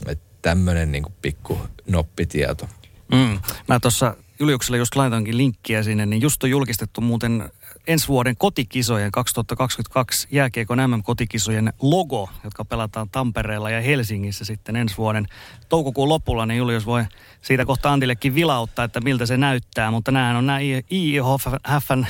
että 0.08 0.26
tämmöinen 0.42 0.92
niinku 0.92 1.14
pikku 1.22 1.60
noppitieto. 1.88 2.70
Mm. 3.12 3.40
Mä 3.68 3.80
tuossa 3.80 4.16
Juliukselle 4.40 4.78
just 4.78 4.96
laitoinkin 4.96 5.38
linkkiä 5.38 5.84
sinne, 5.84 6.06
niin 6.06 6.22
just 6.22 6.44
on 6.44 6.50
julkistettu 6.50 7.02
muuten 7.02 7.52
ensi 7.88 8.08
vuoden 8.08 8.38
kotikisojen 8.38 9.12
2022 9.12 10.28
jääkiekon 10.32 10.78
MM-kotikisojen 10.78 11.74
logo, 11.82 12.30
jotka 12.44 12.66
pelataan 12.66 13.10
Tampereella 13.10 13.70
ja 13.70 13.82
Helsingissä 13.82 14.46
sitten 14.46 14.76
ensi 14.76 14.98
vuoden 14.98 15.26
toukokuun 15.70 16.10
lopulla, 16.10 16.46
niin 16.46 16.58
Julius 16.58 16.86
voi 16.86 17.04
siitä 17.42 17.66
kohta 17.66 17.94
Antillekin 17.94 18.36
vilauttaa, 18.36 18.86
että 18.86 19.02
miltä 19.02 19.26
se 19.26 19.38
näyttää, 19.38 19.92
mutta 19.92 20.12
nämähän 20.12 20.36
on 20.36 20.46
nämä 20.46 20.60
IIHFn 20.92 22.06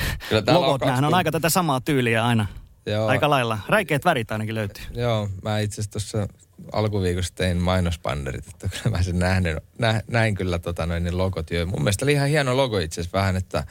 on 0.48 0.54
logot, 0.54 0.80
nämähän 0.80 1.04
on 1.04 1.10
kun- 1.10 1.16
aika 1.16 1.30
tätä 1.32 1.48
samaa 1.50 1.80
tyyliä 1.80 2.24
aina. 2.24 2.46
Joo. 2.86 3.06
Aika 3.08 3.30
lailla. 3.30 3.58
Räikeät 3.68 4.04
värit 4.04 4.32
ainakin 4.32 4.54
löytyy. 4.54 4.84
Joo, 4.94 5.28
mä 5.42 5.58
itse 5.58 5.74
asiassa 5.74 5.90
tuossa 5.92 6.28
alkuviikosta 6.72 7.34
tein 7.36 7.56
mainosbannerit, 7.56 8.48
että 8.48 8.68
kyllä 8.68 8.96
mä 8.96 9.02
sen 9.02 9.18
nähnyt, 9.18 9.56
nä, 9.78 10.02
näin 10.10 10.34
kyllä 10.34 10.58
tota 10.58 10.86
noin, 10.86 11.04
niin 11.04 11.18
logot 11.18 11.50
jo. 11.50 11.66
Mun 11.66 11.80
mielestä 11.82 12.04
oli 12.04 12.12
ihan 12.12 12.28
hieno 12.28 12.56
logo 12.56 12.78
itse 12.78 13.00
asiassa 13.00 13.18
vähän, 13.18 13.36
että, 13.36 13.64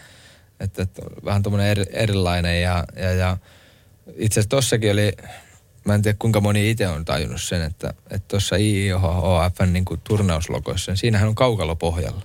että, 0.59 0.81
että 0.81 1.01
vähän 1.25 1.43
tommonen 1.43 1.67
eri, 1.67 1.83
erilainen 1.89 2.61
ja, 2.61 2.83
ja, 2.95 3.11
ja 3.13 3.37
itse 4.15 4.39
asiassa 4.39 4.49
tossakin 4.49 4.91
oli, 4.91 5.11
mä 5.85 5.95
en 5.95 6.01
tiedä 6.01 6.17
kuinka 6.19 6.41
moni 6.41 6.69
itse 6.69 6.87
on 6.87 7.05
tajunnut 7.05 7.41
sen, 7.41 7.61
että 7.61 7.93
että 8.11 8.27
tuossa 8.27 8.55
IIHFn 8.55 9.73
niin 9.73 9.85
kuin 9.85 10.01
turnauslogoissa, 10.03 10.91
niin 10.91 10.97
siinähän 10.97 11.27
on 11.27 11.35
kaukalo 11.35 11.75
pohjalla. 11.75 12.21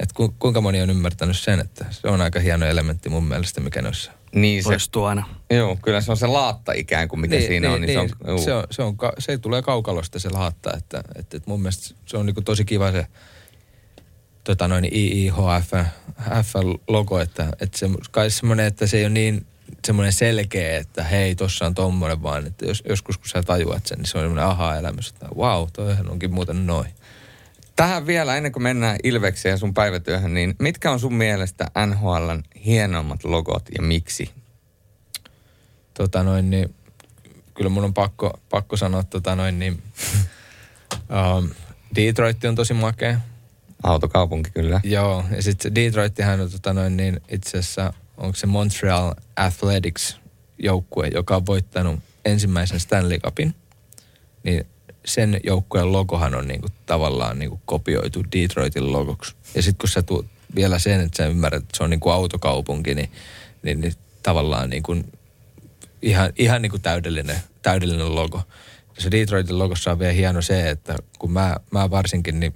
Et 0.00 0.12
ku, 0.12 0.34
kuinka 0.38 0.60
moni 0.60 0.82
on 0.82 0.90
ymmärtänyt 0.90 1.38
sen, 1.38 1.60
että 1.60 1.84
se 1.90 2.08
on 2.08 2.20
aika 2.20 2.40
hieno 2.40 2.66
elementti 2.66 3.08
mun 3.08 3.24
mielestä, 3.24 3.60
mikä 3.60 3.82
noissa 3.82 4.12
Niin 4.32 4.64
se, 4.64 5.00
aina. 5.06 5.28
joo, 5.50 5.78
kyllä 5.82 6.00
se 6.00 6.10
on 6.10 6.16
se 6.16 6.26
laatta 6.26 6.72
ikään 6.72 7.08
kuin, 7.08 7.20
mikä 7.20 7.36
niin, 7.36 7.46
siinä 7.48 7.72
on. 7.72 7.80
Niin 7.80 7.92
se, 7.92 7.98
on, 7.98 8.08
juu. 8.28 8.38
se, 8.38 8.54
on, 8.54 8.64
se, 8.70 8.82
on, 8.82 8.96
se 9.18 9.38
tulee 9.38 9.62
kaukalosta 9.62 10.18
se 10.18 10.30
laatta, 10.30 10.70
että, 10.76 10.98
että, 10.98 11.36
että 11.36 11.50
mun 11.50 11.62
mielestä 11.62 11.94
se 12.06 12.16
on 12.16 12.26
niinku 12.26 12.42
tosi 12.42 12.64
kiva 12.64 12.92
se 12.92 13.06
tota 14.48 14.68
noin 14.68 14.84
IIHF 14.84 15.72
logo, 16.88 17.20
että, 17.20 17.48
että 17.60 17.78
se, 17.78 17.88
kai 18.10 18.30
semmoinen, 18.30 18.66
että 18.66 18.86
se 18.86 18.96
ei 18.96 19.04
ole 19.04 19.10
niin 19.10 19.46
semmoinen 19.86 20.12
selkeä, 20.12 20.78
että 20.78 21.04
hei, 21.04 21.34
tossa 21.34 21.66
on 21.66 21.74
tommonen 21.74 22.22
vaan, 22.22 22.46
että 22.46 22.66
jos, 22.66 22.82
joskus 22.88 23.18
kun 23.18 23.28
sä 23.28 23.42
tajuat 23.42 23.86
sen, 23.86 23.98
niin 23.98 24.06
se 24.06 24.18
on 24.18 24.24
semmoinen 24.24 24.44
aha-elämys, 24.44 25.08
että 25.08 25.28
wow, 25.36 25.68
toihan 25.72 26.10
onkin 26.10 26.34
muuten 26.34 26.66
noin. 26.66 26.90
Tähän 27.76 28.06
vielä, 28.06 28.36
ennen 28.36 28.52
kuin 28.52 28.62
mennään 28.62 28.96
Ilvekseen 29.04 29.50
ja 29.50 29.56
sun 29.56 29.74
päivätyöhön, 29.74 30.34
niin 30.34 30.54
mitkä 30.58 30.90
on 30.90 31.00
sun 31.00 31.14
mielestä 31.14 31.70
NHLn 31.86 32.42
hienommat 32.64 33.24
logot 33.24 33.62
ja 33.76 33.82
miksi? 33.82 34.30
tota 35.94 36.22
noin, 36.22 36.50
niin 36.50 36.74
kyllä 37.54 37.70
mun 37.70 37.84
on 37.84 37.94
pakko, 37.94 38.40
pakko 38.50 38.76
sanoa 38.76 39.02
tota 39.02 39.36
noin, 39.36 39.58
niin 39.58 39.82
um, 41.38 41.50
Detroit 41.96 42.44
on 42.44 42.54
tosi 42.54 42.74
makea. 42.74 43.20
Autokaupunki 43.82 44.50
kyllä. 44.50 44.80
Joo, 44.84 45.24
ja 45.36 45.42
sitten 45.42 45.74
Detroittihan 45.74 46.40
on 46.40 46.50
tota 46.50 46.72
noin, 46.72 46.96
niin 46.96 47.20
itse 47.28 47.58
asiassa, 47.58 47.92
onko 48.16 48.36
se 48.36 48.46
Montreal 48.46 49.14
Athletics 49.36 50.16
joukkue, 50.58 51.08
joka 51.08 51.36
on 51.36 51.46
voittanut 51.46 52.00
ensimmäisen 52.24 52.80
Stanley 52.80 53.18
Cupin, 53.18 53.54
niin 54.42 54.66
sen 55.04 55.40
joukkueen 55.44 55.92
logohan 55.92 56.34
on 56.34 56.48
niinku 56.48 56.68
tavallaan 56.86 57.38
niinku 57.38 57.60
kopioitu 57.64 58.24
Detroitin 58.32 58.92
logoksi. 58.92 59.34
Ja 59.54 59.62
sitten 59.62 59.78
kun 59.78 59.88
sä 59.88 60.02
tuut 60.02 60.26
vielä 60.54 60.78
sen, 60.78 61.00
että 61.00 61.16
sä 61.16 61.26
ymmärrät, 61.26 61.62
että 61.62 61.76
se 61.76 61.84
on 61.84 61.90
niinku 61.90 62.10
autokaupunki, 62.10 62.94
niin, 62.94 63.12
niin, 63.62 63.80
niin 63.80 63.92
tavallaan 64.22 64.70
niinku 64.70 64.96
ihan, 66.02 66.32
ihan 66.36 66.62
niinku 66.62 66.78
täydellinen, 66.78 67.36
täydellinen 67.62 68.14
logo. 68.14 68.42
Ja 68.96 69.02
se 69.02 69.10
Detroitin 69.10 69.58
logossa 69.58 69.90
on 69.90 69.98
vielä 69.98 70.12
hieno 70.12 70.42
se, 70.42 70.70
että 70.70 70.96
kun 71.18 71.32
mä, 71.32 71.56
mä 71.70 71.90
varsinkin 71.90 72.40
niin 72.40 72.54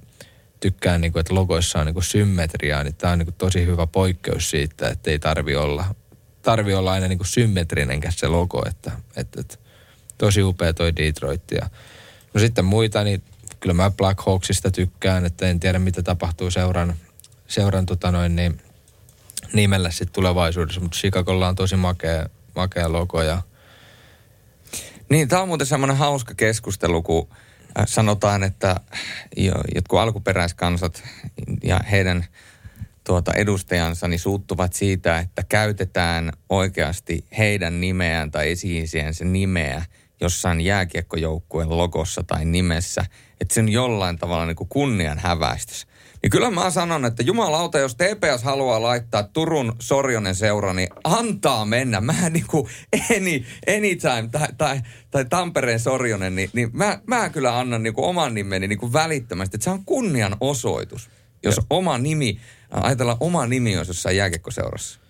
tykkään, 0.62 1.00
niinku, 1.00 1.18
että 1.18 1.34
logoissa 1.34 1.78
on 1.78 1.86
niinku 1.86 2.02
symmetriaa, 2.02 2.84
niin 2.84 2.94
tämä 2.94 3.12
on 3.12 3.18
niinku 3.18 3.34
tosi 3.38 3.66
hyvä 3.66 3.86
poikkeus 3.86 4.50
siitä, 4.50 4.88
että 4.88 5.10
ei 5.10 5.18
tarvi 5.18 5.56
olla, 5.56 5.94
tarvi 6.42 6.74
olla 6.74 6.92
aina 6.92 7.08
niinku 7.08 7.24
symmetrinenkään 7.24 8.14
se 8.16 8.26
logo, 8.26 8.62
että, 8.68 8.92
että, 9.16 9.40
että 9.40 9.56
tosi 10.18 10.42
upea 10.42 10.72
toi 10.72 10.96
Detroit. 10.96 11.42
Ja, 11.50 11.70
no 12.34 12.40
sitten 12.40 12.64
muita, 12.64 13.04
niin 13.04 13.22
kyllä 13.60 13.74
mä 13.74 13.90
Black 13.90 14.20
Hawksista 14.26 14.70
tykkään, 14.70 15.26
että 15.26 15.48
en 15.48 15.60
tiedä 15.60 15.78
mitä 15.78 16.02
tapahtuu 16.02 16.50
seuran, 16.50 16.94
seuran 17.48 17.86
tota 17.86 18.10
noin, 18.10 18.36
niin, 18.36 18.60
nimellä 19.52 19.90
sitten 19.90 20.12
tulevaisuudessa, 20.12 20.80
mutta 20.80 20.98
Chicagolla 20.98 21.48
on 21.48 21.54
tosi 21.54 21.76
makea, 21.76 22.26
makea 22.54 22.92
logo 22.92 23.22
ja 23.22 23.42
Niin, 25.08 25.28
tämä 25.28 25.42
on 25.42 25.48
muuten 25.48 25.66
semmoinen 25.66 25.96
hauska 25.96 26.34
keskustelu, 26.34 27.02
kun 27.02 27.28
sanotaan, 27.86 28.44
että 28.44 28.80
jo, 29.36 29.54
jotkut 29.74 29.98
alkuperäiskansat 29.98 31.02
ja 31.62 31.80
heidän 31.90 32.24
tuota, 33.04 33.32
edustajansa 33.32 34.08
niin 34.08 34.20
suuttuvat 34.20 34.72
siitä, 34.72 35.18
että 35.18 35.42
käytetään 35.48 36.32
oikeasti 36.48 37.24
heidän 37.38 37.80
nimeään 37.80 38.30
tai 38.30 38.50
esi-isiensä 38.50 39.24
nimeä 39.24 39.84
jossain 40.20 40.60
jääkiekkojoukkueen 40.60 41.76
logossa 41.78 42.22
tai 42.22 42.44
nimessä, 42.44 43.04
että 43.40 43.54
se 43.54 43.60
on 43.60 43.68
jollain 43.68 44.18
tavalla 44.18 44.46
niin 44.46 44.56
kunnian 44.68 45.18
häväistys. 45.18 45.86
Niin 46.22 46.30
kyllä 46.30 46.50
mä 46.50 46.70
sanon, 46.70 47.04
että 47.04 47.22
jumalauta, 47.22 47.78
jos 47.78 47.94
TPS 47.94 48.42
haluaa 48.42 48.82
laittaa 48.82 49.22
Turun 49.22 49.76
Sorjonen 49.78 50.34
seura, 50.34 50.74
niin 50.74 50.88
antaa 51.04 51.64
mennä. 51.64 52.00
Mä 52.00 52.30
niin 52.30 52.46
kuin 52.46 52.68
any, 53.16 53.44
anytime 53.76 54.28
tai, 54.32 54.48
tai, 54.58 54.80
tai 55.10 55.24
Tampereen 55.24 55.80
Sorjonen, 55.80 56.36
niin, 56.36 56.50
niin 56.52 56.70
mä, 56.72 56.98
mä 57.06 57.30
kyllä 57.30 57.58
annan 57.58 57.82
niin 57.82 57.94
kuin 57.94 58.04
oman 58.04 58.34
nimeni 58.34 58.68
niin 58.68 58.78
kuin 58.78 58.92
välittömästi. 58.92 59.56
Että 59.56 59.64
se 59.64 59.70
on 59.70 59.84
kunnian 59.84 60.36
osoitus, 60.40 61.10
jos 61.42 61.60
oma 61.70 61.98
nimi, 61.98 62.40
ajatellaan 62.70 63.16
oma 63.20 63.46
nimi 63.46 63.78
on 63.78 63.84
jossain 63.88 64.16
jääkiekkoseurassa. 64.16 65.00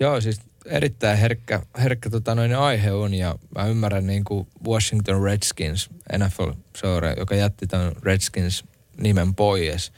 Joo, 0.00 0.20
siis 0.20 0.40
erittäin 0.66 1.18
herkkä, 1.18 1.60
herkkä 1.78 2.10
tota 2.10 2.34
noin 2.34 2.56
aihe 2.56 2.92
on 2.92 3.14
ja 3.14 3.34
mä 3.56 3.66
ymmärrän 3.66 4.06
niin 4.06 4.24
kuin 4.24 4.46
Washington 4.66 5.22
Redskins, 5.22 5.90
NFL-seura, 6.18 7.12
joka 7.16 7.34
jätti 7.34 7.66
tämän 7.66 7.92
Redskins 8.02 8.64
nimen 9.00 9.34
pois. 9.34 9.92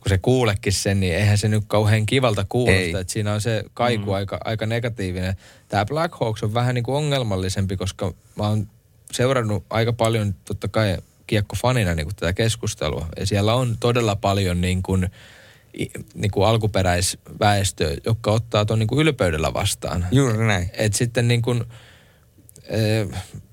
Kun 0.00 0.08
se 0.08 0.18
kuulekin 0.18 0.72
sen, 0.72 1.00
niin 1.00 1.14
eihän 1.14 1.38
se 1.38 1.48
nyt 1.48 1.64
kauhean 1.66 2.06
kivalta 2.06 2.46
kuulosta, 2.48 3.00
että 3.00 3.12
siinä 3.12 3.32
on 3.32 3.40
se 3.40 3.64
kaiku 3.74 4.04
mm. 4.04 4.12
aika, 4.12 4.40
aika 4.44 4.66
negatiivinen. 4.66 5.36
Tämä 5.68 5.84
Black 5.84 6.14
Hawks 6.20 6.42
on 6.42 6.54
vähän 6.54 6.74
niin 6.74 6.82
kuin 6.82 6.96
ongelmallisempi, 6.96 7.76
koska 7.76 8.14
mä 8.36 8.48
oon 8.48 8.68
seurannut 9.12 9.64
aika 9.70 9.92
paljon 9.92 10.34
totta 10.44 10.68
kai 10.68 10.96
kiekkofanina 11.26 11.94
niin 11.94 12.06
kuin 12.06 12.16
tätä 12.16 12.32
keskustelua. 12.32 13.08
Ja 13.16 13.26
siellä 13.26 13.54
on 13.54 13.76
todella 13.80 14.16
paljon 14.16 14.60
niin 14.60 14.82
kuin, 14.82 15.10
niin 16.14 16.30
kuin 16.30 16.46
alkuperäisväestöä, 16.46 17.96
jotka 18.06 18.32
ottaa 18.32 18.64
tuon 18.64 18.78
niin 18.78 18.86
kuin 18.86 19.00
ylpeydellä 19.00 19.54
vastaan. 19.54 20.06
Juuri 20.12 20.46
näin. 20.46 20.70
Et 20.72 20.94
sitten 20.94 21.28
niin 21.28 21.42
kuin, 21.42 21.64
eh, 22.64 23.08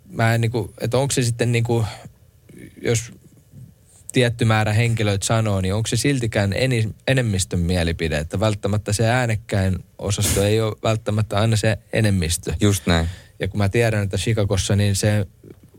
mä 0.10 0.34
en 0.34 0.42
niin 0.42 0.52
kuin, 0.52 0.74
että 0.82 0.98
onko 0.98 1.12
se 1.12 1.24
sitten 1.24 1.52
niin 1.52 1.64
kuin, 1.64 1.86
jos 2.82 3.12
tietty 4.12 4.46
määrä 4.46 4.74
henkilöitä 4.74 5.26
sanoo, 5.26 5.62
niin 5.62 5.74
onko 5.74 5.88
se 5.88 5.96
siltikään 5.96 6.54
eni, 6.54 6.90
enemmistön 7.08 7.60
mielipide, 7.60 8.18
että 8.18 8.40
välttämättä 8.40 8.94
se 8.94 9.08
äänekkäin 9.08 9.84
osasto 9.98 10.44
ei 10.44 10.62
ole 10.62 10.76
välttämättä 10.84 11.40
aina 11.40 11.56
se 11.56 11.78
enemmistö. 11.94 12.54
Just 12.60 12.88
näin. 12.88 13.08
Ja 13.40 13.48
kun 13.48 13.58
mä 13.58 13.70
tiedän, 13.70 14.04
että 14.04 14.18
Chicagossa 14.18 14.76
niin 14.76 14.96
se, 14.96 15.28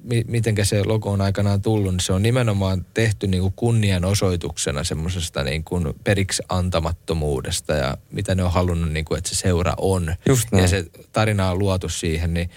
mi, 0.05 0.24
mitenkä 0.28 0.64
se 0.64 0.85
logo 0.85 1.11
on 1.11 1.20
aikanaan 1.20 1.62
tullut, 1.62 1.93
niin 1.93 2.01
se 2.01 2.12
on 2.12 2.22
nimenomaan 2.22 2.87
tehty 2.95 3.26
niin 3.26 3.41
kuin 3.41 3.53
kunnianosoituksena 3.57 4.85
semmoisesta 4.85 5.45
niin 5.45 5.64
kuin 5.64 5.95
periksi 6.05 6.43
antamattomuudesta 6.49 7.72
ja 7.72 7.97
mitä 8.11 8.35
ne 8.35 8.45
on 8.45 8.53
halunnut, 8.53 8.93
niin 8.93 9.05
kuin, 9.05 9.18
että 9.18 9.30
se 9.30 9.37
seura 9.37 9.74
on. 9.78 10.14
Just 10.28 10.53
näin. 10.53 10.62
Ja 10.62 10.68
se 10.68 10.85
tarina 11.12 11.51
on 11.51 11.59
luotu 11.59 11.89
siihen, 11.89 12.35
niin 12.35 12.51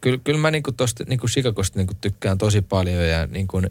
kyllä, 0.00 0.18
kyllä 0.24 0.38
mä 0.38 0.50
niin 0.50 0.62
kuin 0.62 0.76
tosta 0.76 1.04
niin 1.08 1.18
kuin 1.18 1.30
Chicagosta 1.30 1.78
niin 1.78 1.86
kuin 1.86 1.98
tykkään 2.00 2.38
tosi 2.38 2.62
paljon 2.62 3.08
ja 3.08 3.26
niin 3.26 3.48
kuin, 3.48 3.70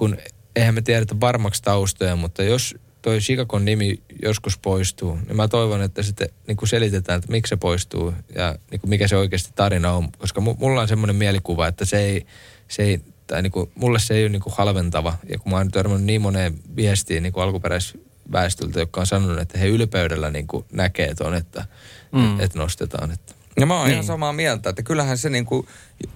kun 0.00 0.16
eihän 0.56 0.74
me 0.74 0.82
tiedetä 0.82 1.20
varmaksi 1.20 1.62
taustoja, 1.62 2.16
mutta 2.16 2.42
jos 2.42 2.74
toi 3.02 3.18
Chicagon 3.18 3.64
nimi 3.64 4.02
joskus 4.22 4.58
poistuu, 4.58 5.18
niin 5.26 5.36
mä 5.36 5.48
toivon, 5.48 5.82
että 5.82 6.02
sitten 6.02 6.28
niin 6.46 6.56
kuin 6.56 6.68
selitetään, 6.68 7.18
että 7.18 7.32
miksi 7.32 7.50
se 7.50 7.56
poistuu 7.56 8.14
ja 8.34 8.54
niin 8.70 8.80
kuin 8.80 8.90
mikä 8.90 9.08
se 9.08 9.16
oikeasti 9.16 9.52
tarina 9.54 9.92
on. 9.92 10.08
Koska 10.18 10.40
mu- 10.40 10.56
mulla 10.58 10.80
on 10.80 10.88
semmoinen 10.88 11.16
mielikuva, 11.16 11.66
että 11.66 11.84
se 11.84 11.98
ei, 11.98 12.26
se 12.68 12.82
ei 12.82 13.00
tai 13.26 13.42
niin 13.42 13.52
kuin, 13.52 13.70
mulle 13.74 13.98
se 13.98 14.14
ei 14.14 14.22
ole 14.22 14.28
niin 14.28 14.42
kuin 14.42 14.54
halventava. 14.56 15.16
Ja 15.28 15.38
kun 15.38 15.52
mä 15.52 15.58
oon 15.58 15.70
törmännyt 15.70 16.06
niin 16.06 16.22
moneen 16.22 16.58
viestiin 16.76 17.22
niin 17.22 17.32
kuin 17.32 17.44
alkuperäisväestöltä, 17.44 18.80
jotka 18.80 19.00
on 19.00 19.06
sanonut, 19.06 19.38
että 19.38 19.58
he 19.58 19.68
ylpeydellä 19.68 20.30
niin 20.30 20.46
kuin 20.46 20.64
näkee 20.72 21.14
ton, 21.14 21.34
että, 21.34 21.64
mm. 22.12 22.30
että, 22.30 22.44
että 22.44 22.58
nostetaan. 22.58 23.10
Että. 23.10 23.34
Ja 23.60 23.66
mä 23.66 23.74
oon 23.74 23.84
niin. 23.84 23.92
ihan 23.92 24.04
samaa 24.04 24.32
mieltä, 24.32 24.70
että 24.70 24.82
kyllähän 24.82 25.18
se 25.18 25.30
niinku, 25.30 25.66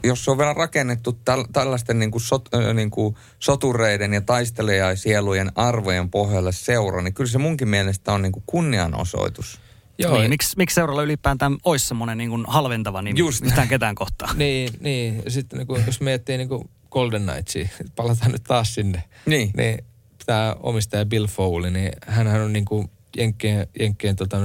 jos 0.02 0.24
se 0.24 0.30
on 0.30 0.38
vielä 0.38 0.52
rakennettu 0.52 1.12
täl, 1.12 1.44
tällaisten 1.52 1.98
niinku 1.98 2.20
sot, 2.20 2.54
äh, 2.54 2.74
niinku 2.74 3.18
sotureiden 3.38 4.12
ja 4.12 4.20
taistelijasielujen 4.20 5.52
arvojen 5.54 6.10
pohjalle 6.10 6.52
seura, 6.52 7.02
niin 7.02 7.14
kyllä 7.14 7.30
se 7.30 7.38
munkin 7.38 7.68
mielestä 7.68 8.12
on 8.12 8.22
niinku 8.22 8.42
kunnianosoitus. 8.46 9.60
Joo, 9.98 10.18
niin, 10.18 10.30
miksi, 10.30 10.56
miksi 10.56 10.74
seuralla 10.74 11.02
ylipäätään 11.02 11.56
olisi 11.64 11.88
semmoinen 11.88 12.18
niin 12.18 12.30
kuin 12.30 12.44
halventava 12.48 13.02
nimi 13.02 13.18
Just 13.18 13.40
näin. 13.40 13.48
yhtään 13.48 13.68
ketään 13.68 13.94
kohtaan? 13.94 14.38
Niin, 14.44 14.70
niin. 14.80 15.22
Sitten 15.28 15.58
niin 15.58 15.66
kuin, 15.66 15.82
jos 15.86 16.00
miettii 16.00 16.36
niin 16.36 16.48
kuin 16.48 16.70
Golden 16.90 17.26
Knightsia, 17.26 17.68
palataan 17.96 18.32
nyt 18.32 18.44
taas 18.44 18.74
sinne. 18.74 19.02
Niin. 19.26 19.50
Niin 19.56 19.84
tämä 20.26 20.56
omistaja 20.60 21.04
Bill 21.04 21.26
Foley, 21.26 21.70
niin 21.70 21.92
hänhän 22.06 22.40
on 22.40 22.52
niin 22.52 22.64
kuin 22.64 22.90
Jenkkien, 23.16 23.66
Jenkkien 23.80 24.16
tota 24.16 24.36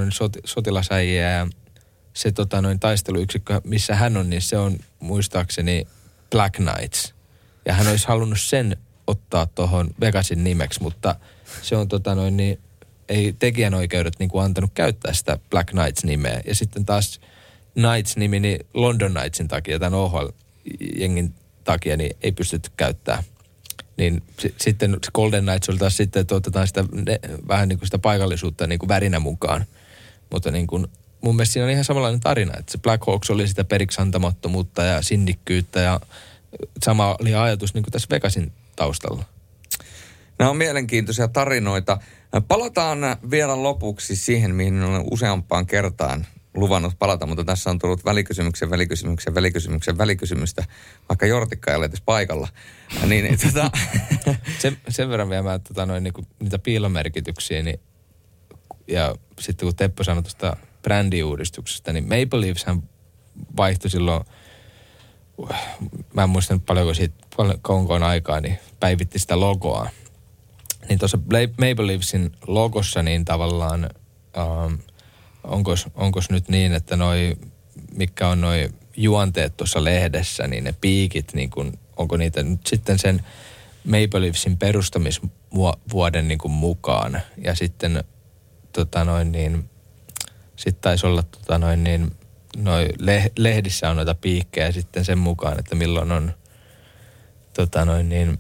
sotilasäjiä 0.46 1.30
ja 1.30 1.48
se 2.14 2.32
tota 2.32 2.62
noin 2.62 2.80
taisteluyksikkö, 2.80 3.62
missä 3.64 3.96
hän 3.96 4.18
on, 4.18 4.30
niin 4.30 4.42
se 4.42 4.58
on 4.58 4.78
muistaakseni 5.00 5.88
Black 6.32 6.56
Knights. 6.56 7.14
Ja 7.66 7.74
hän 7.74 7.88
olisi 7.88 8.08
halunnut 8.08 8.40
sen 8.42 8.78
ottaa 9.08 9.46
tuohon 9.46 9.90
Vegasin 10.02 10.44
nimeksi, 10.44 10.82
mutta 10.82 11.16
se 11.62 11.76
on 11.76 11.88
tota 11.88 12.16
noin 12.16 12.38
niin, 12.38 12.60
ei 13.10 13.34
tekijänoikeudet 13.40 14.14
niin 14.20 14.30
kuin 14.30 14.46
antanut 14.46 14.72
käyttää 14.74 15.14
sitä 15.14 15.40
Black 15.50 15.70
Knights-nimeä. 15.70 16.42
Ja 16.46 16.56
sitten 16.56 16.86
taas 16.86 17.22
Knights-nimi, 17.74 18.40
niin 18.40 18.60
London 18.74 19.14
Knightsin 19.14 19.48
takia, 19.48 19.80
tämän 19.80 20.00
OHL-jengin 20.00 21.34
takia, 21.64 21.98
niin 21.98 22.18
ei 22.22 22.32
pystytty 22.32 22.72
käyttämään. 22.78 23.24
Niin 23.98 24.24
s- 24.42 24.54
sitten 24.58 24.98
Golden 25.14 25.44
Knights 25.44 25.70
oli 25.70 25.78
taas 25.78 25.98
sitten, 25.98 26.22
että 26.22 26.36
otetaan 26.36 26.68
sitä 26.68 26.86
ne, 26.92 27.20
vähän 27.48 27.70
niin 27.70 27.80
kuin 27.80 27.88
sitä 27.88 28.00
paikallisuutta 28.00 28.68
niin 28.68 28.80
kuin 28.80 28.90
värinä 28.90 29.20
mukaan. 29.20 29.66
Mutta 30.32 30.52
niin 30.52 30.68
kuin, 30.68 30.88
mun 31.22 31.36
mielestä 31.36 31.54
siinä 31.54 31.66
on 31.66 31.72
ihan 31.72 31.84
samanlainen 31.84 32.20
tarina, 32.20 32.58
että 32.60 32.72
se 32.72 32.78
Black 32.78 33.04
Hawks 33.08 33.30
oli 33.30 33.48
sitä 33.48 33.64
periksi 33.64 34.02
antamattomuutta 34.02 34.84
ja 34.84 35.02
sinnikkyyttä 35.02 35.80
ja 35.80 36.00
sama 36.84 37.18
oli 37.22 37.36
ajatus 37.36 37.74
niin 37.74 37.84
kuin 37.84 37.92
tässä 37.92 38.08
Vegasin 38.12 38.52
taustalla. 38.76 39.26
Nämä 40.40 40.52
on 40.52 40.58
mielenkiintoisia 40.58 41.28
tarinoita. 41.28 41.98
Palataan 42.48 43.00
vielä 43.32 43.64
lopuksi 43.64 44.16
siihen, 44.16 44.56
mihin 44.56 44.84
olen 44.84 45.04
useampaan 45.12 45.66
kertaan 45.66 46.26
luvannut 46.56 46.94
palata, 47.00 47.26
mutta 47.26 47.44
tässä 47.44 47.70
on 47.70 47.80
tullut 47.80 48.06
välikysymyksen, 48.06 48.70
välikysymyksen, 48.70 49.36
välikysymyksen, 49.36 49.98
välikysymystä, 49.98 50.64
vaikka 51.10 51.26
Jortikka 51.26 51.72
ei 51.72 51.78
ole 51.78 51.86
edes 51.86 52.02
paikalla. 52.02 52.48
Niin, 53.06 53.38
tota... 53.46 53.72
sen, 54.60 54.78
sen 54.90 55.10
verran 55.10 55.30
vielä 55.30 55.44
mä 55.44 55.60
tota, 55.60 55.86
noin, 55.86 56.04
niin 56.04 56.14
niitä 56.40 56.60
piilomerkityksiä, 56.60 57.64
niin, 57.64 57.80
ja 58.88 59.16
sitten 59.40 59.66
kun 59.66 59.76
Teppo 59.76 60.04
sanoi 60.04 60.24
tuosta 60.24 60.58
brändiuudistuksesta, 60.82 61.94
niin 61.94 62.04
Maple 62.04 62.42
Leafshän 62.42 62.84
vaihtui 63.58 63.90
silloin, 63.92 64.26
mä 66.14 66.24
en 66.24 66.30
muista 66.30 66.60
paljonko 66.66 66.94
siitä, 66.94 67.16
paljon 67.38 68.04
aikaa, 68.04 68.42
niin 68.42 68.60
päivitti 68.80 69.20
sitä 69.20 69.40
logoa. 69.40 69.90
Niin 70.90 71.00
tuossa 71.00 71.18
Maple 71.58 71.88
Leafsin 71.88 72.32
logossa 72.48 73.04
niin 73.04 73.26
tavallaan, 73.26 73.90
ähm, 74.38 74.74
onkos, 75.44 75.88
onkos 75.96 76.30
nyt 76.30 76.50
niin, 76.50 76.74
että 76.74 76.96
noi, 76.96 77.38
mikä 77.96 78.28
on 78.28 78.42
noi 78.42 78.70
juonteet 78.98 79.58
tuossa 79.58 79.84
lehdessä, 79.84 80.48
niin 80.48 80.64
ne 80.64 80.76
piikit, 80.82 81.34
niin 81.34 81.50
kun, 81.50 81.74
onko 81.98 82.18
niitä 82.18 82.44
nyt 82.44 82.68
sitten 82.68 83.00
sen 83.00 83.26
Maple 83.84 84.22
Leafsin 84.22 84.58
perustamisvuoden 84.58 86.28
niin 86.28 86.52
mukaan. 86.52 87.22
Ja 87.38 87.56
sitten 87.56 88.04
tota 88.74 89.04
noin 89.04 89.32
niin, 89.32 89.70
sitten 90.60 90.82
taisi 90.82 91.08
olla 91.08 91.24
tota 91.24 91.58
noin 91.58 91.84
niin, 91.84 92.12
noi 92.58 92.90
lehdissä 93.38 93.90
on 93.90 93.96
noita 93.96 94.16
piikkejä 94.16 94.72
sitten 94.72 95.06
sen 95.06 95.18
mukaan, 95.18 95.60
että 95.60 95.76
milloin 95.76 96.12
on 96.12 96.32
tota 97.54 97.86
noin 97.86 98.10
niin, 98.10 98.40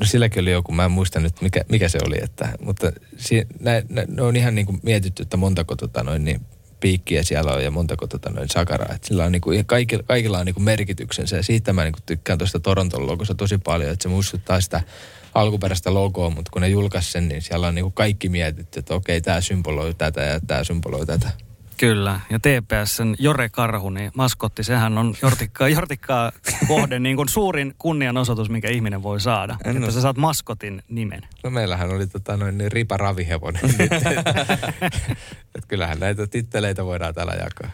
no 0.00 0.06
silläkin 0.06 0.42
oli 0.42 0.50
joku, 0.50 0.72
mä 0.72 0.84
en 0.84 0.90
muista 0.90 1.20
nyt 1.20 1.40
mikä, 1.40 1.60
mikä 1.68 1.88
se 1.88 1.98
oli, 2.06 2.16
että, 2.22 2.48
mutta 2.60 2.92
si, 3.16 3.46
nä, 3.60 3.82
nä, 3.88 4.04
ne 4.08 4.22
on 4.22 4.36
ihan 4.36 4.54
niin 4.54 4.66
kuin 4.66 4.80
mietitty, 4.82 5.22
että 5.22 5.36
montako 5.36 5.76
tota 5.76 6.02
noin 6.02 6.24
niin 6.24 6.40
piikkiä 6.80 7.22
siellä 7.22 7.52
on 7.52 7.64
ja 7.64 7.70
montako 7.70 8.06
tota 8.06 8.30
noin 8.30 8.48
sakaraa. 8.48 8.94
Että 8.94 9.08
sillä 9.08 9.24
on 9.24 9.32
niin 9.32 9.42
kuin, 9.42 9.66
kaikilla, 9.66 10.02
kaikilla 10.02 10.38
on 10.38 10.46
niin 10.46 10.54
kuin 10.54 10.64
merkityksensä 10.64 11.36
ja 11.36 11.42
siitä 11.42 11.72
mä 11.72 11.84
niin 11.84 11.92
kuin 11.92 12.02
tykkään 12.06 12.38
tuosta 12.38 12.60
Toronton 12.60 13.06
logosta 13.06 13.34
tosi 13.34 13.58
paljon, 13.58 13.92
että 13.92 14.02
se 14.02 14.08
muistuttaa 14.08 14.60
sitä 14.60 14.80
alkuperäistä 15.34 15.94
logoa, 15.94 16.30
mutta 16.30 16.50
kun 16.50 16.62
ne 16.62 16.68
julkaisi 16.68 17.12
sen, 17.12 17.28
niin 17.28 17.42
siellä 17.42 17.66
on 17.66 17.74
niin 17.74 17.84
kuin 17.84 17.92
kaikki 17.92 18.28
mietitty, 18.28 18.78
että 18.78 18.94
okei, 18.94 19.20
tämä 19.20 19.40
symboloi 19.40 19.94
tätä 19.94 20.22
ja 20.22 20.40
tämä 20.40 20.64
symboloi 20.64 21.06
tätä. 21.06 21.45
Kyllä, 21.76 22.20
ja 22.30 22.38
TPSn 22.38 23.14
Jore 23.18 23.48
Karhu, 23.48 23.90
niin 23.90 24.10
maskotti, 24.14 24.64
sehän 24.64 24.98
on 24.98 25.14
jortikkaa, 25.22 25.68
jortikkaa 25.78 26.32
kohden 26.68 27.02
niin 27.02 27.16
kuin 27.16 27.28
suurin 27.28 27.74
kunnianosoitus, 27.78 28.50
minkä 28.50 28.68
ihminen 28.68 29.02
voi 29.02 29.20
saada. 29.20 29.56
En 29.64 29.76
että 29.76 29.90
sä 29.90 30.00
saat 30.00 30.16
maskotin 30.16 30.82
nimen. 30.88 31.22
No 31.44 31.50
meillähän 31.50 31.90
oli 31.90 32.06
tota 32.06 32.36
noin 32.36 32.58
niin 32.58 32.72
ripa 32.72 32.96
ravihevonen. 32.96 33.62
Et 35.54 35.66
kyllähän 35.68 36.00
näitä 36.00 36.26
titteleitä 36.26 36.84
voidaan 36.84 37.14
täällä 37.14 37.32
jakaa. 37.32 37.70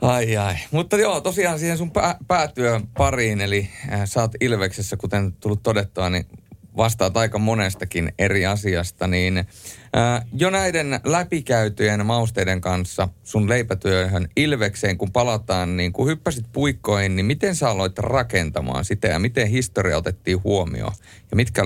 Ai 0.00 0.36
ai. 0.36 0.54
Mutta 0.70 0.96
joo, 0.96 1.20
tosiaan 1.20 1.58
siihen 1.58 1.78
sun 1.78 1.90
pää, 1.90 2.16
päätyön 2.28 2.86
pariin, 2.86 3.40
eli 3.40 3.70
äh, 3.92 4.00
sä 4.04 4.20
oot 4.20 4.32
Ilveksessä, 4.40 4.96
kuten 4.96 5.32
tullut 5.32 5.62
todettua, 5.62 6.10
niin 6.10 6.26
vastaat 6.76 7.16
aika 7.16 7.38
monestakin 7.38 8.12
eri 8.18 8.46
asiasta, 8.46 9.06
niin 9.06 9.44
ää, 9.92 10.26
jo 10.32 10.50
näiden 10.50 11.00
läpikäytyjen 11.04 12.06
mausteiden 12.06 12.60
kanssa 12.60 13.08
sun 13.22 13.48
leipätyöhön 13.48 14.28
Ilvekseen, 14.36 14.98
kun 14.98 15.12
palataan, 15.12 15.76
niin 15.76 15.92
kun 15.92 16.08
hyppäsit 16.08 16.46
puikkoihin, 16.52 17.16
niin 17.16 17.26
miten 17.26 17.56
sä 17.56 17.70
aloit 17.70 17.98
rakentamaan 17.98 18.84
sitä 18.84 19.08
ja 19.08 19.18
miten 19.18 19.48
historia 19.48 19.96
otettiin 19.96 20.44
huomioon? 20.44 20.92
Ja 21.30 21.36
mitkä, 21.36 21.62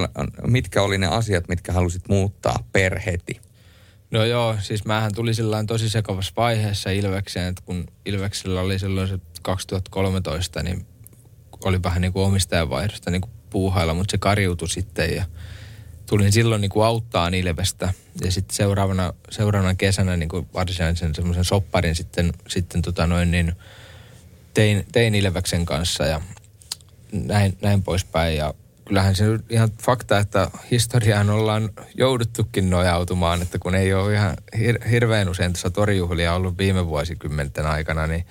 mitkä 0.47 0.83
oli 0.83 0.99
ne 0.99 1.07
asiat, 1.07 1.49
mitkä 1.49 1.73
halusit 1.73 2.09
muuttaa 2.09 2.69
per 2.73 2.99
heti? 2.99 3.41
No 4.11 4.25
joo, 4.25 4.57
siis 4.61 4.85
mähän 4.85 5.15
tuli 5.15 5.35
sillä 5.35 5.65
tosi 5.67 5.91
sekavassa 5.91 6.33
vaiheessa 6.37 6.91
Ilvekseen, 6.91 7.49
että 7.49 7.63
kun 7.67 7.87
Ilveksellä 8.07 8.61
oli 8.61 8.79
silloin 8.79 9.09
se 9.09 9.19
2013, 9.43 10.63
niin 10.63 10.87
oli 11.65 11.83
vähän 11.83 12.03
niin 12.03 12.13
kuin 12.13 12.27
omistajanvaihdosta 12.27 13.11
niin 13.11 13.21
kuin 13.21 13.33
puuhailla, 13.55 13.95
mutta 13.95 14.11
se 14.11 14.19
kariutui 14.19 14.69
sitten 14.69 15.15
ja 15.17 15.25
tulin 16.07 16.33
silloin 16.33 16.61
niin 16.61 16.71
kuin 16.71 16.87
auttaa 16.87 17.29
Ilvestä. 17.29 17.93
Ja 18.25 18.33
sitten 18.33 18.57
seuraavana, 18.57 19.13
seuraavana 19.31 19.75
kesänä 19.75 20.17
niin 20.17 20.29
kuin 20.29 20.49
varsinaisen 20.55 21.15
semmoisen 21.15 21.45
sopparin 21.45 21.95
sitten, 21.95 22.33
sitten 22.49 22.83
tota 22.83 23.07
noin 23.07 23.31
niin 23.31 23.53
tein, 24.55 24.87
tein 24.93 25.15
Ilveksen 25.15 25.67
kanssa 25.67 26.05
ja 26.05 26.21
näin, 27.13 27.59
näin 27.63 27.83
poispäin. 27.83 28.37
Ja 28.37 28.55
kyllähän 28.85 29.17
se 29.17 29.25
ihan 29.51 29.71
fakta, 29.83 30.19
että 30.19 30.51
historiaan 30.71 31.31
ollaan 31.31 31.71
jouduttukin 31.97 32.71
nojautumaan, 32.71 33.43
että 33.43 33.59
kun 33.59 33.75
ei 33.75 33.95
ole 33.95 34.15
ihan 34.15 34.37
hir- 34.57 34.89
hirveän 34.89 35.29
usein 35.29 35.53
tässä 35.53 35.71
torjuhlia 35.71 36.35
ollut 36.35 36.59
viime 36.59 36.87
vuosikymmenten 36.87 37.67
aikana, 37.67 38.07
niin, 38.07 38.27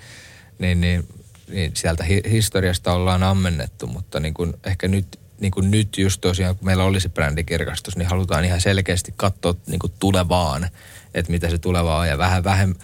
niin, 0.58 0.80
niin 0.80 1.08
niin 1.48 1.70
sieltä 1.74 2.04
hi- 2.04 2.30
historiasta 2.30 2.92
ollaan 2.92 3.22
ammennettu, 3.22 3.86
mutta 3.86 4.20
niin 4.20 4.34
kuin 4.34 4.54
ehkä 4.66 4.88
nyt, 4.88 5.20
niin 5.40 5.50
kuin 5.50 5.70
nyt 5.70 5.98
just 5.98 6.20
tosiaan, 6.20 6.56
kun 6.56 6.66
meillä 6.66 6.84
oli 6.84 7.00
se 7.00 7.08
brändikirkastus, 7.08 7.96
niin 7.96 8.08
halutaan 8.08 8.44
ihan 8.44 8.60
selkeästi 8.60 9.14
katsoa 9.16 9.54
niin 9.66 9.78
kuin 9.78 9.92
tulevaan, 9.98 10.68
että 11.14 11.32
mitä 11.32 11.50
se 11.50 11.58
tuleva 11.58 11.98
on. 11.98 12.08
Ja 12.08 12.18
vähän 12.18 12.44
vähemmän, 12.44 12.78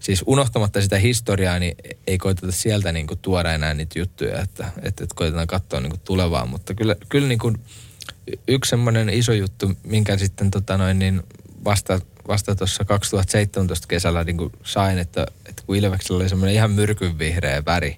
siis 0.00 0.22
unohtamatta 0.26 0.80
sitä 0.80 0.98
historiaa, 0.98 1.58
niin 1.58 1.76
ei 2.06 2.18
koiteta 2.18 2.52
sieltä 2.52 2.92
niin 2.92 3.06
kuin 3.06 3.18
tuoda 3.18 3.52
enää 3.52 3.74
niitä 3.74 3.98
juttuja, 3.98 4.40
että, 4.40 4.70
että, 4.82 5.06
koitetaan 5.14 5.46
katsoa 5.46 5.80
niin 5.80 5.90
kuin 5.90 6.00
tulevaan, 6.04 6.48
mutta 6.48 6.74
kyllä, 6.74 6.96
kyllä 7.08 7.28
niin 7.28 7.38
kuin 7.38 7.56
yksi 8.48 8.70
semmoinen 8.70 9.08
iso 9.08 9.32
juttu, 9.32 9.72
minkä 9.84 10.16
sitten 10.16 10.50
tota 10.50 10.78
noin, 10.78 10.98
niin 10.98 11.22
vasta 11.64 12.00
vasta 12.28 12.54
tuossa 12.54 12.84
2017 12.84 13.86
kesällä 13.86 14.24
niin 14.24 14.36
kuin 14.36 14.52
sain, 14.62 14.98
että, 14.98 15.26
että 15.48 15.62
kun 15.66 15.76
Ilveksellä 15.76 16.20
oli 16.20 16.28
semmoinen 16.28 16.54
ihan 16.54 16.70
myrkynvihreä 16.70 17.64
väri, 17.64 17.96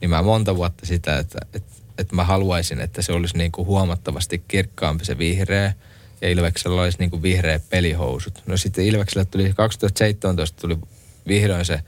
niin 0.00 0.10
mä 0.10 0.22
monta 0.22 0.56
vuotta 0.56 0.86
sitä, 0.86 1.18
että, 1.18 1.38
että, 1.52 1.72
että 1.98 2.16
mä 2.16 2.24
haluaisin, 2.24 2.80
että 2.80 3.02
se 3.02 3.12
olisi 3.12 3.38
niin 3.38 3.52
kuin 3.52 3.66
huomattavasti 3.66 4.44
kirkkaampi 4.48 5.04
se 5.04 5.18
vihreä 5.18 5.72
ja 6.20 6.28
Ilveksellä 6.28 6.82
olisi 6.82 6.98
niin 6.98 7.10
kuin 7.10 7.22
vihreä 7.22 7.60
pelihousut. 7.70 8.42
No 8.46 8.56
sitten 8.56 8.84
Ilveksellä 8.84 9.24
tuli 9.24 9.52
2017 9.56 10.60
tuli 10.60 10.78
vihdoin 11.28 11.64
se 11.64 11.80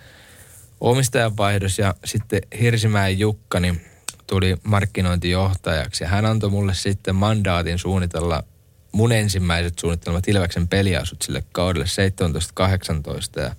omistajanvaihdos 0.81 1.79
ja 1.79 1.95
sitten 2.05 2.41
Hirsimäen 2.61 3.19
Jukka 3.19 3.61
niin 3.61 3.81
tuli 4.27 4.57
markkinointijohtajaksi 4.63 6.05
ja 6.05 6.09
hän 6.09 6.27
antoi 6.27 6.51
mulle 6.51 6.75
sitten 6.75 7.15
mandaatin 7.15 7.79
suunnitella 7.79 8.45
mun 8.93 9.13
ensimmäiset 9.13 9.79
suunnitelmat 9.79 10.29
Ilveksen 10.29 10.69
peliasut 10.69 11.23
sille 11.23 11.45
kaudelle 11.53 11.87
17-18 13.39 13.41
ja 13.43 13.55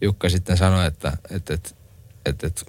Jukka 0.00 0.28
sitten 0.28 0.56
sanoi, 0.56 0.86
että, 0.86 1.12
että, 1.30 1.54
että, 1.54 1.70
että, 2.26 2.46
että 2.46 2.64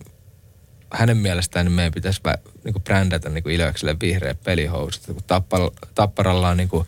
hänen 0.93 1.17
mielestään 1.17 1.65
niin 1.65 1.73
meidän 1.73 1.93
pitäisi 1.93 2.21
niin 2.63 2.73
kuin 2.73 2.83
brändätä 2.83 3.29
niin 3.29 3.43
kuin 3.43 3.55
Ilvekselle 3.55 3.95
vihreä 4.01 4.35
pelihousut. 4.43 5.05
Kun 5.05 5.23
tappar, 5.27 5.61
tapparalla 5.95 6.49
on 6.49 6.57
niin 6.57 6.69
kuin 6.69 6.87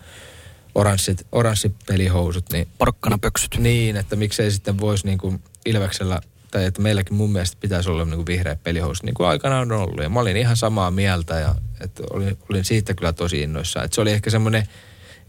oranssit, 0.75 1.27
oranssit 1.31 1.73
pelihousut. 1.87 2.45
Niin, 2.51 2.67
Porkkana 2.77 3.17
pöksyt. 3.17 3.57
Niin, 3.57 3.97
että 3.97 4.15
miksei 4.15 4.51
sitten 4.51 4.79
voisi 4.79 5.05
niin 5.05 5.17
kuin 5.17 5.43
Ilveksellä, 5.65 6.21
tai 6.51 6.65
että 6.65 6.81
meilläkin 6.81 7.15
mun 7.15 7.31
mielestä 7.31 7.57
pitäisi 7.59 7.89
olla 7.89 8.05
niin 8.05 8.15
kuin 8.15 8.25
vihreä 8.25 8.57
pelihousut, 8.63 9.03
niin 9.03 9.13
kuin 9.13 9.27
aikanaan 9.27 9.71
on 9.71 9.79
ollut. 9.81 10.03
Ja 10.03 10.09
mä 10.09 10.19
olin 10.19 10.37
ihan 10.37 10.57
samaa 10.57 10.91
mieltä 10.91 11.39
ja 11.39 11.55
että 11.81 12.03
olin, 12.09 12.37
olin 12.49 12.65
siitä 12.65 12.93
kyllä 12.93 13.13
tosi 13.13 13.41
innoissaan. 13.41 13.85
Että 13.85 13.95
se 13.95 14.01
oli 14.01 14.11
ehkä 14.11 14.29
semmoinen 14.29 14.67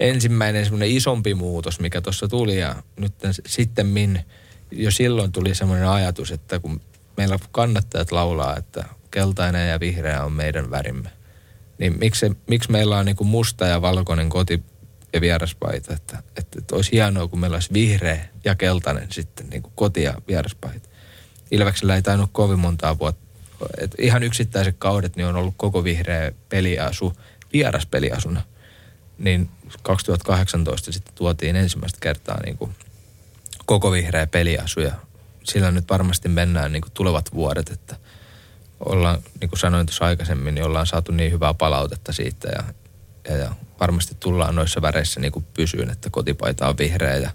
ensimmäinen 0.02 0.64
semmoinen 0.64 0.90
isompi 0.90 1.34
muutos, 1.34 1.80
mikä 1.80 2.00
tuossa 2.00 2.28
tuli 2.28 2.58
ja 2.58 2.82
nyt 2.96 3.12
sitten 3.46 3.86
min, 3.86 4.20
jo 4.70 4.90
silloin 4.90 5.32
tuli 5.32 5.54
semmoinen 5.54 5.88
ajatus, 5.88 6.30
että 6.30 6.58
kun 6.58 6.80
meillä 7.16 7.38
kannattajat 7.52 8.12
laulaa, 8.12 8.56
että 8.56 8.84
keltainen 9.10 9.70
ja 9.70 9.80
vihreä 9.80 10.24
on 10.24 10.32
meidän 10.32 10.70
värimme, 10.70 11.10
niin 11.78 11.98
miksi, 11.98 12.36
miksi 12.46 12.70
meillä 12.70 12.98
on 12.98 13.06
niin 13.06 13.16
kuin 13.16 13.28
musta 13.28 13.66
ja 13.66 13.82
valkoinen 13.82 14.28
koti 14.28 14.62
ja 15.12 15.20
vieraspaita, 15.20 15.94
että, 15.94 16.22
että, 16.36 16.58
että 16.58 16.76
olisi 16.76 16.92
hienoa, 16.92 17.28
kun 17.28 17.40
meillä 17.40 17.54
olisi 17.54 17.72
vihreä 17.72 18.28
ja 18.44 18.54
keltainen 18.54 19.12
sitten 19.12 19.50
niin 19.50 19.62
kuin 19.62 19.72
koti 19.76 20.02
ja 20.02 20.14
vieraspaita. 20.28 20.88
Ilveksellä 21.50 21.96
ei 21.96 22.02
tainnut 22.02 22.30
kovin 22.32 22.58
montaa 22.58 22.98
vuotta. 22.98 23.22
Et 23.78 23.94
ihan 23.98 24.22
yksittäiset 24.22 24.76
kaudet 24.78 25.16
niin 25.16 25.26
on 25.26 25.36
ollut 25.36 25.54
koko 25.56 25.84
vihreä 25.84 26.32
peliasu 26.48 27.12
vieraspeliasuna. 27.52 28.42
Niin 29.18 29.50
2018 29.82 30.92
sitten 30.92 31.14
tuotiin 31.14 31.56
ensimmäistä 31.56 31.98
kertaa 32.00 32.40
niin 32.44 32.58
kuin 32.58 32.74
koko 33.66 33.92
vihreä 33.92 34.26
peliasu 34.26 34.80
ja 34.80 34.92
sillä 35.42 35.70
nyt 35.70 35.90
varmasti 35.90 36.28
mennään 36.28 36.72
niin 36.72 36.82
kuin 36.82 36.92
tulevat 36.92 37.34
vuodet, 37.34 37.70
että 37.70 37.96
ollaan, 38.80 39.18
niin 39.40 39.48
kuin 39.48 39.58
sanoin 39.58 39.86
tuossa 39.86 40.04
aikaisemmin, 40.04 40.54
niin 40.54 40.64
ollaan 40.64 40.86
saatu 40.86 41.12
niin 41.12 41.32
hyvää 41.32 41.54
palautetta 41.54 42.12
siitä 42.12 42.48
ja, 42.48 42.64
ja, 43.28 43.36
ja 43.36 43.54
varmasti 43.80 44.16
tullaan 44.20 44.54
noissa 44.54 44.82
väreissä 44.82 45.20
niin 45.20 45.32
kuin 45.32 45.44
pysyyn, 45.54 45.90
että 45.90 46.10
kotipaita 46.10 46.68
on 46.68 46.78
vihreä 46.78 47.16
ja 47.16 47.30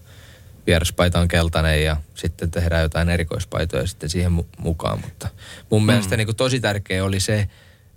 vieraspaita 0.67 1.19
on 1.19 1.27
keltainen 1.27 1.83
ja 1.83 1.97
sitten 2.15 2.51
tehdään 2.51 2.81
jotain 2.81 3.09
erikoispaitoja 3.09 3.87
sitten 3.87 4.09
siihen 4.09 4.31
mu- 4.39 4.57
mukaan. 4.57 5.01
Mutta 5.01 5.29
mun 5.69 5.81
mm. 5.81 5.85
mielestä 5.85 6.17
niin 6.17 6.27
kuin 6.27 6.35
tosi 6.35 6.59
tärkeä 6.59 7.03
oli 7.05 7.19
se, 7.19 7.49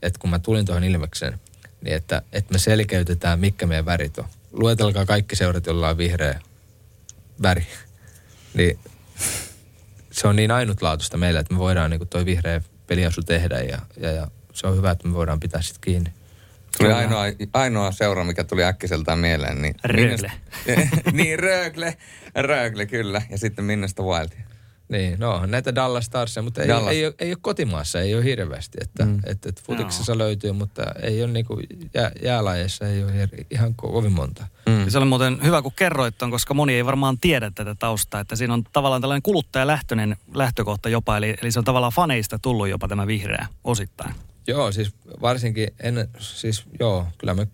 että 0.02 0.18
kun 0.18 0.30
mä 0.30 0.38
tulin 0.38 0.66
tuohon 0.66 0.84
Ilmekseen, 0.84 1.40
niin 1.84 1.96
että, 1.96 2.22
että 2.32 2.52
me 2.52 2.58
selkeytetään, 2.58 3.40
mikä 3.40 3.66
meidän 3.66 3.84
värit 3.84 4.18
on. 4.18 4.24
Luetelkaa 4.52 5.06
kaikki 5.06 5.36
seurat, 5.36 5.66
joilla 5.66 5.88
on 5.88 5.98
vihreä 5.98 6.40
väri. 7.42 7.66
Niin 8.54 8.78
se 10.10 10.28
on 10.28 10.36
niin 10.36 10.50
ainutlaatuista 10.50 11.16
meillä, 11.16 11.40
että 11.40 11.54
me 11.54 11.58
voidaan 11.58 11.90
niin 11.90 12.08
toi 12.08 12.24
vihreä 12.24 12.60
peliasu 12.86 13.22
tehdä 13.22 13.58
ja, 13.58 13.78
ja, 13.96 14.10
ja 14.10 14.28
se 14.52 14.66
on 14.66 14.76
hyvä, 14.76 14.90
että 14.90 15.08
me 15.08 15.14
voidaan 15.14 15.40
pitää 15.40 15.62
sitten 15.62 15.80
kiinni. 15.80 16.12
Tuli 16.78 16.92
ainoa, 16.92 17.24
ainoa 17.52 17.92
seura, 17.92 18.24
mikä 18.24 18.44
tuli 18.44 18.64
äkkiseltään 18.64 19.18
mieleen. 19.18 19.62
Niin 19.62 19.74
Rögle. 19.84 20.02
Minnestä, 20.02 20.30
niin, 21.12 21.38
Rögle. 21.38 21.96
Rögle, 22.34 22.86
kyllä. 22.86 23.22
Ja 23.30 23.38
sitten 23.38 23.64
Minnestä 23.64 24.02
Wildia. 24.02 24.49
Niin, 24.90 25.20
no 25.20 25.46
näitä 25.46 25.74
Dallas 25.74 26.04
Starsia, 26.04 26.42
mutta 26.42 26.62
ei, 26.62 26.68
Dallas. 26.68 26.92
ei, 26.92 27.06
ole, 27.06 27.14
ei 27.18 27.30
ole 27.30 27.38
kotimaassa, 27.40 28.00
ei 28.00 28.14
ole 28.14 28.24
hirveästi. 28.24 28.78
Että, 28.80 29.04
mm. 29.04 29.20
et, 29.26 29.46
et 29.46 29.62
futiksessa 29.62 30.12
no. 30.12 30.18
löytyy, 30.18 30.52
mutta 30.52 30.82
ei 31.02 31.22
ole 31.22 31.32
niinku 31.32 31.60
jää, 31.94 32.12
jäälajeissa 32.22 32.88
ei 32.88 33.04
ole 33.04 33.28
ihan 33.50 33.74
kovin 33.74 34.12
monta. 34.12 34.46
Mm. 34.66 34.90
Se 34.90 34.98
oli 34.98 35.06
muuten 35.06 35.38
hyvä, 35.42 35.62
kun 35.62 35.72
kerroit 35.76 36.18
ton, 36.18 36.30
koska 36.30 36.54
moni 36.54 36.74
ei 36.74 36.84
varmaan 36.84 37.18
tiedä 37.18 37.50
tätä 37.54 37.74
taustaa, 37.74 38.20
että 38.20 38.36
siinä 38.36 38.54
on 38.54 38.64
tavallaan 38.72 39.00
tällainen 39.00 39.22
kuluttajalähtöinen 39.22 40.16
lähtökohta 40.34 40.88
jopa, 40.88 41.16
eli, 41.16 41.34
eli 41.42 41.52
se 41.52 41.58
on 41.58 41.64
tavallaan 41.64 41.92
faneista 41.92 42.38
tullut 42.38 42.68
jopa 42.68 42.88
tämä 42.88 43.06
vihreä 43.06 43.46
osittain. 43.64 44.14
Joo, 44.46 44.72
siis 44.72 44.94
varsinkin 45.20 45.68
ennen, 45.80 46.08
siis 46.18 46.64
joo, 46.80 47.06
kyllä 47.18 47.34
me 47.34 47.48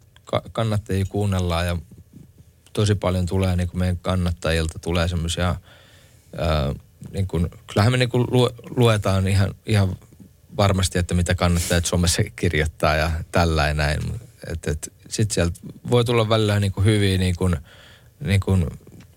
kannattajia 0.52 1.04
kuunnellaan 1.08 1.66
ja 1.66 1.76
tosi 2.72 2.94
paljon 2.94 3.26
tulee 3.26 3.56
niin 3.56 3.68
kuin 3.68 3.78
meidän 3.78 3.98
kannattajilta 3.98 4.78
tulee 4.78 5.08
semmoisia, 5.08 5.56
niin 7.12 7.26
kuin, 7.26 7.50
kyllähän 7.66 7.92
me 7.92 7.98
niin 7.98 8.08
kuin 8.08 8.26
luetaan 8.76 9.28
ihan, 9.28 9.54
ihan 9.66 9.96
varmasti, 10.56 10.98
että 10.98 11.14
mitä 11.14 11.34
kannattajat 11.34 11.84
somessa 11.84 12.22
kirjoittaa 12.36 12.94
ja 12.94 13.10
ja 13.68 13.74
näin. 13.74 14.00
Sitten 15.08 15.34
sieltä 15.34 15.60
voi 15.90 16.04
tulla 16.04 16.28
välillä 16.28 16.60
niin 16.60 16.72
kuin 16.72 16.84
hyviä 16.84 17.18
niin 17.18 17.36
kuin, 17.36 17.56
niin 18.24 18.40
kuin 18.40 18.66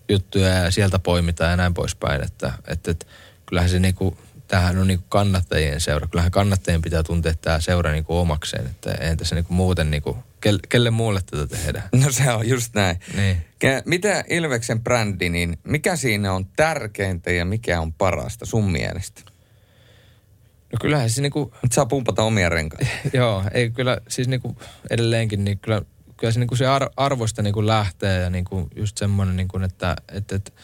juttuja 0.08 0.48
ja 0.48 0.70
sieltä 0.70 0.98
poimitaan 0.98 1.50
ja 1.50 1.56
näin 1.56 1.74
poispäin. 1.74 2.24
Että, 2.24 2.52
että, 2.66 2.90
että 2.90 3.06
kyllähän 3.46 3.70
se 3.70 3.78
niin 3.78 3.94
kuin, 3.94 4.16
tämähän 4.48 4.78
on 4.78 4.86
niin 4.86 5.04
kannattajien 5.08 5.80
seura. 5.80 6.06
Kyllähän 6.06 6.30
kannattajien 6.30 6.82
pitää 6.82 7.02
tuntea 7.02 7.34
tämä 7.42 7.60
seura 7.60 7.92
niin 7.92 8.04
omakseen, 8.08 8.66
että 8.66 8.92
ei 8.92 9.16
tässä 9.16 9.34
niin 9.34 9.46
muuten, 9.48 9.90
niin 9.90 10.02
kuin, 10.02 10.16
kelle, 10.40 10.60
kelle 10.68 10.90
muulle 10.90 11.20
tätä 11.30 11.46
tehdä. 11.46 11.82
No 11.92 12.12
se 12.12 12.32
on 12.32 12.48
just 12.48 12.74
näin. 12.74 13.00
Niin. 13.16 13.36
Mitä 13.84 14.24
Ilveksen 14.28 14.80
brändi, 14.80 15.28
niin 15.28 15.58
mikä 15.64 15.96
siinä 15.96 16.32
on 16.32 16.46
tärkeintä 16.46 17.32
ja 17.32 17.44
mikä 17.44 17.80
on 17.80 17.92
parasta 17.92 18.46
sun 18.46 18.72
mielestä? 18.72 19.22
No 20.72 20.78
kyllähän 20.80 21.10
se 21.10 21.22
niinku... 21.22 21.54
Nyt 21.62 21.72
saa 21.72 21.86
pumpata 21.86 22.22
omia 22.22 22.48
renkaita. 22.48 22.86
joo, 23.12 23.44
ei 23.52 23.70
kyllä 23.70 23.98
siis 24.08 24.28
niinku 24.28 24.56
edelleenkin, 24.90 25.44
niin 25.44 25.58
kyllä, 25.58 25.82
kyllä 26.16 26.32
se, 26.32 26.40
niinku 26.40 26.56
se 26.56 26.66
ar, 26.66 26.90
arvosta 26.96 27.42
niinku 27.42 27.66
lähtee 27.66 28.20
ja 28.20 28.30
niinku 28.30 28.68
just 28.76 28.98
semmoinen, 28.98 29.36
niinku, 29.36 29.58
että 29.58 29.96
et, 30.12 30.32
et, 30.32 30.54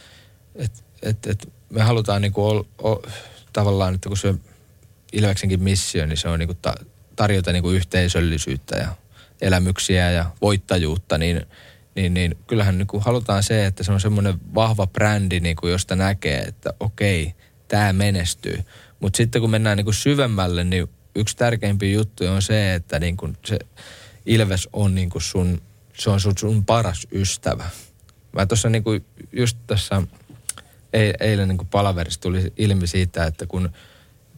et, 0.55 0.85
et, 1.03 1.27
et 1.27 1.53
me 1.71 1.83
halutaan 1.83 2.23
niinku 2.23 2.45
ol, 2.45 2.63
ol, 2.79 2.97
tavallaan, 3.53 3.95
että 3.95 4.09
kun 4.09 4.19
se 4.19 4.35
Ilveksenkin 5.13 5.63
missio, 5.63 6.07
niin 6.07 6.17
se 6.17 6.29
on 6.29 6.39
niinku 6.39 6.55
ta, 6.55 6.75
tarjota 7.17 7.53
niinku 7.53 7.71
yhteisöllisyyttä 7.71 8.77
ja 8.77 8.89
elämyksiä 9.41 10.11
ja 10.11 10.31
voittajuutta, 10.43 11.19
niin, 11.19 11.47
niin, 11.95 12.15
niin 12.15 12.37
kyllähän 12.47 12.79
niinku 12.79 13.01
halutaan 13.01 13.43
se, 13.43 13.67
että 13.67 13.83
se 13.85 13.93
on 13.93 14.01
semmoinen 14.01 14.35
vahva 14.55 14.87
brändi, 14.87 15.41
niinku, 15.41 15.69
josta 15.69 15.97
näkee, 15.97 16.39
että 16.39 16.75
okei, 16.81 17.35
tämä 17.69 17.93
menestyy. 17.93 18.59
Mutta 19.01 19.17
sitten 19.17 19.41
kun 19.41 19.51
mennään 19.51 19.77
niinku 19.77 19.93
syvemmälle, 19.93 20.65
niin 20.65 20.89
yksi 21.15 21.37
tärkeimpiä 21.37 21.93
juttuja 21.93 22.33
on 22.33 22.43
se, 22.43 22.75
että 22.75 22.99
niinku 22.99 23.29
se 23.45 23.59
Ilves 24.27 24.69
on 24.73 24.95
niinku 24.95 25.21
sun, 25.21 25.63
se 25.99 26.11
on 26.11 26.21
sun, 26.21 26.39
sun 26.39 26.65
paras 26.65 27.07
ystävä. 27.13 27.65
Mä 28.33 28.47
tuossa 28.47 28.69
niinku 28.69 28.91
just 29.33 29.59
tässä 29.67 30.03
eilen 31.21 31.49
niin 31.49 31.69
palaverissa 31.71 32.21
tuli 32.21 32.53
ilmi 32.57 32.87
siitä, 32.87 33.25
että 33.25 33.47
kun, 33.47 33.71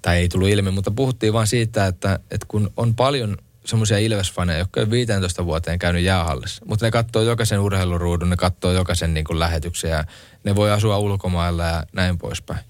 tai 0.03 0.17
ei 0.17 0.29
tullut 0.29 0.49
ilmi, 0.49 0.71
mutta 0.71 0.91
puhuttiin 0.91 1.33
vaan 1.33 1.47
siitä, 1.47 1.87
että, 1.87 2.19
että 2.31 2.47
kun 2.49 2.73
on 2.77 2.95
paljon 2.95 3.37
semmoisia 3.69 3.99
Ilves-faneja, 3.99 4.59
jotka 4.59 4.81
on 4.81 4.91
15 4.91 5.45
vuoteen 5.45 5.79
käynyt 5.79 6.03
jäähallissa, 6.03 6.65
mutta 6.67 6.87
ne 6.87 6.91
katsoo 6.91 7.23
jokaisen 7.23 7.61
urheiluruudun, 7.61 8.31
ne 8.31 8.37
katsoo 8.37 8.73
jokaisen 8.73 9.15
niin 9.15 9.25
kuin 9.25 9.39
lähetyksen 9.39 9.91
ja 9.91 10.05
ne 10.45 10.57
voi 10.57 10.71
asua 10.71 10.99
ulkomailla 10.99 11.65
ja 11.65 11.83
näin 11.93 12.19
poispäin. 12.19 12.61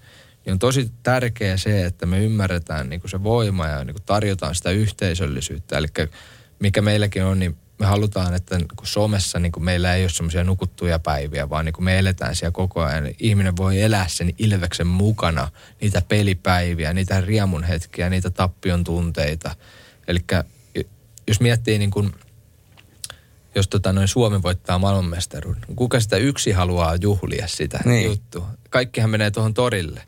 Niin 0.45 0.53
on 0.53 0.59
tosi 0.59 0.91
tärkeää 1.03 1.57
se, 1.57 1.85
että 1.85 2.05
me 2.05 2.23
ymmärretään 2.23 2.89
niin 2.89 3.01
kuin 3.01 3.11
se 3.11 3.23
voima 3.23 3.67
ja 3.67 3.83
niin 3.83 3.93
kuin 3.93 4.03
tarjotaan 4.05 4.55
sitä 4.55 4.71
yhteisöllisyyttä. 4.71 5.77
Eli 5.77 5.87
mikä 6.59 6.81
meilläkin 6.81 7.23
on, 7.23 7.39
niin 7.39 7.57
me 7.79 7.85
halutaan, 7.85 8.33
että 8.33 8.57
niin 8.57 8.67
kun 8.75 8.87
somessa 8.87 9.39
niin 9.39 9.51
kun 9.51 9.63
meillä 9.63 9.95
ei 9.95 10.03
ole 10.03 10.09
semmoisia 10.09 10.43
nukuttuja 10.43 10.99
päiviä, 10.99 11.49
vaan 11.49 11.65
niin 11.65 11.73
kun 11.73 11.83
me 11.83 11.99
eletään 11.99 12.35
siellä 12.35 12.51
koko 12.51 12.81
ajan. 12.81 13.09
Ihminen 13.19 13.57
voi 13.57 13.81
elää 13.81 14.05
sen 14.07 14.33
Ilveksen 14.37 14.87
mukana, 14.87 15.47
niitä 15.81 16.01
pelipäiviä, 16.01 16.93
niitä 16.93 17.21
riemun 17.21 17.63
hetkiä, 17.63 18.09
niitä 18.09 18.29
tappion 18.29 18.83
tunteita. 18.83 19.55
Eli 20.07 20.19
jos 21.29 21.39
miettii 21.39 21.77
niin 21.77 21.91
kun, 21.91 22.13
jos 23.55 23.67
tota 23.67 23.93
noin 23.93 24.07
Suomi 24.07 24.41
voittaa 24.41 24.79
maailmanmestaruuden, 24.79 25.61
niin 25.67 25.75
kuka 25.75 25.99
sitä 25.99 26.17
yksi 26.17 26.51
haluaa 26.51 26.95
juhlia 26.95 27.47
sitä 27.47 27.79
niin. 27.85 28.05
juttua? 28.05 28.49
Kaikkihan 28.69 29.09
menee 29.09 29.31
tuohon 29.31 29.53
torille. 29.53 30.01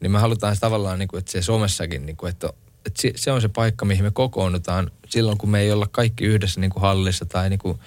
Niin 0.00 0.10
me 0.10 0.18
halutaan 0.18 0.56
tavallaan, 0.60 0.98
niin 0.98 1.08
kuin, 1.08 1.18
että 1.18 1.32
se 1.32 1.42
somessakin, 1.42 2.06
niin 2.06 2.16
kuin, 2.16 2.30
että 2.30 2.52
että 2.86 3.02
se 3.16 3.32
on 3.32 3.40
se 3.40 3.48
paikka, 3.48 3.84
mihin 3.84 4.04
me 4.04 4.10
kokoonnutaan 4.10 4.90
silloin, 5.08 5.38
kun 5.38 5.50
me 5.50 5.60
ei 5.60 5.72
olla 5.72 5.88
kaikki 5.90 6.24
yhdessä 6.24 6.60
niin 6.60 6.70
kuin 6.70 6.82
hallissa 6.82 7.24
tai 7.24 7.50
niin 7.50 7.58
kuin 7.58 7.78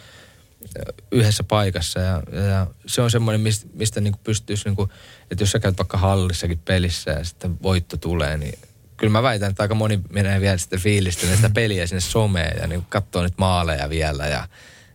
yhdessä 1.11 1.43
paikassa. 1.43 1.99
Ja, 1.99 2.23
ja 2.31 2.67
se 2.85 3.01
on 3.01 3.11
semmoinen, 3.11 3.41
mistä, 3.41 3.67
mistä 3.73 4.01
niin 4.01 4.13
kuin 4.13 4.21
pystyisi, 4.23 4.65
niin 4.65 4.75
kuin, 4.75 4.89
että 5.31 5.41
jos 5.41 5.51
sä 5.51 5.59
käyt 5.59 5.77
vaikka 5.77 5.97
hallissakin 5.97 6.59
pelissä 6.65 7.11
ja 7.11 7.23
sitten 7.23 7.57
voitto 7.63 7.97
tulee, 7.97 8.37
niin 8.37 8.59
kyllä 9.03 9.11
mä 9.11 9.23
väitän, 9.23 9.49
että 9.49 9.63
aika 9.63 9.75
moni 9.75 9.99
menee 10.09 10.41
vielä 10.41 10.57
sitten 10.57 10.79
fiilistä 10.79 11.35
sitä 11.35 11.49
peliä 11.49 11.87
sinne 11.87 12.01
someen 12.01 12.61
ja 12.61 12.67
niin 12.67 12.85
katsoo 12.89 13.23
nyt 13.23 13.37
maaleja 13.37 13.89
vielä 13.89 14.27
ja, 14.27 14.47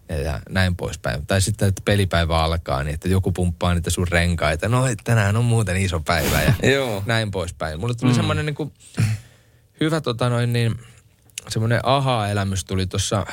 ja, 0.09 0.17
ja 0.17 0.41
näin 0.49 0.77
poispäin. 0.77 1.27
Tai 1.27 1.41
sitten, 1.41 1.69
että 1.69 1.83
pelipäivä 1.85 2.43
alkaa, 2.43 2.85
niin 2.85 2.95
että 2.95 3.09
joku 3.09 3.33
pumppaa 3.33 3.75
niitä 3.75 3.91
sun 3.91 4.09
renkaita. 4.09 4.69
No, 4.69 4.85
tänään 5.05 5.37
on 5.37 5.45
muuten 5.45 5.77
iso 5.77 6.01
päivä 6.01 6.43
ja 6.43 6.53
näin 7.07 7.31
poispäin. 7.31 7.81
Mulle 7.81 7.95
tuli 7.95 8.11
mm. 8.11 8.17
semmoinen 8.17 8.47
niin 8.47 8.55
kuin, 8.55 8.73
hyvä 9.81 10.01
tota 10.01 10.29
noin 10.29 10.53
niin, 10.53 10.75
semmoinen 11.49 11.81
aha-elämys 11.83 12.65
tuli 12.65 12.87
tuossa 12.87 13.27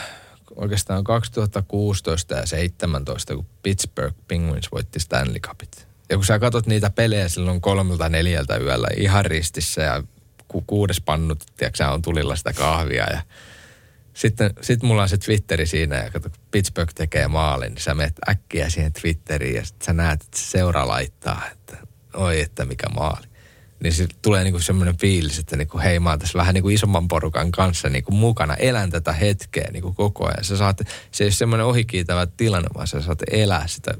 oikeastaan 0.56 1.04
2016 1.04 2.34
ja 2.34 2.38
2017, 2.38 3.36
kun 3.36 3.46
Pittsburgh 3.64 4.16
Penguins 4.28 4.72
voitti 4.72 5.00
Stanley 5.00 5.40
Cupit. 5.40 5.88
Ja 6.10 6.16
kun 6.16 6.26
sä 6.26 6.40
katsot 6.40 6.68
niitä 6.68 6.90
pelejä 6.90 7.30
silloin 7.30 7.62
kolmelta 7.62 8.10
neljältä 8.10 8.58
yöllä 8.58 8.88
ihan 8.98 9.26
ristissä 9.26 9.82
ja 9.82 10.04
ku, 10.56 10.64
kuudes 10.68 11.02
pannut, 11.02 11.44
tiedätkö, 11.57 11.88
on 11.88 12.02
tulilla 12.02 12.36
sitä 12.36 12.53
kahvia 12.53 13.03
ja 13.03 13.22
sitten 14.14 14.53
sit 14.61 14.84
mulla 14.84 15.02
on 15.02 15.10
se 15.10 15.18
Twitteri 15.18 15.65
siinä 15.65 15.95
ja 15.95 16.11
kato, 16.11 16.30
kun 16.30 16.40
Pittsburgh 16.52 16.94
tekee 16.94 17.27
maalin, 17.27 17.73
niin 17.73 17.82
sä 17.82 17.94
menet 17.94 18.15
äkkiä 18.30 18.69
siihen 18.69 18.94
Twitteriin 18.94 19.56
ja 19.56 19.65
sitten 19.65 19.86
sä 19.86 19.94
näet, 19.94 20.22
että 20.22 20.38
se 20.38 20.45
seura 20.45 20.88
laittaa, 20.88 21.41
että 21.52 21.77
oi, 22.14 22.41
että 22.41 22.65
mikä 22.65 22.90
maali 22.90 23.27
niin 23.84 23.94
se 23.94 24.07
tulee 24.22 24.44
niinku 24.44 24.60
semmoinen 24.60 24.98
fiilis, 24.98 25.40
että 25.40 25.57
niinku, 25.57 25.80
hei 25.80 25.99
mä 25.99 26.10
oon 26.10 26.19
tässä 26.19 26.38
vähän 26.38 26.53
niinku 26.53 26.69
isomman 26.69 27.07
porukan 27.07 27.52
kanssa 27.52 27.90
niinku 27.90 28.11
mukana, 28.11 28.56
elän 28.56 28.90
tätä 28.90 29.14
hetkeä 29.14 29.69
niinku 29.72 29.94
koko 29.94 30.26
ajan. 30.26 30.44
Sä 30.44 30.57
saat, 30.57 30.82
se 31.11 31.23
ei 31.23 31.26
ole 31.26 31.32
semmoinen 31.32 31.65
ohikiitävä 31.65 32.27
tilanne, 32.38 32.69
vaan 32.76 32.88
sä 32.88 33.02
saat 33.02 33.19
elää 33.32 33.68
sitä 33.68 33.94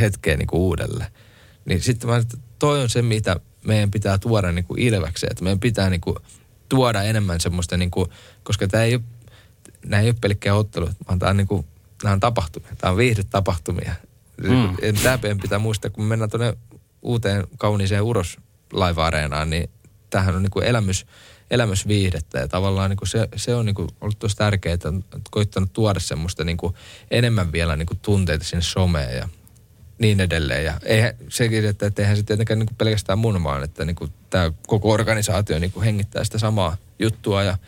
hetkeä 0.00 0.36
niinku 0.36 0.68
uudelleen. 0.68 1.10
Niin 1.64 1.80
sitten 1.80 2.10
mä 2.10 2.22
toi 2.58 2.82
on 2.82 2.90
se, 2.90 3.02
mitä 3.02 3.36
meidän 3.66 3.90
pitää 3.90 4.18
tuoda 4.18 4.52
niinku 4.52 4.74
ilväkseen, 4.78 5.32
että 5.32 5.44
meidän 5.44 5.60
pitää 5.60 5.90
niinku 5.90 6.18
tuoda 6.68 7.02
enemmän 7.02 7.40
semmoista, 7.40 7.76
niinku, 7.76 8.06
koska 8.42 8.68
tämä 8.68 8.84
ei 8.84 8.94
ole, 8.94 9.02
nämä 9.86 10.00
ei 10.02 10.08
ole 10.08 10.16
pelkkää 10.20 10.54
ottelut, 10.54 10.90
vaan 11.08 11.18
tämä 11.18 11.30
on, 11.30 11.36
niinku, 11.36 11.64
nämä 12.02 12.12
on 12.12 12.20
tapahtumia, 12.20 12.76
tämä 12.78 12.90
on 12.90 12.96
viihdetapahtumia. 12.96 13.94
Mm. 14.42 14.76
Tämä 15.02 15.18
pitää 15.42 15.58
muistaa, 15.58 15.90
kun 15.90 16.04
mennään 16.04 16.30
tuonne 16.30 16.56
uuteen 17.02 17.46
kauniiseen 17.58 18.02
uros 18.02 18.36
live-areenaan, 18.72 19.50
niin 19.50 19.70
tämähän 20.10 20.36
on 20.36 20.42
niin 20.42 20.50
kuin 20.50 20.66
elämys, 20.66 21.06
elämysviihdettä 21.50 22.38
ja 22.38 22.48
tavallaan 22.48 22.90
niin 22.90 22.96
kuin 22.96 23.08
se, 23.08 23.28
se 23.36 23.54
on 23.54 23.66
niin 23.66 23.74
kuin 23.74 23.88
ollut 24.00 24.18
tosi 24.18 24.36
tärkeää, 24.36 24.74
että 24.74 24.88
on 24.88 25.04
koittanut 25.30 25.72
tuoda 25.72 26.00
semmoista 26.00 26.44
niin 26.44 26.56
kuin 26.56 26.74
enemmän 27.10 27.52
vielä 27.52 27.76
niin 27.76 27.86
kuin 27.86 27.98
tunteita 28.02 28.44
sinne 28.44 28.62
someen 28.62 29.16
ja 29.16 29.28
niin 30.02 30.20
edelleen. 30.20 30.64
Ja 30.64 30.74
eihän, 30.84 31.14
sekin, 31.28 31.64
että, 31.64 31.92
eihän 31.98 32.16
se 32.16 32.22
tietenkään 32.22 32.58
niin 32.58 32.66
kuin 32.66 32.76
pelkästään 32.76 33.18
mun, 33.18 33.44
vaan 33.44 33.64
että 33.64 33.84
niin 33.84 33.96
kuin 33.96 34.12
tämä 34.30 34.52
koko 34.66 34.90
organisaatio 34.90 35.58
niin 35.58 35.72
kuin 35.72 35.84
hengittää 35.84 36.24
sitä 36.24 36.38
samaa 36.38 36.76
juttua 36.98 37.42
ja 37.42 37.58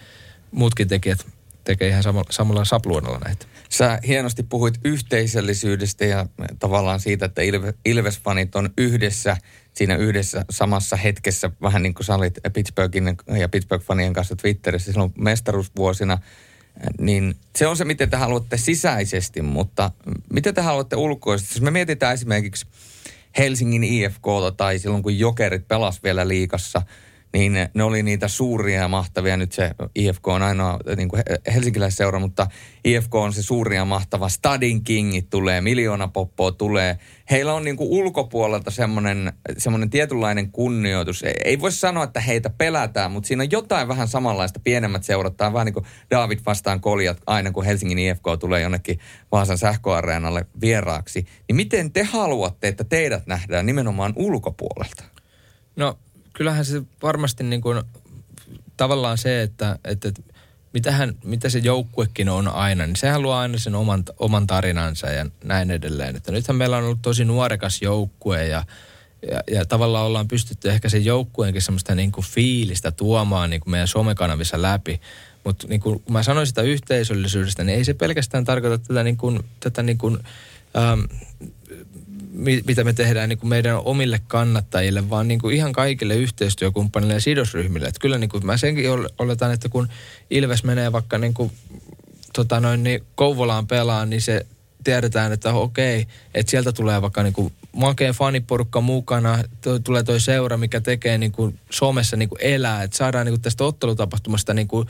muutkin 0.50 0.88
tekijät 0.88 1.26
tekee 1.64 1.88
ihan 1.88 2.02
samalla, 2.02 2.26
samalla 2.30 2.64
sapluunalla 2.64 3.18
näitä. 3.18 3.46
Sä 3.68 3.98
hienosti 4.06 4.42
puhuit 4.42 4.74
yhteisöllisyydestä 4.84 6.04
ja 6.04 6.26
tavallaan 6.58 7.00
siitä, 7.00 7.26
että 7.26 7.42
Ilves-fanit 7.84 8.54
on 8.54 8.70
yhdessä 8.78 9.36
siinä 9.74 9.96
yhdessä 9.96 10.44
samassa 10.50 10.96
hetkessä, 10.96 11.50
vähän 11.62 11.82
niin 11.82 11.94
kuin 11.94 12.06
sä 12.06 12.14
olit 12.14 12.38
Pittsburghin 12.52 13.16
ja 13.38 13.48
Pittsburgh-fanien 13.48 14.12
kanssa 14.12 14.36
Twitterissä 14.36 14.92
silloin 14.92 15.12
mestaruusvuosina, 15.18 16.18
niin 17.00 17.36
se 17.56 17.66
on 17.66 17.76
se, 17.76 17.84
miten 17.84 18.10
te 18.10 18.16
haluatte 18.16 18.56
sisäisesti, 18.56 19.42
mutta 19.42 19.90
miten 20.32 20.54
te 20.54 20.60
haluatte 20.60 20.96
ulkoisesti? 20.96 21.54
Jos 21.54 21.62
me 21.62 21.70
mietitään 21.70 22.14
esimerkiksi 22.14 22.66
Helsingin 23.38 23.84
IFK 23.84 24.26
tai 24.56 24.78
silloin 24.78 25.02
kun 25.02 25.18
Jokerit 25.18 25.68
pelas 25.68 26.02
vielä 26.02 26.28
liikassa– 26.28 26.82
niin 27.34 27.52
ne 27.74 27.82
oli 27.82 28.02
niitä 28.02 28.28
suuria 28.28 28.80
ja 28.80 28.88
mahtavia. 28.88 29.36
Nyt 29.36 29.52
se 29.52 29.70
IFK 29.94 30.28
on 30.28 30.42
ainoa 30.42 30.78
niin 30.96 31.08
kuin 31.08 31.22
helsinkiläisseura, 31.54 32.18
mutta 32.18 32.46
IFK 32.84 33.14
on 33.14 33.32
se 33.32 33.42
suuria 33.42 33.80
ja 33.80 33.84
mahtava. 33.84 34.28
Stadin 34.28 34.84
kingit 34.84 35.30
tulee, 35.30 35.60
miljoona 35.60 36.08
poppoa 36.08 36.52
tulee. 36.52 36.98
Heillä 37.30 37.54
on 37.54 37.64
niin 37.64 37.76
kuin 37.76 37.90
ulkopuolelta 37.90 38.70
semmoinen, 38.70 39.32
semmoinen 39.58 39.90
tietynlainen 39.90 40.52
kunnioitus. 40.52 41.24
Ei 41.44 41.60
voi 41.60 41.72
sanoa, 41.72 42.04
että 42.04 42.20
heitä 42.20 42.50
pelätään, 42.50 43.10
mutta 43.10 43.26
siinä 43.26 43.42
on 43.42 43.50
jotain 43.50 43.88
vähän 43.88 44.08
samanlaista. 44.08 44.60
Pienemmät 44.64 45.04
seurat, 45.04 45.36
tämä 45.36 45.52
vähän 45.52 45.66
niin 45.66 45.74
kuin 45.74 45.86
David 46.10 46.38
vastaan 46.46 46.80
koljat 46.80 47.18
aina, 47.26 47.52
kun 47.52 47.64
Helsingin 47.64 47.98
IFK 47.98 48.24
tulee 48.40 48.60
jonnekin 48.60 48.98
Vaasan 49.32 49.58
sähköareenalle 49.58 50.46
vieraaksi. 50.60 51.26
Niin 51.48 51.56
miten 51.56 51.92
te 51.92 52.02
haluatte, 52.02 52.68
että 52.68 52.84
teidät 52.84 53.26
nähdään 53.26 53.66
nimenomaan 53.66 54.12
ulkopuolelta? 54.16 55.04
No 55.76 55.98
kyllähän 56.34 56.64
se 56.64 56.82
varmasti 57.02 57.44
niin 57.44 57.60
kuin, 57.60 57.82
tavallaan 58.76 59.18
se, 59.18 59.42
että, 59.42 59.78
että, 59.84 60.12
mitähän, 60.74 61.14
mitä 61.24 61.48
se 61.48 61.58
joukkuekin 61.58 62.28
on 62.28 62.48
aina, 62.48 62.86
niin 62.86 62.96
sehän 62.96 63.22
luo 63.22 63.34
aina 63.34 63.58
sen 63.58 63.74
oman, 63.74 64.04
oman 64.18 64.46
tarinansa 64.46 65.06
ja 65.06 65.26
näin 65.44 65.70
edelleen. 65.70 66.16
Että 66.16 66.32
nythän 66.32 66.56
meillä 66.56 66.76
on 66.76 66.84
ollut 66.84 67.02
tosi 67.02 67.24
nuorekas 67.24 67.82
joukkue 67.82 68.46
ja, 68.46 68.64
ja, 69.30 69.40
ja 69.50 69.64
tavallaan 69.64 70.06
ollaan 70.06 70.28
pystytty 70.28 70.70
ehkä 70.70 70.88
sen 70.88 71.04
joukkueenkin 71.04 71.62
semmoista 71.62 71.94
niin 71.94 72.12
kuin 72.12 72.24
fiilistä 72.24 72.90
tuomaan 72.90 73.50
niin 73.50 73.60
kuin 73.60 73.70
meidän 73.70 73.88
somekanavissa 73.88 74.62
läpi. 74.62 75.00
Mutta 75.44 75.66
niin 75.68 75.80
kun 75.80 76.02
mä 76.10 76.22
sanoin 76.22 76.46
sitä 76.46 76.62
yhteisöllisyydestä, 76.62 77.64
niin 77.64 77.78
ei 77.78 77.84
se 77.84 77.94
pelkästään 77.94 78.44
tarkoita 78.44 78.78
tätä, 78.78 79.02
niin 79.02 79.16
kuin, 79.16 79.44
tätä 79.60 79.82
niin 79.82 79.98
kuin, 79.98 80.18
ähm, 80.76 81.00
mitä 82.66 82.84
me 82.84 82.92
tehdään 82.92 83.28
niin 83.28 83.38
kuin 83.38 83.48
meidän 83.48 83.80
omille 83.84 84.20
kannattajille, 84.26 85.10
vaan 85.10 85.28
niin 85.28 85.40
kuin 85.40 85.56
ihan 85.56 85.72
kaikille 85.72 86.16
yhteistyökumppanille 86.16 87.14
ja 87.14 87.20
sidosryhmille. 87.20 87.86
Että 87.86 88.00
kyllä 88.00 88.18
niin 88.18 88.30
kuin 88.30 88.46
mä 88.46 88.56
senkin 88.56 88.84
oletan, 89.18 89.52
että 89.52 89.68
kun 89.68 89.88
Ilves 90.30 90.64
menee 90.64 90.92
vaikka 90.92 91.18
niin 91.18 91.34
kuin, 91.34 91.52
tota 92.32 92.60
noin, 92.60 92.82
niin 92.82 93.04
Kouvolaan 93.14 93.66
pelaa, 93.66 94.06
niin 94.06 94.22
se 94.22 94.46
tiedetään, 94.84 95.32
että 95.32 95.52
okei, 95.52 96.06
että 96.34 96.50
sieltä 96.50 96.72
tulee 96.72 97.02
vaikka 97.02 97.22
niin 97.22 97.32
kuin 97.32 97.52
makea 97.72 98.12
faniporukka 98.12 98.80
mukana, 98.80 99.44
tulee 99.84 100.02
toi 100.02 100.20
seura, 100.20 100.56
mikä 100.56 100.80
tekee 100.80 101.18
niin 101.18 101.32
kuin 101.32 101.58
somessa 101.70 102.16
niin 102.16 102.28
kuin 102.28 102.42
elää, 102.42 102.82
että 102.82 102.96
saadaan 102.96 103.26
niin 103.26 103.32
kuin 103.32 103.42
tästä 103.42 103.64
ottelutapahtumasta 103.64 104.54
niin 104.54 104.68
kuin 104.68 104.88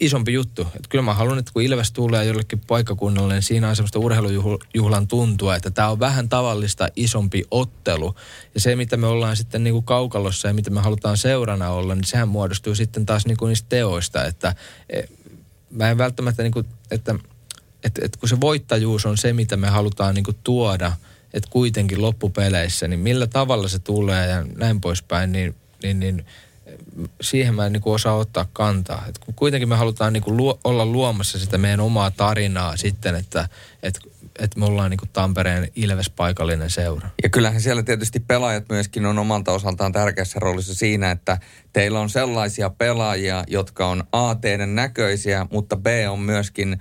isompi 0.00 0.32
juttu. 0.32 0.62
Että 0.62 0.88
kyllä 0.88 1.02
mä 1.02 1.14
haluan, 1.14 1.38
että 1.38 1.52
kun 1.52 1.62
Ilves 1.62 1.92
tulee 1.92 2.24
jollekin 2.24 2.60
paikkakunnalle, 2.60 3.34
niin 3.34 3.42
siinä 3.42 3.68
on 3.68 3.76
semmoista 3.76 3.98
urheilujuhlan 3.98 5.08
tuntua, 5.08 5.56
että 5.56 5.70
tämä 5.70 5.88
on 5.88 6.00
vähän 6.00 6.28
tavallista 6.28 6.88
isompi 6.96 7.44
ottelu. 7.50 8.14
Ja 8.54 8.60
se, 8.60 8.76
mitä 8.76 8.96
me 8.96 9.06
ollaan 9.06 9.36
sitten 9.36 9.64
niin 9.64 9.74
kuin 9.74 9.84
kaukalossa 9.84 10.48
ja 10.48 10.54
mitä 10.54 10.70
me 10.70 10.80
halutaan 10.80 11.16
seurana 11.16 11.70
olla, 11.70 11.94
niin 11.94 12.04
sehän 12.04 12.28
muodostuu 12.28 12.74
sitten 12.74 13.06
taas 13.06 13.26
niin 13.26 13.36
kuin 13.36 13.48
niistä 13.48 13.66
teoista. 13.68 14.24
Että 14.24 14.54
e, 14.90 15.02
mä 15.70 15.90
en 15.90 15.98
välttämättä, 15.98 16.42
niin 16.42 16.52
kuin, 16.52 16.66
että, 16.90 17.14
että, 17.84 18.04
että 18.04 18.18
kun 18.18 18.28
se 18.28 18.40
voittajuus 18.40 19.06
on 19.06 19.18
se, 19.18 19.32
mitä 19.32 19.56
me 19.56 19.68
halutaan 19.68 20.14
niin 20.14 20.24
kuin 20.24 20.36
tuoda, 20.44 20.92
että 21.34 21.50
kuitenkin 21.50 22.02
loppupeleissä, 22.02 22.88
niin 22.88 23.00
millä 23.00 23.26
tavalla 23.26 23.68
se 23.68 23.78
tulee 23.78 24.26
ja 24.26 24.46
näin 24.56 24.80
poispäin, 24.80 25.32
niin, 25.32 25.54
niin, 25.82 26.00
niin 26.00 26.26
siihen 27.20 27.54
mä 27.54 27.66
en 27.66 27.72
niin 27.72 27.80
kuin 27.80 27.94
osaa 27.94 28.16
ottaa 28.16 28.46
kantaa. 28.52 29.04
Et 29.08 29.20
kuitenkin 29.36 29.68
me 29.68 29.76
halutaan 29.76 30.12
niin 30.12 30.22
kuin 30.22 30.36
luo, 30.36 30.58
olla 30.64 30.86
luomassa 30.86 31.38
sitä 31.38 31.58
meidän 31.58 31.80
omaa 31.80 32.10
tarinaa 32.10 32.76
sitten, 32.76 33.14
että 33.14 33.48
et, 33.82 34.00
et 34.38 34.56
me 34.56 34.64
ollaan 34.64 34.90
niin 34.90 35.10
Tampereen 35.12 35.68
Ilves 35.76 36.10
paikallinen 36.10 36.70
seura. 36.70 37.08
Ja 37.22 37.28
kyllähän 37.28 37.60
siellä 37.60 37.82
tietysti 37.82 38.20
pelaajat 38.20 38.64
myöskin 38.68 39.06
on 39.06 39.18
omalta 39.18 39.52
osaltaan 39.52 39.92
tärkeässä 39.92 40.40
roolissa 40.40 40.74
siinä, 40.74 41.10
että 41.10 41.38
teillä 41.72 42.00
on 42.00 42.10
sellaisia 42.10 42.70
pelaajia, 42.70 43.44
jotka 43.48 43.86
on 43.86 44.04
A, 44.12 44.34
teidän 44.34 44.74
näköisiä, 44.74 45.46
mutta 45.50 45.76
B 45.76 45.86
on 46.10 46.20
myöskin 46.20 46.80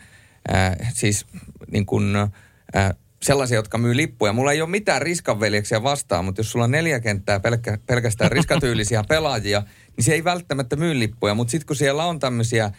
äh, 0.54 0.94
siis 0.94 1.26
niin 1.72 1.86
kuin, 1.86 2.16
äh, 2.16 2.94
sellaisia, 3.26 3.56
jotka 3.56 3.78
myy 3.78 3.98
lippuja. 3.98 4.34
Mulla 4.34 4.52
ei 4.52 4.62
ole 4.62 4.70
mitään 4.70 5.02
riskanveljeksiä 5.02 5.84
vastaan, 5.84 6.26
mutta 6.26 6.40
jos 6.40 6.52
sulla 6.52 6.66
on 6.66 6.72
neljä 6.72 7.00
kenttää 7.00 7.40
pelkkä, 7.40 7.78
pelkästään 7.86 8.32
riskatyylisiä 8.32 9.04
pelaajia, 9.10 9.64
niin 9.98 10.06
se 10.06 10.14
ei 10.14 10.24
välttämättä 10.24 10.76
myy 10.76 11.00
lippuja. 11.00 11.34
Mutta 11.34 11.52
sitten 11.52 11.68
kun 11.68 11.76
siellä 11.76 12.06
on 12.06 12.20
tämmöisiä 12.20 12.66
äh, 12.66 12.72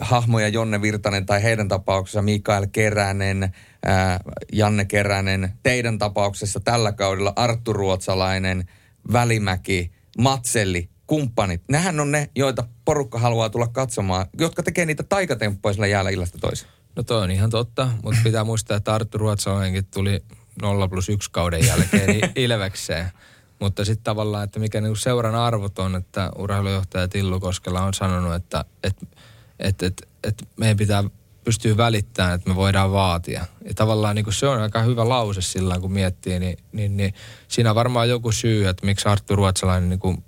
hahmoja, 0.00 0.48
Jonne 0.48 0.82
Virtanen 0.82 1.26
tai 1.26 1.42
heidän 1.42 1.68
tapauksessa 1.68 2.22
Mikael 2.22 2.66
Keränen, 2.72 3.42
äh, 3.42 3.52
Janne 4.52 4.84
Keränen, 4.84 5.52
teidän 5.62 5.98
tapauksessa 5.98 6.60
tällä 6.60 6.92
kaudella 6.92 7.32
Arttu 7.36 7.72
Ruotsalainen, 7.72 8.68
Välimäki, 9.12 9.92
Matselli, 10.18 10.88
kumppanit. 11.06 11.62
Nehän 11.68 12.00
on 12.00 12.12
ne, 12.12 12.30
joita 12.36 12.64
porukka 12.84 13.18
haluaa 13.18 13.50
tulla 13.50 13.66
katsomaan, 13.66 14.26
jotka 14.38 14.62
tekee 14.62 14.86
niitä 14.86 15.02
taikatemppoja 15.02 15.72
sillä 15.72 15.86
jäällä 15.86 16.10
illasta 16.10 16.38
toiseen. 16.38 16.72
No 16.96 17.02
toi 17.02 17.22
on 17.22 17.30
ihan 17.30 17.50
totta, 17.50 17.88
mutta 18.02 18.20
pitää 18.24 18.44
muistaa, 18.44 18.76
että 18.76 18.94
Arttu 18.94 19.18
Ruotsalainenkin 19.18 19.86
tuli 19.86 20.20
0 20.62 20.88
plus 20.88 21.08
1 21.08 21.30
kauden 21.30 21.66
jälkeen 21.66 22.30
Ilvekseen. 22.36 23.10
Mutta 23.60 23.84
sitten 23.84 24.04
tavallaan, 24.04 24.44
että 24.44 24.60
mikä 24.60 24.80
niinku 24.80 24.96
seuran 24.96 25.34
arvot 25.34 25.78
on, 25.78 25.96
että 25.96 26.30
urheilujohtaja 26.38 27.08
Tillu 27.08 27.40
Koskela 27.40 27.82
on 27.82 27.94
sanonut, 27.94 28.34
että 28.34 28.64
et, 28.82 28.96
et, 29.58 29.82
et, 29.82 30.08
et 30.24 30.48
meidän 30.56 30.76
pitää 30.76 31.04
pystyä 31.44 31.76
välittämään, 31.76 32.34
että 32.34 32.50
me 32.50 32.56
voidaan 32.56 32.92
vaatia. 32.92 33.46
Ja 33.64 33.74
tavallaan 33.74 34.16
niin 34.16 34.32
se 34.32 34.48
on 34.48 34.60
aika 34.62 34.82
hyvä 34.82 35.08
lause 35.08 35.42
sillä 35.42 35.80
kun 35.80 35.92
miettii, 35.92 36.38
niin, 36.40 36.58
niin, 36.72 36.96
niin 36.96 37.14
siinä 37.48 37.70
on 37.70 37.76
varmaan 37.76 38.08
joku 38.08 38.32
syy, 38.32 38.68
että 38.68 38.86
miksi 38.86 39.08
Arttu 39.08 39.36
Ruotsalainen 39.36 39.88
niin 39.88 40.00
kuin 40.00 40.24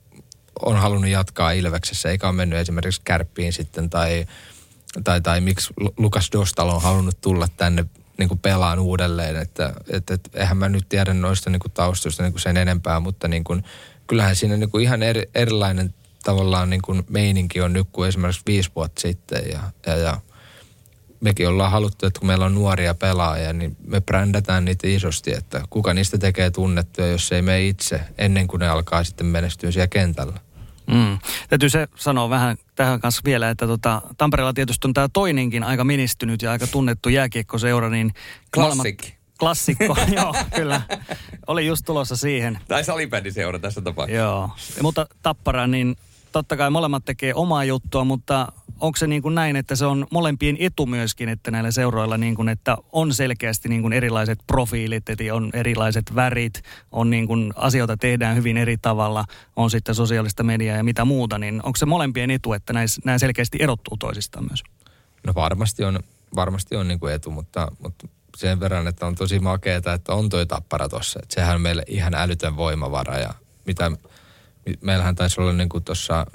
on 0.65 0.77
halunnut 0.77 1.11
jatkaa 1.11 1.53
Ilveksessä, 1.53 2.11
eikä 2.11 2.27
ole 2.27 2.37
mennyt 2.37 2.59
esimerkiksi 2.59 3.01
kärppiin 3.05 3.53
sitten 3.53 3.91
tai 3.91 4.27
tai, 5.05 5.21
tai 5.21 5.41
miksi 5.41 5.75
Lukas 5.97 6.29
Dostal 6.33 6.69
on 6.69 6.83
halunnut 6.83 7.21
tulla 7.21 7.49
tänne 7.57 7.85
niin 8.19 8.29
kuin 8.29 8.39
pelaan 8.39 8.79
uudelleen. 8.79 9.37
Että, 9.37 9.73
että, 9.89 10.15
että 10.15 10.31
eihän 10.35 10.57
mä 10.57 10.69
nyt 10.69 10.89
tiedä 10.89 11.15
noista 11.15 11.51
niin 11.51 11.61
kuin 11.61 11.73
taustoista 11.73 12.23
niin 12.23 12.33
kuin 12.33 12.41
sen 12.41 12.57
enempää, 12.57 13.01
mutta 13.01 13.29
niin 13.29 13.45
kuin, 13.45 13.65
kyllähän 14.07 14.37
siinä 14.37 14.57
niin 14.57 14.71
kuin 14.71 14.85
ihan 14.85 15.03
eri, 15.03 15.23
erilainen 15.35 15.95
tavallaan 16.25 16.71
niin 16.71 16.83
kuin 16.83 17.03
meininki 17.09 17.61
on 17.61 17.73
nyt 17.73 17.89
kuin 17.93 18.09
esimerkiksi 18.09 18.43
viisi 18.47 18.71
vuotta 18.77 19.01
sitten. 19.01 19.43
Ja, 19.53 19.61
ja, 19.87 19.97
ja 19.97 20.21
mekin 21.21 21.49
ollaan 21.49 21.71
haluttu, 21.71 22.07
että 22.07 22.21
kun 22.21 22.27
meillä 22.27 22.45
on 22.45 22.55
nuoria 22.55 22.95
pelaajia, 22.95 23.53
niin 23.53 23.77
me 23.87 24.01
brändätään 24.01 24.65
niitä 24.65 24.87
isosti, 24.87 25.33
että 25.33 25.63
kuka 25.71 25.95
niistä 25.95 26.19
tekee 26.19 26.51
tunnettuja, 26.51 27.09
jos 27.09 27.33
ei 27.33 27.43
me 27.43 27.67
itse, 27.67 28.01
ennen 28.19 28.49
kuin 28.49 28.61
ne 28.61 28.69
alkaa 28.69 29.05
sitten 29.05 29.27
menestyä 29.27 29.71
siellä 29.71 29.89
kentällä. 29.89 30.41
Mm. 30.87 31.19
Täytyy 31.49 31.69
se 31.69 31.89
sanoa 31.97 32.31
vähän 32.31 32.57
tähän 32.77 33.01
kanssa 33.01 33.23
vielä, 33.25 33.51
että 33.51 33.67
tota, 33.67 34.03
Tampereella 34.17 34.53
tietysti 34.53 34.89
on 34.89 34.95
tämä 34.95 35.09
toinenkin 35.13 35.65
aika 35.65 35.85
ministynyt 35.85 36.43
ja 36.43 36.51
aika 36.51 36.67
tunnettu 36.67 37.09
jääkiekkoseura, 37.09 37.91
niin... 37.91 38.13
Klassik. 38.55 39.17
Klassikko, 39.39 39.97
joo, 40.17 40.35
kyllä. 40.57 40.83
Oli 41.47 41.67
just 41.67 41.83
tulossa 41.87 42.17
siihen. 42.17 42.59
Tai 42.69 42.85
salibändiseura 42.85 43.59
tässä 43.59 43.81
tapauksessa. 43.81 44.23
Joo, 44.23 44.51
mutta 44.83 45.07
Tappara, 45.23 45.67
niin 45.67 45.97
totta 46.33 46.57
kai 46.57 46.71
molemmat 46.71 47.05
tekee 47.05 47.35
omaa 47.35 47.65
juttua, 47.65 48.05
mutta 48.05 48.53
onko 48.81 48.97
se 48.97 49.07
niin 49.07 49.23
kuin 49.23 49.35
näin, 49.35 49.57
että 49.57 49.77
se 49.77 49.87
on 49.87 50.07
molempien 50.11 50.57
etu 50.61 50.87
myöskin, 50.87 51.29
että 51.29 51.51
näillä 51.51 51.71
seuroilla 51.71 52.19
niin 52.19 52.35
kuin, 52.35 52.49
että 52.49 52.77
on 52.93 53.15
selkeästi 53.15 53.69
niin 53.69 53.83
kuin 53.83 53.93
erilaiset 53.93 54.39
profiilit, 54.47 55.09
että 55.09 55.35
on 55.35 55.51
erilaiset 55.53 56.15
värit, 56.15 56.63
on 56.93 57.11
niin 57.11 57.27
kuin 57.27 57.53
asioita 57.57 57.97
tehdään 57.97 58.37
hyvin 58.37 58.57
eri 58.57 58.77
tavalla, 58.79 59.25
on 59.57 59.71
sitten 59.71 59.95
sosiaalista 59.95 60.43
mediaa 60.43 60.77
ja 60.77 60.85
mitä 60.85 61.05
muuta, 61.05 61.39
niin 61.39 61.61
onko 61.65 61.77
se 61.77 61.87
molempien 61.87 62.31
etu, 62.31 62.53
että 62.53 62.73
näis, 62.73 63.01
nämä 63.05 63.19
selkeästi 63.19 63.59
erottuu 63.61 63.97
toisistaan 63.97 64.45
myös? 64.45 64.63
No 65.27 65.35
varmasti 65.35 65.85
on, 65.85 66.01
varmasti 66.37 66.77
on 66.77 66.89
niin 66.89 67.01
kuin 67.01 67.15
etu, 67.15 67.31
mutta, 67.31 67.73
mutta 67.79 68.09
sen 68.37 68.61
verran, 68.61 68.87
että 68.87 69.07
on 69.07 69.15
tosi 69.15 69.39
makeeta, 69.39 69.93
että 69.93 70.15
on 70.15 70.29
toi 70.29 70.47
tappara 70.47 70.89
tuossa. 70.89 71.21
Sehän 71.29 71.55
on 71.55 71.61
meille 71.61 71.83
ihan 71.87 72.15
älytön 72.15 72.57
voimavara 72.57 73.19
ja 73.19 73.35
mitä, 73.67 73.91
meillähän 74.81 75.15
taisi 75.15 75.41
olla 75.41 75.53
niin 75.53 75.69
kuin 75.69 75.85
tuossa 75.85 76.27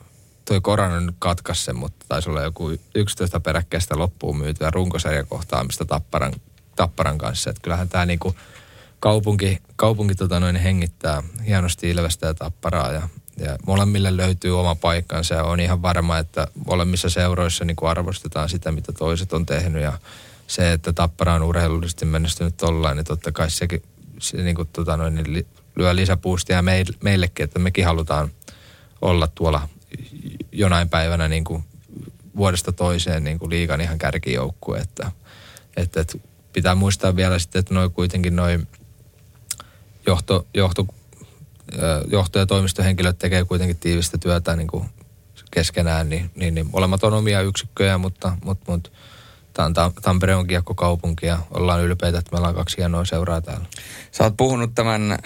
toi 0.45 0.61
korona 0.61 0.99
nyt 0.99 1.15
katkaisi 1.19 1.63
sen, 1.63 1.75
mutta 1.75 2.05
taisi 2.09 2.29
olla 2.29 2.41
joku 2.41 2.71
11 2.95 3.39
peräkkäistä 3.39 3.97
loppuun 3.97 4.37
myytyä 4.37 4.71
runkosarjakohtaamista 4.71 5.85
Tapparan, 5.85 6.33
Tapparan 6.75 7.17
kanssa. 7.17 7.49
Että 7.49 7.61
kyllähän 7.61 7.89
tämä 7.89 8.05
niinku 8.05 8.35
kaupunki, 8.99 9.57
kaupunki 9.75 10.15
tota 10.15 10.39
noin 10.39 10.55
hengittää 10.55 11.23
hienosti 11.47 11.89
Ilvestä 11.89 12.27
ja 12.27 12.33
Tapparaa 12.33 12.91
ja, 12.91 13.09
ja 13.37 13.57
molemmille 13.67 14.17
löytyy 14.17 14.59
oma 14.59 14.75
paikkansa 14.75 15.35
ja 15.35 15.43
on 15.43 15.59
ihan 15.59 15.81
varma, 15.81 16.17
että 16.17 16.47
molemmissa 16.67 17.09
seuroissa 17.09 17.65
niinku 17.65 17.85
arvostetaan 17.85 18.49
sitä, 18.49 18.71
mitä 18.71 18.91
toiset 18.91 19.33
on 19.33 19.45
tehnyt 19.45 19.81
ja 19.81 19.93
se, 20.47 20.73
että 20.73 20.93
Tappara 20.93 21.33
on 21.33 21.43
urheilullisesti 21.43 22.05
menestynyt 22.05 22.57
tollain, 22.57 22.97
niin 22.97 23.05
totta 23.05 23.31
kai 23.31 23.51
sekin 23.51 23.83
se, 24.19 24.37
niinku, 24.37 24.65
tota 24.65 24.97
noin, 24.97 25.15
niin 25.15 25.47
lyö 25.75 25.95
lisäpuustia 25.95 26.63
meillekin, 27.03 27.43
että 27.43 27.59
mekin 27.59 27.85
halutaan 27.85 28.31
olla 29.01 29.27
tuolla 29.27 29.69
jonain 30.51 30.89
päivänä 30.89 31.27
niin 31.27 31.43
kuin 31.43 31.63
vuodesta 32.35 32.71
toiseen 32.71 33.23
niin 33.23 33.39
kuin 33.39 33.49
liigan 33.49 33.81
ihan 33.81 33.97
kärkijoukkue, 33.97 34.77
että, 34.77 35.11
että, 35.77 36.01
että 36.01 36.17
pitää 36.53 36.75
muistaa 36.75 37.15
vielä 37.15 37.39
sitten, 37.39 37.59
että 37.59 37.73
noin 37.73 37.91
kuitenkin 37.91 38.35
noin 38.35 38.67
johto, 40.07 40.47
johto, 40.53 40.85
johto- 42.07 42.39
ja 42.39 42.45
toimistohenkilöt 42.45 43.19
tekee 43.19 43.45
kuitenkin 43.45 43.77
tiivistä 43.77 44.17
työtä 44.17 44.55
niin 44.55 44.67
kuin 44.67 44.85
keskenään, 45.51 46.09
niin, 46.09 46.31
niin, 46.35 46.55
niin 46.55 46.69
molemmat 46.71 47.03
on 47.03 47.13
omia 47.13 47.41
yksikköjä, 47.41 47.97
mutta, 47.97 48.37
mutta, 48.43 48.71
mutta 48.71 48.89
Tämä 49.53 49.65
on 49.65 49.93
Tampere 50.01 50.35
on 50.35 50.47
kiekkokaupunki 50.47 51.25
ja 51.25 51.39
ollaan 51.51 51.81
ylpeitä, 51.81 52.19
että 52.19 52.31
meillä 52.31 52.47
on 52.47 52.55
kaksi 52.55 52.77
hienoa 52.77 53.05
seuraa 53.05 53.41
täällä. 53.41 53.65
Sä 54.11 54.23
oot 54.23 54.37
puhunut 54.37 54.75
tämän 54.75 55.17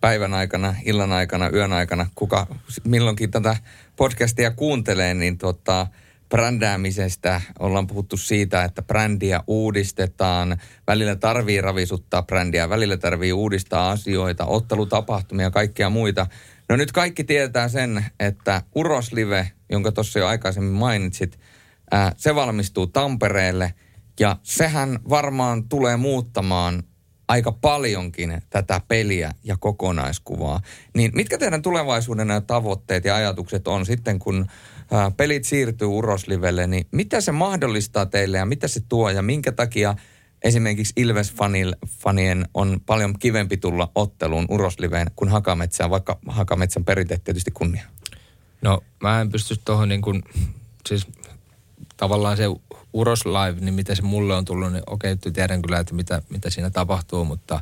päivän 0.00 0.34
aikana, 0.34 0.74
illan 0.84 1.12
aikana, 1.12 1.50
yön 1.52 1.72
aikana, 1.72 2.06
kuka 2.14 2.46
milloinkin 2.84 3.30
tätä 3.30 3.56
podcastia 3.96 4.50
kuuntelee, 4.50 5.14
niin 5.14 5.38
tota, 5.38 5.86
brändäämisestä 6.28 7.40
ollaan 7.58 7.86
puhuttu 7.86 8.16
siitä, 8.16 8.64
että 8.64 8.82
brändiä 8.82 9.40
uudistetaan. 9.46 10.60
Välillä 10.86 11.16
tarvii 11.16 11.60
ravisuttaa 11.60 12.22
brändiä, 12.22 12.68
välillä 12.68 12.96
tarvii 12.96 13.32
uudistaa 13.32 13.90
asioita, 13.90 14.46
ottelutapahtumia 14.46 15.46
ja 15.46 15.50
kaikkia 15.50 15.90
muita. 15.90 16.26
No 16.68 16.76
nyt 16.76 16.92
kaikki 16.92 17.24
tietää 17.24 17.68
sen, 17.68 18.04
että 18.20 18.62
Uroslive, 18.74 19.50
jonka 19.70 19.92
tuossa 19.92 20.18
jo 20.18 20.26
aikaisemmin 20.26 20.72
mainitsit– 20.72 21.38
Se 22.16 22.34
valmistuu 22.34 22.86
Tampereelle 22.86 23.74
ja 24.20 24.36
sehän 24.42 24.98
varmaan 25.08 25.68
tulee 25.68 25.96
muuttamaan 25.96 26.82
aika 27.28 27.52
paljonkin 27.52 28.42
tätä 28.50 28.80
peliä 28.88 29.30
ja 29.44 29.56
kokonaiskuvaa. 29.56 30.60
Niin 30.96 31.10
mitkä 31.14 31.38
teidän 31.38 31.62
tulevaisuuden 31.62 32.28
tavoitteet 32.46 33.04
ja 33.04 33.14
ajatukset 33.14 33.68
on 33.68 33.86
sitten, 33.86 34.18
kun 34.18 34.46
pelit 35.16 35.44
siirtyy 35.44 35.88
Uroslivelle, 35.88 36.66
niin 36.66 36.86
mitä 36.92 37.20
se 37.20 37.32
mahdollistaa 37.32 38.06
teille 38.06 38.38
ja 38.38 38.46
mitä 38.46 38.68
se 38.68 38.80
tuo 38.88 39.10
ja 39.10 39.22
minkä 39.22 39.52
takia 39.52 39.94
esimerkiksi 40.42 40.92
Ilves-fanien 40.96 42.48
on 42.54 42.80
paljon 42.86 43.18
kivempi 43.18 43.56
tulla 43.56 43.90
otteluun 43.94 44.46
Urosliveen 44.48 45.06
kuin 45.16 45.30
Hakametsään, 45.30 45.90
vaikka 45.90 46.18
Hakametsän 46.28 46.84
perinteet 46.84 47.24
tietysti 47.24 47.50
kunnia? 47.50 47.86
No 48.62 48.80
mä 49.00 49.20
en 49.20 49.30
pysty 49.30 49.56
tuohon 49.64 49.88
niin 49.88 50.02
kuin, 50.02 50.22
siis 50.88 51.06
tavallaan 51.96 52.36
se 52.36 52.44
Uros 52.92 53.26
Live, 53.26 53.60
niin 53.60 53.74
miten 53.74 53.96
se 53.96 54.02
mulle 54.02 54.34
on 54.34 54.44
tullut, 54.44 54.72
niin 54.72 54.82
okei, 54.86 55.16
tiedän 55.16 55.62
kyllä, 55.62 55.78
että 55.78 55.94
mitä, 55.94 56.22
mitä 56.30 56.50
siinä 56.50 56.70
tapahtuu, 56.70 57.24
mutta 57.24 57.60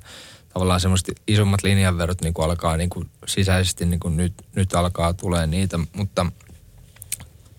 tavallaan 0.52 0.80
semmoista 0.80 1.12
isommat 1.26 1.62
linjanverot 1.62 2.20
niin 2.20 2.34
kuin 2.34 2.44
alkaa 2.44 2.76
niin 2.76 2.90
kuin 2.90 3.10
sisäisesti, 3.26 3.86
niin 3.86 4.00
kuin 4.00 4.16
nyt, 4.16 4.32
nyt 4.54 4.74
alkaa 4.74 5.14
tulee 5.14 5.46
niitä, 5.46 5.78
mutta 5.96 6.26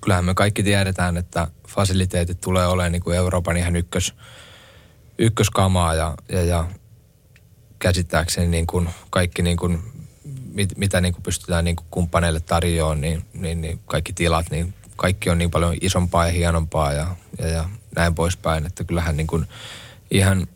kyllähän 0.01 0.25
me 0.25 0.33
kaikki 0.33 0.63
tiedetään, 0.63 1.17
että 1.17 1.47
fasiliteetit 1.67 2.41
tulee 2.41 2.67
olemaan 2.67 2.91
niin 2.91 3.03
kuin 3.03 3.17
Euroopan 3.17 3.57
ihan 3.57 3.75
ykkös, 3.75 4.13
ykköskamaa 5.17 5.93
ja, 5.93 6.15
ja, 6.29 6.43
ja 6.43 6.67
käsittääkseni 7.79 8.47
niin 8.47 8.67
kuin 8.67 8.89
kaikki 9.09 9.41
niin 9.41 9.57
kuin, 9.57 9.79
mit, 10.53 10.77
mitä 10.77 11.01
niin 11.01 11.13
kuin 11.13 11.23
pystytään 11.23 11.65
niin 11.65 11.75
kuin 11.75 11.87
kumppaneille 11.91 12.39
tarjoamaan, 12.39 13.01
niin, 13.01 13.25
niin, 13.33 13.61
niin 13.61 13.79
kaikki 13.85 14.13
tilat, 14.13 14.51
niin 14.51 14.73
kaikki 14.99 15.29
on 15.29 15.37
niin 15.37 15.51
paljon 15.51 15.77
isompaa 15.81 16.25
ja 16.25 16.31
hienompaa 16.31 16.93
ja, 16.93 17.15
ja, 17.39 17.47
ja 17.47 17.69
näin 17.95 18.15
poispäin, 18.15 18.65
että 18.65 18.83
kyllähän 18.83 19.17
niin 19.17 19.27
kuin 19.27 19.45
ihan 20.11 20.47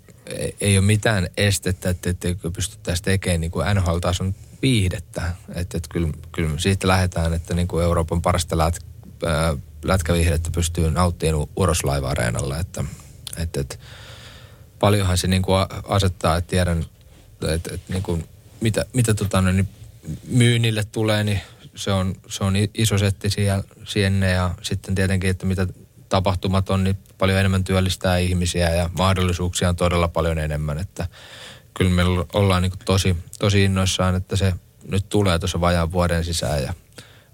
ei 0.61 0.77
ole 0.77 0.85
mitään 0.85 1.29
estettä, 1.37 1.89
että 1.89 2.09
etteikö 2.09 2.51
pystyttäisiin 2.51 3.05
tekemään 3.05 3.41
niin 3.41 3.51
kuin 3.51 3.65
NHL-tason 3.75 4.35
viihdettä. 4.61 5.21
Että, 5.49 5.77
että 5.77 5.89
kyllä, 5.91 6.09
kyllä 6.31 6.57
siitä 6.57 6.87
lähdetään, 6.87 7.33
että 7.33 7.53
niin 7.53 7.67
kuin 7.67 7.83
Euroopan 7.83 8.21
parasta 8.21 8.57
lät, 8.57 8.79
ää, 9.25 9.55
lätkäviihdettä 9.83 10.49
pystyy 10.51 10.91
nauttimaan 10.91 11.47
Uroslaiva-areenalla. 11.55 12.59
Että, 12.59 12.85
että, 13.37 13.61
että 13.61 13.75
paljonhan 14.79 15.17
se 15.17 15.27
niin 15.27 15.41
kuin 15.41 15.65
asettaa, 15.87 16.37
että 16.37 16.49
tiedän, 16.49 16.85
että, 17.47 17.73
että 17.73 17.93
niin 17.93 18.03
kuin 18.03 18.27
mitä, 18.61 18.85
mitä 18.93 19.13
tota, 19.13 19.41
niin 19.41 19.69
myynnille 20.27 20.83
tulee, 20.83 21.23
niin 21.23 21.41
se 21.75 21.91
on, 21.91 22.15
se 22.27 22.43
on 22.43 22.53
iso 22.73 22.97
setti 22.97 23.29
siellä, 23.29 23.63
sinne 23.83 24.31
ja 24.31 24.55
sitten 24.61 24.95
tietenkin, 24.95 25.29
että 25.29 25.45
mitä 25.45 25.67
tapahtumat 26.09 26.69
on, 26.69 26.83
niin 26.83 26.97
paljon 27.17 27.39
enemmän 27.39 27.63
työllistää 27.63 28.17
ihmisiä 28.17 28.69
ja 28.69 28.89
mahdollisuuksia 28.97 29.69
on 29.69 29.75
todella 29.75 30.07
paljon 30.07 30.39
enemmän, 30.39 30.79
että 30.79 31.07
kyllä 31.73 31.91
me 31.91 32.03
ollaan 32.33 32.61
niin 32.61 32.73
tosi, 32.85 33.17
tosi 33.39 33.63
innoissaan, 33.63 34.15
että 34.15 34.35
se 34.35 34.53
nyt 34.87 35.09
tulee 35.09 35.39
tuossa 35.39 35.61
vajaan 35.61 35.91
vuoden 35.91 36.23
sisään 36.23 36.63
ja, 36.63 36.73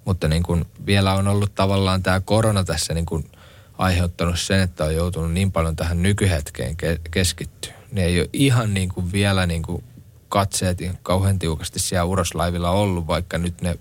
mutta 0.06 0.28
niin 0.28 0.44
kuin 0.44 0.66
vielä 0.86 1.14
on 1.14 1.28
ollut 1.28 1.56
tavallaan 1.56 2.03
tämä 2.03 2.20
korona 2.20 2.64
tässä 2.64 2.94
niin 2.94 3.06
kuin 3.06 3.32
aiheuttanut 3.78 4.40
sen, 4.40 4.60
että 4.60 4.84
on 4.84 4.95
joutunut 4.95 5.32
niin 5.32 5.52
paljon 5.52 5.76
tähän 5.76 6.03
nykyhetkeen 6.03 6.72
ke- 6.72 7.02
keskittyä. 7.11 7.74
Ne 7.91 8.06
ei 8.06 8.20
ole 8.20 8.30
ihan 8.34 8.74
niin 8.74 8.90
kuin 8.90 9.11
vielä 9.11 9.45
niin 9.45 9.61
kuin 9.61 9.84
katseet 10.30 10.78
kauhean 11.03 11.40
tiukasti 11.40 11.80
siellä 11.80 12.03
uroslaivilla 12.03 12.70
ollut, 12.70 13.07
vaikka 13.07 13.38
nyt 13.38 13.61
ne 13.61 13.78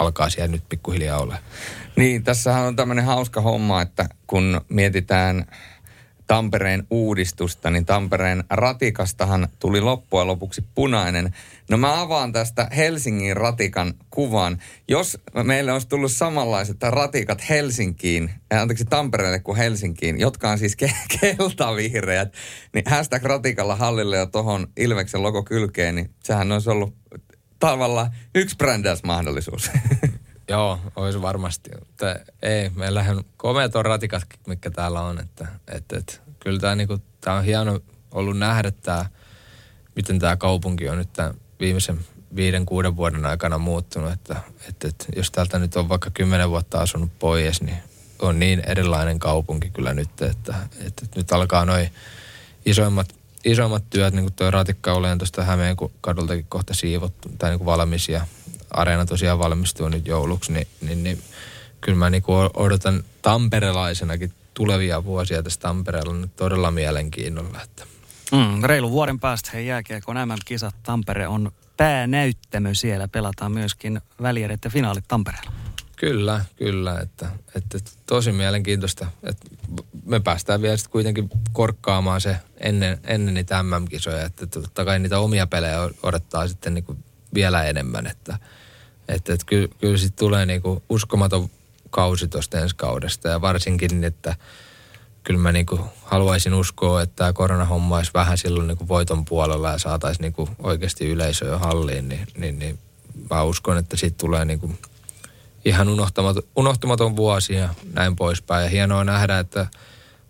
alkaa 0.00 0.30
siellä 0.30 0.52
nyt 0.52 0.68
pikkuhiljaa 0.68 1.18
olla. 1.18 1.36
Niin, 1.96 2.24
tässähän 2.24 2.66
on 2.66 2.76
tämmöinen 2.76 3.04
hauska 3.04 3.40
homma, 3.40 3.82
että 3.82 4.08
kun 4.26 4.60
mietitään 4.68 5.46
Tampereen 6.26 6.86
uudistusta, 6.90 7.70
niin 7.70 7.86
Tampereen 7.86 8.44
ratikastahan 8.50 9.48
tuli 9.58 9.80
loppujen 9.80 10.26
lopuksi 10.26 10.64
punainen. 10.74 11.34
No 11.70 11.76
mä 11.76 12.00
avaan 12.00 12.32
tästä 12.32 12.68
Helsingin 12.76 13.36
ratikan 13.36 13.94
kuvan. 14.10 14.58
Jos 14.88 15.18
meille 15.42 15.72
olisi 15.72 15.88
tullut 15.88 16.12
samanlaiset 16.12 16.82
ratikat 16.82 17.48
Helsinkiin, 17.48 18.30
äh, 18.52 18.60
anteeksi 18.60 18.84
Tampereelle 18.84 19.38
kuin 19.38 19.56
Helsinkiin, 19.56 20.20
jotka 20.20 20.50
on 20.50 20.58
siis 20.58 20.76
ke- 20.84 20.94
keltavihreät, 21.20 22.32
niin 22.74 22.84
hashtag 22.88 23.22
ratikalla 23.22 23.76
hallille 23.76 24.16
ja 24.16 24.26
tuohon 24.26 24.66
Ilveksen 24.76 25.22
logo 25.22 25.42
kylkeen, 25.42 25.94
niin 25.94 26.10
sehän 26.24 26.52
olisi 26.52 26.70
ollut 26.70 26.94
tavallaan 27.60 28.10
yksi 28.34 28.56
brändäysmahdollisuus. 28.56 29.70
Joo, 30.48 30.78
olisi 30.96 31.22
varmasti. 31.22 31.70
Mutta 31.78 32.06
ei, 32.42 32.70
meillähän 32.70 33.24
komeat 33.36 33.76
on 33.76 33.84
ratikat, 33.84 34.22
mikä 34.46 34.70
täällä 34.70 35.00
on. 35.00 35.20
Että, 35.20 35.48
että, 35.72 35.98
että, 35.98 36.12
kyllä 36.40 36.60
tämä, 36.60 36.74
niinku, 36.74 36.98
tämä 37.20 37.36
on 37.36 37.44
hieno 37.44 37.80
ollut 38.10 38.38
nähdä 38.38 38.70
tämä, 38.70 39.06
miten 39.96 40.18
tämä 40.18 40.36
kaupunki 40.36 40.88
on 40.88 40.98
nyt 40.98 41.12
tämän 41.12 41.34
viimeisen 41.60 41.98
viiden, 42.36 42.66
kuuden 42.66 42.96
vuoden 42.96 43.26
aikana 43.26 43.58
muuttunut. 43.58 44.12
Että, 44.12 44.36
että, 44.68 44.88
että 44.88 45.06
jos 45.16 45.30
täältä 45.30 45.58
nyt 45.58 45.76
on 45.76 45.88
vaikka 45.88 46.10
kymmenen 46.14 46.50
vuotta 46.50 46.78
asunut 46.78 47.18
pois, 47.18 47.62
niin 47.62 47.76
on 48.18 48.38
niin 48.38 48.62
erilainen 48.66 49.18
kaupunki 49.18 49.70
kyllä 49.70 49.94
nyt, 49.94 50.22
että, 50.22 50.54
että, 50.72 50.86
että 50.86 51.06
nyt 51.16 51.32
alkaa 51.32 51.64
noin 51.64 51.92
isoimmat 52.66 53.19
isommat 53.44 53.84
työt, 53.90 54.14
niin 54.14 54.24
kuin 54.24 54.32
tuo 54.32 54.50
ratikka 54.50 54.92
olen 54.92 55.18
tuosta 55.18 55.44
Hämeen 55.44 55.76
kadultakin 56.00 56.46
kohta 56.48 56.74
siivottu 56.74 57.28
tai 57.38 57.50
niin 57.50 57.58
kuin 57.58 57.66
valmis 57.66 58.08
ja 58.08 58.26
areena 58.70 59.06
tosiaan 59.06 59.38
valmistuu 59.38 59.88
nyt 59.88 60.06
jouluksi, 60.06 60.52
niin, 60.52 60.66
niin, 60.80 61.02
niin 61.02 61.22
kyllä 61.80 61.98
mä 61.98 62.10
niin 62.10 62.22
kuin 62.22 62.50
odotan 62.54 63.04
tamperelaisenakin 63.22 64.32
tulevia 64.54 65.04
vuosia 65.04 65.42
tässä 65.42 65.60
Tampereella 65.60 66.14
nyt 66.14 66.36
todella 66.36 66.70
mielenkiinnolla. 66.70 67.62
Että. 67.62 67.84
Mm, 68.32 68.64
reilu 68.64 68.90
vuoden 68.90 69.20
päästä 69.20 69.50
hei 69.54 69.66
jääkiekon 69.66 70.16
MM-kisat 70.16 70.74
Tampere 70.82 71.28
on 71.28 71.52
päänäyttämö 71.76 72.74
siellä. 72.74 73.08
Pelataan 73.08 73.52
myöskin 73.52 74.00
välierit 74.22 74.64
ja 74.64 74.70
finaalit 74.70 75.04
Tampereella. 75.08 75.59
Kyllä, 76.00 76.44
kyllä. 76.56 77.00
Että, 77.00 77.30
että 77.54 77.78
tosi 78.06 78.32
mielenkiintoista. 78.32 79.06
Että 79.22 79.46
me 80.04 80.20
päästään 80.20 80.62
vielä 80.62 80.76
sitten 80.76 80.92
kuitenkin 80.92 81.30
korkkaamaan 81.52 82.20
se 82.20 82.36
ennen, 82.56 82.98
ennen 83.04 83.34
niitä 83.34 83.62
MM-kisoja. 83.62 84.26
Että 84.26 84.46
totta 84.46 84.84
kai 84.84 84.98
niitä 84.98 85.18
omia 85.18 85.46
pelejä 85.46 85.90
odottaa 86.02 86.48
sitten 86.48 86.74
niin 86.74 86.84
kuin 86.84 87.04
vielä 87.34 87.64
enemmän. 87.64 88.06
Että, 88.06 88.38
että, 89.08 89.32
että 89.32 89.46
kyllä, 89.46 89.68
kyllä 89.78 89.96
sitten 89.96 90.18
tulee 90.18 90.46
niin 90.46 90.62
kuin 90.62 90.82
uskomaton 90.88 91.50
kausi 91.90 92.28
tuosta 92.28 92.60
ensi 92.60 92.76
kaudesta. 92.76 93.28
Ja 93.28 93.40
varsinkin, 93.40 94.04
että 94.04 94.36
kyllä 95.24 95.40
mä 95.40 95.52
niin 95.52 95.66
kuin 95.66 95.80
haluaisin 96.02 96.54
uskoa, 96.54 97.02
että 97.02 97.16
tämä 97.16 97.32
koronahomma 97.32 97.96
olisi 97.96 98.10
vähän 98.14 98.38
silloin 98.38 98.68
niin 98.68 98.78
kuin 98.78 98.88
voiton 98.88 99.24
puolella 99.24 99.70
ja 99.70 99.78
saataisiin 99.78 100.22
niin 100.22 100.32
kuin 100.32 100.50
oikeasti 100.58 101.08
yleisöä 101.08 101.58
halliin. 101.58 102.08
Niin, 102.08 102.26
niin, 102.36 102.58
niin 102.58 102.78
mä 103.30 103.42
uskon, 103.42 103.78
että 103.78 103.96
siitä 103.96 104.16
tulee 104.18 104.44
niin 104.44 104.60
kuin– 104.60 104.78
ihan 105.64 105.88
unohtamaton, 105.88 106.42
unohtamaton 106.56 107.16
vuosi 107.16 107.54
ja 107.54 107.68
näin 107.92 108.16
poispäin. 108.16 108.64
Ja 108.64 108.70
hienoa 108.70 109.04
nähdä, 109.04 109.38
että 109.38 109.66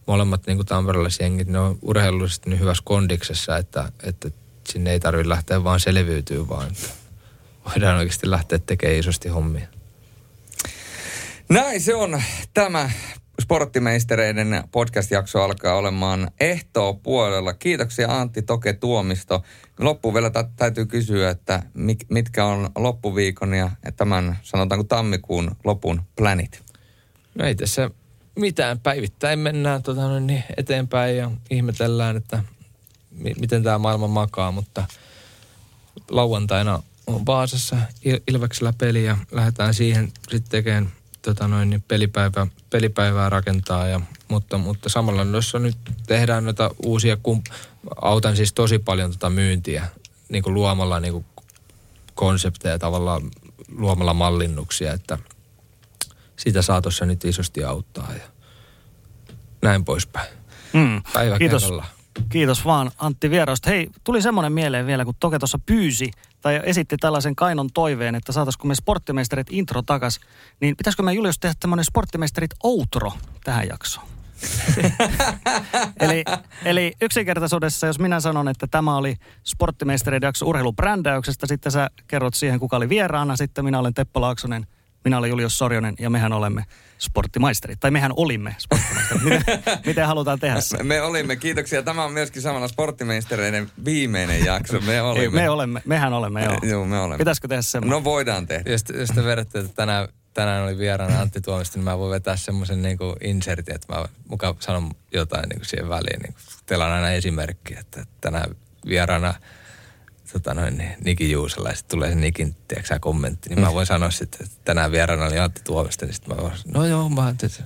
molemmat 0.07 0.47
niin 0.47 0.67
tamperelaisjengit, 0.67 1.49
ne 1.49 1.59
on 1.59 1.79
urheilullisesti 1.83 2.51
niin 2.51 2.61
hyvässä 2.61 2.83
kondiksessa, 2.87 3.57
että, 3.57 3.93
että 4.03 4.31
sinne 4.69 4.93
ei 4.93 5.01
tarvitse 5.01 5.29
lähteä 5.29 5.65
vaan 5.65 5.81
selviytyä, 5.81 6.49
vaan 6.49 6.71
voidaan 7.69 7.99
oikeasti 7.99 8.31
lähteä 8.31 8.59
tekemään 8.59 8.99
isosti 8.99 9.29
hommia. 9.29 9.67
Näin 11.49 11.81
se 11.81 11.95
on 11.95 12.23
tämä 12.55 12.91
Sporttimeistereiden 13.41 14.65
podcast-jakso 14.73 15.43
alkaa 15.43 15.75
olemaan 15.75 16.31
ehtoo 16.41 16.95
puolella. 16.95 17.55
Kiitoksia 17.55 18.21
Antti 18.21 18.43
Toke 18.43 18.73
Tuomisto. 18.73 19.43
Loppuun 19.79 20.15
vielä 20.15 20.31
täytyy 20.57 20.87
kysyä, 20.87 21.31
että 21.31 21.63
mitkä 22.09 22.45
on 22.45 22.71
loppuviikon 22.77 23.55
ja 23.55 23.71
tämän 23.97 24.39
sanotaanko 24.43 24.85
tammikuun 24.85 25.51
lopun 25.65 26.03
planit? 26.17 26.63
No 27.35 27.45
ei 27.47 27.55
tässä 27.55 27.91
mitään. 28.37 28.81
Päivittäin 28.81 29.39
mennään 29.39 29.83
noin, 29.95 30.27
niin 30.27 30.45
eteenpäin 30.57 31.17
ja 31.17 31.31
ihmetellään, 31.51 32.17
että 32.17 32.45
mi- 33.11 33.35
miten 33.41 33.63
tämä 33.63 33.79
maailma 33.79 34.09
makaa, 34.09 34.53
mutta 34.53 34.87
lauantaina 36.11 36.83
on 37.07 37.27
Vaasassa 37.27 37.77
Il- 38.05 38.21
Ilveksellä 38.29 38.73
peli 38.79 39.05
ja 39.05 39.17
lähdetään 39.31 39.75
siihen 39.75 40.13
sitten 40.31 40.51
tekemään 40.51 40.93
tota 41.23 41.49
noin, 41.49 41.71
niin 41.71 41.83
pelipäivä, 41.89 42.47
pelipäivää 42.71 43.29
rakentaa. 43.29 43.87
Ja, 43.87 44.01
mutta, 44.29 44.59
mutta 44.59 44.89
samalla 44.89 45.23
jos 45.23 45.55
nyt 45.59 45.77
tehdään 46.07 46.45
noita 46.45 46.71
uusia, 46.85 47.17
kum, 47.23 47.43
autan 48.03 48.37
siis 48.37 48.53
tosi 48.53 48.79
paljon 48.79 49.11
tota 49.11 49.31
myyntiä 49.31 49.89
niin 50.29 50.43
kuin 50.43 50.55
luomalla 50.55 51.01
niin 51.01 51.13
kuin 51.13 51.25
konsepteja 52.15 52.79
tavallaan 52.79 53.23
luomalla 53.77 54.15
mallinnuksia, 54.15 54.93
että 54.93 55.19
sitä 56.37 56.63
saatossa 56.63 57.07
nyt 57.07 57.25
isosti 57.25 57.65
auttaa 57.65 58.13
ja 58.15 58.25
näin 59.63 59.85
poispäin. 59.85 60.29
Mm. 60.73 61.03
Päivä 61.13 61.39
Kiitos. 61.39 61.63
kerrallaan. 61.63 61.89
Kiitos 62.29 62.65
vaan 62.65 62.91
Antti 62.99 63.31
Vierosta. 63.31 63.71
Hei, 63.71 63.89
tuli 64.05 64.23
semmoinen 64.23 64.53
mieleen 64.53 64.87
vielä, 64.87 65.05
kun 65.05 65.15
Toke 65.21 65.39
tuossa 65.39 65.59
pyysi 65.67 66.11
tai 66.41 66.61
esitti 66.65 66.97
tällaisen 66.97 67.37
kainon 67.37 67.69
toiveen, 67.75 68.15
että 68.15 68.33
saataisiko 68.33 68.69
me 68.69 68.75
sporttimeisterit 68.75 69.47
intro 69.51 69.83
takas, 69.83 70.21
niin 70.61 70.77
pitäisikö 70.77 71.03
me 71.03 71.13
Julius 71.13 71.39
tehdä 71.39 71.55
tämmöinen 71.61 71.85
sporttimeisterit 71.85 72.51
outro 72.63 73.13
tähän 73.45 73.69
jaksoon? 73.69 74.07
eli, 76.01 76.25
eli 76.65 76.93
yksinkertaisuudessa, 77.01 77.87
jos 77.87 77.99
minä 77.99 78.21
sanon, 78.21 78.49
että 78.49 78.67
tämä 78.67 78.97
oli 78.97 79.17
sporttimeistereiden 79.45 80.27
jakso 80.27 80.47
urheilubrändäyksestä, 80.47 81.47
sitten 81.47 81.73
sä 81.73 81.91
kerrot 82.09 82.35
siihen, 82.35 82.61
kuka 82.61 82.77
oli 82.77 82.89
vieraana, 82.89 83.37
sitten 83.37 83.65
minä 83.65 83.79
olen 83.79 83.95
Teppo 83.95 84.21
Laaksonen, 84.21 84.67
minä 85.05 85.19
olen 85.19 85.31
Julius 85.31 85.59
Sorjonen 85.59 85.95
ja 85.99 86.11
mehän 86.11 86.33
olemme 86.33 86.65
sporttimaisterit. 86.99 87.81
Tai 87.81 87.91
mehän 87.91 88.13
olimme 88.17 88.55
sporttimaisterit. 88.59 89.23
Miten, 89.25 89.63
miten 89.87 90.07
halutaan 90.07 90.41
tehdä 90.41 90.61
se? 90.61 90.77
Me, 90.77 90.83
me 90.83 91.03
olimme, 91.03 91.37
kiitoksia. 91.37 91.83
Tämä 91.83 92.05
on 92.05 92.13
myöskin 92.13 92.43
samalla 92.43 92.69
sporttimeistereiden 92.69 93.71
viimeinen 93.85 94.45
jakso. 94.45 94.81
Me 94.81 95.03
olimme. 95.03 95.41
Me 95.41 95.51
olemme, 95.51 95.83
mehän 95.85 96.13
olemme, 96.13 96.45
joo. 96.45 96.59
Joo, 96.63 96.85
me 96.85 96.99
olemme. 96.99 97.19
Pitäisikö 97.19 97.49
tehdä 97.49 97.63
semmoinen? 97.63 97.91
No 97.91 98.05
voidaan 98.05 98.47
tehdä. 98.47 98.71
Jos, 98.71 98.85
jos 98.99 99.11
te 99.11 99.25
vedätte, 99.25 99.59
että 99.59 99.73
tänään, 99.75 100.09
tänään 100.35 100.65
oli 100.65 100.79
vieraana 100.79 101.21
Antti 101.21 101.41
Tuomista, 101.41 101.79
niin 101.79 101.85
mä 101.85 101.99
voin 101.99 102.11
vetää 102.11 102.37
semmoisen 102.37 102.83
niin 102.83 102.99
insertin, 103.21 103.75
että 103.75 103.95
mä 103.95 104.05
mukaan 104.29 104.55
sanon 104.59 104.91
jotain 105.13 105.49
niin 105.49 105.59
kuin 105.59 105.67
siihen 105.67 105.89
väliin. 105.89 106.21
Niin 106.23 106.33
kuin, 106.33 106.43
teillä 106.67 106.87
on 106.87 106.93
aina 106.93 107.11
esimerkki, 107.11 107.75
että 107.79 108.05
tänään 108.21 108.57
vieraana 108.87 109.35
tota 110.33 110.55
noin, 110.55 110.79
niin 110.79 110.93
Niki 111.05 111.31
Juusella 111.31 111.69
ja 111.69 111.77
sitten 111.77 111.99
tulee 111.99 112.09
se 112.09 112.15
Nikin 112.15 112.57
tiedätkö, 112.69 112.99
kommentti, 113.01 113.49
niin 113.49 113.61
mä 113.61 113.75
voin 113.75 113.87
sanoa 113.87 114.11
sitten, 114.11 114.47
että 114.47 114.57
tänään 114.65 114.93
vieraana 114.93 115.27
oli 115.27 115.39
Antti 115.39 115.61
Tuomista, 115.65 116.07
niin 116.07 116.15
sitten 116.15 116.37
mä 116.37 116.43
voin, 116.43 116.53
no 116.67 116.87
joo, 116.87 117.09
mä 117.09 117.25
oon 117.25 117.37
tietysti. 117.37 117.63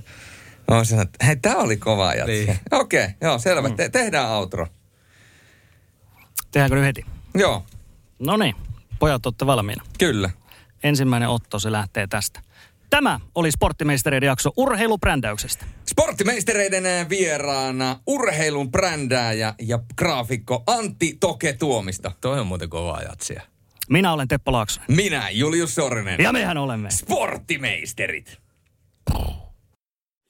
No, 0.67 0.83
sanoin, 0.83 1.07
että 1.07 1.25
hei, 1.25 1.35
tää 1.35 1.55
oli 1.55 1.77
kova 1.77 2.13
jatsi. 2.13 2.31
Niin. 2.45 2.59
Okei, 2.71 3.03
okay, 3.03 3.15
joo, 3.21 3.39
selvä. 3.39 3.69
Te- 3.69 3.89
tehdään 3.89 4.29
outro. 4.29 4.67
Tehdäänkö 6.51 6.75
nyt 6.75 6.85
heti? 6.85 7.05
Joo, 7.35 7.65
No 8.19 8.37
niin, 8.37 8.55
pojat 8.99 9.25
olette 9.25 9.45
valmiina. 9.45 9.83
kyllä. 9.99 10.29
Ensimmäinen 10.83 11.29
otto, 11.29 11.59
se 11.59 11.71
lähtee 11.71 12.07
tästä. 12.07 12.41
Tämä 12.95 13.19
oli 13.35 13.51
Sporttimeistereiden 13.51 14.27
jakso 14.27 14.51
urheilubrändäyksestä. 14.57 15.65
Sporttimeistereiden 15.89 16.85
eh, 16.85 17.09
vieraana 17.09 17.99
urheilun 18.07 18.71
brändääjä 18.71 19.53
ja 19.61 19.79
graafikko 19.97 20.63
Antti 20.67 21.17
Toke 21.19 21.53
Tuomista. 21.53 22.11
Toi 22.21 22.39
on 22.39 22.47
muuten 22.47 22.69
kovaa 22.69 23.01
jatsia. 23.01 23.41
Minä 23.89 24.13
olen 24.13 24.27
Teppo 24.27 24.51
Laaksonen. 24.51 24.95
Minä, 24.95 25.29
Julius 25.29 25.75
Sorinen. 25.75 26.19
Ja 26.19 26.33
mehän 26.33 26.57
olemme. 26.57 26.91
Sporttimeisterit. 26.91 28.37